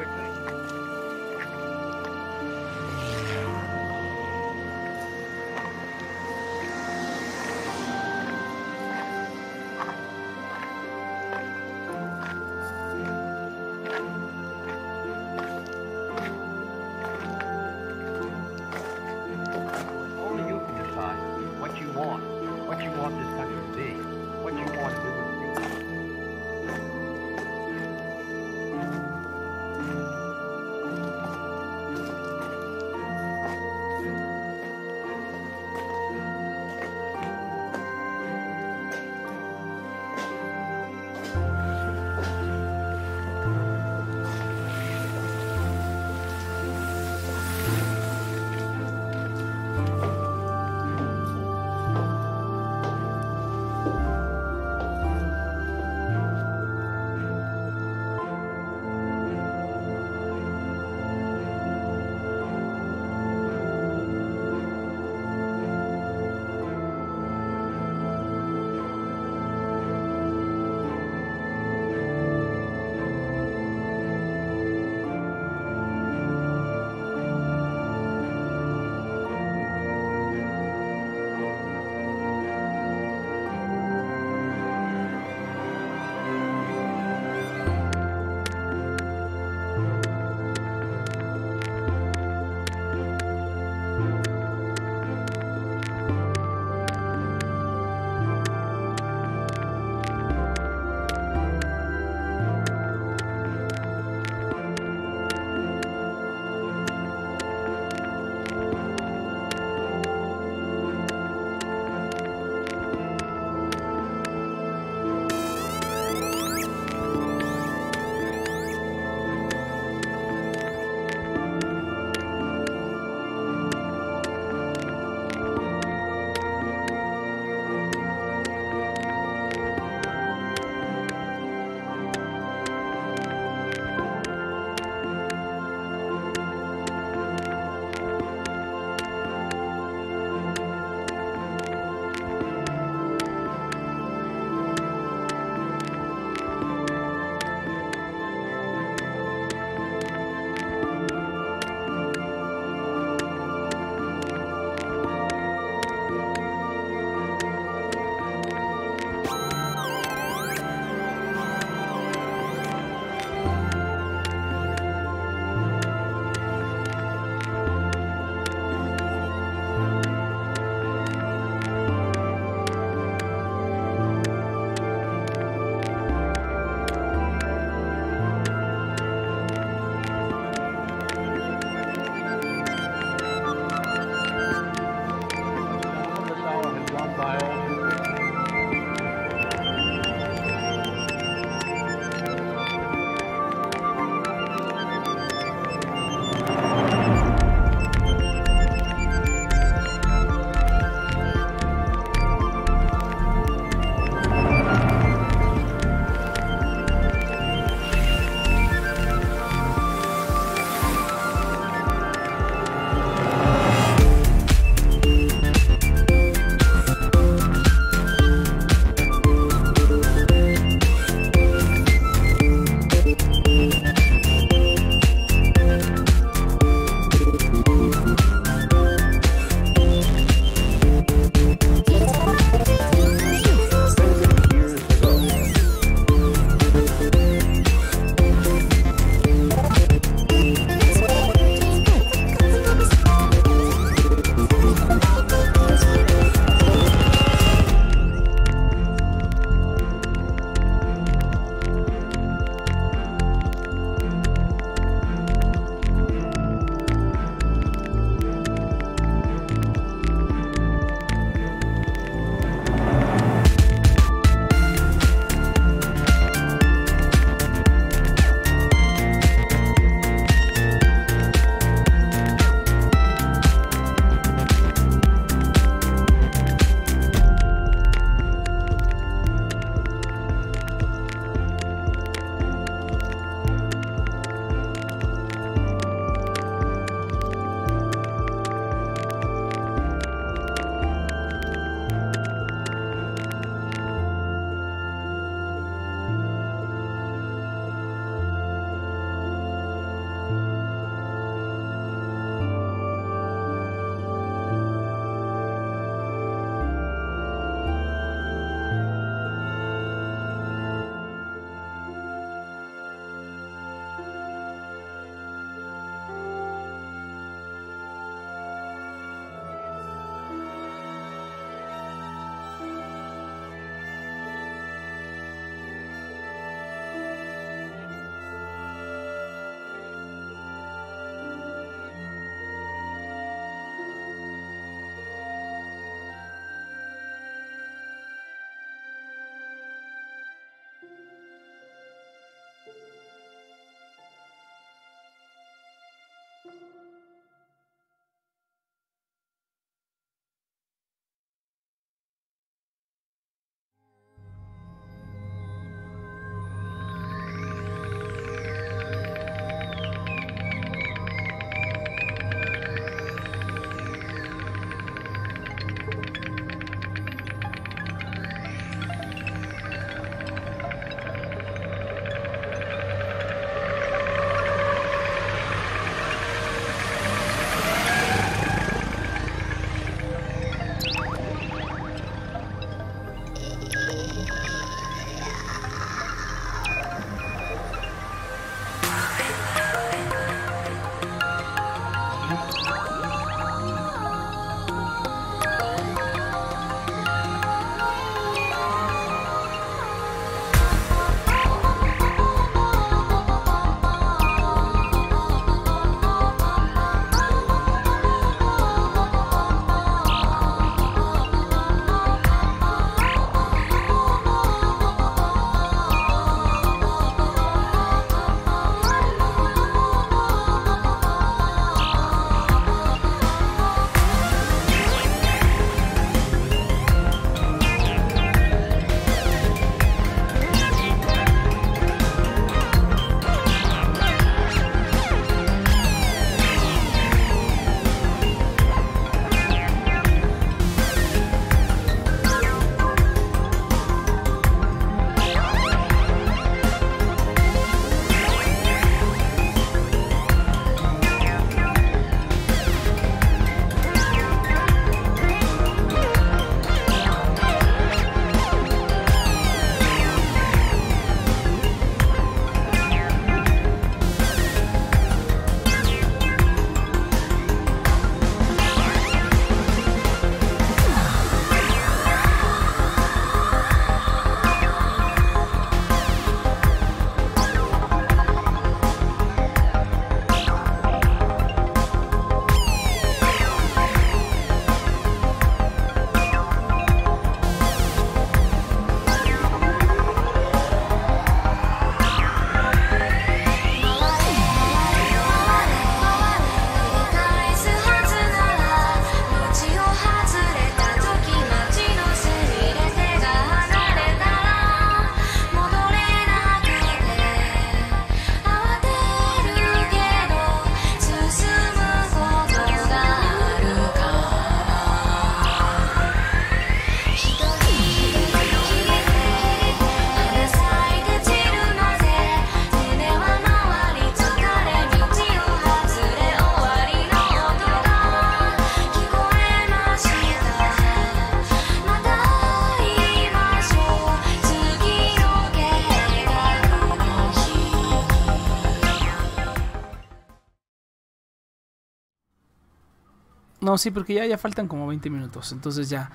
No, 543.76 543.78
sí, 543.78 543.90
porque 543.90 544.14
ya, 544.14 544.24
ya 544.24 544.38
faltan 544.38 544.68
como 544.68 544.86
20 544.86 545.10
minutos. 545.10 545.52
Entonces 545.52 545.90
ya. 545.90 546.10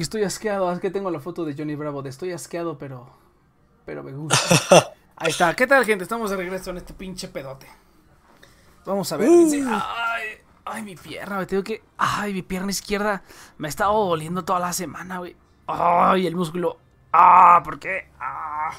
estoy 0.00 0.24
asqueado. 0.24 0.72
Es 0.72 0.80
que 0.80 0.90
tengo 0.90 1.08
la 1.08 1.20
foto 1.20 1.44
de 1.44 1.54
Johnny 1.56 1.76
Bravo. 1.76 2.02
De 2.02 2.10
estoy 2.10 2.32
asqueado, 2.32 2.78
pero. 2.78 3.08
Pero 3.86 4.02
me 4.02 4.10
gusta. 4.10 4.92
Ahí 5.16 5.30
está. 5.30 5.54
¿Qué 5.54 5.68
tal, 5.68 5.84
gente? 5.84 6.02
Estamos 6.02 6.30
de 6.30 6.36
regreso 6.36 6.72
en 6.72 6.78
este 6.78 6.94
pinche 6.94 7.28
pedote. 7.28 7.68
Vamos 8.86 9.12
a 9.12 9.18
ver. 9.18 9.28
Uh. 9.28 9.52
Ay, 9.70 10.24
ay, 10.64 10.82
mi 10.82 10.96
pierna, 10.96 11.38
me 11.38 11.46
tengo 11.46 11.62
que. 11.62 11.84
Ay, 11.96 12.32
mi 12.32 12.42
pierna 12.42 12.72
izquierda 12.72 13.22
me 13.56 13.68
ha 13.68 13.70
estado 13.70 14.04
doliendo 14.04 14.44
toda 14.44 14.58
la 14.58 14.72
semana, 14.72 15.18
güey. 15.18 15.36
Ay, 15.68 16.26
el 16.26 16.34
músculo. 16.34 16.80
Ah, 17.12 17.60
¿por 17.62 17.78
qué? 17.78 18.10
Ah. 18.18 18.72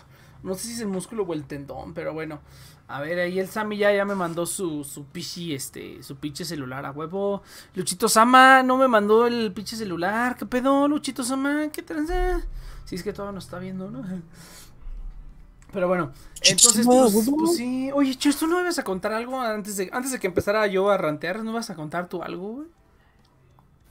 No 0.44 0.54
sé 0.54 0.68
si 0.68 0.74
es 0.74 0.82
el 0.82 0.90
músculo 0.90 1.24
o 1.24 1.34
el 1.34 1.46
tendón, 1.46 1.94
pero 1.94 2.14
bueno. 2.14 2.42
A 2.90 3.02
ver, 3.02 3.20
ahí 3.20 3.38
el 3.38 3.48
Sammy 3.48 3.78
ya, 3.78 3.94
ya 3.94 4.04
me 4.04 4.16
mandó 4.16 4.48
su, 4.48 4.84
su 4.84 5.06
pichi, 5.06 5.54
este, 5.54 6.02
su 6.02 6.16
pinche 6.16 6.44
celular 6.44 6.88
a 6.88 6.92
huevo. 6.92 7.44
Luchito 7.76 8.10
Sama 8.10 8.64
no 8.64 8.78
me 8.78 8.88
mandó 8.88 9.28
el 9.28 9.54
pinche 9.54 9.76
celular. 9.76 10.36
¿Qué 10.36 10.48
pedo, 10.48 10.88
Luchito 10.88 11.24
Sama? 11.24 11.70
¿Qué 11.72 11.84
tranza? 11.84 12.42
Si 12.86 12.96
es 12.96 13.04
que 13.04 13.14
todavía 13.14 13.34
no 13.34 13.40
está 13.40 13.60
viendo, 13.60 13.92
¿no? 13.92 14.04
Pero 15.72 15.88
bueno, 15.88 16.12
entonces, 16.42 16.84
pues, 16.84 17.30
pues, 17.30 17.58
sí. 17.58 17.92
Oye, 17.94 18.16
Chus, 18.16 18.38
¿tú 18.38 18.48
no 18.48 18.58
me 18.58 18.64
vas 18.64 18.80
a 18.80 18.84
contar 18.84 19.14
algo 19.14 19.40
antes 19.40 19.78
de, 19.78 19.92
antes 19.94 20.12
de 20.12 20.20
que 20.20 20.26
empezara 20.26 20.66
yo 20.66 20.90
a 20.90 20.98
rantear? 20.98 21.44
¿No 21.44 21.54
vas 21.54 21.70
a 21.70 21.76
contar 21.76 22.10
tú 22.10 22.24
algo, 22.24 22.54
güey? 22.54 22.68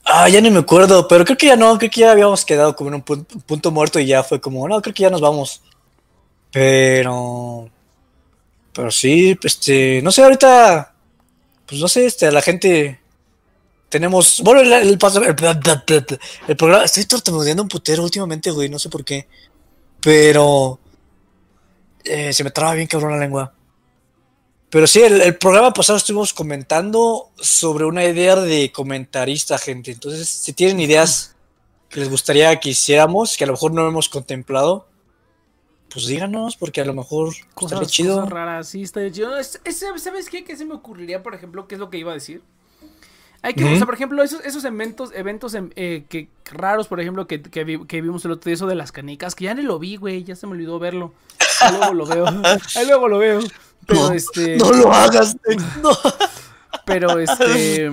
Ah, 0.03 0.27
ya 0.27 0.41
ni 0.41 0.51
me 0.51 0.59
acuerdo, 0.59 1.07
pero 1.07 1.23
creo 1.23 1.37
que 1.37 1.45
ya 1.45 1.55
no, 1.55 1.77
creo 1.77 1.89
que 1.89 2.01
ya 2.01 2.11
habíamos 2.11 2.43
quedado 2.43 2.75
como 2.75 2.89
en 2.89 2.95
un 2.95 3.01
punto 3.01 3.71
muerto 3.71 3.97
y 3.97 4.07
ya 4.07 4.23
fue 4.23 4.41
como, 4.41 4.67
no, 4.67 4.81
creo 4.81 4.93
que 4.93 5.03
ya 5.03 5.09
nos 5.09 5.21
vamos. 5.21 5.61
Pero 6.51 7.69
pero 8.73 8.91
sí, 8.91 9.37
este, 9.43 10.01
no 10.01 10.11
sé, 10.11 10.23
ahorita, 10.23 10.93
pues 11.65 11.81
no 11.81 11.87
sé, 11.87 12.05
este, 12.05 12.31
la 12.31 12.41
gente 12.41 12.99
tenemos, 13.89 14.41
bueno, 14.43 14.61
el, 14.61 14.97
paso, 14.97 15.21
el, 15.23 15.35
programa, 15.35 16.85
estoy 16.85 17.05
tartamudeando 17.05 17.63
un 17.63 17.69
putero 17.69 18.03
últimamente, 18.03 18.51
güey, 18.51 18.69
no 18.69 18.77
sé 18.77 18.89
por 18.89 19.03
qué, 19.03 19.27
pero 19.99 20.79
eh, 22.03 22.31
se 22.31 22.43
me 22.43 22.51
traba 22.51 22.75
bien 22.75 22.87
cabrón 22.87 23.13
la 23.13 23.19
lengua. 23.19 23.53
Pero 24.69 24.85
sí, 24.85 25.01
el, 25.01 25.35
programa 25.37 25.73
pasado 25.73 25.97
estuvimos 25.97 26.33
comentando 26.33 27.31
sobre 27.41 27.85
una 27.85 28.05
idea 28.05 28.35
de 28.35 28.71
comentarista, 28.71 29.57
gente. 29.57 29.91
Entonces, 29.91 30.29
si 30.29 30.53
tienen 30.53 30.79
ideas 30.79 31.35
que 31.89 31.99
les 31.99 32.09
gustaría 32.09 32.59
que 32.59 32.69
hiciéramos, 32.69 33.35
que 33.35 33.45
a 33.45 33.47
lo 33.47 33.53
mejor 33.53 33.73
no 33.73 33.87
hemos 33.87 34.09
contemplado, 34.09 34.87
pues 35.91 36.05
díganos, 36.05 36.55
porque 36.55 36.81
a 36.81 36.85
lo 36.85 36.93
mejor 36.93 37.33
cosas, 37.53 37.87
chido. 37.87 38.15
Cosas 38.15 38.29
raras, 38.29 38.67
sí, 38.67 38.83
está 38.83 39.09
chido. 39.11 39.31
¿Sabes 39.43 40.29
qué? 40.29 40.43
¿Qué 40.43 40.55
se 40.55 40.65
me 40.65 40.73
ocurriría, 40.73 41.23
por 41.23 41.35
ejemplo? 41.35 41.67
¿Qué 41.67 41.75
es 41.75 41.79
lo 41.79 41.89
que 41.89 41.97
iba 41.97 42.11
a 42.11 42.15
decir? 42.15 42.41
Hay 43.41 43.53
que, 43.53 43.63
o 43.63 43.75
sea, 43.77 43.85
por 43.85 43.93
ejemplo, 43.93 44.21
esos, 44.21 44.43
esos 44.43 44.65
eventos, 44.65 45.11
eventos 45.15 45.53
em, 45.53 45.69
eh, 45.77 46.03
que 46.09 46.27
raros, 46.51 46.87
por 46.87 46.99
ejemplo, 46.99 47.25
que, 47.25 47.41
que, 47.41 47.63
vimos 47.63 48.25
el 48.25 48.31
otro 48.31 48.49
día, 48.49 48.55
eso 48.55 48.67
de 48.67 48.75
las 48.75 48.91
canicas, 48.91 49.33
que 49.33 49.45
ya 49.45 49.53
ni 49.53 49.61
lo 49.61 49.79
vi, 49.79 49.95
güey, 49.95 50.25
ya 50.25 50.35
se 50.35 50.45
me 50.45 50.53
olvidó 50.53 50.77
verlo. 50.77 51.13
Ahí 51.61 51.77
luego 51.77 51.93
lo 51.93 52.05
veo. 52.05 52.25
Ahí 52.75 52.85
luego 52.85 53.07
lo 53.07 53.17
veo. 53.17 53.39
Pero 53.85 53.99
no, 54.01 54.11
este. 54.11 54.57
No 54.57 54.71
lo 54.73 54.91
hagas, 54.91 55.37
no. 55.81 55.91
Pero 56.85 57.17
este. 57.17 57.91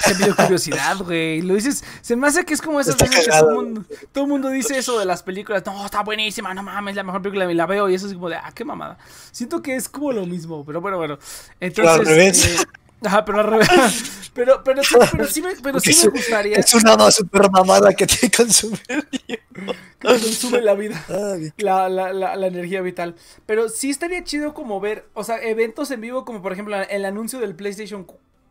Se 0.00 0.14
me 0.14 0.24
dio 0.24 0.36
curiosidad, 0.36 0.96
güey. 0.98 1.42
Lo 1.42 1.54
dices, 1.54 1.84
se 2.00 2.16
me 2.16 2.26
hace 2.28 2.44
que 2.44 2.54
es 2.54 2.62
como 2.62 2.80
esas 2.80 2.92
Está 2.94 3.04
veces 3.06 3.20
que 3.24 3.26
cagado, 3.30 3.48
todo 3.48 3.60
el, 3.60 3.66
mundo, 3.66 3.84
todo 4.12 4.26
mundo 4.26 4.48
dice 4.50 4.78
eso 4.78 4.98
de 4.98 5.04
las 5.04 5.22
películas. 5.22 5.62
No, 5.66 5.84
está 5.84 6.02
buenísima, 6.02 6.54
no 6.54 6.62
mames, 6.62 6.96
la 6.96 7.02
mejor 7.04 7.22
película 7.22 7.50
y 7.50 7.54
la 7.54 7.66
veo. 7.66 7.88
Y 7.88 7.94
eso 7.94 8.06
es 8.06 8.14
como 8.14 8.28
de, 8.28 8.36
ah, 8.36 8.52
qué 8.54 8.64
mamada. 8.64 8.98
Siento 9.32 9.62
que 9.62 9.74
es 9.76 9.88
como 9.88 10.12
lo 10.12 10.26
mismo, 10.26 10.64
pero 10.64 10.80
bueno, 10.80 10.96
bueno. 10.98 11.18
Entonces. 11.60 11.94
al 11.94 12.06
revés. 12.06 12.46
eh, 12.46 12.66
ajá, 13.04 13.24
pero 13.24 13.40
al 13.40 13.46
revés. 13.46 13.68
Pero, 14.34 14.62
pero 14.62 14.84
sí, 14.84 14.94
pero 15.10 15.26
sí 15.26 15.42
me, 15.42 15.50
pero 15.60 15.80
sí 15.80 15.96
me 16.04 16.10
gustaría 16.10 16.56
Es 16.58 16.72
una 16.72 16.96
ma- 16.96 17.10
super 17.10 17.50
mamada 17.50 17.92
que 17.92 18.06
te 18.06 18.30
consume 18.30 18.78
que 19.26 19.40
me 19.58 19.74
consume 20.04 20.60
la 20.62 20.74
vida. 20.74 21.04
Ay, 21.08 21.50
La, 21.56 21.88
la, 21.88 22.12
la, 22.12 22.36
la 22.36 22.46
energía 22.46 22.80
vital. 22.80 23.16
Pero 23.46 23.68
sí 23.68 23.90
estaría 23.90 24.22
chido 24.22 24.54
como 24.54 24.78
ver, 24.78 25.08
o 25.14 25.24
sea, 25.24 25.38
eventos 25.42 25.90
en 25.90 26.02
vivo 26.02 26.24
como 26.24 26.40
por 26.40 26.52
ejemplo 26.52 26.76
el 26.80 27.04
anuncio 27.04 27.40
del 27.40 27.56
PlayStation 27.56 28.04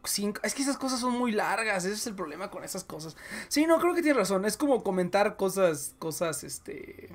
5. 0.09 0.41
Es 0.43 0.53
que 0.53 0.61
esas 0.61 0.77
cosas 0.77 0.99
son 0.99 1.13
muy 1.13 1.31
largas, 1.31 1.85
ese 1.85 1.95
es 1.95 2.07
el 2.07 2.15
problema 2.15 2.49
con 2.49 2.63
esas 2.63 2.84
cosas. 2.84 3.15
Sí, 3.47 3.65
no, 3.65 3.79
creo 3.79 3.93
que 3.93 4.01
tienes 4.01 4.17
razón. 4.17 4.45
Es 4.45 4.57
como 4.57 4.84
comentar 4.84 5.35
cosas, 5.35 5.93
cosas, 5.99 6.43
este... 6.43 7.09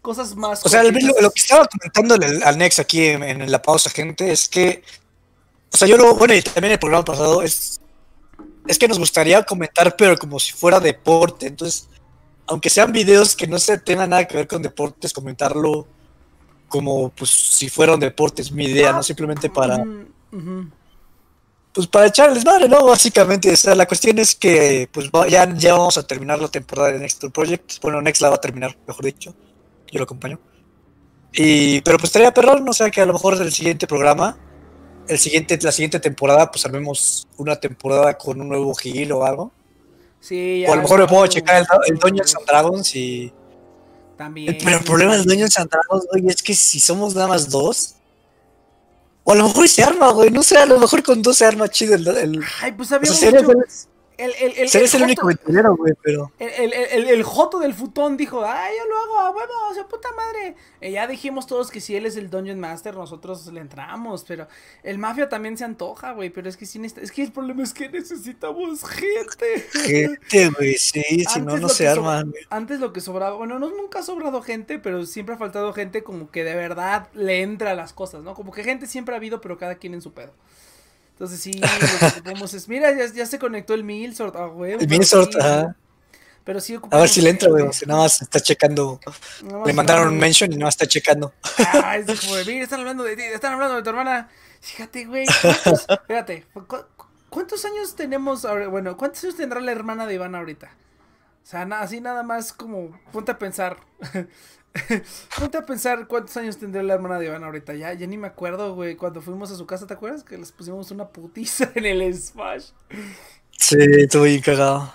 Cosas 0.00 0.34
más... 0.34 0.64
O 0.66 0.68
sea, 0.68 0.82
lo, 0.82 0.92
que 0.92 1.40
estaba 1.40 1.66
comentando 1.66 2.14
al, 2.14 2.42
al 2.42 2.58
Nex 2.58 2.80
aquí 2.80 3.06
en, 3.06 3.22
en 3.22 3.50
la 3.52 3.62
pausa, 3.62 3.88
gente, 3.88 4.32
es 4.32 4.48
que. 4.48 4.82
O 5.72 5.76
sea, 5.76 5.86
yo 5.86 5.96
lo. 5.96 6.16
Bueno, 6.16 6.34
y 6.34 6.42
también 6.42 6.72
el 6.72 6.78
programa 6.80 7.04
pasado 7.04 7.40
es. 7.40 7.80
Es 8.66 8.78
que 8.78 8.88
nos 8.88 8.98
gustaría 8.98 9.44
comentar, 9.44 9.94
pero 9.96 10.18
como 10.18 10.40
si 10.40 10.52
fuera 10.52 10.80
deporte. 10.80 11.46
Entonces, 11.46 11.88
aunque 12.46 12.68
sean 12.68 12.90
videos 12.90 13.36
que 13.36 13.46
no 13.46 13.60
se 13.60 13.78
tengan 13.78 14.10
nada 14.10 14.26
que 14.26 14.36
ver 14.36 14.48
con 14.48 14.60
deportes, 14.60 15.12
comentarlo 15.12 15.86
como 16.68 17.10
pues 17.10 17.30
si 17.30 17.68
fuera 17.68 17.94
un 17.94 18.00
deporte, 18.00 18.42
es 18.42 18.50
mi 18.50 18.64
idea, 18.64 18.92
no 18.92 19.02
simplemente 19.02 19.50
para. 19.50 19.76
Ujú. 19.76 20.66
Pues 21.72 21.86
para 21.86 22.06
echarles 22.06 22.44
madre, 22.44 22.68
¿no? 22.68 22.84
Básicamente, 22.84 23.50
o 23.50 23.56
sea, 23.56 23.74
la 23.74 23.86
cuestión 23.86 24.18
es 24.18 24.34
que 24.34 24.90
pues 24.92 25.10
ya, 25.30 25.50
ya 25.54 25.72
vamos 25.72 25.96
a 25.96 26.06
terminar 26.06 26.38
la 26.38 26.48
temporada 26.48 26.92
de 26.92 26.98
Next 26.98 27.24
Project. 27.32 27.80
Bueno, 27.80 28.02
Next 28.02 28.20
la 28.20 28.28
va 28.28 28.34
a 28.34 28.40
terminar, 28.40 28.76
mejor 28.86 29.04
dicho. 29.04 29.34
Yo 29.90 29.98
lo 29.98 30.04
acompaño. 30.04 30.38
Y, 31.32 31.80
pero 31.80 31.96
pues 31.96 32.10
estaría 32.10 32.34
perrón, 32.34 32.68
o 32.68 32.72
sea, 32.74 32.90
que 32.90 33.00
a 33.00 33.06
lo 33.06 33.14
mejor 33.14 33.40
el 33.40 33.50
siguiente 33.50 33.86
programa, 33.86 34.38
el 35.08 35.18
siguiente, 35.18 35.58
la 35.62 35.72
siguiente 35.72 35.98
temporada, 35.98 36.50
pues 36.50 36.66
armemos 36.66 37.26
una 37.38 37.56
temporada 37.56 38.18
con 38.18 38.38
un 38.38 38.48
nuevo 38.50 38.74
giro 38.74 39.20
o 39.20 39.24
algo. 39.24 39.50
Sí, 40.20 40.66
o 40.66 40.72
a 40.72 40.76
lo 40.76 40.82
mejor 40.82 41.00
me 41.00 41.06
puedo 41.06 41.26
checar 41.26 41.56
el, 41.56 41.66
el 41.86 41.98
Dungeons 41.98 42.36
and 42.36 42.46
Dragons 42.46 42.94
y... 42.94 43.32
También. 44.18 44.58
Pero 44.62 44.76
el 44.76 44.84
problema 44.84 45.16
del 45.16 45.24
Dungeons 45.24 45.58
and 45.58 45.70
Dragons, 45.70 46.06
güey, 46.12 46.28
es 46.28 46.42
que 46.42 46.54
si 46.54 46.78
somos 46.80 47.14
nada 47.14 47.28
más 47.28 47.48
dos... 47.48 47.94
O 49.24 49.32
a 49.32 49.34
lo 49.36 49.44
mejor 49.44 49.68
se 49.68 49.82
arma, 49.82 50.10
güey, 50.12 50.30
no 50.30 50.42
sé, 50.42 50.56
a 50.58 50.66
lo 50.66 50.78
mejor 50.78 51.02
con 51.02 51.22
dos 51.22 51.36
se 51.36 51.44
arma 51.44 51.68
chido 51.68 51.94
el... 51.94 52.06
el 52.08 52.40
Ay, 52.60 52.72
pues 52.72 52.90
o 52.90 52.96
habíamos 52.96 53.18
sea, 53.18 53.30
hecho... 53.30 53.52
el, 54.22 54.32
El, 54.38 54.58
el, 54.58 54.68
serías 54.68 54.94
único 54.94 55.26
aventurero, 55.26 55.76
güey, 55.76 55.94
pero... 56.02 56.32
El, 56.38 56.72
el, 56.72 56.72
el, 56.72 57.08
el 57.08 57.22
joto 57.22 57.58
del 57.58 57.74
futón 57.74 58.16
dijo, 58.16 58.44
ay, 58.44 58.74
yo 58.78 58.88
lo 58.88 58.98
hago 58.98 59.18
a 59.20 59.30
huevo, 59.30 59.52
o 59.70 59.74
sea, 59.74 59.86
puta 59.86 60.08
madre. 60.12 60.54
Y 60.80 60.92
ya 60.92 61.06
dijimos 61.06 61.46
todos 61.46 61.70
que 61.70 61.80
si 61.80 61.96
él 61.96 62.06
es 62.06 62.16
el 62.16 62.30
Dungeon 62.30 62.60
Master, 62.60 62.94
nosotros 62.94 63.46
le 63.46 63.60
entramos, 63.60 64.24
pero 64.26 64.46
el 64.82 64.98
Mafia 64.98 65.28
también 65.28 65.56
se 65.56 65.64
antoja, 65.64 66.12
güey, 66.12 66.30
pero 66.30 66.48
es 66.48 66.56
que 66.56 66.66
sí 66.66 66.80
es 66.84 67.12
que 67.12 67.22
el 67.22 67.32
problema 67.32 67.62
es 67.62 67.72
que 67.72 67.88
necesitamos 67.88 68.84
gente. 68.84 69.66
Gente, 69.72 70.50
güey, 70.50 70.74
sí, 70.78 71.24
si 71.24 71.40
no, 71.40 71.56
no 71.56 71.68
se 71.68 71.92
güey. 71.94 72.24
Antes 72.50 72.80
lo 72.80 72.92
que 72.92 73.00
sobraba, 73.00 73.36
bueno, 73.36 73.58
no, 73.58 73.70
nunca 73.70 74.00
ha 74.00 74.02
sobrado 74.02 74.42
gente, 74.42 74.78
pero 74.78 75.04
siempre 75.06 75.34
ha 75.34 75.38
faltado 75.38 75.72
gente 75.72 76.02
como 76.02 76.30
que 76.30 76.44
de 76.44 76.54
verdad 76.54 77.08
le 77.14 77.42
entra 77.42 77.72
a 77.72 77.74
las 77.74 77.92
cosas, 77.92 78.22
¿no? 78.22 78.34
Como 78.34 78.52
que 78.52 78.64
gente 78.64 78.86
siempre 78.86 79.14
ha 79.14 79.18
habido, 79.18 79.40
pero 79.40 79.58
cada 79.58 79.76
quien 79.76 79.94
en 79.94 80.02
su 80.02 80.12
pedo. 80.12 80.32
Entonces 81.22 81.40
sí, 81.40 81.52
lo 81.52 81.68
que 82.00 82.06
ocupamos 82.18 82.52
es, 82.52 82.68
mira, 82.68 82.90
ya, 82.90 83.06
ya 83.14 83.26
se 83.26 83.38
conectó 83.38 83.74
el 83.74 83.84
Milsort, 83.84 84.34
ah, 84.34 84.46
güey. 84.46 84.72
El 84.72 84.88
Milsort, 84.88 85.32
ajá. 85.36 85.76
Pero 86.42 86.60
sí 86.60 86.76
A 86.90 86.98
ver 86.98 87.08
si 87.08 87.20
le 87.20 87.30
entra, 87.30 87.48
güey. 87.48 87.72
Si 87.72 87.86
nada 87.86 88.00
más 88.00 88.20
está 88.20 88.40
checando. 88.40 88.98
Nada 89.44 89.58
más 89.58 89.66
Le 89.68 89.72
mandaron 89.72 90.08
un 90.08 90.18
mention 90.18 90.52
y 90.52 90.56
no 90.56 90.66
está 90.66 90.84
checando. 90.88 91.32
Ah, 91.80 91.96
es 91.96 92.20
como 92.22 92.34
de, 92.34 92.44
mira, 92.44 92.64
están 92.64 92.80
hablando 92.80 93.04
de 93.04 93.14
ti, 93.14 93.22
están 93.22 93.52
hablando 93.52 93.76
de 93.76 93.82
tu 93.84 93.90
hermana. 93.90 94.28
Fíjate, 94.60 95.04
güey. 95.04 95.26
¿cuántos- 95.40 95.86
Fíjate, 96.08 96.44
¿cu- 96.52 96.66
cu- 96.66 96.84
¿cuántos 97.30 97.64
años 97.66 97.94
tenemos 97.94 98.44
ahora? 98.44 98.66
Bueno, 98.66 98.96
¿cuántos 98.96 99.22
años 99.22 99.36
tendrá 99.36 99.60
la 99.60 99.70
hermana 99.70 100.08
de 100.08 100.14
Iván 100.14 100.34
ahorita? 100.34 100.74
O 101.44 101.46
sea, 101.46 101.64
na- 101.66 101.82
así 101.82 102.00
nada 102.00 102.24
más 102.24 102.52
como, 102.52 103.00
ponte 103.12 103.30
a 103.30 103.38
pensar. 103.38 103.76
ponte 105.38 105.58
a 105.58 105.66
pensar 105.66 106.06
cuántos 106.06 106.36
años 106.36 106.56
tendrá 106.56 106.82
la 106.82 106.94
hermana 106.94 107.18
de 107.18 107.26
Iván 107.26 107.44
ahorita. 107.44 107.74
Ya, 107.74 107.92
ya 107.92 108.06
ni 108.06 108.16
me 108.16 108.28
acuerdo, 108.28 108.74
güey. 108.74 108.96
Cuando 108.96 109.20
fuimos 109.20 109.50
a 109.50 109.56
su 109.56 109.66
casa, 109.66 109.86
¿te 109.86 109.94
acuerdas? 109.94 110.24
Que 110.24 110.38
les 110.38 110.52
pusimos 110.52 110.90
una 110.90 111.08
putiza 111.08 111.70
en 111.74 111.86
el 111.86 112.14
Smash. 112.14 112.66
Sí, 113.58 113.76
estuvo 113.78 114.24
bien 114.24 114.40
cagado. 114.40 114.92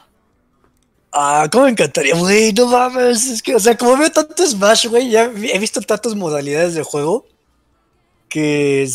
Ah, 1.11 1.47
cómo 1.51 1.65
me 1.65 1.71
encantaría, 1.71 2.15
güey. 2.15 2.53
No 2.53 2.67
mames. 2.67 3.27
Es 3.27 3.41
que, 3.41 3.55
o 3.55 3.59
sea, 3.59 3.77
como 3.77 3.97
veo 3.97 4.11
tanto 4.11 4.45
Smash, 4.45 4.87
güey, 4.87 5.09
ya 5.09 5.25
he 5.25 5.59
visto 5.59 5.81
tantas 5.81 6.15
modalidades 6.15 6.73
de 6.73 6.83
juego 6.83 7.25
que 8.29 8.89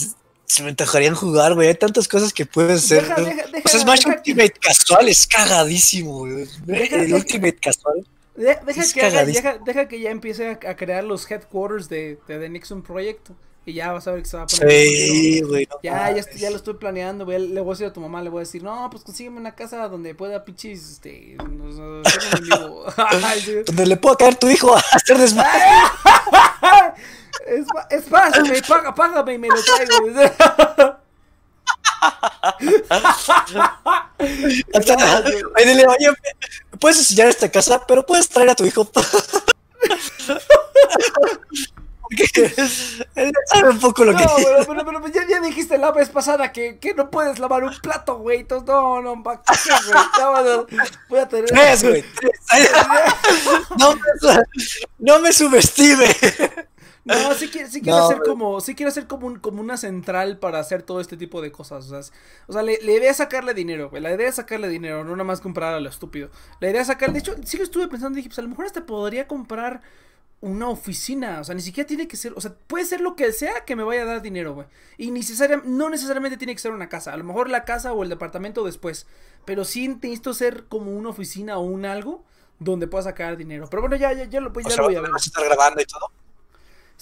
se 0.46 0.62
me 0.62 0.70
antojarían 0.70 1.14
jugar, 1.14 1.54
güey. 1.54 1.68
Hay 1.68 1.74
tantas 1.74 2.08
cosas 2.08 2.32
que 2.32 2.44
puedes 2.44 2.84
hacer. 2.84 3.02
Deja, 3.02 3.20
deja, 3.20 3.46
deja, 3.46 3.62
o 3.64 3.68
sea, 3.68 3.80
Smash 3.80 4.06
Ultimate 4.06 4.52
casual 4.60 5.08
es 5.08 5.26
cagadísimo, 5.26 6.18
güey. 6.18 6.46
El 6.68 7.14
Ultimate 7.14 7.56
casual. 7.56 8.04
De- 8.34 8.58
deja, 8.66 8.80
Es 8.80 8.92
que 8.94 9.02
haga- 9.02 9.24
deja, 9.24 9.58
deja 9.58 9.88
que 9.88 10.00
ya 10.00 10.10
empiece 10.10 10.48
a, 10.48 10.70
a 10.70 10.76
crear 10.76 11.04
los 11.04 11.30
headquarters 11.30 11.88
de, 11.88 12.18
de 12.28 12.38
The 12.38 12.48
Nixon 12.48 12.82
Project. 12.82 13.30
Y 13.64 13.74
ya 13.74 13.92
vas 13.92 14.08
a 14.08 14.12
ver 14.12 14.22
que 14.24 14.28
se 14.28 14.36
va 14.36 14.42
a 14.42 14.46
poner. 14.46 14.64
muy 14.66 14.74
chido. 14.74 15.14
Sí, 15.14 15.40
güey. 15.42 15.68
no 15.70 15.76
Ya, 15.84 15.92
ya, 15.92 15.98
mames. 16.08 16.26
estoy- 16.26 16.40
ya 16.40 16.50
lo 16.50 16.56
estoy 16.56 16.74
planeando, 16.74 17.24
voy 17.24 17.36
a- 17.36 17.38
le 17.38 17.60
voy 17.60 17.70
a 17.70 17.74
decir 17.74 17.86
a 17.86 17.92
tu 17.92 18.00
mamá, 18.00 18.20
le 18.20 18.28
voy 18.28 18.38
a 18.38 18.40
decir, 18.40 18.60
no, 18.62 18.88
pues 18.90 19.04
consígueme 19.04 19.38
una 19.38 19.54
casa 19.54 19.86
donde 19.86 20.16
pueda 20.16 20.44
pinches, 20.44 20.90
este, 20.90 21.36
nos- 21.48 22.04
hacer 22.04 22.22
un 22.32 22.38
en 22.38 22.44
vivo". 22.58 22.84
Ay, 23.24 23.40
sí. 23.40 23.54
Donde 23.64 23.86
le 23.86 23.96
pueda 23.98 24.16
caer 24.16 24.34
tu 24.34 24.48
hijo 24.48 24.74
a 24.74 24.80
hacer 24.80 25.16
desmadre. 25.18 25.50
Es, 27.46 27.66
es 27.90 28.10
más, 28.10 28.40
me 28.48 28.62
paga, 28.62 28.94
págame 28.94 29.34
y 29.34 29.38
me 29.38 29.48
lo 29.48 29.56
traigo. 29.62 30.06
Hasta- 34.74 35.22
Oye, 35.56 35.66
dile, 35.66 35.86
oye, 35.86 36.10
¿me 36.70 36.78
puedes 36.78 36.98
enseñar 36.98 37.28
esta 37.28 37.50
casa? 37.50 37.84
Pero 37.86 38.04
puedes 38.04 38.28
traer 38.28 38.50
a 38.50 38.54
tu 38.54 38.64
hijo. 38.64 38.88
Porque 42.02 42.54
él 43.14 43.32
sabe 43.46 43.70
un 43.70 43.80
poco 43.80 44.04
lo 44.04 44.12
No, 44.12 44.18
que 44.18 44.24
pero, 44.36 44.66
pero, 44.66 44.84
pero, 44.84 45.00
pero 45.02 45.14
ya, 45.14 45.26
ya 45.26 45.40
dijiste 45.40 45.78
la 45.78 45.92
vez 45.92 46.10
pasada 46.10 46.52
que, 46.52 46.78
que 46.78 46.92
no 46.92 47.08
puedes 47.10 47.38
lavar 47.38 47.64
un 47.64 47.74
plato, 47.80 48.16
güey. 48.18 48.40
Entonces, 48.40 48.68
no, 48.68 49.00
no, 49.00 49.22
¿para 49.22 49.40
qué, 49.40 49.70
güey? 49.86 49.94
Bueno, 50.42 50.66
voy 51.08 51.18
a 51.20 51.28
tener. 51.28 51.46
Tres, 51.46 51.82
güey. 51.82 52.04
tres. 52.20 52.32
No 53.78 53.94
me, 53.94 54.02
no 54.98 55.18
me 55.20 55.32
subestime. 55.32 56.06
No, 57.04 57.14
sí 57.34 57.48
quiero, 57.50 57.68
sí 57.68 57.82
quiero 57.82 57.98
No, 57.98 58.06
hacer 58.06 58.22
como, 58.22 58.60
sí 58.60 58.74
quiero 58.76 58.88
hacer 58.90 59.06
como 59.08 59.26
un, 59.26 59.38
como 59.40 59.60
una 59.60 59.76
central 59.76 60.38
para 60.38 60.60
hacer 60.60 60.82
todo 60.82 61.00
este 61.00 61.16
tipo 61.16 61.42
de 61.42 61.50
cosas. 61.50 61.86
O 61.90 62.02
sea, 62.02 62.14
o 62.46 62.52
sea, 62.52 62.62
le- 62.62 62.80
la 62.82 62.92
idea 62.92 63.10
es 63.10 63.16
sacarle 63.16 63.54
dinero, 63.54 63.90
güey. 63.90 64.00
La 64.02 64.12
idea 64.14 64.28
es 64.28 64.36
sacarle 64.36 64.68
dinero, 64.68 65.02
no 65.04 65.10
nada 65.12 65.24
más 65.24 65.40
comprar 65.40 65.74
a 65.74 65.80
lo 65.80 65.88
estúpido. 65.88 66.30
La 66.60 66.70
idea 66.70 66.80
es 66.82 66.86
sacar, 66.86 67.12
de 67.12 67.18
hecho, 67.18 67.34
sí 67.44 67.56
lo 67.58 67.64
estuve 67.64 67.88
pensando, 67.88 68.16
dije, 68.16 68.28
pues 68.28 68.38
a 68.38 68.42
lo 68.42 68.48
mejor 68.48 68.66
hasta 68.66 68.86
podría 68.86 69.26
comprar 69.26 69.82
una 70.40 70.68
oficina. 70.68 71.40
O 71.40 71.44
sea, 71.44 71.54
ni 71.54 71.62
siquiera 71.62 71.86
tiene 71.88 72.08
que 72.08 72.16
ser, 72.16 72.32
o 72.36 72.40
sea, 72.40 72.54
puede 72.66 72.84
ser 72.84 73.00
lo 73.00 73.16
que 73.16 73.32
sea 73.32 73.64
que 73.64 73.76
me 73.76 73.84
vaya 73.84 74.02
a 74.02 74.06
dar 74.06 74.22
dinero, 74.22 74.54
güey. 74.54 74.66
Y 74.98 75.10
necesaria, 75.12 75.62
no 75.64 75.90
necesariamente 75.90 76.36
tiene 76.38 76.54
que 76.54 76.60
ser 76.60 76.72
una 76.72 76.88
casa. 76.88 77.12
A 77.12 77.16
lo 77.16 77.24
mejor 77.24 77.50
la 77.50 77.64
casa 77.64 77.92
o 77.92 78.02
el 78.04 78.08
departamento 78.10 78.64
después. 78.64 79.06
Pero 79.44 79.64
sí 79.64 79.88
necesito 79.88 80.34
ser 80.34 80.64
como 80.66 80.92
una 80.92 81.10
oficina 81.10 81.58
o 81.58 81.62
un 81.62 81.84
algo 81.86 82.24
donde 82.60 82.86
pueda 82.88 83.04
sacar 83.04 83.36
dinero. 83.36 83.68
Pero 83.70 83.82
bueno, 83.82 83.96
ya, 83.96 84.12
ya, 84.12 84.24
ya 84.24 84.40
lo, 84.40 84.52
pues, 84.52 84.66
O 84.66 84.70
ya 84.70 84.76
sea, 84.76 84.82
lo 84.82 84.88
voy 84.88 84.96
a 84.96 85.00
ver. 85.00 85.10
vas 85.12 85.22
a 85.22 85.26
estar 85.26 85.44
grabando 85.44 85.80
y 85.82 85.86
todo. 85.86 86.10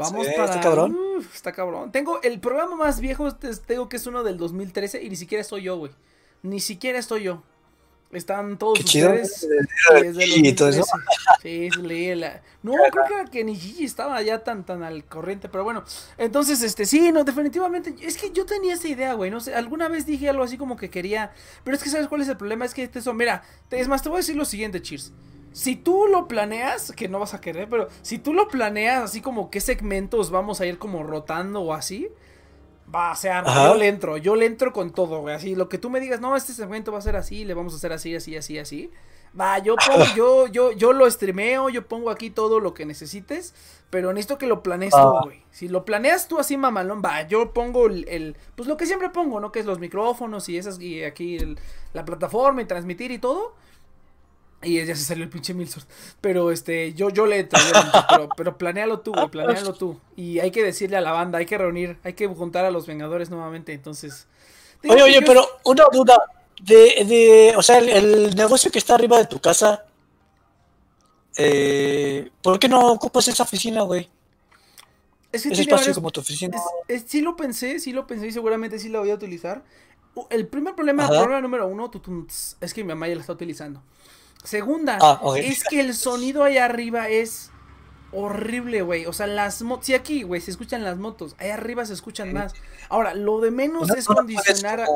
Vamos 0.00 0.26
para. 0.28 0.44
Está 0.44 0.60
cabrón. 0.60 0.98
está 1.34 1.52
cabrón. 1.52 1.92
Tengo 1.92 2.20
el 2.22 2.40
programa 2.40 2.76
más 2.76 3.00
viejo, 3.00 3.34
tengo 3.34 3.88
que 3.88 3.96
es 3.96 4.06
uno 4.06 4.22
del 4.22 4.38
2013 4.38 5.02
y 5.02 5.10
ni 5.10 5.16
siquiera 5.16 5.42
estoy 5.42 5.62
yo, 5.62 5.76
güey. 5.78 5.92
Ni 6.42 6.60
siquiera 6.60 6.98
estoy 6.98 7.24
yo. 7.24 7.42
Están 8.12 8.58
todos 8.58 8.80
ustedes. 8.80 9.46
Sí, 10.18 10.52
todo 10.54 10.68
eso. 10.68 10.82
Sí, 11.42 11.70
leí 11.80 12.12
la... 12.16 12.42
No, 12.62 12.72
creo 12.90 13.30
que, 13.30 13.44
ni 13.44 13.54
Gigi 13.54 13.84
estaba 13.84 14.20
ya 14.20 14.40
tan, 14.40 14.66
tan 14.66 14.82
al 14.82 15.04
corriente, 15.04 15.48
pero 15.48 15.62
bueno. 15.62 15.84
Entonces, 16.18 16.60
este, 16.62 16.86
sí, 16.86 17.12
no, 17.12 17.22
definitivamente. 17.22 17.94
Es 18.00 18.16
que 18.16 18.32
yo 18.32 18.44
tenía 18.46 18.74
esa 18.74 18.88
idea, 18.88 19.14
güey. 19.14 19.30
No 19.30 19.38
sé, 19.38 19.54
alguna 19.54 19.88
vez 19.88 20.06
dije 20.06 20.28
algo 20.28 20.42
así 20.42 20.58
como 20.58 20.76
que 20.76 20.90
quería. 20.90 21.32
Pero 21.62 21.76
es 21.76 21.82
que, 21.82 21.88
¿sabes 21.88 22.08
cuál 22.08 22.22
es 22.22 22.28
el 22.28 22.36
problema? 22.36 22.64
Es 22.64 22.74
que 22.74 22.82
este 22.82 22.98
eso, 22.98 23.14
mira, 23.14 23.44
es 23.70 23.86
más, 23.86 24.02
te 24.02 24.08
voy 24.08 24.16
a 24.16 24.20
decir 24.20 24.34
lo 24.34 24.44
siguiente, 24.44 24.82
Cheers 24.82 25.12
si 25.52 25.76
tú 25.76 26.06
lo 26.06 26.28
planeas, 26.28 26.92
que 26.92 27.08
no 27.08 27.18
vas 27.18 27.34
a 27.34 27.40
querer, 27.40 27.68
pero 27.68 27.88
si 28.02 28.18
tú 28.18 28.32
lo 28.32 28.48
planeas 28.48 29.02
así 29.04 29.20
como 29.20 29.50
qué 29.50 29.60
segmentos 29.60 30.30
vamos 30.30 30.60
a 30.60 30.66
ir 30.66 30.78
como 30.78 31.02
rotando 31.02 31.62
o 31.62 31.72
así, 31.72 32.08
va, 32.92 33.12
o 33.12 33.16
sea, 33.16 33.44
yo 33.44 33.74
le 33.74 33.88
entro, 33.88 34.16
yo 34.16 34.36
le 34.36 34.46
entro 34.46 34.72
con 34.72 34.92
todo, 34.92 35.20
güey, 35.20 35.34
así, 35.34 35.54
lo 35.54 35.68
que 35.68 35.78
tú 35.78 35.90
me 35.90 36.00
digas, 36.00 36.20
no, 36.20 36.36
este 36.36 36.52
segmento 36.52 36.92
va 36.92 36.98
a 36.98 37.02
ser 37.02 37.16
así, 37.16 37.44
le 37.44 37.54
vamos 37.54 37.72
a 37.72 37.76
hacer 37.76 37.92
así, 37.92 38.14
así, 38.14 38.36
así, 38.36 38.58
así. 38.58 38.90
Va, 39.38 39.58
yo 39.58 39.76
pongo, 39.76 40.04
yo, 40.16 40.46
yo, 40.48 40.72
yo 40.72 40.92
lo 40.92 41.08
streameo, 41.08 41.68
yo 41.68 41.86
pongo 41.86 42.10
aquí 42.10 42.30
todo 42.30 42.58
lo 42.58 42.74
que 42.74 42.84
necesites, 42.84 43.54
pero 43.88 44.12
necesito 44.12 44.38
que 44.38 44.46
lo 44.46 44.62
planees 44.62 44.92
tú, 44.92 44.98
ah. 44.98 45.20
güey. 45.22 45.42
Si 45.50 45.68
lo 45.68 45.84
planeas 45.84 46.26
tú 46.26 46.38
así, 46.38 46.56
mamalón, 46.56 47.02
va, 47.04 47.26
yo 47.26 47.52
pongo 47.52 47.86
el, 47.86 48.36
pues 48.56 48.68
lo 48.68 48.76
que 48.76 48.86
siempre 48.86 49.10
pongo, 49.10 49.40
¿no? 49.40 49.52
Que 49.52 49.60
es 49.60 49.66
los 49.66 49.78
micrófonos 49.78 50.48
y 50.48 50.58
esas, 50.58 50.80
y 50.80 51.04
aquí 51.04 51.38
la 51.92 52.04
plataforma 52.04 52.62
y 52.62 52.64
transmitir 52.64 53.10
y 53.12 53.18
todo. 53.18 53.54
Y 54.62 54.84
ya 54.84 54.94
se 54.94 55.04
salió 55.04 55.24
el 55.24 55.30
pinche 55.30 55.54
Milsort. 55.54 55.88
Pero 56.20 56.50
este, 56.50 56.92
yo, 56.92 57.08
yo 57.08 57.24
le 57.26 57.44
pero, 57.44 58.28
pero 58.36 58.58
planealo 58.58 59.00
tú, 59.00 59.12
güey, 59.12 59.28
planealo 59.28 59.72
tú. 59.72 59.98
Y 60.16 60.38
hay 60.40 60.50
que 60.50 60.62
decirle 60.62 60.98
a 60.98 61.00
la 61.00 61.12
banda, 61.12 61.38
hay 61.38 61.46
que 61.46 61.56
reunir, 61.56 61.96
hay 62.04 62.12
que 62.12 62.26
juntar 62.26 62.66
a 62.66 62.70
los 62.70 62.86
Vengadores 62.86 63.30
nuevamente. 63.30 63.72
Entonces. 63.72 64.26
Oye, 64.86 65.02
oye, 65.02 65.22
pero 65.22 65.46
una 65.64 65.84
duda. 65.90 66.18
De, 66.62 67.06
de, 67.06 67.54
o 67.56 67.62
sea, 67.62 67.78
el, 67.78 68.36
negocio 68.36 68.70
que 68.70 68.78
está 68.78 68.94
arriba 68.94 69.16
de 69.16 69.26
tu 69.26 69.40
casa. 69.40 69.86
Eh, 71.38 72.28
¿Por 72.42 72.58
qué 72.58 72.68
no 72.68 72.92
ocupas 72.92 73.28
esa 73.28 73.44
oficina, 73.44 73.80
güey? 73.82 74.10
Es 75.32 75.46
Ese 75.46 75.62
espacio 75.62 75.94
como 75.94 76.10
tu 76.10 76.20
oficina. 76.20 76.58
sí 77.06 77.22
lo 77.22 77.34
pensé, 77.34 77.78
sí 77.78 77.92
lo 77.92 78.06
pensé 78.06 78.26
y 78.26 78.32
seguramente 78.32 78.78
sí 78.78 78.90
la 78.90 78.98
voy 78.98 79.10
a 79.10 79.14
utilizar. 79.14 79.64
El 80.28 80.48
primer 80.48 80.74
problema, 80.74 81.04
el 81.04 81.08
problema 81.08 81.40
número 81.40 81.66
uno, 81.66 81.90
es 82.60 82.74
que 82.74 82.82
mi 82.82 82.88
mamá 82.88 83.08
ya 83.08 83.14
la 83.14 83.20
está 83.20 83.32
utilizando. 83.32 83.82
Segunda, 84.44 84.98
ah, 85.00 85.20
es 85.36 85.64
que 85.64 85.80
el 85.80 85.94
sonido 85.94 86.44
allá 86.44 86.64
arriba 86.64 87.08
es 87.08 87.50
horrible, 88.12 88.82
güey. 88.82 89.06
O 89.06 89.12
sea, 89.12 89.26
las 89.26 89.62
motos. 89.62 89.86
Si 89.86 89.94
aquí, 89.94 90.22
güey, 90.22 90.40
se 90.40 90.50
escuchan 90.50 90.82
las 90.82 90.96
motos. 90.98 91.34
Allá 91.38 91.54
arriba 91.54 91.84
se 91.84 91.92
escuchan 91.92 92.32
más. 92.32 92.54
Ahora, 92.88 93.14
lo 93.14 93.40
de 93.40 93.50
menos 93.50 93.90
es 93.90 94.06
condicionar. 94.06 94.86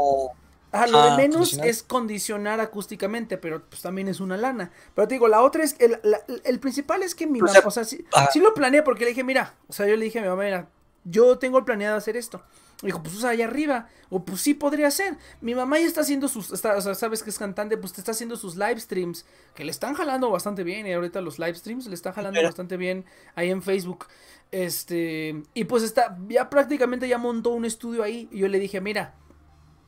Ah, 0.72 0.88
lo 0.88 1.02
de 1.02 1.10
ah, 1.10 1.16
menos 1.16 1.52
es 1.58 1.84
condicionar 1.84 2.58
acústicamente, 2.58 3.38
pero 3.38 3.62
pues 3.62 3.80
también 3.82 4.08
es 4.08 4.18
una 4.18 4.36
lana. 4.36 4.72
Pero 4.94 5.06
te 5.06 5.14
digo, 5.14 5.28
la 5.28 5.42
otra 5.42 5.62
es. 5.62 5.76
El, 5.78 6.00
el 6.44 6.58
principal 6.58 7.02
es 7.02 7.14
que 7.14 7.26
mi 7.26 7.40
mamá. 7.40 7.60
O 7.64 7.70
sea, 7.70 7.84
sí, 7.84 8.04
lo 8.40 8.54
planeé 8.54 8.82
porque 8.82 9.04
le 9.04 9.10
dije, 9.10 9.24
mira. 9.24 9.54
O 9.68 9.72
sea, 9.72 9.86
yo 9.86 9.96
le 9.96 10.04
dije 10.06 10.18
a 10.18 10.22
mi 10.22 10.28
mamá, 10.28 10.42
mira, 10.42 10.68
yo 11.04 11.38
tengo 11.38 11.64
planeado 11.64 11.96
hacer 11.96 12.16
esto. 12.16 12.42
Dijo, 12.84 13.02
pues 13.02 13.14
usa 13.16 13.30
allá 13.30 13.46
arriba. 13.46 13.88
O 14.10 14.24
pues 14.24 14.40
sí 14.40 14.54
podría 14.54 14.90
ser. 14.90 15.16
Mi 15.40 15.54
mamá 15.54 15.78
ya 15.78 15.86
está 15.86 16.02
haciendo 16.02 16.28
sus. 16.28 16.50
o 16.50 16.56
sea, 16.56 16.94
sabes 16.94 17.22
que 17.22 17.30
es 17.30 17.38
cantante, 17.38 17.76
pues 17.76 17.92
te 17.92 18.00
está 18.00 18.12
haciendo 18.12 18.36
sus 18.36 18.56
live 18.56 18.78
streams. 18.80 19.24
Que 19.54 19.64
le 19.64 19.70
están 19.70 19.94
jalando 19.94 20.30
bastante 20.30 20.62
bien. 20.62 20.86
Y 20.86 20.92
ahorita 20.92 21.20
los 21.20 21.38
live 21.38 21.54
streams 21.54 21.86
le 21.86 21.94
están 21.94 22.12
jalando 22.12 22.42
bastante 22.42 22.76
bien 22.76 23.04
ahí 23.34 23.50
en 23.50 23.62
Facebook. 23.62 24.06
Este. 24.50 25.42
Y 25.54 25.64
pues 25.64 25.82
está. 25.82 26.18
Ya 26.28 26.50
prácticamente 26.50 27.08
ya 27.08 27.18
montó 27.18 27.50
un 27.50 27.64
estudio 27.64 28.02
ahí. 28.02 28.28
Y 28.30 28.38
yo 28.38 28.48
le 28.48 28.58
dije, 28.58 28.80
mira. 28.80 29.14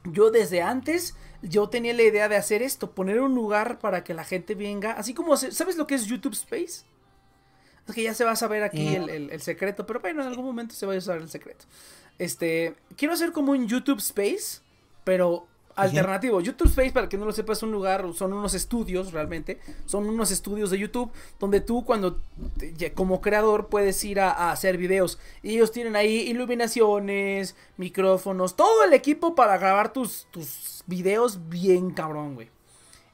Yo 0.08 0.30
desde 0.30 0.62
antes, 0.62 1.16
yo 1.42 1.68
tenía 1.68 1.92
la 1.92 2.02
idea 2.02 2.28
de 2.28 2.36
hacer 2.36 2.62
esto, 2.62 2.92
poner 2.92 3.20
un 3.20 3.34
lugar 3.34 3.80
para 3.80 4.04
que 4.04 4.14
la 4.14 4.22
gente 4.22 4.54
venga, 4.54 4.92
así 4.92 5.14
como, 5.14 5.36
¿sabes 5.36 5.76
lo 5.76 5.88
que 5.88 5.96
es 5.96 6.06
YouTube 6.06 6.34
Space? 6.34 6.84
Es 7.88 7.94
que 7.94 8.02
ya 8.02 8.14
se 8.14 8.24
va 8.24 8.32
a 8.32 8.36
saber 8.36 8.62
aquí 8.62 8.98
mm. 8.98 9.08
el, 9.08 9.30
el, 9.30 9.40
secreto, 9.40 9.86
pero 9.86 10.00
bueno, 10.00 10.22
en 10.22 10.28
algún 10.28 10.44
momento 10.44 10.74
se 10.74 10.86
va 10.86 10.94
a 10.94 11.00
saber 11.00 11.22
el 11.22 11.30
secreto. 11.30 11.66
Este, 12.18 12.74
quiero 12.96 13.14
hacer 13.14 13.32
como 13.32 13.52
un 13.52 13.66
YouTube 13.68 13.98
Space, 13.98 14.60
pero 15.04 15.46
alternativo. 15.76 16.40
YouTube 16.40 16.68
Space, 16.68 16.90
para 16.90 17.08
que 17.08 17.18
no 17.18 17.26
lo 17.26 17.32
sepa, 17.32 17.52
es 17.52 17.62
un 17.62 17.70
lugar, 17.70 18.06
son 18.14 18.32
unos 18.32 18.54
estudios 18.54 19.12
realmente, 19.12 19.60
son 19.84 20.08
unos 20.08 20.30
estudios 20.30 20.70
de 20.70 20.78
YouTube 20.78 21.12
donde 21.38 21.60
tú 21.60 21.84
cuando 21.84 22.18
como 22.94 23.20
creador 23.20 23.68
puedes 23.68 24.02
ir 24.04 24.18
a, 24.20 24.50
hacer 24.50 24.78
videos. 24.78 25.18
Y 25.42 25.54
ellos 25.54 25.70
tienen 25.70 25.94
ahí 25.94 26.28
iluminaciones, 26.28 27.54
micrófonos, 27.76 28.56
todo 28.56 28.84
el 28.84 28.92
equipo 28.94 29.34
para 29.34 29.58
grabar 29.58 29.92
tus, 29.92 30.26
tus 30.30 30.82
videos 30.86 31.48
bien 31.48 31.90
cabrón, 31.90 32.34
güey. 32.34 32.48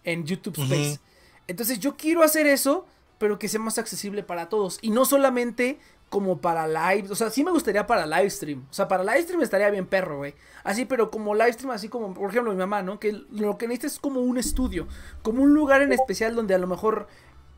En 0.05 0.25
YouTube 0.25 0.59
Space. 0.63 1.01
Entonces 1.49 1.81
yo 1.81 1.97
quiero 1.97 2.23
hacer 2.23 2.47
eso, 2.47 2.87
pero 3.19 3.39
que 3.39 3.49
sea 3.49 3.61
más 3.61 3.79
accesible 3.79 4.23
para 4.23 4.49
todos. 4.49 4.79
Y 4.83 4.91
no 4.91 5.05
solamente 5.05 5.79
como 6.13 6.43
para 6.43 6.69
live. 6.69 7.11
O 7.11 7.15
sea, 7.15 7.31
sí 7.31 7.43
me 7.43 7.51
gustaría 7.51 7.87
para 7.87 8.05
live 8.05 8.29
stream. 8.29 8.67
O 8.71 8.73
sea, 8.75 8.87
para 8.87 9.03
live 9.03 9.23
stream 9.23 9.41
estaría 9.41 9.71
bien 9.71 9.87
perro, 9.87 10.19
güey. 10.19 10.35
Así, 10.63 10.85
pero 10.85 11.11
como 11.11 11.35
live 11.35 11.55
stream, 11.55 11.71
así 11.71 11.89
como, 11.89 12.13
por 12.13 12.29
ejemplo, 12.29 12.53
mi 12.53 12.59
mamá, 12.59 12.83
¿no? 12.83 13.01
Que 13.01 13.13
lo 13.31 13.57
que 13.57 13.67
necesita 13.67 13.87
es 13.87 13.99
como 13.99 14.21
un 14.21 14.37
estudio. 14.37 14.87
Como 15.23 15.43
un 15.43 15.55
lugar 15.55 15.81
en 15.81 15.91
especial 15.91 16.37
donde 16.37 16.55
a 16.55 16.59
lo 16.59 16.67
mejor 16.67 17.09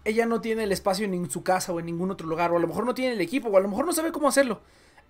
ella 0.04 0.24
no 0.24 0.40
tiene 0.40 0.62
el 0.62 0.70
espacio 0.70 1.04
en 1.04 1.28
su 1.28 1.42
casa 1.42 1.72
o 1.72 1.80
en 1.80 1.86
ningún 1.86 2.12
otro 2.12 2.28
lugar. 2.28 2.52
O 2.52 2.56
a 2.56 2.60
lo 2.60 2.68
mejor 2.68 2.86
no 2.86 2.94
tiene 2.94 3.14
el 3.14 3.20
equipo. 3.20 3.48
O 3.48 3.56
a 3.56 3.60
lo 3.60 3.66
mejor 3.66 3.86
no 3.86 3.92
sabe 3.92 4.12
cómo 4.12 4.28
hacerlo. 4.28 4.60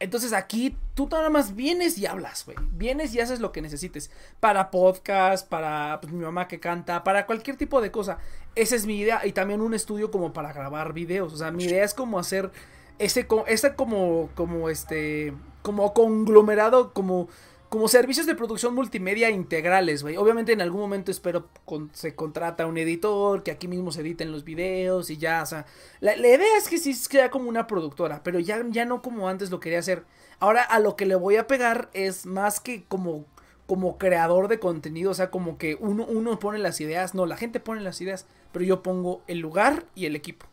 Entonces 0.01 0.33
aquí 0.33 0.75
tú 0.95 1.07
nada 1.13 1.29
más 1.29 1.55
vienes 1.55 1.99
y 1.99 2.07
hablas, 2.07 2.47
güey. 2.47 2.57
Vienes 2.73 3.15
y 3.15 3.21
haces 3.21 3.41
lo 3.41 3.53
que 3.53 3.61
necesites. 3.61 4.11
Para 4.41 4.71
podcast, 4.71 5.47
para 5.47 6.01
pues, 6.01 6.15
mi 6.15 6.25
mamá 6.25 6.49
que 6.49 6.61
canta, 6.61 7.05
para 7.05 7.27
cualquier 7.27 7.59
tipo 7.59 7.83
de 7.83 7.91
cosa. 7.91 8.17
Esa 8.55 8.75
es 8.75 8.87
mi 8.87 8.99
idea. 8.99 9.27
Y 9.27 9.33
también 9.33 9.61
un 9.61 9.75
estudio 9.75 10.11
como 10.11 10.33
para 10.33 10.55
grabar 10.55 10.95
videos. 10.95 11.35
O 11.35 11.37
sea, 11.37 11.51
mi 11.51 11.65
idea 11.65 11.85
es 11.85 11.93
como 11.93 12.19
hacer 12.19 12.51
ese 12.99 13.75
como, 13.75 14.31
como 14.35 14.69
este, 14.69 15.33
como 15.63 15.95
conglomerado, 15.95 16.93
como, 16.93 17.29
como 17.69 17.89
servicios 17.89 18.27
de 18.27 18.35
producción 18.35 18.75
multimedia 18.75 19.31
integrales, 19.31 20.03
güey. 20.03 20.17
Obviamente 20.17 20.53
en 20.53 20.61
algún 20.61 20.81
momento 20.81 21.11
espero 21.11 21.49
se 21.93 22.15
contrata 22.15 22.67
un 22.67 22.79
editor, 22.79 23.43
que 23.43 23.51
aquí 23.51 23.67
mismo 23.67 23.91
se 23.91 24.03
editen 24.03 24.31
los 24.31 24.45
videos 24.45 25.11
y 25.11 25.17
ya, 25.17 25.43
o 25.43 25.47
sea, 25.47 25.67
la, 26.01 26.17
idea 26.17 26.57
es 26.57 26.69
que 26.69 26.79
sí 26.79 26.95
sea 26.95 27.31
como 27.31 27.49
una 27.49 27.67
productora, 27.67 28.23
pero 28.23 28.39
ya, 28.39 28.65
ya 28.69 28.85
no 28.85 29.03
como 29.03 29.29
antes 29.29 29.51
lo 29.51 29.61
quería 29.61 29.79
hacer. 29.81 30.05
Ahora 30.39 30.63
a 30.63 30.79
lo 30.79 30.97
que 30.97 31.07
le 31.07 31.15
voy 31.15 31.37
a 31.37 31.47
pegar 31.47 31.91
es 31.95 32.27
más 32.27 32.61
que 32.61 32.85
como 32.85 33.27
como 33.67 33.97
creador 33.97 34.49
de 34.49 34.59
contenido, 34.59 35.11
o 35.11 35.15
sea, 35.15 35.31
como 35.31 35.57
que 35.57 35.77
uno, 35.81 36.05
uno 36.05 36.39
pone 36.39 36.59
las 36.59 36.81
ideas, 36.83 37.15
no, 37.15 37.25
la 37.27 37.37
gente 37.37 37.61
pone 37.61 37.81
las 37.81 38.01
ideas, 38.01 38.27
pero 38.53 38.65
yo 38.65 38.83
pongo 38.83 39.23
el 39.27 39.39
lugar 39.39 39.87
y 39.95 40.05
el 40.07 40.17
equipo. 40.17 40.47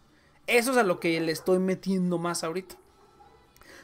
Eso 0.48 0.72
es 0.72 0.78
a 0.78 0.84
lo 0.84 1.00
que 1.00 1.20
le 1.22 1.32
estoy 1.32 1.60
metiendo 1.60 2.18
más 2.18 2.44
ahorita. 2.44 2.76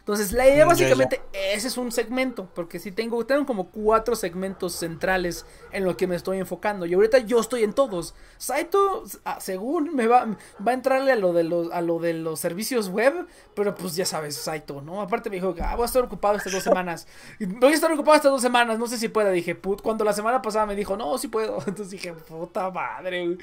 Entonces, 0.08 0.32
la 0.32 0.48
idea 0.48 0.64
mm, 0.64 0.70
básicamente, 0.70 1.22
ese 1.34 1.68
es 1.68 1.78
un 1.78 1.92
segmento, 1.92 2.48
porque 2.56 2.80
si 2.80 2.94
tengo, 2.94 3.26
tengo 3.26 3.46
como 3.46 3.72
cuatro 3.72 4.16
segmentos 4.16 4.72
centrales 4.72 5.46
en 5.74 5.84
lo 5.84 5.98
que 5.98 6.08
me 6.08 6.16
estoy 6.16 6.38
enfocando. 6.38 6.86
Y 6.86 6.94
ahorita 6.94 7.18
yo 7.18 7.42
estoy 7.42 7.66
en 7.66 7.74
todos. 7.74 8.16
Saito, 8.38 9.04
ah, 9.26 9.40
según 9.42 9.94
me 9.94 10.08
va, 10.08 10.38
va 10.66 10.72
a 10.72 10.74
entrarle 10.74 11.12
a 11.12 11.18
lo, 11.18 11.34
de 11.34 11.44
los, 11.44 11.74
a 11.74 11.82
lo 11.82 12.00
de 12.00 12.14
los 12.14 12.40
servicios 12.40 12.88
web, 12.88 13.28
pero 13.54 13.76
pues 13.76 13.98
ya 13.98 14.06
sabes, 14.06 14.38
Saito, 14.38 14.82
¿no? 14.82 15.02
Aparte 15.02 15.30
me 15.30 15.36
dijo, 15.36 15.54
ah, 15.62 15.76
voy 15.76 15.84
a 15.84 15.88
estar 15.88 16.02
ocupado 16.06 16.38
estas 16.38 16.54
dos 16.54 16.64
semanas. 16.64 17.06
Voy 17.42 17.74
a 17.74 17.76
estar 17.76 17.92
ocupado 17.92 18.16
estas 18.16 18.32
dos 18.32 18.42
semanas, 18.42 18.80
no 18.80 18.88
sé 18.88 18.98
si 18.98 19.10
pueda. 19.10 19.30
Dije, 19.32 19.56
put, 19.56 19.82
cuando 19.82 20.06
la 20.06 20.14
semana 20.14 20.42
pasada 20.42 20.66
me 20.66 20.78
dijo, 20.78 20.96
no, 20.96 21.18
sí 21.18 21.28
puedo. 21.28 21.58
Entonces 21.68 21.90
dije, 21.90 22.14
puta 22.14 22.72
madre, 22.72 23.38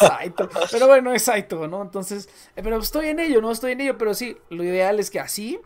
Saito. 0.00 0.48
Pero 0.72 0.88
bueno, 0.88 1.12
es 1.12 1.22
Saito, 1.22 1.68
¿no? 1.68 1.82
Entonces, 1.82 2.28
eh, 2.56 2.62
pero 2.64 2.78
estoy 2.78 3.06
en 3.06 3.20
ello, 3.20 3.40
¿no? 3.40 3.52
Estoy 3.52 3.70
en 3.72 3.82
ello, 3.82 3.96
pero 3.96 4.12
sí, 4.12 4.36
lo 4.50 4.64
ideal 4.64 4.98
es 4.98 5.08
que 5.08 5.20
así 5.20 5.60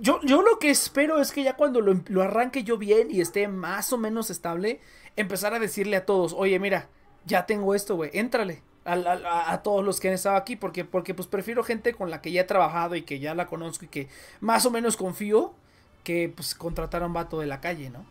Yo, 0.00 0.20
yo 0.22 0.42
lo 0.42 0.58
que 0.58 0.70
espero 0.70 1.20
es 1.20 1.32
que 1.32 1.42
ya 1.42 1.56
cuando 1.56 1.80
lo, 1.80 1.98
lo, 2.08 2.22
arranque 2.22 2.64
yo 2.64 2.76
bien 2.76 3.10
y 3.10 3.22
esté 3.22 3.48
más 3.48 3.94
o 3.94 3.98
menos 3.98 4.28
estable, 4.28 4.80
empezar 5.16 5.54
a 5.54 5.58
decirle 5.58 5.96
a 5.96 6.04
todos, 6.04 6.34
oye, 6.36 6.58
mira, 6.58 6.88
ya 7.24 7.46
tengo 7.46 7.74
esto, 7.74 7.96
güey, 7.96 8.10
éntrale. 8.12 8.62
A, 8.84 9.50
a, 9.50 9.62
todos 9.62 9.82
los 9.82 9.98
que 9.98 10.08
han 10.08 10.14
estado 10.14 10.36
aquí, 10.36 10.56
porque, 10.56 10.84
porque 10.84 11.14
pues 11.14 11.26
prefiero 11.26 11.64
gente 11.64 11.94
con 11.94 12.10
la 12.10 12.20
que 12.20 12.30
ya 12.30 12.42
he 12.42 12.44
trabajado 12.44 12.96
y 12.96 13.02
que 13.02 13.18
ya 13.18 13.34
la 13.34 13.46
conozco 13.46 13.86
y 13.86 13.88
que 13.88 14.08
más 14.40 14.66
o 14.66 14.70
menos 14.70 14.98
confío 14.98 15.54
que 16.02 16.30
pues 16.34 16.54
contratar 16.54 17.02
a 17.02 17.06
un 17.06 17.14
vato 17.14 17.40
de 17.40 17.46
la 17.46 17.62
calle, 17.62 17.88
¿no? 17.88 18.04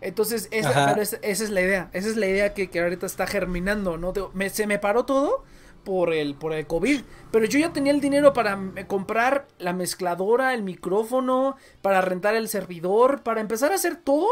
Entonces, 0.00 0.48
esa, 0.50 0.92
esa, 0.92 1.18
es 1.22 1.50
la 1.50 1.60
idea, 1.60 1.90
esa 1.92 2.08
es 2.08 2.16
la 2.16 2.26
idea 2.26 2.54
que, 2.54 2.70
que 2.70 2.80
ahorita 2.80 3.04
está 3.04 3.26
germinando, 3.26 3.98
¿no? 3.98 4.14
se 4.50 4.66
me 4.66 4.78
paró 4.78 5.04
todo 5.04 5.44
por 5.84 6.12
el, 6.12 6.34
por 6.34 6.52
el 6.52 6.66
COVID. 6.66 7.02
Pero 7.30 7.44
yo 7.46 7.58
ya 7.58 7.72
tenía 7.72 7.92
el 7.92 8.00
dinero 8.00 8.32
para 8.32 8.58
comprar 8.86 9.46
la 9.58 9.72
mezcladora, 9.72 10.54
el 10.54 10.62
micrófono, 10.62 11.56
para 11.82 12.00
rentar 12.00 12.34
el 12.34 12.48
servidor, 12.48 13.22
para 13.22 13.40
empezar 13.40 13.72
a 13.72 13.76
hacer 13.76 13.96
todo. 13.96 14.28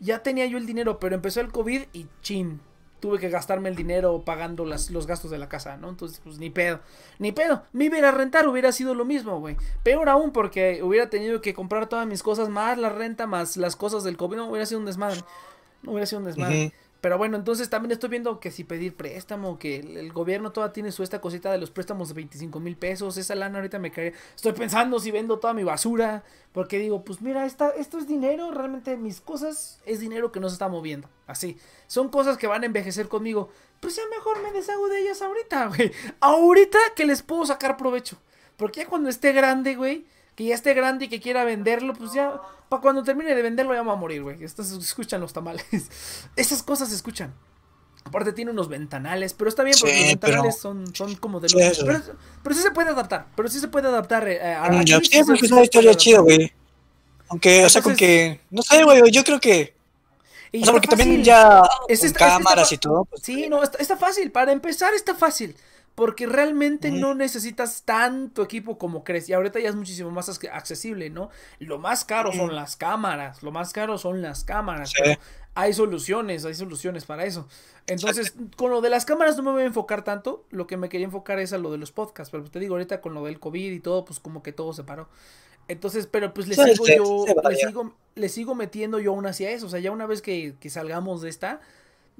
Ya 0.00 0.22
tenía 0.22 0.46
yo 0.46 0.58
el 0.58 0.66
dinero, 0.66 0.98
pero 0.98 1.14
empezó 1.14 1.40
el 1.40 1.50
COVID 1.50 1.82
y 1.92 2.06
chin. 2.22 2.60
Tuve 3.00 3.20
que 3.20 3.28
gastarme 3.28 3.68
el 3.68 3.76
dinero 3.76 4.22
pagando 4.24 4.64
las, 4.64 4.90
los 4.90 5.06
gastos 5.06 5.30
de 5.30 5.38
la 5.38 5.48
casa, 5.48 5.76
¿no? 5.76 5.88
Entonces, 5.88 6.20
pues 6.24 6.38
ni 6.38 6.50
pedo. 6.50 6.80
Ni 7.20 7.30
pedo. 7.30 7.62
Me 7.72 7.84
iba 7.84 8.08
a 8.08 8.10
rentar, 8.10 8.48
hubiera 8.48 8.72
sido 8.72 8.94
lo 8.94 9.04
mismo, 9.04 9.38
güey. 9.38 9.56
Peor 9.84 10.08
aún 10.08 10.32
porque 10.32 10.82
hubiera 10.82 11.08
tenido 11.08 11.40
que 11.40 11.54
comprar 11.54 11.88
todas 11.88 12.08
mis 12.08 12.24
cosas, 12.24 12.48
más 12.48 12.76
la 12.76 12.88
renta, 12.88 13.28
más 13.28 13.56
las 13.56 13.76
cosas 13.76 14.02
del 14.02 14.16
COVID. 14.16 14.36
No, 14.36 14.48
hubiera 14.48 14.66
sido 14.66 14.80
un 14.80 14.86
desmadre. 14.86 15.20
No 15.82 15.92
hubiera 15.92 16.06
sido 16.06 16.18
un 16.18 16.24
desmadre. 16.24 16.72
Pero 17.00 17.16
bueno, 17.16 17.36
entonces 17.36 17.70
también 17.70 17.92
estoy 17.92 18.10
viendo 18.10 18.40
que 18.40 18.50
si 18.50 18.64
pedir 18.64 18.96
préstamo, 18.96 19.58
que 19.58 19.76
el, 19.76 20.12
gobierno 20.12 20.50
todavía 20.50 20.72
tiene 20.72 20.90
su 20.90 21.04
esta 21.04 21.20
cosita 21.20 21.52
de 21.52 21.58
los 21.58 21.70
préstamos 21.70 22.08
de 22.08 22.14
25 22.14 22.58
mil 22.58 22.76
pesos, 22.76 23.16
esa 23.16 23.36
lana 23.36 23.58
ahorita 23.58 23.78
me 23.78 23.92
cae. 23.92 24.14
Estoy 24.34 24.52
pensando 24.52 24.98
si 24.98 25.12
vendo 25.12 25.38
toda 25.38 25.54
mi 25.54 25.62
basura, 25.62 26.24
porque 26.52 26.78
digo, 26.78 27.04
pues 27.04 27.20
mira, 27.20 27.46
esta, 27.46 27.70
esto 27.70 27.98
es 27.98 28.08
dinero, 28.08 28.50
realmente 28.50 28.96
mis 28.96 29.20
cosas 29.20 29.80
es 29.86 30.00
dinero 30.00 30.32
que 30.32 30.40
no 30.40 30.48
se 30.48 30.54
está 30.54 30.68
moviendo. 30.68 31.08
Así, 31.28 31.56
son 31.86 32.08
cosas 32.08 32.36
que 32.36 32.48
van 32.48 32.64
a 32.64 32.66
envejecer 32.66 33.06
conmigo. 33.06 33.48
Pues 33.78 33.94
ya 33.94 34.02
mejor 34.10 34.42
me 34.42 34.50
deshago 34.50 34.88
de 34.88 35.00
ellas 35.00 35.22
ahorita, 35.22 35.66
güey. 35.68 35.92
Ahorita 36.18 36.78
que 36.96 37.06
les 37.06 37.22
puedo 37.22 37.46
sacar 37.46 37.76
provecho. 37.76 38.18
Porque 38.56 38.80
ya 38.80 38.88
cuando 38.88 39.08
esté 39.08 39.32
grande, 39.32 39.76
güey, 39.76 40.04
que 40.38 40.44
ya 40.44 40.54
esté 40.54 40.72
grande 40.72 41.06
y 41.06 41.08
que 41.08 41.18
quiera 41.18 41.42
venderlo, 41.42 41.94
pues 41.94 42.12
ya, 42.12 42.40
para 42.68 42.80
cuando 42.80 43.02
termine 43.02 43.34
de 43.34 43.42
venderlo 43.42 43.74
ya 43.74 43.82
va 43.82 43.94
a 43.94 43.96
morir, 43.96 44.22
güey. 44.22 44.44
Estas 44.44 44.68
se 44.68 44.78
escuchan 44.78 45.20
los 45.20 45.32
tamales. 45.32 45.66
Esas 46.36 46.62
cosas 46.62 46.90
se 46.90 46.94
escuchan. 46.94 47.34
Aparte 48.04 48.32
tiene 48.32 48.52
unos 48.52 48.68
ventanales, 48.68 49.34
pero 49.34 49.48
está 49.48 49.64
bien 49.64 49.74
porque 49.80 49.98
los 49.98 50.06
ventanales 50.06 50.56
son, 50.60 50.94
son 50.94 51.16
como 51.16 51.40
de 51.40 51.48
los... 51.48 51.78
pero, 51.80 52.00
pero, 52.44 52.54
sí 52.54 52.62
se 52.62 52.70
puede 52.70 52.90
adaptar, 52.90 53.26
pero 53.34 53.48
sí 53.48 53.58
se 53.58 53.66
puede 53.66 53.88
adaptar 53.88 54.28
eh, 54.28 54.54
a... 54.54 54.70
Mm, 54.70 54.84
ya, 54.84 55.00
sí, 55.00 55.20
porque 55.26 55.46
es 55.46 55.50
una 55.50 55.62
historia 55.62 55.94
chida, 55.94 56.20
güey. 56.20 56.52
Aunque, 57.30 57.64
o 57.64 57.68
sea, 57.68 57.82
con 57.82 57.96
que... 57.96 58.40
No 58.48 58.62
sé, 58.62 58.84
güey, 58.84 59.10
yo 59.10 59.24
creo 59.24 59.40
que... 59.40 59.74
o 60.54 60.64
sea, 60.64 60.72
porque 60.72 60.86
también 60.86 61.24
ya 61.24 61.62
con 61.88 62.12
cámaras 62.12 62.70
y 62.70 62.78
todo. 62.78 63.06
Pues, 63.06 63.22
sí, 63.24 63.48
no, 63.48 63.64
está, 63.64 63.78
está, 63.78 63.96
fácil. 63.96 64.30
Para 64.30 64.52
empezar 64.52 64.94
está 64.94 65.16
fácil 65.16 65.56
porque 65.98 66.26
realmente 66.26 66.92
no 66.92 67.12
necesitas 67.12 67.82
tanto 67.82 68.44
equipo 68.44 68.78
como 68.78 69.02
crees. 69.02 69.28
Y 69.28 69.32
ahorita 69.32 69.58
ya 69.58 69.68
es 69.68 69.74
muchísimo 69.74 70.12
más 70.12 70.28
accesible, 70.28 71.10
¿no? 71.10 71.28
Lo 71.58 71.80
más 71.80 72.04
caro 72.04 72.32
son 72.32 72.54
las 72.54 72.76
cámaras, 72.76 73.42
lo 73.42 73.50
más 73.50 73.72
caro 73.72 73.98
son 73.98 74.22
las 74.22 74.44
cámaras. 74.44 74.92
hay 75.56 75.72
soluciones, 75.72 76.44
hay 76.44 76.54
soluciones 76.54 77.04
para 77.04 77.24
eso. 77.24 77.48
Entonces, 77.88 78.32
con 78.54 78.70
lo 78.70 78.80
de 78.80 78.90
las 78.90 79.06
cámaras 79.06 79.36
no 79.38 79.42
me 79.42 79.50
voy 79.50 79.62
a 79.62 79.66
enfocar 79.66 80.04
tanto. 80.04 80.46
Lo 80.50 80.68
que 80.68 80.76
me 80.76 80.88
quería 80.88 81.06
enfocar 81.06 81.40
es 81.40 81.52
a 81.52 81.58
lo 81.58 81.72
de 81.72 81.78
los 81.78 81.90
podcasts. 81.90 82.30
Pero 82.30 82.48
te 82.48 82.60
digo, 82.60 82.76
ahorita 82.76 83.00
con 83.00 83.12
lo 83.12 83.24
del 83.24 83.40
COVID 83.40 83.72
y 83.72 83.80
todo, 83.80 84.04
pues 84.04 84.20
como 84.20 84.40
que 84.40 84.52
todo 84.52 84.72
se 84.72 84.84
paró. 84.84 85.08
Entonces, 85.66 86.06
pero 86.06 86.32
pues 86.32 86.46
le 86.46 86.54
sigo 86.54 86.86
yo, 86.86 87.24
le 87.50 87.56
sigo, 87.56 87.94
le 88.14 88.28
sigo 88.28 88.54
metiendo 88.54 89.00
yo 89.00 89.10
aún 89.10 89.26
hacia 89.26 89.50
eso. 89.50 89.66
O 89.66 89.68
sea, 89.68 89.80
ya 89.80 89.90
una 89.90 90.06
vez 90.06 90.22
que, 90.22 90.54
que 90.60 90.70
salgamos 90.70 91.22
de 91.22 91.28
esta, 91.30 91.60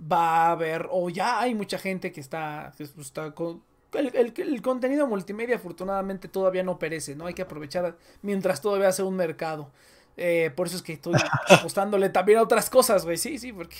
va 0.01 0.47
a 0.47 0.53
haber, 0.53 0.89
o 0.91 1.11
ya 1.11 1.41
hay 1.41 1.55
mucha 1.55 1.79
gente 1.79 2.13
que 2.13 2.21
está, 2.21 2.73
que 2.77 2.85
está 2.85 3.33
con, 3.33 3.63
el, 3.93 4.33
el, 4.37 4.63
contenido 4.63 5.07
multimedia 5.07 5.57
afortunadamente 5.57 6.29
todavía 6.29 6.63
no 6.63 6.79
perece, 6.79 7.17
¿no? 7.17 7.27
Hay 7.27 7.35
que 7.35 7.43
aprovechar 7.43 7.97
mientras 8.23 8.61
todavía 8.61 8.93
sea 8.93 9.05
un 9.05 9.17
mercado. 9.17 9.71
Eh, 10.17 10.51
por 10.55 10.67
eso 10.67 10.77
es 10.77 10.83
que 10.83 10.95
estoy 10.95 11.15
apostándole 11.49 12.11
también 12.11 12.39
a 12.39 12.43
otras 12.43 12.69
cosas, 12.69 13.05
güey. 13.05 13.17
Sí, 13.17 13.39
sí, 13.39 13.53
porque, 13.53 13.77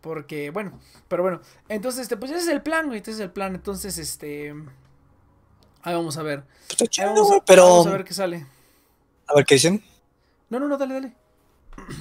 porque, 0.00 0.50
bueno, 0.50 0.80
pero 1.08 1.22
bueno. 1.22 1.40
Entonces, 1.68 2.02
este, 2.02 2.16
pues 2.16 2.32
ese 2.32 2.40
es 2.40 2.48
el 2.48 2.62
plan, 2.62 2.86
güey. 2.86 2.98
Este 2.98 3.12
es 3.12 3.20
el 3.20 3.30
plan. 3.30 3.54
Entonces, 3.54 3.96
este... 3.98 4.54
Ahí 5.82 5.94
vamos 5.94 6.16
a 6.16 6.22
ver. 6.22 6.44
Pues 6.78 6.90
chido, 6.90 7.42
pero... 7.46 7.66
Vamos 7.66 7.86
a 7.86 7.92
ver 7.92 8.04
qué 8.04 8.14
sale. 8.14 8.46
A 9.26 9.34
ver 9.34 9.44
qué 9.44 9.56
dicen. 9.56 9.84
No, 10.48 10.58
no, 10.58 10.66
no, 10.66 10.78
dale, 10.78 10.94
dale. 10.94 11.23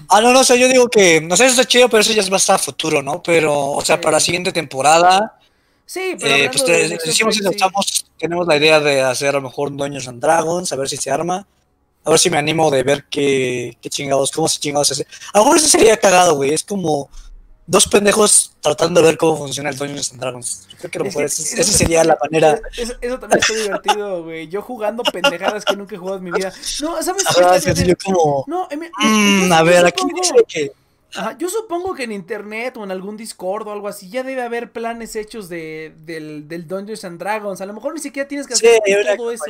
Ah, 0.09 0.21
no, 0.21 0.33
no, 0.33 0.41
o 0.41 0.43
sea, 0.43 0.55
yo 0.55 0.67
digo 0.67 0.87
que, 0.87 1.21
no 1.21 1.35
sé, 1.35 1.45
eso 1.45 1.61
está 1.61 1.67
chido, 1.67 1.89
pero 1.89 2.01
eso 2.01 2.13
ya 2.13 2.21
es 2.21 2.29
más 2.29 2.49
a 2.49 2.57
futuro, 2.57 3.01
¿no? 3.01 3.21
Pero, 3.23 3.71
o 3.71 3.81
sea, 3.83 3.99
para 3.99 4.13
la 4.13 4.19
siguiente 4.19 4.51
temporada, 4.51 5.37
Sí, 5.85 6.15
pero. 6.19 6.35
Eh, 6.35 6.49
pues 6.51 6.65
decimos 7.05 7.39
estamos, 7.39 8.05
tenemos 8.17 8.47
la 8.47 8.57
idea 8.57 8.79
de 8.79 9.01
hacer 9.01 9.29
a 9.29 9.33
lo 9.33 9.41
mejor 9.41 9.75
Dungeons 9.75 10.07
and 10.07 10.21
Dragons, 10.21 10.71
a 10.71 10.75
ver 10.75 10.89
si 10.89 10.97
se 10.97 11.11
arma. 11.11 11.45
A 12.05 12.09
ver 12.09 12.19
si 12.19 12.29
me 12.29 12.37
animo 12.37 12.69
de 12.69 12.83
ver 12.83 13.05
qué, 13.09 13.77
qué 13.81 13.89
chingados, 13.89 14.31
cómo 14.31 14.47
se 14.49 14.59
chingados 14.59 14.91
hace. 14.91 15.07
A 15.33 15.37
lo 15.37 15.45
mejor 15.45 15.57
eso 15.57 15.67
sería 15.67 15.95
cagado, 15.97 16.35
güey. 16.35 16.53
Es 16.53 16.63
como 16.63 17.09
dos 17.65 17.87
pendejos 17.87 18.53
tratando 18.61 19.01
de 19.01 19.07
ver 19.07 19.17
cómo 19.17 19.37
funciona 19.37 19.69
el 19.69 19.77
Dungeons 19.77 20.11
and 20.11 20.21
Dragons. 20.21 20.67
Yo 20.69 20.77
creo 20.77 20.89
que, 20.89 21.19
lo 21.19 21.25
es 21.25 21.53
que 21.53 21.61
esa 21.61 21.71
sería 21.71 22.03
la 22.03 22.17
manera. 22.21 22.59
Eso, 22.77 22.93
eso 22.99 23.19
también 23.19 23.39
está 23.41 23.53
divertido, 23.53 24.23
güey. 24.23 24.47
Yo 24.49 24.61
jugando 24.61 25.03
pendejadas 25.03 25.65
que 25.65 25.75
nunca 25.75 25.95
he 25.95 25.97
jugado 25.97 26.17
en 26.17 26.23
mi 26.23 26.31
vida. 26.31 26.51
No, 26.81 27.01
¿sabes 27.01 27.23
qué? 27.63 27.85
yo 27.85 27.95
como. 28.03 28.43
No, 28.47 28.67
mm, 28.71 29.51
a 29.51 29.63
ver, 29.63 29.85
aquí 29.85 30.03
dice 30.13 30.33
que 30.47 30.71
yo 31.37 31.47
supongo 31.47 31.93
que 31.93 32.03
en 32.03 32.11
internet 32.11 32.77
o 32.77 32.83
en 32.83 32.91
algún 32.91 33.15
Discord 33.17 33.67
o 33.67 33.71
algo 33.71 33.87
así 33.87 34.09
ya 34.09 34.23
debe 34.23 34.41
haber 34.41 34.71
planes 34.71 35.15
hechos 35.15 35.47
de, 35.47 35.93
del, 35.99 36.47
del 36.47 36.67
Dungeons 36.67 37.05
and 37.05 37.19
Dragons. 37.19 37.61
A 37.61 37.65
lo 37.65 37.73
mejor 37.73 37.93
ni 37.93 37.99
siquiera 37.99 38.27
tienes 38.27 38.47
que 38.47 38.55
hacer 38.55 38.81
todo 39.15 39.31
eso. 39.31 39.45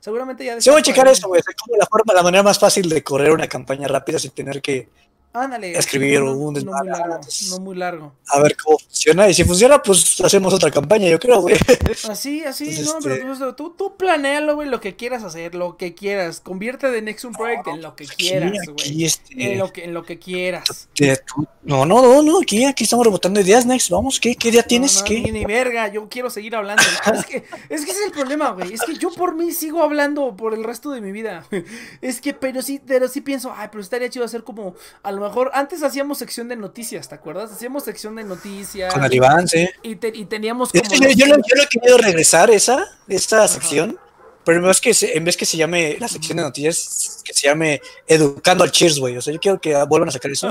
Seguramente 0.00 0.44
ya. 0.44 0.60
Sí, 0.60 0.70
voy 0.70 0.80
a 0.80 0.82
checar 0.82 1.08
eso, 1.08 1.28
güey. 1.28 1.40
Es 1.40 1.56
como 1.56 1.76
la 1.76 1.86
forma, 1.86 2.14
la 2.14 2.22
manera 2.22 2.42
más 2.42 2.58
fácil 2.58 2.88
de 2.88 3.02
correr 3.02 3.32
una 3.32 3.48
campaña 3.48 3.88
rápida 3.88 4.18
sin 4.18 4.30
tener 4.30 4.62
que 4.62 4.88
Ándale. 5.36 5.76
Escribir 5.76 6.20
no, 6.20 6.32
un 6.32 6.54
no 6.54 6.72
muy 6.72 6.88
largo, 6.88 7.20
no 7.50 7.58
muy 7.60 7.76
largo. 7.76 8.12
A 8.28 8.40
ver 8.40 8.56
cómo 8.56 8.78
funciona. 8.78 9.28
Y 9.28 9.34
si 9.34 9.44
funciona, 9.44 9.82
pues 9.82 10.20
hacemos 10.22 10.54
otra 10.54 10.70
campaña, 10.70 11.08
yo 11.08 11.18
creo, 11.18 11.42
güey. 11.42 11.56
Así, 12.08 12.44
así, 12.44 12.82
no, 12.82 12.98
pero 13.02 13.32
este 13.32 13.52
tú, 13.54 13.74
tú 13.76 13.96
planealo, 13.96 14.54
güey, 14.54 14.68
lo 14.68 14.80
que 14.80 14.96
quieras 14.96 15.22
hacer, 15.22 15.54
lo 15.54 15.76
que 15.76 15.94
quieras. 15.94 16.40
Convierte 16.40 16.90
de 16.90 17.02
Nexus 17.02 17.36
Project 17.36 17.66
en 17.68 17.82
lo 17.82 17.96
que 17.96 18.06
quieras, 18.06 18.52
güey. 18.66 19.04
Este... 19.04 19.52
En, 19.52 19.58
lo 19.58 19.72
que, 19.72 19.84
en 19.84 19.94
lo 19.94 20.04
que 20.04 20.18
quieras. 20.18 20.88
No, 21.62 21.84
no, 21.84 22.00
no, 22.00 22.22
no, 22.22 22.40
aquí, 22.40 22.64
aquí 22.64 22.84
estamos 22.84 23.04
rebotando 23.04 23.40
ideas, 23.40 23.66
Next. 23.66 23.90
Vamos, 23.90 24.20
¿qué, 24.20 24.36
qué 24.36 24.48
idea 24.48 24.62
tienes? 24.62 25.02
¿Qué? 25.02 25.20
Ni, 25.20 25.32
ni, 25.32 25.44
verga, 25.44 25.88
yo 25.88 26.08
quiero 26.08 26.30
seguir 26.30 26.54
hablando. 26.54 26.82
es, 27.14 27.26
que, 27.26 27.36
es 27.68 27.84
que 27.84 27.90
ese 27.90 28.00
es 28.00 28.06
el 28.06 28.12
problema, 28.12 28.50
güey. 28.50 28.72
Es 28.72 28.82
que 28.82 28.94
yo 28.94 29.10
por 29.10 29.34
mí 29.34 29.52
sigo 29.52 29.82
hablando 29.82 30.36
por 30.36 30.54
el 30.54 30.64
resto 30.64 30.90
de 30.90 31.00
mi 31.00 31.12
vida. 31.12 31.44
es 32.00 32.20
que, 32.20 32.34
pero 32.34 32.62
sí, 32.62 32.80
pero 32.86 33.08
sí 33.08 33.20
pienso, 33.20 33.52
ay, 33.54 33.68
pero 33.70 33.82
estaría 33.82 34.08
chido 34.08 34.24
hacer 34.24 34.44
como, 34.44 34.74
a 35.02 35.12
lo 35.12 35.20
mejor, 35.28 35.50
antes 35.54 35.82
hacíamos 35.82 36.18
sección 36.18 36.48
de 36.48 36.56
noticias, 36.56 37.08
¿te 37.08 37.14
acuerdas? 37.14 37.52
Hacíamos 37.52 37.84
sección 37.84 38.16
de 38.16 38.24
noticias. 38.24 38.92
Con 38.92 39.02
Alibán, 39.02 39.46
sí. 39.46 39.68
Y, 39.82 39.92
y 39.92 40.24
teníamos 40.24 40.70
como. 40.70 40.84
Yo, 40.84 41.10
yo, 41.10 41.26
yo, 41.26 41.62
he 41.62 41.68
querido 41.68 41.98
regresar 41.98 42.50
esa, 42.50 42.86
esta 43.08 43.46
sección. 43.48 43.98
Pero 44.44 44.58
en 44.58 44.64
vez, 44.64 44.80
que 44.80 44.94
se, 44.94 45.16
en 45.16 45.24
vez 45.24 45.36
que 45.36 45.44
se 45.44 45.56
llame 45.56 45.96
la 45.98 46.06
sección 46.06 46.36
de 46.36 46.44
noticias, 46.44 47.20
que 47.24 47.34
se 47.34 47.48
llame 47.48 47.80
Educando 48.06 48.62
al 48.62 48.70
Cheers, 48.70 49.00
güey. 49.00 49.16
O 49.16 49.20
sea, 49.20 49.32
yo 49.32 49.40
quiero 49.40 49.60
que 49.60 49.74
vuelvan 49.88 50.08
a 50.08 50.12
sacar 50.12 50.30
eso. 50.30 50.48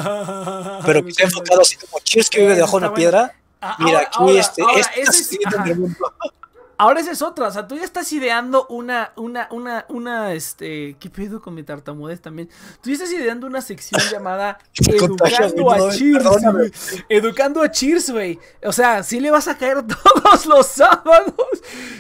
pero 0.86 1.02
que 1.02 1.12
esté 1.12 1.24
enfocado 1.24 1.62
así 1.62 1.78
como 1.78 2.00
Cheers 2.04 2.30
que 2.30 2.42
vive 2.42 2.56
debajo 2.56 2.78
de 2.78 2.86
una 2.88 2.94
piedra. 2.94 3.34
Ah, 3.62 3.78
Mira, 3.80 4.00
aquí 4.00 4.38
este, 4.38 4.62
este 4.98 5.38
Ahora 6.78 7.00
esa 7.00 7.12
es 7.12 7.22
otra, 7.22 7.48
o 7.48 7.52
sea, 7.52 7.68
tú 7.68 7.76
ya 7.78 7.84
estás 7.84 8.12
ideando 8.12 8.66
una, 8.68 9.14
una, 9.16 9.48
una, 9.52 9.86
una, 9.88 10.34
este, 10.34 10.98
¿qué 11.00 11.10
pedo 11.10 11.42
con 11.42 11.54
mi 11.54 11.64
tartamudez 11.64 12.22
también? 12.22 12.50
Tú 12.82 12.90
ya 12.90 12.94
estás 12.94 13.12
ideando 13.12 13.48
una 13.48 13.62
sección 13.62 14.02
llamada 14.12 14.58
Educando 14.78 15.72
a 15.72 15.92
Cheers, 15.92 16.24
güey. 16.52 16.72
Educando 17.08 17.64
a 17.64 17.72
Cheers, 17.72 18.10
güey. 18.12 18.40
O 18.64 18.74
sea, 18.74 19.04
sí 19.04 19.20
le 19.20 19.32
vas 19.32 19.48
a 19.48 19.58
caer 19.58 19.84
todos 19.88 20.46
los 20.46 20.68
sábados. 20.68 21.34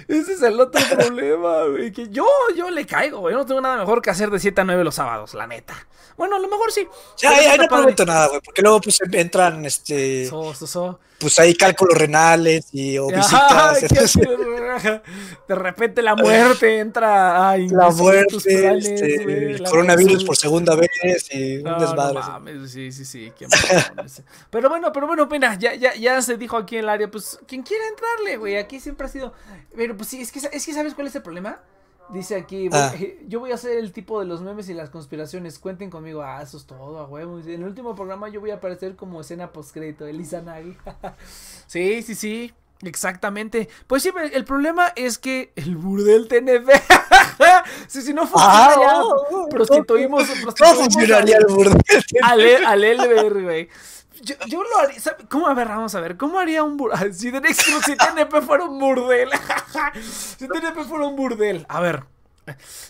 Ese 0.07 0.33
es 0.33 0.41
el 0.41 0.59
otro 0.59 0.81
problema, 0.95 1.63
güey. 1.65 1.91
Que 1.91 2.09
yo, 2.09 2.27
yo 2.55 2.69
le 2.69 2.85
caigo, 2.85 3.19
güey. 3.19 3.33
Yo 3.33 3.39
no 3.39 3.45
tengo 3.45 3.61
nada 3.61 3.77
mejor 3.77 4.01
que 4.01 4.09
hacer 4.09 4.29
de 4.29 4.39
7 4.39 4.59
a 4.61 4.63
9 4.65 4.83
los 4.83 4.95
sábados, 4.95 5.33
la 5.33 5.47
neta. 5.47 5.87
Bueno, 6.17 6.37
a 6.37 6.39
lo 6.39 6.47
mejor 6.47 6.71
sí. 6.71 6.87
Ya, 7.21 7.29
ahí, 7.29 7.57
no 7.57 7.67
pregunto 7.67 8.05
nada, 8.05 8.27
güey, 8.27 8.41
porque 8.41 8.61
luego 8.61 8.81
pues 8.81 8.99
entran, 9.11 9.65
este... 9.65 10.27
Pues 11.19 11.39
hay 11.39 11.55
cálculos 11.55 11.97
renales 11.97 12.67
y 12.71 12.97
o 12.97 13.07
visitas. 13.07 13.81
De 15.47 15.55
repente 15.55 16.01
la 16.01 16.15
muerte 16.15 16.79
entra. 16.79 17.49
Ay, 17.49 17.69
la 17.69 17.89
muerte, 17.91 18.37
este, 18.37 19.63
coronavirus 19.69 20.23
por 20.23 20.35
segunda 20.35 20.75
vez 20.75 20.89
y 21.31 21.57
un 21.57 21.77
desmadre. 21.79 22.19
sí, 22.67 22.91
sí, 22.91 23.05
sí. 23.05 23.31
pero 24.49 24.69
bueno, 24.69 24.91
pero 24.91 25.07
bueno, 25.07 25.27
pena, 25.29 25.57
ya, 25.57 25.75
ya, 25.75 25.95
ya 25.95 26.21
se 26.21 26.37
dijo 26.37 26.57
aquí 26.57 26.77
en 26.77 26.83
el 26.83 26.89
área, 26.89 27.09
pues 27.09 27.39
quien 27.47 27.63
quiera 27.63 27.83
entrarle, 27.87 28.37
güey, 28.37 28.57
aquí 28.57 28.79
siempre 28.79 29.07
ha 29.07 29.09
sido. 29.09 29.33
Pero 29.75 29.95
pues 29.95 30.09
sí, 30.09 30.21
es 30.21 30.31
que, 30.31 30.39
es 30.39 30.65
que 30.65 30.73
¿sabes 30.73 30.93
cuál 30.93 31.07
es 31.07 31.15
el 31.15 31.21
problema? 31.23 31.59
Dice 32.09 32.35
aquí, 32.35 32.69
Ah. 32.71 32.93
yo 33.27 33.39
voy 33.39 33.51
a 33.51 33.57
ser 33.57 33.79
el 33.79 33.91
tipo 33.91 34.19
de 34.19 34.27
los 34.27 34.41
memes 34.41 34.69
y 34.69 34.75
las 34.75 34.91
conspiraciones. 34.91 35.57
Cuenten 35.57 35.89
conmigo. 35.89 36.21
Ah, 36.21 36.39
eso 36.43 36.57
es 36.57 36.65
todo, 36.65 36.99
a 36.99 37.05
huevo. 37.07 37.39
En 37.39 37.49
el 37.49 37.63
último 37.63 37.95
programa 37.95 38.29
yo 38.29 38.39
voy 38.41 38.51
a 38.51 38.55
aparecer 38.55 38.95
como 38.95 39.21
escena 39.21 39.51
postcrédito, 39.51 40.05
Elisa 40.05 40.41
Nagi. 40.41 40.77
sí, 41.67 42.03
sí, 42.03 42.13
sí. 42.13 42.53
Exactamente. 42.85 43.69
Pues 43.87 44.03
sí, 44.03 44.11
el 44.33 44.45
problema 44.45 44.93
es 44.95 45.17
que 45.17 45.51
el 45.55 45.75
burdel 45.75 46.27
TNB. 46.27 46.69
si, 47.87 48.01
si 48.01 48.13
no 48.13 48.27
funciona, 48.27 48.65
Ah, 48.67 49.01
oh, 49.03 49.47
prostituimos, 49.49 50.27
¿Cómo 50.27 50.41
prostituimos 50.41 50.77
funcionaría 50.77 51.37
el 51.37 51.45
burdel? 51.47 51.81
al, 52.21 52.41
al, 52.41 52.83
al 52.83 52.97
LBR, 52.97 53.43
güey. 53.43 53.69
Yo, 54.21 54.35
yo 54.47 54.63
lo 54.63 54.77
haría. 54.79 54.99
¿sabe? 54.99 55.25
¿Cómo? 55.29 55.47
A 55.47 55.53
ver, 55.53 55.67
vamos 55.67 55.93
a 55.95 55.99
ver. 55.99 56.17
¿Cómo 56.17 56.39
haría 56.39 56.63
un 56.63 56.77
burdel? 56.77 57.13
Si, 57.13 57.31
si 57.31 57.95
TNP 57.97 58.41
fuera 58.41 58.63
un 58.65 58.79
burdel. 58.79 59.29
si 60.37 60.47
TNP 60.47 60.83
fuera 60.85 61.07
un 61.07 61.15
burdel. 61.15 61.65
A 61.69 61.79
ver. 61.81 62.03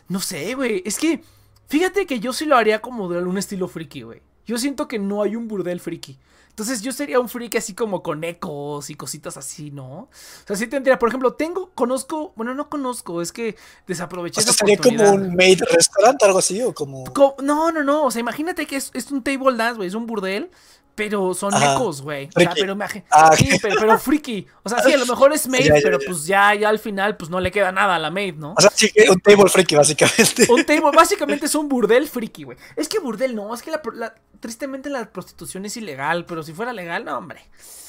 No 0.07 0.19
sé, 0.19 0.53
güey. 0.55 0.83
Es 0.85 0.97
que. 0.97 1.23
Fíjate 1.67 2.05
que 2.05 2.19
yo 2.19 2.31
sí 2.31 2.45
lo 2.45 2.55
haría 2.55 2.79
como 2.79 3.09
de 3.09 3.23
un 3.23 3.37
estilo 3.39 3.67
friki, 3.67 4.03
güey. 4.03 4.21
Yo 4.45 4.59
siento 4.59 4.87
que 4.87 4.99
no 4.99 5.23
hay 5.23 5.35
un 5.35 5.47
burdel 5.47 5.79
friki. 5.79 6.19
Entonces 6.55 6.81
yo 6.81 6.93
sería 6.93 7.19
un 7.19 7.27
friki 7.27 7.57
así 7.57 7.73
como 7.75 8.01
con 8.01 8.23
ecos 8.23 8.89
y 8.89 8.95
cositas 8.95 9.35
así, 9.35 9.71
¿no? 9.71 9.85
O 10.03 10.09
sea, 10.47 10.55
sí 10.55 10.67
tendría, 10.67 10.97
por 10.97 11.09
ejemplo, 11.09 11.33
tengo, 11.33 11.69
conozco, 11.75 12.31
bueno, 12.37 12.53
no 12.55 12.69
conozco, 12.69 13.21
es 13.21 13.33
que 13.33 13.57
desaproveché 13.87 14.39
O 14.39 14.43
sea, 14.43 14.53
sería 14.53 14.77
como 14.77 15.11
un 15.15 15.35
maid 15.35 15.61
restaurant, 15.69 16.23
algo 16.23 16.39
así, 16.39 16.61
o 16.61 16.73
como. 16.73 17.03
Co- 17.13 17.35
No, 17.43 17.73
no, 17.73 17.83
no. 17.83 18.05
O 18.05 18.11
sea, 18.11 18.21
imagínate 18.21 18.67
que 18.67 18.77
es, 18.77 18.89
es 18.93 19.11
un 19.11 19.21
table 19.21 19.57
dance, 19.57 19.75
güey. 19.75 19.89
Es 19.89 19.95
un 19.95 20.05
burdel. 20.05 20.49
Pero 20.95 21.33
son 21.33 21.53
Ajá. 21.53 21.73
ecos, 21.75 22.01
güey. 22.01 22.29
O 22.33 22.39
sea, 22.39 22.51
Friki. 22.51 22.61
pero 22.61 22.75
imagi- 22.75 23.03
Ah, 23.11 23.35
Sí, 23.35 23.49
pero, 23.61 23.75
pero 23.81 23.99
friki. 23.99 24.47
O 24.63 24.69
sea, 24.69 24.81
sí, 24.81 24.93
a 24.93 24.97
lo 24.97 25.05
mejor 25.05 25.33
es 25.33 25.45
maid, 25.49 25.65
Ya, 25.65 25.75
ya, 25.75 25.81
pero 25.83 25.99
ya. 25.99 26.05
pues 26.07 26.25
ya, 26.25 26.53
ya 26.55 26.69
al 26.69 26.79
final, 26.79 27.17
pues 27.17 27.29
no 27.29 27.41
le 27.41 27.51
queda 27.51 27.71
nada 27.73 27.95
a 27.95 27.99
la 27.99 28.09
maid, 28.11 28.35
¿no? 28.35 28.53
O 28.57 28.61
sea, 28.61 28.71
sí, 28.73 28.89
un 29.09 29.19
table 29.19 29.49
freaky, 29.49 29.75
básicamente. 29.75 30.47
Un 30.49 30.63
table, 30.65 30.91
básicamente 30.95 31.47
es 31.47 31.55
un 31.55 31.67
burdel 31.67 32.07
friki, 32.07 32.43
güey. 32.43 32.57
Es 32.77 32.87
que 32.87 32.99
burdel 32.99 33.35
no, 33.35 33.53
es 33.53 33.61
que 33.61 33.71
la, 33.71 33.81
la- 33.93 34.15
tristemente 34.39 34.89
la 34.89 35.11
prostitución 35.11 35.65
es 35.65 35.75
ilegal, 35.75 36.25
pero 36.25 36.43
si 36.43 36.53
fuera 36.53 36.71
legal, 36.71 37.03
no, 37.03 37.17
hombre. 37.17 37.41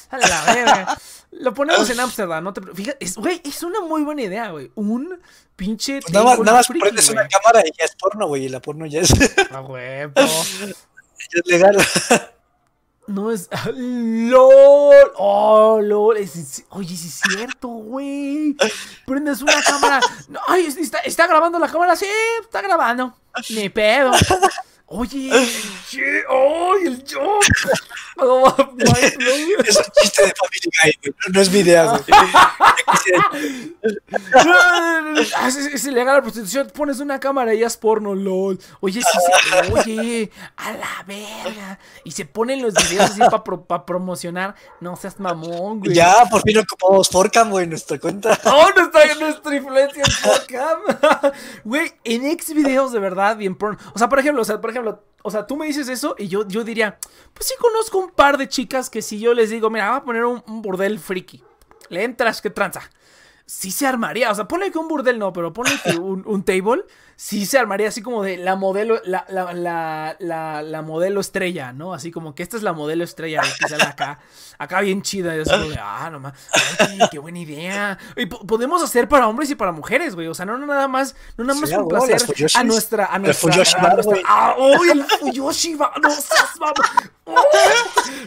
A 0.09 0.17
la 0.17 0.43
verga. 0.53 0.97
Lo 1.31 1.53
ponemos 1.53 1.89
en 1.89 1.99
Ámsterdam, 1.99 2.41
no 2.43 2.53
te 2.53 2.61
Fíjate, 2.61 3.03
es, 3.03 3.15
güey, 3.17 3.41
es 3.43 3.61
una 3.63 3.81
muy 3.81 4.03
buena 4.03 4.21
idea, 4.21 4.49
güey. 4.51 4.71
Un 4.75 5.19
pinche 5.55 5.99
Pues 6.01 6.13
nada 6.13 6.25
más, 6.25 6.39
nada 6.39 6.57
más 6.57 6.67
friki, 6.67 6.79
prendes 6.81 7.09
una 7.09 7.27
cámara 7.27 7.61
y 7.65 7.71
ya 7.77 7.83
es 7.85 7.95
porno, 7.95 8.27
güey. 8.27 8.45
Y 8.45 8.49
la 8.49 8.61
porno 8.61 8.85
ya 8.85 9.01
es, 9.01 9.09
ya 9.09 9.27
A 9.57 9.61
huevo. 9.61 10.11
es 10.15 11.45
legal. 11.45 11.77
No 13.07 13.31
es. 13.31 13.49
¡LOL! 13.73 15.11
¡Oh, 15.15 15.79
LOL! 15.81 16.17
Oye, 16.17 16.27
sí 16.97 17.07
es 17.07 17.21
cierto, 17.33 17.69
güey. 17.69 18.55
Prendes 19.05 19.41
una 19.41 19.61
cámara. 19.63 20.01
Ay, 20.47 20.65
¿está, 20.65 20.99
¿está 20.99 21.25
grabando 21.25 21.57
la 21.57 21.69
cámara? 21.69 21.95
Sí, 21.95 22.05
está 22.41 22.61
grabando. 22.61 23.15
Ni 23.49 23.69
pedo. 23.69 24.11
Oye, 24.89 25.29
sí, 25.87 26.01
¡ay, 26.01 26.87
el 26.87 27.03
joke! 27.09 27.45
Oh. 28.19 28.47
Es 28.79 29.77
un 29.77 29.83
chiste 30.01 30.23
de 30.23 30.33
Family 30.33 30.71
Guy. 30.81 31.13
No, 31.31 31.39
es 31.39 31.51
video, 31.51 31.91
güey. 31.91 32.03
Ah, 35.35 35.47
es, 35.47 35.57
es 35.57 35.85
ilegal 35.85 36.15
la 36.15 36.21
prostitución. 36.21 36.71
Pones 36.73 36.99
una 36.99 37.19
cámara 37.19 37.53
y 37.53 37.63
es 37.63 37.77
porno, 37.77 38.15
lol. 38.15 38.59
Oye, 38.79 39.01
sí, 39.01 39.19
sí, 39.19 39.71
oye, 39.71 40.31
a 40.55 40.71
la 40.71 41.03
verga. 41.05 41.79
Y 42.03 42.11
se 42.11 42.25
ponen 42.25 42.61
los 42.61 42.73
videos 42.73 43.11
así 43.11 43.21
para 43.67 43.85
promocionar. 43.85 44.55
No 44.79 44.95
seas 44.95 45.19
mamón, 45.19 45.79
güey. 45.79 45.93
Ya, 45.93 46.25
por 46.29 46.41
fin 46.41 46.57
ocupamos 46.57 47.09
Forcam, 47.09 47.51
güey, 47.51 47.65
en 47.65 47.69
nuestra 47.71 47.99
cuenta. 47.99 48.39
Oh, 48.45 48.67
nuestra, 48.75 49.15
nuestra 49.15 49.55
influencia 49.55 50.03
en 50.03 50.29
Podcast. 50.29 51.35
Güey, 51.63 51.93
en 52.03 52.25
X 52.25 52.53
videos 52.53 52.91
de 52.91 52.99
verdad 52.99 53.37
bien 53.37 53.55
porno. 53.55 53.77
O 53.93 53.99
sea, 53.99 54.09
por 54.09 54.19
ejemplo, 54.19 54.41
o 54.41 54.45
sea, 54.45 54.59
por 54.59 54.69
ejemplo, 54.71 54.76
o 55.23 55.31
sea, 55.31 55.45
tú 55.45 55.57
me 55.57 55.65
dices 55.65 55.89
eso 55.89 56.15
y 56.17 56.27
yo, 56.27 56.47
yo 56.47 56.63
diría, 56.63 56.97
pues 57.33 57.47
sí 57.47 57.55
conozco 57.59 57.97
un 57.97 58.11
par 58.11 58.37
de 58.37 58.47
chicas 58.47 58.89
que 58.89 59.01
si 59.01 59.19
yo 59.19 59.33
les 59.33 59.49
digo, 59.49 59.69
mira, 59.69 59.89
voy 59.89 59.97
a 59.97 60.03
poner 60.03 60.25
un, 60.25 60.43
un 60.47 60.61
burdel 60.61 60.99
friki. 60.99 61.43
Le 61.89 62.03
entras, 62.03 62.41
¿qué 62.41 62.49
tranza? 62.49 62.89
Sí 63.45 63.71
se 63.71 63.87
armaría, 63.87 64.31
o 64.31 64.35
sea, 64.35 64.47
ponle 64.47 64.71
que 64.71 64.77
un 64.77 64.87
burdel 64.87 65.19
no, 65.19 65.33
pero 65.33 65.53
ponle 65.53 65.71
que 65.83 65.91
un, 65.97 66.23
un 66.25 66.43
table, 66.43 66.83
sí 67.19 67.47
se 67.47 67.57
armaría 67.57 67.87
así 67.87 68.03
como 68.03 68.21
de 68.21 68.37
la 68.37 68.55
modelo, 68.55 69.01
la, 69.03 69.25
la, 69.27 69.51
la, 69.51 70.15
la, 70.19 70.61
la 70.61 70.81
modelo 70.83 71.19
estrella, 71.19 71.73
¿no? 71.73 71.93
Así 71.95 72.11
como 72.11 72.35
que 72.35 72.43
esta 72.43 72.55
es 72.57 72.61
la 72.63 72.73
modelo 72.73 73.03
estrella 73.03 73.41
acá, 73.81 74.19
acá 74.59 74.81
bien 74.81 75.01
chida, 75.01 75.35
y 75.35 75.39
así 75.41 75.49
como 75.49 75.65
de, 75.69 75.79
ah, 75.81 76.09
no 76.11 76.19
más, 76.19 76.33
oye, 76.87 76.99
qué 77.11 77.17
buena 77.17 77.39
idea. 77.39 77.97
Y 78.15 78.27
po- 78.27 78.45
podemos 78.45 78.83
hacer 78.83 79.09
para 79.09 79.27
hombres 79.27 79.49
y 79.49 79.55
para 79.55 79.71
mujeres, 79.71 80.13
güey, 80.13 80.27
o 80.27 80.33
sea, 80.35 80.45
no, 80.45 80.57
no 80.59 80.67
nada 80.67 80.87
más, 80.87 81.15
no 81.37 81.43
nada 81.43 81.59
más 81.59 81.69
Sí, 81.69 81.75
a 81.75 81.83
placer 81.83 82.19
Fuyoshis. 82.21 82.55
a 82.55 82.63
nuestra, 82.63 83.05
a 83.11 83.15
El 83.15 83.23
nuestra, 83.23 83.51
Fuyoshi 83.51 83.75
a 83.77 83.81
bar, 83.81 83.93
nuestra- 83.95 84.11
güey. 84.13 84.23
ah, 84.27 84.55
oh, 84.57 84.83
el 84.85 85.03
Fuyoshi 85.03 85.73
bar, 85.75 85.99
no 85.99 86.11
seas. 86.11 86.51
Oh, 87.25 87.35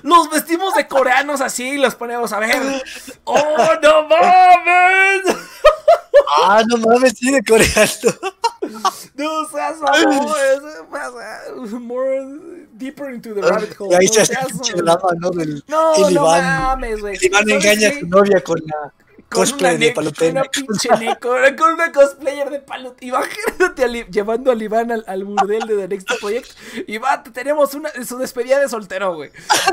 los 0.02 0.30
vestimos 0.30 0.74
de 0.74 0.86
coreanos 0.88 1.40
así 1.40 1.70
y 1.70 1.76
los 1.78 1.94
ponemos 1.94 2.32
a 2.32 2.38
ver. 2.40 2.82
¡Oh, 3.24 3.68
no 3.82 4.02
mames! 4.08 5.36
Ah, 6.42 6.62
no 6.68 6.76
mames, 6.78 7.14
sí, 7.18 7.30
de 7.30 7.42
coreano. 7.42 7.90
No 9.16 9.48
seas. 9.48 9.80
More 11.80 12.66
deeper 12.76 13.10
into 13.10 13.34
the 13.34 13.42
rabbit 13.42 13.74
hole. 13.74 13.92
Y 13.92 13.94
ahí 13.94 14.06
no 14.06 14.24
se 14.24 14.34
hace 14.34 14.82
¿no? 14.82 14.98
No, 15.68 15.98
no 15.98 16.10
Iván. 16.10 16.44
mames, 16.44 17.00
güey. 17.00 17.18
Iván 17.20 17.48
¿Sabes 17.48 17.64
engaña 17.64 17.88
a 17.88 18.00
su 18.00 18.06
novia 18.06 18.42
con 18.42 18.60
la 18.66 18.92
Con 19.30 19.42
cosplay 19.42 19.76
una 19.76 19.84
de 19.86 19.92
Palutena. 19.92 20.40
una 20.42 20.50
pinche 20.50 20.88
con 21.20 21.72
una 21.74 21.92
cosplayer 21.92 22.50
de 22.50 22.58
Palutena. 22.58 23.18
Imagínate 23.18 23.84
al 23.84 23.94
I- 23.96 24.04
llevando 24.10 24.50
al 24.50 24.60
Iván 24.60 24.90
al, 24.90 25.04
al 25.06 25.24
burdel 25.24 25.68
de 25.68 25.76
The 25.76 25.88
Next 25.88 26.08
Project. 26.20 26.50
Iván, 26.88 27.22
te 27.22 27.30
tenemos 27.30 27.74
una, 27.74 27.90
su 28.04 28.18
despedida 28.18 28.58
de 28.58 28.68
soltero, 28.68 29.14
güey. 29.14 29.30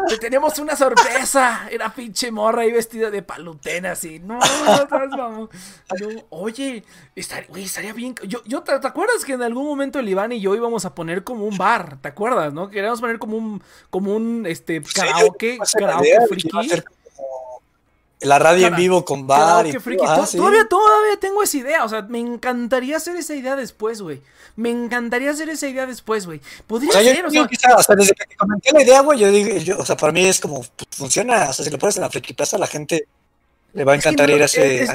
Te 0.09 0.17
tenemos 0.19 0.59
una 0.59 0.75
sorpresa. 0.75 1.67
Era 1.71 1.91
pinche 1.91 2.29
morra 2.31 2.61
ahí 2.61 2.71
vestida 2.71 3.09
de 3.09 3.23
Palutena, 3.23 3.93
así. 3.93 4.19
No, 4.19 4.37
no. 4.37 5.49
No, 5.99 6.25
oye, 6.29 6.83
estaría, 7.15 7.47
güey, 7.49 7.63
estaría 7.63 7.93
bien. 7.93 8.13
Yo, 8.27 8.43
yo 8.45 8.61
¿te, 8.61 8.77
te 8.77 8.87
acuerdas 8.87 9.25
que 9.25 9.33
en 9.33 9.41
algún 9.41 9.65
momento 9.65 9.97
el 9.97 10.07
Iván 10.07 10.33
y 10.33 10.39
yo 10.39 10.55
íbamos 10.55 10.85
a 10.85 10.93
poner 10.93 11.23
como 11.23 11.45
un 11.45 11.57
bar? 11.57 11.97
¿Te 11.99 12.09
acuerdas, 12.09 12.53
no? 12.53 12.69
Queríamos 12.69 13.01
poner 13.01 13.17
como 13.17 13.37
un, 13.37 13.63
como 13.89 14.15
un, 14.15 14.45
este, 14.45 14.81
karaoke, 14.83 15.57
karaoke 15.79 16.07
idea, 16.09 16.21
friki. 16.29 16.47
iba 16.49 16.61
a 16.61 16.63
ser 16.65 16.83
como 16.83 16.97
La 18.21 18.39
radio 18.39 18.63
en 18.65 18.71
Cara- 18.71 18.77
vivo 18.81 19.05
con 19.05 19.27
bar 19.27 19.39
Karaoke 19.65 19.77
y 19.77 19.79
friki. 19.79 20.03
Ah, 20.07 20.25
sí. 20.25 20.37
Todavía, 20.37 20.67
todavía 20.67 21.19
tengo 21.19 21.43
esa 21.43 21.57
idea. 21.57 21.85
O 21.85 21.89
sea, 21.89 22.01
me 22.03 22.19
encantaría 22.19 22.97
hacer 22.97 23.15
esa 23.15 23.35
idea 23.35 23.55
después, 23.55 24.01
güey. 24.01 24.21
Me 24.55 24.71
encantaría 24.71 25.29
hacer 25.29 25.49
esa 25.49 25.67
idea 25.67 25.85
después, 25.85 26.25
güey. 26.25 26.41
Podría 26.65 26.89
O 26.89 26.93
sea, 26.93 27.01
yo 27.03 27.13
ser, 27.13 27.25
o 27.27 27.29
digo 27.29 27.45
sea. 27.45 27.51
está- 27.53 27.75
o 27.75 27.83
sea, 27.83 27.95
desde 27.95 28.15
que 28.15 28.35
comenté 28.35 28.71
la 28.73 28.81
idea, 28.81 29.01
güey, 29.01 29.19
yo 29.19 29.31
dije, 29.31 29.63
yo, 29.63 29.77
o 29.77 29.85
sea, 29.85 29.95
para 29.97 30.11
mí 30.11 30.25
es 30.25 30.39
como, 30.39 30.61
pues, 30.63 30.87
funciona, 30.89 31.47
o 31.49 31.53
sea, 31.53 31.63
si 31.63 31.69
lo 31.69 31.77
pones 31.77 31.95
en 31.97 32.01
la 32.01 32.09
Friki 32.09 32.33
Plaza, 32.33 32.57
la 32.57 32.65
gente 32.65 33.07
le 33.73 33.83
va 33.83 33.91
a 33.91 33.95
es 33.95 34.01
que 34.01 34.09
encantar 34.09 34.29
ir 34.31 34.41
a 34.41 34.45
ese, 34.45 34.81
es, 34.83 34.89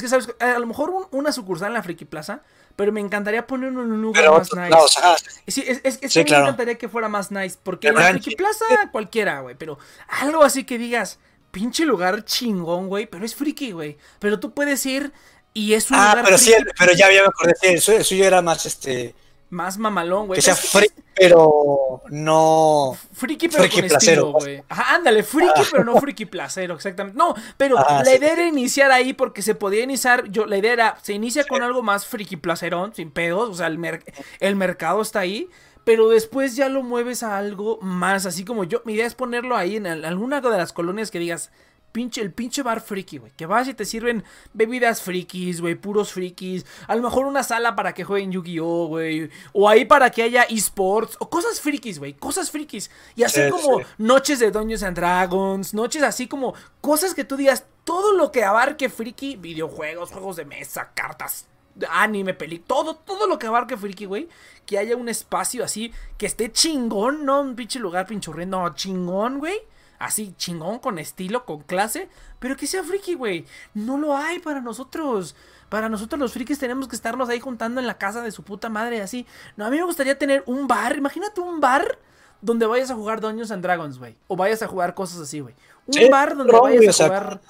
que, 0.00 0.08
¿sabes? 0.08 0.28
A 0.38 0.58
lo 0.60 0.66
mejor 0.68 0.90
un- 0.90 1.06
una 1.10 1.32
sucursal 1.32 1.68
en 1.68 1.74
la 1.74 1.82
Friki 1.82 2.04
Plaza, 2.04 2.42
pero 2.76 2.92
me 2.92 3.00
encantaría 3.00 3.44
ponerlo 3.44 3.82
en 3.82 3.90
un 3.90 4.02
lugar 4.02 4.22
pero 4.22 4.38
más 4.38 4.52
nice. 4.54 4.98
ajá, 5.00 5.16
Sí, 5.48 5.64
es, 5.66 5.80
es, 5.82 5.98
es 6.00 6.12
Sí, 6.12 6.20
que 6.20 6.26
claro. 6.26 6.44
me 6.44 6.50
encantaría 6.50 6.78
que 6.78 6.88
fuera 6.88 7.08
más 7.08 7.32
nice. 7.32 7.56
Porque 7.60 7.88
en 7.88 7.94
la. 7.96 8.10
Friki 8.10 8.36
Plaza 8.36 8.66
cualquiera, 8.92 9.40
güey. 9.40 9.56
Pero 9.56 9.78
algo 10.20 10.44
así 10.44 10.62
que 10.62 10.78
digas, 10.78 11.18
pinche 11.56 11.86
lugar 11.86 12.22
chingón, 12.26 12.88
güey. 12.88 13.06
Pero 13.06 13.24
es 13.24 13.34
friki, 13.34 13.72
güey. 13.72 13.96
Pero 14.18 14.38
tú 14.38 14.52
puedes 14.52 14.84
ir 14.84 15.10
y 15.54 15.72
es 15.72 15.90
un 15.90 15.96
Ah, 15.96 16.10
lugar 16.10 16.24
pero 16.26 16.36
sí, 16.38 16.52
friki 16.52 16.70
pero 16.78 16.92
ya, 16.92 17.10
ya 17.10 17.22
me 17.22 17.28
acordé, 17.28 17.54
sí, 17.58 17.66
el 17.68 17.80
suyo, 17.80 17.98
el 17.98 18.04
suyo 18.04 18.24
era 18.26 18.42
más, 18.42 18.66
este, 18.66 19.14
más 19.48 19.78
mamalón, 19.78 20.26
güey. 20.26 20.36
que 20.36 20.42
sea 20.42 20.54
free, 20.54 20.90
pero 21.14 22.02
no... 22.10 22.94
Friki 23.14 23.48
pero 23.48 23.62
Friki 23.62 23.80
con 23.80 23.88
placero. 23.88 24.22
estilo, 24.26 24.32
güey. 24.32 24.62
Ajá, 24.68 24.96
ándale, 24.96 25.22
friki 25.22 25.62
pero 25.70 25.82
no 25.84 25.98
friki 25.98 26.26
placero, 26.26 26.74
exactamente. 26.74 27.16
No, 27.16 27.34
pero 27.56 27.78
Ah, 27.78 28.02
la 28.04 28.10
sí. 28.10 28.16
idea 28.18 28.32
era 28.34 28.46
iniciar 28.46 28.92
ahí 28.92 29.14
porque 29.14 29.40
se 29.40 29.54
podía 29.54 29.82
iniciar, 29.82 30.28
yo 30.30 30.44
la 30.44 30.58
idea 30.58 30.72
era, 30.74 30.98
se 31.02 31.14
inicia 31.14 31.44
con 31.44 31.62
algo 31.62 31.82
más 31.82 32.04
friki 32.04 32.36
placerón, 32.36 32.94
sin 32.94 33.10
pedos, 33.10 33.48
o 33.48 33.54
sea, 33.54 33.68
el, 33.68 33.78
mer- 33.78 34.04
el 34.40 34.56
mercado 34.56 35.00
está 35.00 35.20
ahí, 35.20 35.48
pero 35.86 36.08
después 36.08 36.56
ya 36.56 36.68
lo 36.68 36.82
mueves 36.82 37.22
a 37.22 37.38
algo 37.38 37.78
más, 37.80 38.26
así 38.26 38.44
como 38.44 38.64
yo, 38.64 38.82
mi 38.84 38.94
idea 38.94 39.06
es 39.06 39.14
ponerlo 39.14 39.56
ahí 39.56 39.76
en 39.76 39.86
al- 39.86 40.04
alguna 40.04 40.40
de 40.40 40.50
las 40.50 40.72
colonias 40.72 41.12
que 41.12 41.20
digas, 41.20 41.52
pinche, 41.92 42.20
el 42.20 42.32
pinche 42.32 42.62
bar 42.62 42.80
friki, 42.80 43.18
güey, 43.18 43.30
que 43.36 43.46
vas 43.46 43.68
y 43.68 43.72
te 43.74 43.84
sirven 43.84 44.24
bebidas 44.52 45.00
frikis, 45.00 45.60
güey, 45.60 45.76
puros 45.76 46.12
frikis, 46.12 46.66
a 46.88 46.96
lo 46.96 47.02
mejor 47.02 47.24
una 47.24 47.44
sala 47.44 47.76
para 47.76 47.94
que 47.94 48.02
jueguen 48.02 48.32
Yu-Gi-Oh, 48.32 48.88
güey, 48.88 49.30
o 49.52 49.68
ahí 49.68 49.84
para 49.84 50.10
que 50.10 50.24
haya 50.24 50.42
esports, 50.42 51.16
o 51.20 51.30
cosas 51.30 51.60
frikis, 51.60 52.00
güey, 52.00 52.14
cosas 52.14 52.50
frikis, 52.50 52.90
y 53.14 53.22
hacer 53.22 53.46
Sí, 53.46 53.50
como 53.62 53.78
sí. 53.78 53.86
noches 53.98 54.40
de 54.40 54.50
Dungeons 54.50 54.82
and 54.82 54.96
Dragons, 54.96 55.72
noches 55.72 56.02
así 56.02 56.26
como 56.26 56.52
cosas 56.80 57.14
que 57.14 57.24
tú 57.24 57.36
digas, 57.36 57.64
todo 57.84 58.12
lo 58.12 58.32
que 58.32 58.42
abarque 58.44 58.88
friki, 58.90 59.36
videojuegos, 59.36 60.10
juegos 60.10 60.34
de 60.36 60.44
mesa, 60.44 60.90
cartas, 60.94 61.46
anime, 61.90 62.34
peli, 62.34 62.58
todo, 62.58 62.96
todo 62.96 63.26
lo 63.26 63.38
que 63.38 63.46
abarque 63.46 63.76
friki, 63.76 64.06
güey, 64.06 64.28
que 64.64 64.78
haya 64.78 64.96
un 64.96 65.08
espacio 65.08 65.64
así, 65.64 65.92
que 66.18 66.26
esté 66.26 66.50
chingón, 66.50 67.24
no 67.24 67.40
un 67.40 67.56
pinche 67.56 67.78
lugar 67.78 68.06
pinchurriendo, 68.06 68.60
no, 68.60 68.74
chingón, 68.74 69.38
güey. 69.38 69.60
así 69.98 70.34
chingón, 70.36 70.78
con 70.78 70.98
estilo, 70.98 71.44
con 71.44 71.60
clase, 71.60 72.08
pero 72.38 72.56
que 72.56 72.66
sea 72.66 72.82
friki, 72.82 73.14
güey. 73.14 73.44
No 73.74 73.98
lo 73.98 74.16
hay 74.16 74.38
para 74.38 74.60
nosotros. 74.60 75.34
Para 75.68 75.88
nosotros 75.88 76.18
los 76.20 76.32
frikis 76.32 76.58
tenemos 76.58 76.86
que 76.88 76.96
estarnos 76.96 77.28
ahí 77.28 77.40
juntando 77.40 77.80
en 77.80 77.86
la 77.86 77.98
casa 77.98 78.22
de 78.22 78.30
su 78.30 78.42
puta 78.42 78.68
madre, 78.68 79.00
así. 79.00 79.26
No, 79.56 79.66
a 79.66 79.70
mí 79.70 79.76
me 79.76 79.84
gustaría 79.84 80.16
tener 80.18 80.42
un 80.46 80.68
bar, 80.68 80.96
imagínate 80.96 81.40
un 81.40 81.60
bar 81.60 81.98
donde 82.40 82.66
vayas 82.66 82.90
a 82.90 82.94
jugar 82.94 83.20
Dungeons 83.20 83.50
and 83.50 83.62
Dragons, 83.62 83.98
güey. 83.98 84.16
O 84.28 84.36
vayas 84.36 84.62
a 84.62 84.68
jugar 84.68 84.94
cosas 84.94 85.20
así, 85.20 85.40
güey. 85.40 85.54
Un 85.86 86.10
bar 86.10 86.36
donde 86.36 86.52
vayas 86.52 87.00
a 87.00 87.04
jugar... 87.06 87.40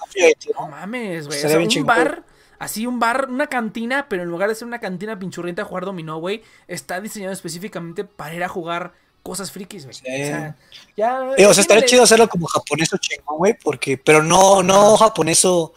No 0.57 0.67
mames, 0.67 1.27
güey. 1.27 1.45
O 1.45 1.49
sea, 1.49 1.59
un 1.59 1.85
bar... 1.85 2.23
Así 2.59 2.87
un 2.87 2.99
bar, 2.99 3.27
una 3.29 3.47
cantina, 3.47 4.07
pero 4.09 4.23
en 4.23 4.29
lugar 4.29 4.49
de 4.49 4.55
ser 4.55 4.67
una 4.67 4.79
cantina 4.79 5.19
pinchurrienta 5.19 5.61
a 5.61 5.65
jugar 5.65 5.85
dominó, 5.85 6.19
güey, 6.19 6.43
está 6.67 6.99
diseñado 6.99 7.33
específicamente 7.33 8.03
para 8.03 8.33
ir 8.33 8.43
a 8.43 8.49
jugar 8.49 8.93
cosas 9.21 9.51
frikis, 9.51 9.85
güey. 9.85 9.95
O 9.95 9.99
sea, 9.99 10.55
ya, 10.95 11.19
eh, 11.37 11.45
o 11.45 11.53
sea 11.53 11.61
estaría 11.61 11.85
chido 11.85 12.03
hacerlo 12.03 12.27
como 12.27 12.47
japonés 12.47 12.93
o 12.93 12.97
chingón, 12.97 13.37
güey, 13.37 13.53
porque, 13.53 13.97
pero 13.97 14.23
no, 14.23 14.63
no 14.63 14.97
japonés 14.97 15.45
o, 15.45 15.73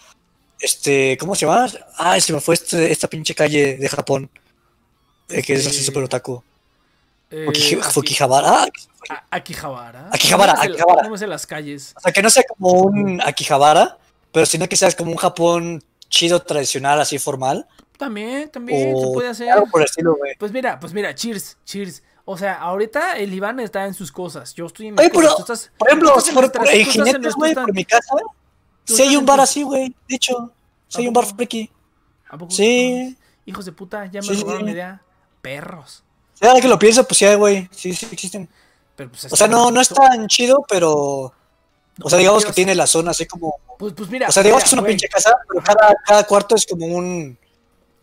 este, 0.60 1.16
¿cómo 1.18 1.34
se 1.34 1.46
llama? 1.46 1.66
Ah, 1.98 2.20
se 2.20 2.32
me 2.32 2.40
fue 2.40 2.54
este, 2.54 2.92
esta 2.92 3.08
pinche 3.08 3.34
calle 3.34 3.76
de 3.76 3.88
Japón, 3.88 4.30
eh, 5.28 5.42
que 5.42 5.54
es 5.54 5.66
así 5.66 5.82
súper 5.82 6.04
otaku. 6.04 6.42
Eh. 7.30 7.46
Akihabara. 7.82 8.68
Akihabara, 9.30 10.08
Akihabara. 10.10 11.08
No 11.08 11.16
sé 11.16 11.26
las 11.26 11.46
calles. 11.46 11.94
O 11.96 12.00
sea, 12.00 12.12
que 12.12 12.22
no 12.22 12.30
sea 12.30 12.42
como 12.44 12.72
un 12.72 13.20
Akihabara, 13.20 13.98
pero 14.32 14.46
sino 14.46 14.68
que 14.68 14.76
seas 14.76 14.94
como 14.94 15.10
un 15.10 15.16
Japón 15.16 15.82
chido, 16.10 16.42
tradicional, 16.42 17.00
así 17.00 17.18
formal. 17.18 17.66
También, 17.96 18.50
también 18.50 18.96
se 18.98 19.06
puede 19.12 19.28
hacer. 19.28 19.54
por 19.70 19.82
estilo, 19.82 20.16
güey. 20.16 20.34
Pues 20.38 20.52
mira, 20.52 20.78
pues 20.78 20.92
mira, 20.92 21.14
cheers, 21.14 21.56
cheers. 21.64 22.02
O 22.24 22.36
sea, 22.36 22.54
ahorita 22.54 23.16
el 23.16 23.32
Iván 23.32 23.60
está 23.60 23.86
en 23.86 23.94
sus 23.94 24.12
cosas. 24.12 24.54
Yo 24.54 24.66
estoy 24.66 24.88
en 24.88 24.96
cosas. 24.96 25.38
estás, 25.38 25.72
por 25.78 25.88
ejemplo, 25.88 26.12
por, 26.34 26.52
por, 26.52 26.68
en 26.68 26.86
Jinetes, 26.86 27.34
güey, 27.34 27.54
por 27.54 27.72
mi 27.72 27.84
casa, 27.84 28.14
sí 28.84 29.02
hay 29.02 29.16
un 29.16 29.24
bar 29.24 29.40
así, 29.40 29.62
güey. 29.62 29.94
De 30.08 30.16
hecho, 30.16 30.52
sí 30.88 31.00
hay 31.00 31.08
un 31.08 31.14
bar 31.14 31.26
friki. 31.26 31.70
¿A 32.28 32.38
poco? 32.38 32.50
Sí. 32.52 33.16
Hijos 33.46 33.64
de 33.64 33.72
puta, 33.72 34.06
ya 34.06 34.20
me 34.22 34.34
robaron 34.34 34.66
la 34.66 34.70
idea. 34.70 35.02
Perros. 35.42 36.04
Sí, 36.34 36.46
ahora 36.46 36.60
que 36.60 36.68
lo 36.68 36.78
pienso, 36.78 37.04
pues 37.06 37.18
sí 37.18 37.24
hay, 37.24 37.36
güey. 37.36 37.68
Sí, 37.72 37.94
sí 37.94 38.06
existen. 38.12 38.48
Pero, 38.94 39.10
pues, 39.10 39.32
o 39.32 39.36
sea, 39.36 39.48
no, 39.48 39.70
no 39.70 39.80
es 39.80 39.88
tan 39.88 40.26
chido, 40.28 40.64
pero 40.68 41.32
o 42.02 42.08
sea, 42.08 42.18
digamos 42.18 42.44
que 42.44 42.52
tiene 42.52 42.74
la 42.74 42.86
zona 42.86 43.10
así 43.10 43.26
como. 43.26 43.56
Pues, 43.78 43.92
pues 43.94 44.10
mira. 44.10 44.28
O 44.28 44.32
sea, 44.32 44.42
digamos 44.42 44.62
que 44.62 44.68
es 44.68 44.72
una 44.72 44.84
pinche 44.84 45.08
casa, 45.08 45.34
pero 45.48 45.62
cada, 45.62 45.94
cada 46.04 46.24
cuarto 46.24 46.54
es 46.54 46.66
como 46.66 46.86
un. 46.86 47.38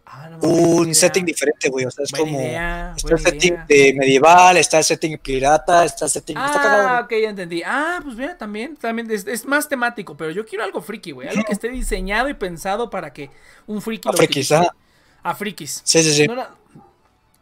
Ah, 0.06 0.30
un 0.42 0.96
setting 0.96 1.26
diferente, 1.26 1.70
güey. 1.70 1.86
O 1.86 1.92
sea, 1.92 2.04
es 2.04 2.12
como. 2.12 2.40
está 2.40 3.16
el 3.16 3.20
setting 3.20 3.56
de 3.68 3.94
medieval, 3.98 4.58
está 4.58 4.78
el 4.78 4.84
setting 4.84 5.18
pirata, 5.18 5.86
está 5.86 6.06
el 6.06 6.12
setting. 6.12 6.38
Ah, 6.38 7.02
ok, 7.04 7.12
ya 7.22 7.30
entendí. 7.30 7.64
Ah, 7.66 8.00
pues 8.04 8.16
mira, 8.16 8.38
también. 8.38 8.76
también 8.78 9.10
es, 9.12 9.26
es, 9.28 9.46
más 9.46 9.68
temático, 9.68 10.16
pero 10.16 10.32
yo 10.32 10.46
quiero 10.46 10.64
algo 10.64 10.82
friki, 10.82 11.12
güey. 11.12 11.28
Algo 11.28 11.44
que 11.44 11.54
esté 11.54 11.70
diseñado 11.70 12.30
y 12.30 12.34
pensado 12.34 12.90
para 12.90 13.12
que 13.14 13.30
un 13.66 13.82
friki. 13.82 14.10
A 14.10 14.14
frikis, 14.14 14.52
ah. 14.52 14.74
A 15.24 15.36
frikis. 15.36 15.82
Sí, 15.84 16.04
sí, 16.04 16.14
sí. 16.14 16.28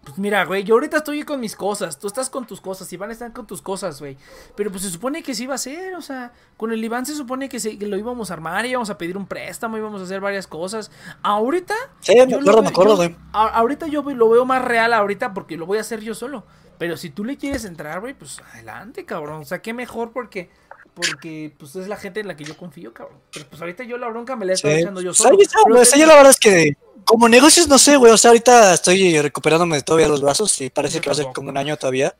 Pues 0.05 0.19
mira, 0.19 0.45
güey, 0.45 0.63
yo 0.63 0.75
ahorita 0.75 0.97
estoy 0.97 1.23
con 1.23 1.39
mis 1.39 1.55
cosas, 1.55 1.97
tú 1.97 2.05
estás 2.05 2.29
con 2.29 2.45
tus 2.45 2.61
cosas, 2.61 2.91
Iván 2.93 3.09
está 3.09 3.33
con 3.33 3.47
tus 3.47 3.59
cosas, 3.59 3.99
güey. 3.99 4.17
Pero 4.55 4.69
pues 4.69 4.83
se 4.83 4.91
supone 4.91 5.23
que 5.23 5.33
sí 5.33 5.45
iba 5.45 5.55
a 5.55 5.57
ser, 5.57 5.95
o 5.95 6.01
sea, 6.01 6.31
con 6.57 6.71
el 6.71 6.83
Iván 6.83 7.07
se 7.07 7.15
supone 7.15 7.49
que, 7.49 7.59
se, 7.59 7.73
lo 7.73 7.97
íbamos 7.97 8.29
a 8.29 8.35
armar, 8.35 8.67
íbamos 8.67 8.91
a 8.91 8.99
pedir 8.99 9.17
un 9.17 9.25
préstamo, 9.25 9.79
íbamos 9.79 10.01
a 10.01 10.03
hacer 10.03 10.21
varias 10.21 10.45
cosas. 10.45 10.91
Ahorita... 11.23 11.73
Sí, 12.01 12.13
me 12.15 12.35
acuerdo, 12.35 12.61
me 12.61 12.69
acuerdo, 12.69 12.95
güey. 12.97 13.15
Ahorita 13.33 13.87
yo 13.87 14.03
lo 14.03 14.29
veo 14.29 14.45
más 14.45 14.63
real 14.63 14.93
ahorita 14.93 15.33
porque 15.33 15.57
lo 15.57 15.65
voy 15.65 15.79
a 15.79 15.81
hacer 15.81 16.01
yo 16.01 16.13
solo. 16.13 16.45
Pero 16.77 16.97
si 16.97 17.09
tú 17.09 17.25
le 17.25 17.37
quieres 17.37 17.65
entrar, 17.65 17.99
güey, 17.99 18.13
pues 18.13 18.39
adelante, 18.53 19.05
cabrón. 19.05 19.41
O 19.41 19.45
sea, 19.45 19.63
qué 19.63 19.73
mejor 19.73 20.11
porque 20.11 20.51
porque 20.93 21.53
pues 21.57 21.75
es 21.75 21.89
la 21.89 21.97
gente 21.97 22.21
en 22.21 22.27
la 22.27 22.37
que 22.37 22.45
yo 22.45 22.55
confío, 22.55 22.93
cabrón. 22.93 23.17
Pero 23.33 23.47
pues 23.49 23.61
ahorita 23.61 23.83
yo 23.83 23.97
la 23.97 24.07
bronca 24.07 24.35
me 24.35 24.45
la 24.45 24.51
he 24.51 24.55
estado 24.55 24.75
echando 24.75 25.01
yo 25.01 25.13
solo. 25.13 25.37
Sí, 25.83 25.99
la 25.99 26.15
verdad 26.15 26.29
es 26.29 26.39
que 26.39 26.77
como 27.03 27.29
negocios, 27.29 27.67
no 27.67 27.77
sé, 27.77 27.97
güey. 27.97 28.11
O 28.11 28.17
sea, 28.17 28.29
ahorita 28.29 28.73
estoy 28.73 29.19
recuperándome 29.21 29.77
de 29.77 29.81
todavía 29.83 30.07
los 30.07 30.21
brazos 30.21 30.59
y 30.61 30.69
parece 30.69 31.01
que 31.01 31.09
va 31.09 31.13
a 31.13 31.15
ser 31.15 31.27
como 31.33 31.49
un 31.49 31.57
año 31.57 31.77
todavía. 31.77 32.15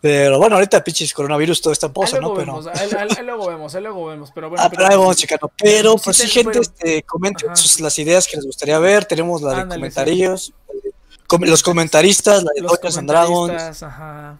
Pero 0.00 0.38
bueno, 0.38 0.56
ahorita 0.56 0.84
pinches 0.84 1.14
coronavirus 1.14 1.62
todo 1.62 1.72
está 1.72 1.86
en 1.86 1.94
pozo, 1.94 2.20
¿no? 2.20 2.34
Pero... 2.34 2.60
Ahí, 2.74 3.24
luego 3.24 3.46
vemos, 3.46 3.74
ahí 3.74 3.82
luego 3.82 4.06
vemos. 4.06 4.30
Pero 4.34 4.50
bueno, 4.50 4.62
ah, 4.62 4.68
pero 4.68 4.86
ahí 4.86 4.96
vamos 4.96 5.16
checando. 5.16 5.50
Pero, 5.56 5.96
pues 5.96 6.18
sí, 6.18 6.28
gente, 6.28 6.58
este, 6.58 7.02
comenten 7.04 7.48
las 7.48 7.98
ideas 7.98 8.26
que 8.26 8.36
les 8.36 8.44
gustaría 8.44 8.78
ver. 8.78 9.06
Tenemos 9.06 9.40
la 9.40 9.64
de 9.64 9.74
comentarios. 9.74 10.52
los 11.40 11.62
comentaristas, 11.62 12.44
la 12.44 12.50
de 12.54 12.60
Dungeons 12.60 12.98
and 12.98 13.08
Dragons. 13.08 13.82
Ajá. 13.82 14.38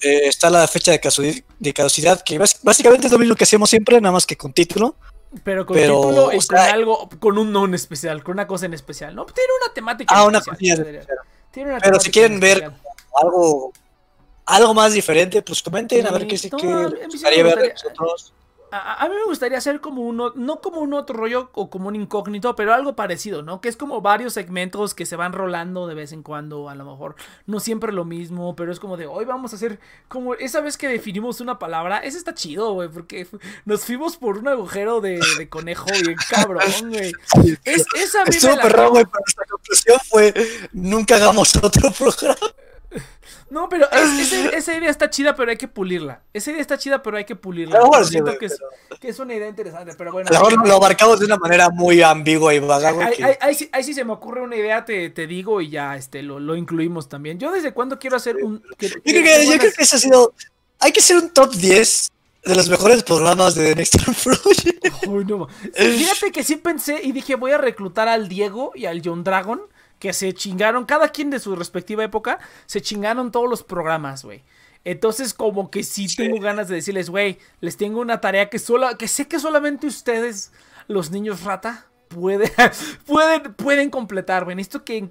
Eh, 0.00 0.28
está 0.28 0.48
la 0.48 0.68
fecha 0.68 0.92
de, 0.92 1.44
de 1.58 1.72
caducidad, 1.72 2.22
que 2.22 2.38
básicamente 2.38 3.06
es 3.06 3.12
lo 3.12 3.18
mismo 3.18 3.34
que 3.34 3.44
hacemos 3.44 3.70
siempre, 3.70 4.00
nada 4.00 4.12
más 4.12 4.26
que 4.26 4.36
con 4.36 4.52
título. 4.52 4.94
Pero 5.42 5.66
con 5.66 5.76
título 5.76 6.32
y 6.32 6.38
con 6.46 6.58
algo, 6.58 7.08
con 7.18 7.38
un 7.38 7.50
non 7.50 7.74
especial, 7.74 8.22
con 8.22 8.34
una 8.34 8.46
cosa 8.46 8.66
en 8.66 8.74
especial. 8.74 9.14
No, 9.14 9.26
tiene 9.26 9.50
una 9.62 9.74
temática. 9.74 10.14
Ah, 10.14 10.26
una 10.26 10.40
Pero 11.52 12.00
si 12.00 12.10
quieren 12.10 12.38
ver 12.38 12.70
algo, 13.20 13.72
algo 14.46 14.74
más 14.74 14.92
diferente, 14.92 15.42
pues 15.42 15.62
comenten 15.62 16.06
a 16.06 16.12
ver 16.12 16.26
qué, 16.26 16.38
qué 16.38 16.66
les 17.00 17.08
gustaría 17.08 17.42
ver 17.42 17.72
nosotros. 17.72 18.32
A, 18.76 19.08
mí 19.08 19.14
me 19.14 19.24
gustaría 19.26 19.58
hacer 19.58 19.80
como 19.80 20.02
uno, 20.02 20.32
no 20.34 20.60
como 20.60 20.80
un 20.80 20.94
otro 20.94 21.16
rollo 21.16 21.50
o 21.54 21.70
como 21.70 21.86
un 21.86 21.94
incógnito, 21.94 22.56
pero 22.56 22.74
algo 22.74 22.96
parecido, 22.96 23.42
¿no? 23.42 23.60
Que 23.60 23.68
es 23.68 23.76
como 23.76 24.00
varios 24.00 24.32
segmentos 24.32 24.94
que 24.94 25.06
se 25.06 25.14
van 25.14 25.32
rolando 25.32 25.86
de 25.86 25.94
vez 25.94 26.10
en 26.10 26.24
cuando, 26.24 26.68
a 26.68 26.74
lo 26.74 26.84
mejor 26.84 27.14
no 27.46 27.60
siempre 27.60 27.92
lo 27.92 28.04
mismo, 28.04 28.56
pero 28.56 28.72
es 28.72 28.80
como 28.80 28.96
de 28.96 29.06
hoy 29.06 29.26
vamos 29.26 29.52
a 29.52 29.56
hacer 29.56 29.78
como 30.08 30.34
esa 30.34 30.60
vez 30.60 30.76
que 30.76 30.88
definimos 30.88 31.40
una 31.40 31.60
palabra, 31.60 31.98
ese 31.98 32.18
está 32.18 32.34
chido, 32.34 32.72
güey, 32.72 32.88
porque 32.88 33.28
nos 33.64 33.84
fuimos 33.84 34.16
por 34.16 34.38
un 34.38 34.48
agujero 34.48 35.00
de, 35.00 35.20
conejo 35.48 35.86
bien 36.02 36.16
cabrón, 36.28 36.88
güey. 36.88 37.12
Es, 37.62 37.86
esa 37.94 38.24
Estuvo 38.24 38.56
perro, 38.56 38.90
güey, 38.90 39.04
pero 39.04 39.20
nuestra 39.24 39.44
conclusión 39.48 39.98
fue 40.08 40.34
nunca 40.72 41.14
hagamos 41.14 41.54
otro 41.56 41.92
programa. 41.92 42.54
No, 43.50 43.68
pero 43.68 43.86
esa 44.52 44.74
idea 44.74 44.90
está 44.90 45.10
chida, 45.10 45.34
pero 45.34 45.50
hay 45.50 45.56
que 45.56 45.68
pulirla. 45.68 46.22
Esa 46.32 46.50
idea 46.50 46.60
está 46.60 46.78
chida, 46.78 47.02
pero 47.02 47.16
hay 47.16 47.24
que 47.24 47.36
pulirla. 47.36 47.80
Siento 48.04 48.36
que, 48.38 48.46
es, 48.46 49.18
una 49.18 49.34
idea 49.34 49.48
interesante, 49.48 49.94
pero 49.96 50.12
bueno. 50.12 50.30
lo 50.64 50.74
abarcamos 50.74 51.20
de 51.20 51.26
una 51.26 51.36
manera 51.36 51.70
muy 51.70 52.02
ambigua 52.02 52.54
y 52.54 52.58
vaga. 52.58 52.94
Ahí, 53.40 53.54
sí, 53.54 53.94
se 53.94 54.04
me 54.04 54.12
ocurre 54.12 54.42
una 54.42 54.56
idea, 54.56 54.84
te, 54.84 55.10
digo, 55.26 55.60
y 55.60 55.70
ya 55.70 55.96
este 55.96 56.22
lo, 56.22 56.40
lo, 56.40 56.56
incluimos 56.56 57.08
también. 57.08 57.38
Yo 57.38 57.52
desde 57.52 57.72
cuándo 57.72 57.98
quiero 57.98 58.16
hacer 58.16 58.36
un... 58.36 58.62
yo, 58.78 58.88
creo 59.02 59.58
que, 59.60 59.72
eso 59.78 59.96
ha 59.96 59.98
sido... 59.98 60.34
Hay 60.80 60.92
que 60.92 61.00
hacer 61.00 61.16
un 61.16 61.30
top 61.30 61.54
10 61.54 62.12
de 62.44 62.54
los 62.54 62.68
mejores 62.68 63.02
programas 63.02 63.54
de 63.54 63.74
Next 63.74 63.96
Project. 64.22 64.86
Fíjate 65.74 66.32
que 66.32 66.44
sí 66.44 66.56
pensé 66.56 67.00
y 67.02 67.12
dije, 67.12 67.36
voy 67.36 67.52
a 67.52 67.58
reclutar 67.58 68.08
al 68.08 68.28
Diego 68.28 68.72
y 68.74 68.86
al 68.86 69.00
John 69.04 69.24
Dragon 69.24 69.62
que 70.04 70.12
se 70.12 70.34
chingaron, 70.34 70.84
cada 70.84 71.08
quien 71.08 71.30
de 71.30 71.38
su 71.38 71.56
respectiva 71.56 72.04
época, 72.04 72.38
se 72.66 72.82
chingaron 72.82 73.32
todos 73.32 73.48
los 73.48 73.62
programas, 73.62 74.22
güey. 74.22 74.42
Entonces, 74.84 75.32
como 75.32 75.70
que 75.70 75.82
sí, 75.82 76.14
tengo 76.14 76.38
ganas 76.40 76.68
de 76.68 76.74
decirles, 76.74 77.08
güey, 77.08 77.38
les 77.62 77.78
tengo 77.78 78.02
una 78.02 78.20
tarea 78.20 78.50
que 78.50 78.58
solo, 78.58 78.98
que 78.98 79.08
sé 79.08 79.26
que 79.28 79.40
solamente 79.40 79.86
ustedes, 79.86 80.52
los 80.88 81.10
niños 81.10 81.42
rata, 81.42 81.86
pueden, 82.08 82.52
pueden, 83.06 83.54
pueden 83.54 83.88
completar, 83.88 84.44
güey. 84.44 84.56
Necesito 84.56 84.84
que 84.84 85.08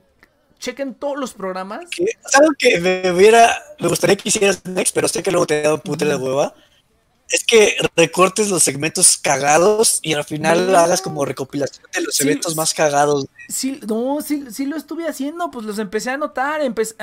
chequen 0.60 0.94
todos 0.94 1.18
los 1.18 1.34
programas. 1.34 1.86
algo 2.36 2.52
que 2.56 2.80
me 2.80 3.12
hubiera, 3.14 3.52
me 3.80 3.88
gustaría 3.88 4.16
que 4.16 4.30
hicieras 4.30 4.64
next, 4.66 4.94
pero 4.94 5.08
sé 5.08 5.24
que 5.24 5.32
luego 5.32 5.48
te 5.48 5.60
he 5.60 5.64
dado 5.64 5.80
puta 5.80 6.06
de 6.06 6.16
hueva 6.18 6.54
es 7.30 7.44
que 7.44 7.76
recortes 7.96 8.50
los 8.50 8.64
segmentos 8.64 9.18
cagados 9.18 10.00
y 10.02 10.14
al 10.14 10.24
final 10.24 10.76
hagas 10.76 11.02
como 11.02 11.26
recopilación 11.26 11.86
de 11.94 12.02
los 12.02 12.20
eventos 12.22 12.56
más 12.56 12.74
cagados. 12.74 13.26
Sí, 13.50 13.80
no, 13.88 14.22
sí, 14.22 14.46
sí 14.52 14.66
lo 14.66 14.78
estuve 14.78 15.08
haciendo, 15.08 15.50
pues 15.52 15.66
los 15.66 15.80
empecé 15.80 16.12
a 16.12 16.14
anotar, 16.14 16.62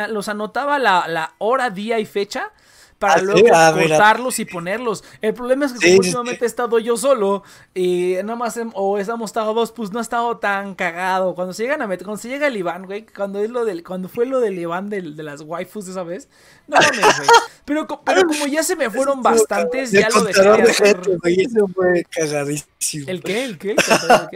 los 0.09 0.29
anotaba 0.29 0.79
la, 0.79 1.09
la 1.09 1.35
hora, 1.39 1.71
día 1.71 1.99
y 1.99 2.07
fecha 2.07 2.53
para 3.01 3.15
ah, 3.15 3.23
luego 3.23 3.49
ah, 3.55 3.73
cortarlos 3.75 4.39
y 4.41 4.45
ponerlos. 4.45 5.03
El 5.23 5.33
problema 5.33 5.65
es 5.65 5.73
que 5.73 5.97
últimamente 5.97 6.45
he 6.45 6.47
estado 6.47 6.79
yo 6.79 6.99
solo 6.99 7.43
y 7.75 8.17
nada 8.23 8.37
más 8.37 8.61
o 8.75 8.99
hemos 8.99 9.31
estado 9.31 9.55
dos, 9.55 9.73
pues 9.73 9.91
no 9.91 10.01
ha 10.01 10.03
estado 10.03 10.37
tan 10.37 10.75
cagado. 10.75 11.35
Cuando 11.35 11.55
se 11.55 11.63
llegan 11.63 11.81
a 11.81 11.87
meter, 11.87 12.05
cuando 12.05 12.21
se 12.21 12.29
llega 12.29 12.47
el 12.47 12.59
Iván, 12.59 12.85
güey, 12.85 13.07
cuando 13.07 13.41
es 13.41 13.49
lo 13.49 13.65
del, 13.65 13.83
cuando 13.83 14.11
fue 14.11 14.27
lo 14.27 14.39
del 14.41 14.59
Iván 14.59 14.91
de, 14.91 15.01
de 15.01 15.23
las 15.23 15.41
waifus 15.41 15.89
esa 15.89 16.03
vez, 16.03 16.29
no 16.69 16.77
mames, 16.77 17.17
güey. 17.17 17.29
Pero, 17.65 17.87
pero 18.05 18.27
como 18.27 18.47
ya 18.47 18.63
se 18.63 18.77
me 18.77 18.91
fueron 18.91 19.23
bastantes, 19.23 19.93
ya 19.93 20.11
lo 20.11 20.23
dejé 20.23 20.43
de 20.43 20.71
hacer. 20.71 21.01
eso 21.25 21.69
fue 21.69 22.05
cagadísimo. 22.11 23.07
¿El 23.09 23.23
qué? 23.23 23.45
¿El 23.45 23.59
qué? 23.59 23.77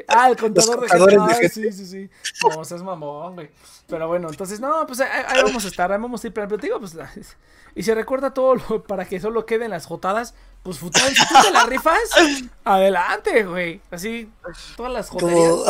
Ah, 0.08 0.30
el 0.30 0.36
contador 0.36 0.80
de 0.80 0.88
gente. 0.88 1.16
Ah, 1.20 1.48
sí, 1.52 1.70
sí, 1.70 1.86
sí. 1.86 2.10
No, 2.42 2.62
es 2.62 2.82
mamón, 2.82 3.34
güey. 3.34 3.50
Pero 3.86 4.08
bueno, 4.08 4.30
entonces, 4.30 4.58
no, 4.58 4.86
pues 4.86 5.00
ahí, 5.00 5.42
vamos 5.42 5.64
a 5.66 5.68
estar, 5.68 5.92
ahí 5.92 6.00
vamos 6.00 6.24
a 6.24 6.26
ir, 6.26 6.32
pero 6.32 6.48
te 6.48 6.66
digo, 6.66 6.80
pues 6.80 6.96
y 7.74 7.82
se 7.82 7.94
recuerda 7.94 8.32
todo 8.32 8.82
para 8.86 9.04
que 9.06 9.20
solo 9.20 9.46
queden 9.46 9.70
las 9.70 9.86
jotadas, 9.86 10.34
pues 10.62 10.78
futón, 10.78 11.02
si 11.14 11.26
tú 11.26 11.34
te 11.42 11.50
la 11.50 11.66
rifas, 11.66 11.98
adelante, 12.64 13.44
güey. 13.44 13.80
Así, 13.90 14.30
todas 14.76 14.92
las 14.92 15.08
joterías. 15.10 15.60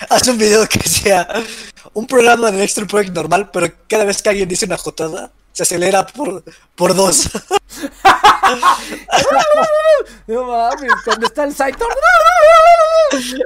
Haz 0.08 0.26
un 0.28 0.38
video 0.38 0.66
que 0.68 0.80
sea 0.80 1.28
un 1.92 2.06
programa 2.06 2.50
de 2.50 2.64
Extra 2.64 2.86
Project 2.86 3.14
normal, 3.14 3.50
pero 3.52 3.72
cada 3.88 4.04
vez 4.04 4.22
que 4.22 4.30
alguien 4.30 4.48
dice 4.48 4.66
una 4.66 4.78
jotada, 4.78 5.30
se 5.52 5.62
acelera 5.62 6.06
por, 6.06 6.42
por 6.74 6.94
dos. 6.94 7.30
no 10.26 10.44
mames, 10.44 10.92
cuando 11.04 11.26
está 11.26 11.44
el 11.44 11.54
Saito. 11.54 11.86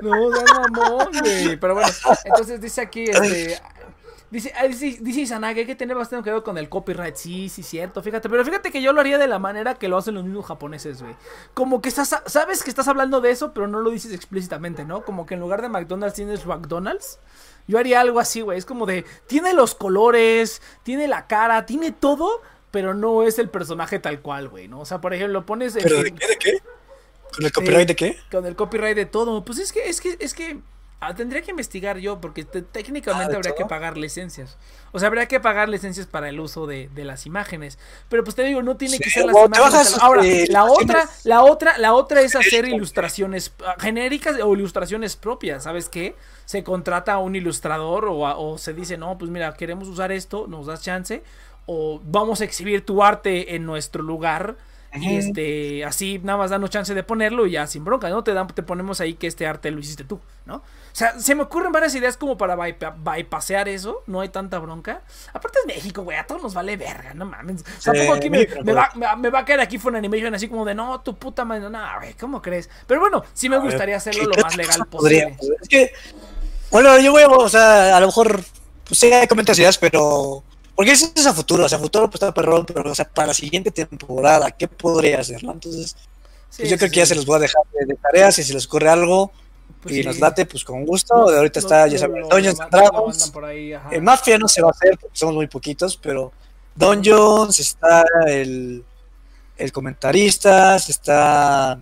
No, 0.03 0.31
no 0.31 0.43
mamón, 0.43 1.09
güey. 1.21 1.57
Pero 1.57 1.75
bueno, 1.75 1.89
entonces 2.25 2.61
dice 2.61 2.81
aquí, 2.81 3.05
este. 3.05 3.61
Dice, 4.31 4.53
ah, 4.57 4.65
dice, 4.65 4.99
dice 5.01 5.21
Izanagi, 5.23 5.61
hay 5.61 5.67
que 5.67 5.75
tener 5.75 5.97
bastante 5.97 6.23
cuidado 6.23 6.45
con 6.45 6.57
el 6.57 6.69
copyright. 6.69 7.17
Sí, 7.17 7.49
sí, 7.49 7.65
cierto, 7.65 8.01
fíjate. 8.01 8.29
Pero 8.29 8.45
fíjate 8.45 8.71
que 8.71 8.81
yo 8.81 8.93
lo 8.93 9.01
haría 9.01 9.19
de 9.19 9.27
la 9.27 9.41
manera 9.41 9.75
que 9.75 9.89
lo 9.89 9.99
hacen 9.99 10.15
los 10.15 10.25
mismos 10.25 10.47
japoneses, 10.47 11.03
güey. 11.03 11.17
Como 11.53 11.83
que 11.83 11.89
estás, 11.89 12.23
sabes 12.27 12.63
que 12.63 12.71
estás 12.71 12.87
hablando 12.87 13.21
de 13.21 13.33
eso, 13.33 13.53
pero 13.53 13.67
no 13.67 13.81
lo 13.81 13.91
dices 13.91 14.13
explícitamente, 14.13 14.85
¿no? 14.85 15.05
Como 15.05 15.27
que 15.27 15.35
en 15.35 15.41
lugar 15.41 15.63
de 15.63 15.69
McDonald's 15.69 16.15
tienes 16.15 16.47
McDonald's. 16.47 17.19
Yo 17.67 17.79
haría 17.79 18.01
algo 18.01 18.21
así, 18.21 18.41
güey. 18.41 18.57
Es 18.57 18.67
como 18.67 18.87
de, 18.87 19.05
tiene 19.27 19.53
los 19.53 19.75
colores, 19.75 20.63
tiene 20.85 21.09
la 21.09 21.27
cara, 21.27 21.67
tiene 21.67 21.91
todo, 21.91 22.41
pero 22.71 22.95
no 22.95 23.25
es 23.25 23.41
el 23.41 23.49
personaje 23.49 23.99
tal 23.99 24.21
cual, 24.21 24.49
güey, 24.49 24.69
¿no? 24.69 24.81
O 24.81 24.85
sea, 24.85 25.01
por 25.01 25.13
ejemplo, 25.13 25.45
pones... 25.45 25.77
¿Pero 25.81 26.05
de 26.05 26.13
qué? 26.13 26.29
¿De 26.29 26.37
qué? 26.37 26.63
¿Con 27.35 27.45
el 27.45 27.53
copyright 27.53 27.89
de 27.89 27.97
qué? 27.97 28.19
Con 28.31 28.47
el 28.47 28.55
copyright 28.57 28.97
de 28.97 29.07
todo. 29.07 29.45
Pues 29.45 29.59
es 29.59 29.73
que, 29.73 29.89
es 29.89 30.01
que, 30.01 30.17
es 30.21 30.35
que 30.35 30.61
Ah, 31.03 31.15
tendría 31.15 31.41
que 31.41 31.51
investigar 31.51 31.97
yo, 31.97 32.21
porque 32.21 32.45
técnicamente 32.45 33.33
ah, 33.33 33.37
habría 33.37 33.55
que 33.55 33.65
pagar 33.65 33.97
licencias. 33.97 34.59
O 34.93 34.99
sea, 34.99 35.09
habría 35.09 35.27
que 35.27 35.41
pagar 35.41 35.71
licencias 35.71 36.07
para 36.07 36.29
el 36.29 36.39
uso 36.39 36.67
de, 36.67 36.91
las 36.95 37.25
imágenes. 37.25 37.79
Pero 38.11 38.23
pues 38.23 38.37
te 38.37 38.45
digo, 38.45 38.61
no 38.63 38.77
tiene 38.77 38.99
que 38.99 39.09
ser 39.09 39.25
las 39.25 39.35
imágenes. 39.35 39.99
Ahora, 39.99 40.27
este, 40.27 40.53
la 40.53 40.65
otra, 40.65 41.09
la 41.25 41.43
otra, 41.43 41.79
la 41.79 41.95
otra 41.95 42.21
es 42.21 42.37
hacer 42.37 42.67
ilustraciones 42.67 43.55
ah, 43.65 43.77
genéricas 43.79 44.37
o 44.43 44.53
ilustraciones 44.53 45.17
propias. 45.17 45.65
¿Sabes 45.65 45.89
qué? 45.89 46.17
Se 46.45 46.63
contrata 46.63 47.15
a 47.15 47.19
un 47.19 47.35
ilustrador 47.35 48.05
o, 48.05 48.19
o 48.19 48.59
se 48.59 48.75
dice, 48.75 48.99
no, 48.99 49.17
pues 49.17 49.31
mira, 49.31 49.55
queremos 49.55 49.89
usar 49.89 50.13
esto, 50.13 50.49
nos 50.49 50.67
das 50.67 50.83
chance. 50.83 51.23
O 51.65 51.99
vamos 52.05 52.43
a 52.43 52.45
exhibir 52.45 52.85
tu 52.85 53.03
arte 53.03 53.55
en 53.55 53.65
nuestro 53.65 54.03
lugar 54.03 54.57
y 54.93 55.17
este, 55.17 55.85
así 55.85 56.21
nada 56.23 56.39
más 56.39 56.51
danos 56.51 56.69
chance 56.69 56.93
de 56.95 57.03
ponerlo 57.05 57.47
y 57.47 57.53
ya 57.53 57.67
sin 57.69 57.85
bronca, 57.85 58.09
¿no? 58.09 58.25
Te, 58.25 58.35
dan, 58.35 58.49
te 58.49 58.63
ponemos 58.63 59.01
ahí 59.01 59.15
que 59.15 59.29
este 59.29 59.47
arte 59.47 59.71
lo 59.71 59.79
hiciste 59.79 60.03
tú, 60.03 60.21
¿no? 60.47 60.57
O 60.57 60.63
sea, 60.93 61.19
se 61.21 61.37
me 61.37 61.45
ocurren 61.45 61.71
varias 61.71 61.95
ideas 61.95 62.17
como 62.17 62.37
para 62.37 62.57
bypasear 62.57 63.69
eso, 63.69 64.03
no 64.07 64.21
hay 64.21 64.31
tanta 64.31 64.59
bronca. 64.59 65.03
Aparte 65.33 65.61
es 65.61 65.67
México, 65.77 66.03
güey, 66.03 66.19
a 66.19 66.27
todos 66.27 66.43
nos 66.43 66.55
vale 66.55 66.77
verga, 66.77 67.15
no 67.15 67.25
mames. 67.25 67.65
Tampoco 67.85 68.15
aquí 68.15 68.31
me, 68.31 68.45
va, 68.73 68.91
me, 69.17 69.31
va, 69.31 69.39
a 69.39 69.45
caer 69.45 69.61
aquí 69.61 69.79
Fun 69.79 69.95
Animation 69.95 70.35
así 70.35 70.49
como 70.49 70.65
de, 70.65 70.75
no, 70.75 71.01
tu 71.01 71.17
puta 71.17 71.45
madre, 71.45 71.71
no, 71.71 71.81
güey, 72.01 72.15
¿cómo 72.15 72.43
crees? 72.43 72.69
Pero 72.89 73.01
bueno, 73.01 73.23
sí 73.33 73.49
me 73.49 73.59
gustaría 73.59 73.97
hacerlo 73.97 74.25
lo 74.25 74.43
más 74.43 74.57
legal 74.57 74.85
posible. 74.87 75.37
Es 75.63 75.69
que, 75.69 75.93
bueno, 76.73 76.99
yo 76.99 77.13
voy 77.13 77.23
a, 77.23 77.29
o 77.29 77.49
sea, 77.49 77.97
a 77.97 78.01
lo 78.01 78.07
mejor, 78.07 78.41
pues 78.89 78.99
sí 78.99 79.13
hay 79.13 79.29
comentarios, 79.29 79.79
pero 79.79 80.43
porque 80.81 80.93
eso 80.93 81.13
es 81.15 81.27
a 81.27 81.35
futuro, 81.35 81.67
o 81.67 81.69
sea, 81.69 81.77
a 81.77 81.81
futuro 81.83 82.09
pues 82.09 82.23
está 82.23 82.33
perrón, 82.33 82.65
pero 82.65 82.91
o 82.91 82.95
sea, 82.95 83.07
para 83.07 83.27
la 83.27 83.35
siguiente 83.35 83.71
temporada, 83.71 84.51
¿qué 84.51 84.67
podría 84.67 85.21
hacer? 85.21 85.45
Entonces, 85.45 85.95
pues, 86.57 86.71
yo 86.71 86.79
creo 86.79 86.91
que 86.91 86.97
ya 86.97 87.05
se 87.05 87.15
los 87.15 87.27
voy 87.27 87.37
a 87.37 87.41
dejar 87.41 87.63
de, 87.87 87.95
tareas 87.97 88.39
y 88.39 88.45
si 88.45 88.55
les 88.55 88.65
ocurre 88.65 88.89
algo 88.89 89.31
pues 89.83 89.95
y 89.95 90.03
nos 90.03 90.19
late, 90.19 90.47
pues 90.47 90.65
con 90.65 90.87
gusto. 90.87 91.31
de 91.31 91.37
ahorita 91.37 91.59
está, 91.59 91.87
ya 91.87 91.99
saben, 91.99 92.27
Dungeons 92.27 92.59
Dragons. 92.71 93.31
En 93.91 94.03
Mafia 94.03 94.39
no 94.39 94.49
se 94.49 94.63
va 94.63 94.69
a 94.69 94.71
hacer 94.71 94.97
porque 94.99 95.15
somos 95.19 95.35
muy 95.35 95.49
poquitos, 95.49 95.99
pero 95.99 96.33
Dungeons, 96.75 97.61
está 97.61 98.03
el, 98.27 98.83
el 99.59 99.73
comentarista, 99.73 100.77
está. 100.77 101.79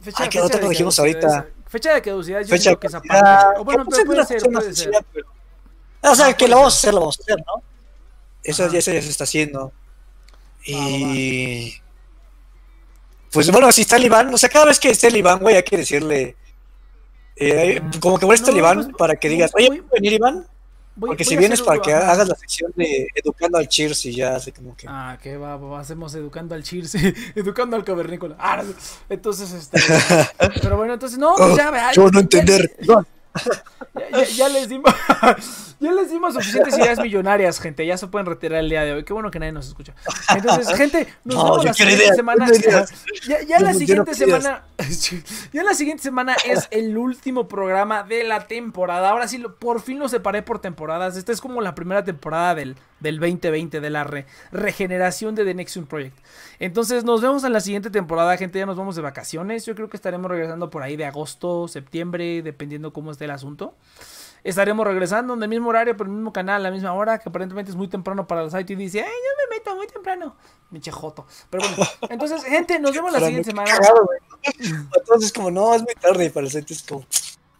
Fecha, 0.00 0.30
¿qué 0.30 0.40
otro 0.40 0.66
dijimos 0.66 0.98
ahorita? 0.98 1.46
Fecha 1.66 1.92
de 1.92 2.00
caducidad, 2.00 2.40
yo 2.40 2.46
fecha 2.46 2.70
creo 2.70 2.80
que 2.80 2.86
esa 2.86 3.02
parte. 3.02 3.60
O 3.60 3.64
bueno, 3.64 3.84
pero 3.84 4.06
puede 4.06 4.24
ser, 4.24 4.42
puede 4.50 4.74
ser. 4.74 4.92
o 6.00 6.14
sea, 6.14 6.32
que 6.32 6.48
lo 6.48 6.56
vamos 6.56 6.72
a 6.72 6.78
hacer, 6.78 6.94
lo 6.94 7.00
vamos 7.00 7.18
a 7.18 7.22
hacer, 7.22 7.36
¿no? 7.46 7.69
Eso 8.42 8.70
ya, 8.70 8.80
se 8.80 8.98
está 8.98 9.24
haciendo. 9.24 9.72
Y. 10.64 11.74
Pues 13.32 13.50
bueno, 13.50 13.70
si 13.70 13.82
está 13.82 13.96
el 13.96 14.04
Iván, 14.04 14.32
o 14.34 14.38
sea, 14.38 14.48
cada 14.48 14.66
vez 14.66 14.80
que 14.80 14.90
esté 14.90 15.08
el 15.08 15.16
Iván, 15.16 15.38
güey, 15.38 15.56
hay 15.56 15.62
que 15.62 15.76
decirle. 15.76 16.36
Eh, 17.36 17.80
como 18.00 18.18
que 18.18 18.26
molesta 18.26 18.50
el 18.50 18.58
Iván 18.58 18.84
pues, 18.84 18.96
para 18.98 19.16
que 19.16 19.28
digas, 19.28 19.52
oye, 19.54 19.68
¿puedo 19.68 19.84
venir, 19.92 20.14
Iván? 20.14 20.46
Porque 20.98 21.24
si 21.24 21.36
vienes 21.36 21.62
para 21.62 21.80
que 21.80 21.94
hagas 21.94 22.28
la 22.28 22.34
sección 22.34 22.72
de 22.76 23.08
educando 23.14 23.56
al 23.56 23.68
Cheers 23.68 24.04
y 24.06 24.16
ya 24.16 24.36
hace 24.36 24.52
como 24.52 24.76
que. 24.76 24.86
Ah, 24.88 25.18
que 25.22 25.36
va, 25.36 25.56
va, 25.56 25.80
hacemos 25.80 26.14
educando 26.14 26.54
al 26.54 26.62
Cheers, 26.62 26.94
educando 27.34 27.76
al 27.76 27.84
cavernícola. 27.84 28.36
Ah, 28.38 28.62
entonces, 29.08 29.52
este. 29.52 29.80
pero 30.60 30.76
bueno, 30.76 30.94
entonces, 30.94 31.18
no, 31.18 31.34
pues 31.36 31.56
ya, 31.56 31.70
vea. 31.70 31.92
Yo 31.92 32.10
no 32.10 32.20
entender. 32.20 32.76
Ya, 34.36 34.48
les 34.48 34.68
dimos, 34.68 34.92
ya 35.80 35.92
les 35.92 36.10
dimos 36.10 36.34
suficientes 36.34 36.76
ideas 36.76 36.98
millonarias, 37.02 37.58
gente. 37.58 37.86
Ya 37.86 37.96
se 37.96 38.06
pueden 38.06 38.26
retirar 38.26 38.60
el 38.60 38.68
día 38.68 38.82
de 38.82 38.92
hoy. 38.92 39.04
Qué 39.04 39.14
bueno 39.14 39.30
que 39.30 39.38
nadie 39.38 39.52
nos 39.52 39.66
escucha. 39.66 39.94
Entonces, 40.34 40.68
gente, 40.76 41.08
nos 41.24 41.42
vemos 41.42 41.64
la 41.64 41.74
siguiente 41.74 42.14
semana. 42.14 42.46
Ya, 43.48 43.60
la 43.60 43.74
siguiente 43.74 44.14
semana. 44.14 44.64
Ya 45.52 45.62
la 45.62 45.74
siguiente 45.74 46.02
semana 46.02 46.36
es 46.44 46.68
el 46.70 46.96
último 46.96 47.48
programa 47.48 48.02
de 48.02 48.24
la 48.24 48.46
temporada. 48.46 49.10
Ahora 49.10 49.28
sí, 49.28 49.42
por 49.58 49.80
fin 49.80 49.98
lo 49.98 50.08
separé 50.08 50.42
por 50.42 50.60
temporadas. 50.60 51.16
Esta 51.16 51.32
es 51.32 51.40
como 51.40 51.60
la 51.60 51.74
primera 51.74 52.04
temporada 52.04 52.54
del, 52.54 52.76
del 53.00 53.18
2020, 53.18 53.80
de 53.80 53.90
la 53.90 54.04
regeneración 54.52 55.34
de 55.34 55.44
The 55.44 55.54
Nexium 55.54 55.86
Project. 55.86 56.16
Entonces, 56.58 57.04
nos 57.04 57.20
vemos 57.20 57.44
en 57.44 57.52
la 57.52 57.60
siguiente 57.60 57.90
temporada, 57.90 58.36
gente. 58.36 58.58
Ya 58.58 58.66
nos 58.66 58.76
vamos 58.76 58.96
de 58.96 59.02
vacaciones. 59.02 59.64
Yo 59.66 59.74
creo 59.74 59.88
que 59.88 59.96
estaremos 59.96 60.30
regresando 60.30 60.70
por 60.70 60.82
ahí 60.82 60.96
de 60.96 61.06
agosto, 61.06 61.68
septiembre, 61.68 62.42
dependiendo 62.42 62.92
cómo 62.92 63.10
esté 63.10 63.24
el 63.26 63.32
asunto. 63.32 63.74
Estaremos 64.42 64.86
regresando 64.86 65.34
en 65.34 65.42
el 65.42 65.48
mismo 65.48 65.68
horario, 65.68 65.96
por 65.96 66.06
el 66.06 66.12
mismo 66.12 66.32
canal, 66.32 66.56
a 66.56 66.68
la 66.68 66.70
misma 66.70 66.92
hora, 66.92 67.18
que 67.18 67.28
aparentemente 67.28 67.70
es 67.70 67.76
muy 67.76 67.88
temprano 67.88 68.26
para 68.26 68.42
el 68.42 68.50
site 68.50 68.72
y 68.72 68.76
dice, 68.76 69.00
ay, 69.00 69.06
yo 69.06 69.48
me 69.48 69.56
meto 69.56 69.76
muy 69.76 69.86
temprano. 69.86 70.36
Miche 70.70 70.90
joto. 70.90 71.26
Pero 71.50 71.64
bueno, 71.68 71.90
entonces, 72.08 72.44
gente, 72.44 72.78
nos 72.78 72.92
vemos 72.92 73.12
la 73.12 73.18
siguiente 73.18 73.50
semana. 73.50 73.72
entonces, 74.96 75.32
como 75.32 75.50
no, 75.50 75.74
es 75.74 75.82
muy 75.82 75.94
tarde 75.94 76.30
para 76.30 76.46
el 76.46 76.52
site, 76.52 76.72
es 76.72 76.82
como, 76.82 77.04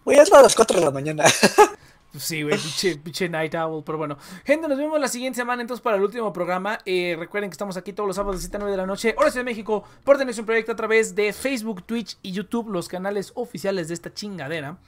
voy 0.05 0.17
a 0.17 0.25
las 0.25 0.55
4 0.55 0.79
de 0.79 0.85
la 0.85 0.91
mañana. 0.91 1.25
Sí, 2.17 2.43
güey, 2.43 2.59
pinche, 3.05 3.29
Night 3.29 3.55
Owl. 3.55 3.85
Pero 3.85 3.99
bueno, 3.99 4.17
gente, 4.45 4.67
nos 4.69 4.79
vemos 4.79 4.99
la 4.99 5.09
siguiente 5.09 5.37
semana 5.37 5.63
entonces 5.63 5.83
para 5.83 5.97
el 5.97 6.03
último 6.03 6.33
programa. 6.33 6.79
Eh, 6.85 7.17
recuerden 7.19 7.51
que 7.51 7.55
estamos 7.55 7.77
aquí 7.77 7.93
todos 7.93 8.07
los 8.07 8.17
sábados 8.17 8.37
de 8.37 8.43
7 8.43 8.57
a 8.57 8.61
9 8.61 8.73
de 8.73 8.77
la 8.77 8.87
noche, 8.87 9.15
hora 9.17 9.31
de 9.31 9.45
México, 9.45 9.85
por 10.05 10.19
tener 10.19 10.35
un 10.39 10.47
proyecto 10.47 10.73
a 10.73 10.77
través 10.77 11.15
de 11.15 11.33
Facebook, 11.33 11.85
Twitch 11.85 12.19
y 12.23 12.33
YouTube, 12.33 12.69
los 12.69 12.89
canales 12.89 13.33
oficiales 13.35 13.89
de 13.89 13.95
esta 13.95 14.13
chingadera. 14.13 14.79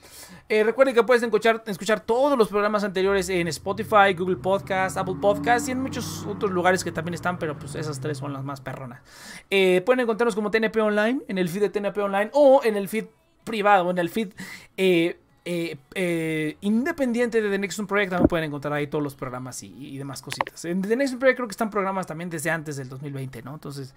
Eh, 0.49 0.63
recuerden 0.63 0.93
que 0.93 1.03
puedes 1.03 1.23
escuchar, 1.23 1.63
escuchar 1.65 2.01
todos 2.01 2.37
los 2.37 2.49
programas 2.49 2.83
anteriores 2.83 3.29
en 3.29 3.47
Spotify, 3.47 4.13
Google 4.17 4.37
Podcast, 4.37 4.97
Apple 4.97 5.15
Podcast 5.21 5.67
y 5.69 5.71
en 5.71 5.81
muchos 5.81 6.25
otros 6.27 6.51
lugares 6.51 6.83
que 6.83 6.91
también 6.91 7.13
están, 7.13 7.37
pero 7.39 7.57
pues 7.57 7.75
esas 7.75 7.99
tres 7.99 8.17
son 8.17 8.33
las 8.33 8.43
más 8.43 8.61
perronas. 8.61 9.01
Eh, 9.49 9.81
pueden 9.85 10.01
encontrarnos 10.01 10.35
como 10.35 10.51
TNP 10.51 10.81
Online, 10.81 11.21
en 11.27 11.37
el 11.37 11.47
feed 11.47 11.61
de 11.61 11.69
TNP 11.69 11.97
Online 11.99 12.29
o 12.33 12.61
en 12.63 12.75
el 12.75 12.89
feed 12.89 13.05
privado, 13.43 13.91
en 13.91 13.97
el 13.97 14.09
feed 14.09 14.33
eh, 14.77 15.19
eh, 15.45 16.57
independiente 16.61 17.41
de 17.41 17.49
The 17.49 17.59
Next 17.59 17.81
Project 17.81 18.11
también 18.11 18.27
pueden 18.27 18.45
encontrar 18.45 18.73
ahí 18.73 18.87
todos 18.87 19.03
los 19.03 19.15
programas 19.15 19.61
y, 19.63 19.97
demás 19.97 20.21
cositas. 20.21 20.63
En 20.63 20.81
The 20.81 20.95
Next 20.95 21.15
Project 21.15 21.37
creo 21.37 21.47
que 21.47 21.53
están 21.53 21.69
programas 21.69 22.07
también 22.07 22.29
desde 22.29 22.49
antes 22.49 22.77
del 22.77 22.87
2020, 22.87 23.41
¿no? 23.41 23.55
Entonces 23.55 23.93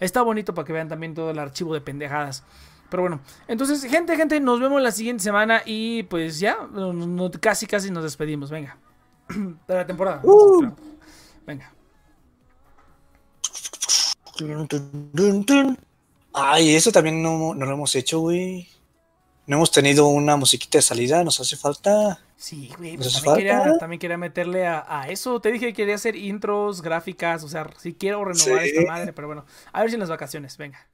está 0.00 0.22
bonito 0.22 0.54
para 0.54 0.66
que 0.66 0.72
vean 0.72 0.88
también 0.88 1.14
todo 1.14 1.30
el 1.30 1.38
archivo 1.38 1.72
de 1.74 1.80
pendejadas. 1.80 2.42
Pero 2.90 3.02
bueno, 3.02 3.20
entonces, 3.46 3.84
gente, 3.84 4.16
gente, 4.16 4.40
nos 4.40 4.60
vemos 4.60 4.80
la 4.82 4.90
siguiente 4.90 5.22
semana 5.22 5.62
y 5.64 6.04
pues 6.04 6.40
ya, 6.40 6.56
casi, 7.40 7.66
casi 7.66 7.90
nos 7.90 8.02
despedimos. 8.02 8.50
Venga, 8.50 8.76
de 9.28 9.74
la 9.74 9.86
temporada. 9.86 10.20
Uh. 10.24 10.72
Venga. 11.46 11.72
Ay, 16.32 16.74
eso 16.74 16.90
también 16.90 17.22
no, 17.22 17.54
no 17.54 17.66
lo 17.66 17.72
hemos 17.72 17.94
hecho, 17.94 18.20
güey 18.20 18.68
no 19.48 19.56
hemos 19.56 19.70
tenido 19.70 20.06
una 20.08 20.36
musiquita 20.36 20.76
de 20.76 20.82
salida, 20.82 21.24
nos 21.24 21.40
hace 21.40 21.56
falta. 21.56 22.20
Sí, 22.36 22.70
güey, 22.76 22.98
pues 22.98 23.22
también, 23.22 23.98
quería, 23.98 24.18
meterle 24.18 24.66
a, 24.66 25.06
eso. 25.08 25.40
Te 25.40 25.50
dije 25.50 25.68
que 25.68 25.72
quería 25.72 25.94
hacer 25.94 26.16
intros, 26.16 26.82
gráficas, 26.82 27.42
o 27.44 27.48
sea, 27.48 27.66
si 27.78 27.94
quiero 27.94 28.22
renovar 28.26 28.62
esta 28.62 28.82
madre, 28.82 29.12
pero 29.14 29.26
bueno, 29.26 29.46
a 29.72 29.80
ver 29.80 29.88
si 29.88 29.94
en 29.94 30.00
las 30.00 30.10
vacaciones, 30.10 30.58
venga. 30.58 30.86